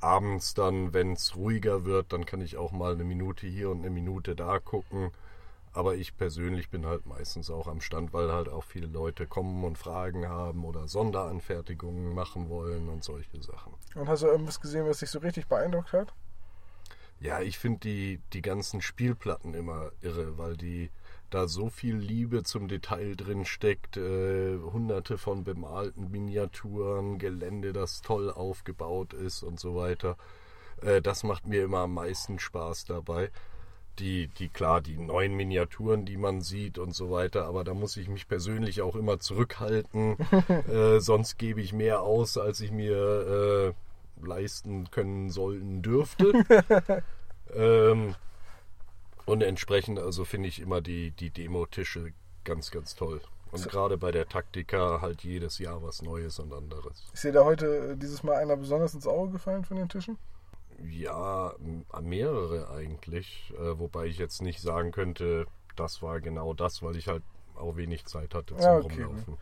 [0.00, 3.80] abends dann, wenn es ruhiger wird, dann kann ich auch mal eine Minute hier und
[3.80, 5.10] eine Minute da gucken.
[5.72, 9.64] Aber ich persönlich bin halt meistens auch am Stand, weil halt auch viele Leute kommen
[9.64, 13.74] und Fragen haben oder Sonderanfertigungen machen wollen und solche Sachen.
[13.94, 16.12] Und hast du irgendwas gesehen, was dich so richtig beeindruckt hat?
[17.20, 20.90] Ja, ich finde die, die ganzen Spielplatten immer irre, weil die
[21.28, 23.96] da so viel Liebe zum Detail drin steckt.
[23.96, 30.16] Äh, hunderte von bemalten Miniaturen, Gelände, das toll aufgebaut ist und so weiter.
[30.82, 33.30] Äh, das macht mir immer am meisten Spaß dabei.
[34.00, 37.98] Die, die, klar, die neuen Miniaturen, die man sieht und so weiter, aber da muss
[37.98, 40.16] ich mich persönlich auch immer zurückhalten.
[40.72, 43.74] äh, sonst gebe ich mehr aus, als ich mir
[44.24, 46.32] äh, leisten können sollen dürfte.
[47.54, 48.14] ähm,
[49.26, 52.12] und entsprechend, also finde ich immer die, die Demo-Tische
[52.44, 53.20] ganz, ganz toll.
[53.52, 57.04] Und gerade bei der Taktika halt jedes Jahr was Neues und anderes.
[57.12, 60.18] Ist dir da heute äh, dieses Mal einer besonders ins Auge gefallen von den Tischen?
[60.88, 61.54] Ja,
[62.00, 63.52] mehrere eigentlich.
[63.58, 65.46] Äh, wobei ich jetzt nicht sagen könnte,
[65.76, 67.22] das war genau das, weil ich halt
[67.54, 69.36] auch wenig Zeit hatte zum Ja, okay, Rumlaufen.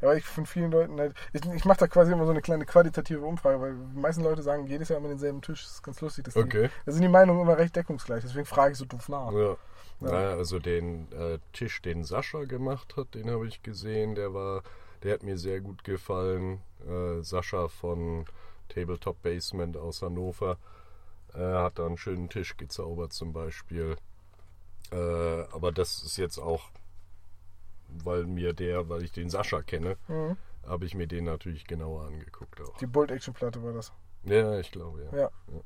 [0.00, 1.14] Ja, aber ich von vielen Leuten halt.
[1.32, 4.42] Ich, ich mache da quasi immer so eine kleine qualitative Umfrage, weil die meisten Leute
[4.42, 5.62] sagen jedes Jahr immer denselben Tisch.
[5.62, 6.24] Das ist ganz lustig.
[6.24, 6.68] Dass Okay.
[6.84, 8.22] Da sind die Meinungen immer recht deckungsgleich.
[8.22, 9.32] Deswegen frage ich so doof nach.
[9.32, 9.56] Ja.
[10.00, 10.10] Ja.
[10.10, 14.14] Naja, also den äh, Tisch, den Sascha gemacht hat, den habe ich gesehen.
[14.14, 14.62] Der war,
[15.02, 16.60] der hat mir sehr gut gefallen.
[16.86, 18.26] Äh, Sascha von
[18.68, 20.58] Tabletop Basement aus Hannover
[21.34, 23.96] äh, hat da einen schönen Tisch gezaubert zum Beispiel.
[24.92, 24.96] Äh,
[25.52, 26.70] aber das ist jetzt auch,
[27.88, 30.36] weil mir der, weil ich den Sascha kenne, Mhm.
[30.66, 32.76] habe ich mir den natürlich genauer angeguckt auch.
[32.78, 33.92] Die Bolt-Action-Platte war das.
[34.24, 35.18] Ja, ich glaube, ja.
[35.18, 35.30] Ja.
[35.48, 35.60] Ja,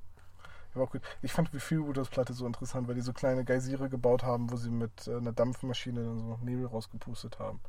[0.74, 1.02] war auch gut.
[1.22, 4.56] Ich fand die Freebooters Platte so interessant, weil die so kleine Geysire gebaut haben, wo
[4.56, 7.60] sie mit äh, einer Dampfmaschine dann so Nebel rausgepustet haben.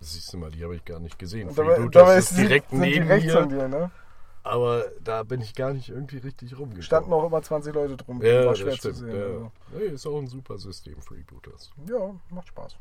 [0.00, 1.48] Siehst du mal, die habe ich gar nicht gesehen.
[1.48, 3.46] Und dabei, ist direkt neben rechts mir.
[3.46, 3.90] dir, ne?
[4.42, 6.82] Aber da bin ich gar nicht irgendwie richtig rumgekommen.
[6.82, 8.22] Standen auch immer 20 Leute drum.
[8.22, 8.96] Ja, war das schwer stimmt.
[8.96, 9.16] zu sehen.
[9.16, 9.22] ja.
[9.22, 9.52] Also.
[9.72, 11.70] Nee, ist auch ein super System, Freebooters.
[11.88, 12.76] Ja, macht Spaß.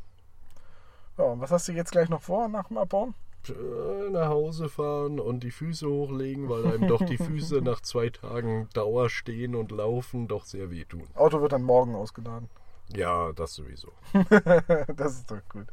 [1.18, 3.14] Ja, und was hast du jetzt gleich noch vor nach dem Abbauen?
[4.12, 8.70] Nach Hause fahren und die Füße hochlegen, weil einem doch die Füße nach zwei Tagen
[8.74, 11.08] Dauer stehen und laufen doch sehr wehtun.
[11.16, 12.50] Auto wird dann morgen ausgeladen.
[12.96, 13.92] Ja, das sowieso.
[14.96, 15.68] das ist doch gut.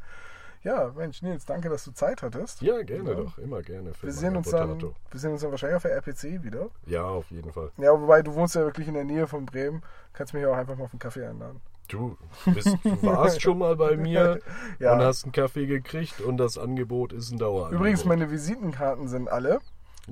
[0.62, 2.60] Ja, Mensch, Nils, danke, dass du Zeit hattest.
[2.62, 3.14] Ja, gerne Ja.
[3.16, 3.92] doch, immer gerne.
[4.00, 6.68] Wir sehen, uns dann, wir sehen uns dann wahrscheinlich auf der RPC wieder.
[6.86, 7.70] Ja, auf jeden Fall.
[7.78, 9.82] Ja, wobei du wohnst ja wirklich in der Nähe von Bremen.
[10.12, 11.60] Kannst mich auch einfach mal auf einen Kaffee einladen.
[11.88, 12.16] Du,
[12.46, 14.40] bist, du warst schon mal bei mir
[14.80, 14.94] Ja.
[14.94, 17.78] und hast einen Kaffee gekriegt und das Angebot ist ein Dauerangebot.
[17.80, 19.60] Übrigens, meine Visitenkarten sind alle.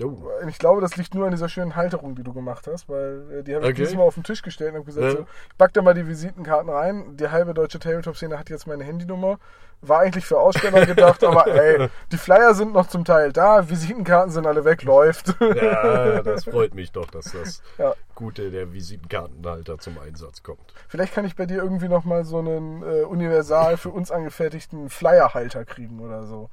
[0.02, 3.24] Und Ich glaube, das liegt nur an dieser schönen Halterung, die du gemacht hast, weil
[3.40, 3.82] äh, die habe ich Okay.
[3.82, 5.10] dieses Mal auf den Tisch gestellt und habe gesagt, Ja.
[5.12, 7.16] so, ich pack da mal die Visitenkarten rein.
[7.16, 9.38] Die halbe deutsche Tabletop-Szene hat jetzt meine Handynummer.
[9.82, 14.30] War eigentlich für Aussteller gedacht, aber ey, die Flyer sind noch zum Teil da, Visitenkarten
[14.32, 15.34] sind alle weg, läuft.
[15.40, 17.94] Ja, das freut mich doch, dass das Ja.
[18.14, 20.72] Gute der Visitenkartenhalter zum Einsatz kommt.
[20.88, 25.64] Vielleicht kann ich bei dir irgendwie nochmal so einen äh, universal für uns angefertigten Flyer-Halter
[25.64, 26.48] kriegen oder so.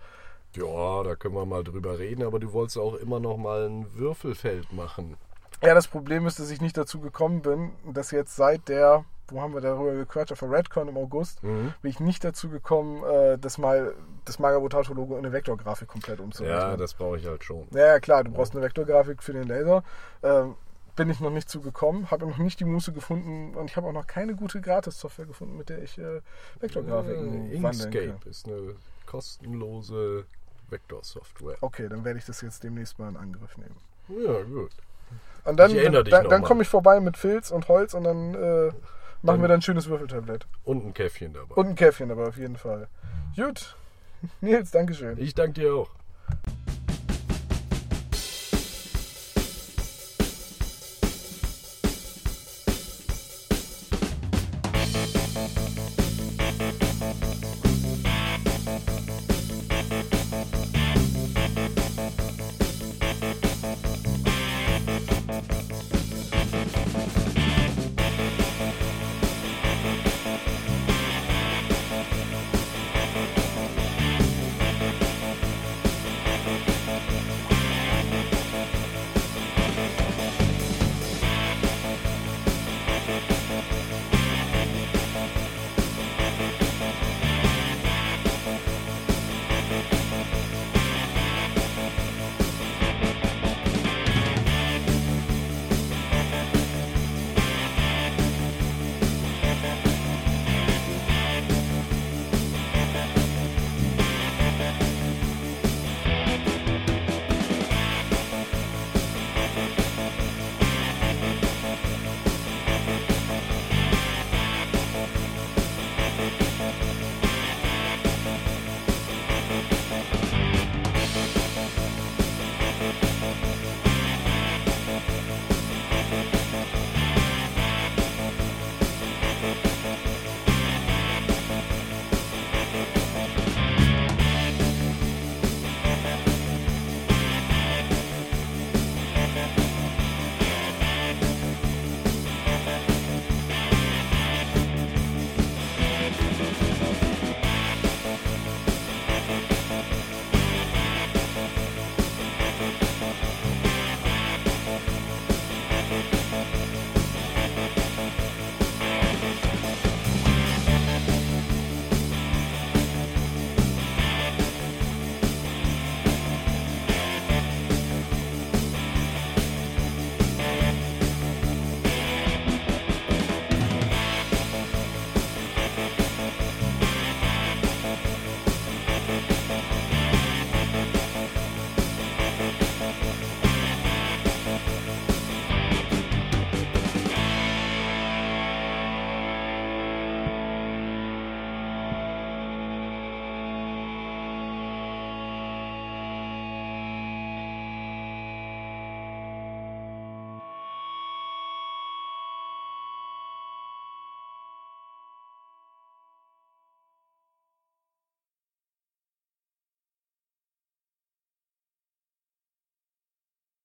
[0.56, 3.86] Ja, da können wir mal drüber reden, aber du wolltest auch immer noch mal ein
[3.96, 5.18] Würfelfeld machen.
[5.64, 9.42] Ja, das Problem ist, dass ich nicht dazu gekommen bin, dass jetzt seit der, wo
[9.42, 11.74] haben wir darüber gequatscht, auf der Redcon im August, Mhm.
[11.82, 13.94] bin ich nicht dazu gekommen, äh, das mal
[14.26, 16.60] das Magabotato-Logo in eine Vektorgrafik komplett umzurechnen.
[16.60, 17.68] Ja, das brauche ich halt schon.
[17.72, 19.84] Ja, klar, du brauchst eine Vektorgrafik für den Laser.
[20.24, 20.56] Ähm,
[20.98, 23.94] bin ich noch nicht zugekommen, habe noch nicht die Muße gefunden und ich habe auch
[23.94, 26.22] noch keine gute Gratis-Software gefunden, mit der ich äh,
[26.60, 28.02] Vektorgrafiken Äh, wandeln kann.
[28.04, 28.76] Inkscape ist eine
[29.06, 30.26] kostenlose
[30.72, 31.58] Vektorsoftware.
[31.62, 33.76] Okay, dann werde ich das jetzt demnächst mal in Angriff nehmen.
[34.10, 34.72] Ja, gut.
[35.44, 38.04] Und dann, Ich erinnere dich dann, dann komme ich vorbei mit Filz und Holz und
[38.04, 38.38] dann äh,
[38.68, 38.74] machen
[39.24, 40.46] Dann- wir dann ein schönes Würfeltablett.
[40.64, 41.56] Und ein Käffchen dabei.
[41.56, 42.88] Und ein Käffchen dabei auf jeden Fall.
[43.36, 43.76] Gut.
[44.42, 45.18] Nils, Dankeschön.
[45.20, 45.90] Ich danke dir auch.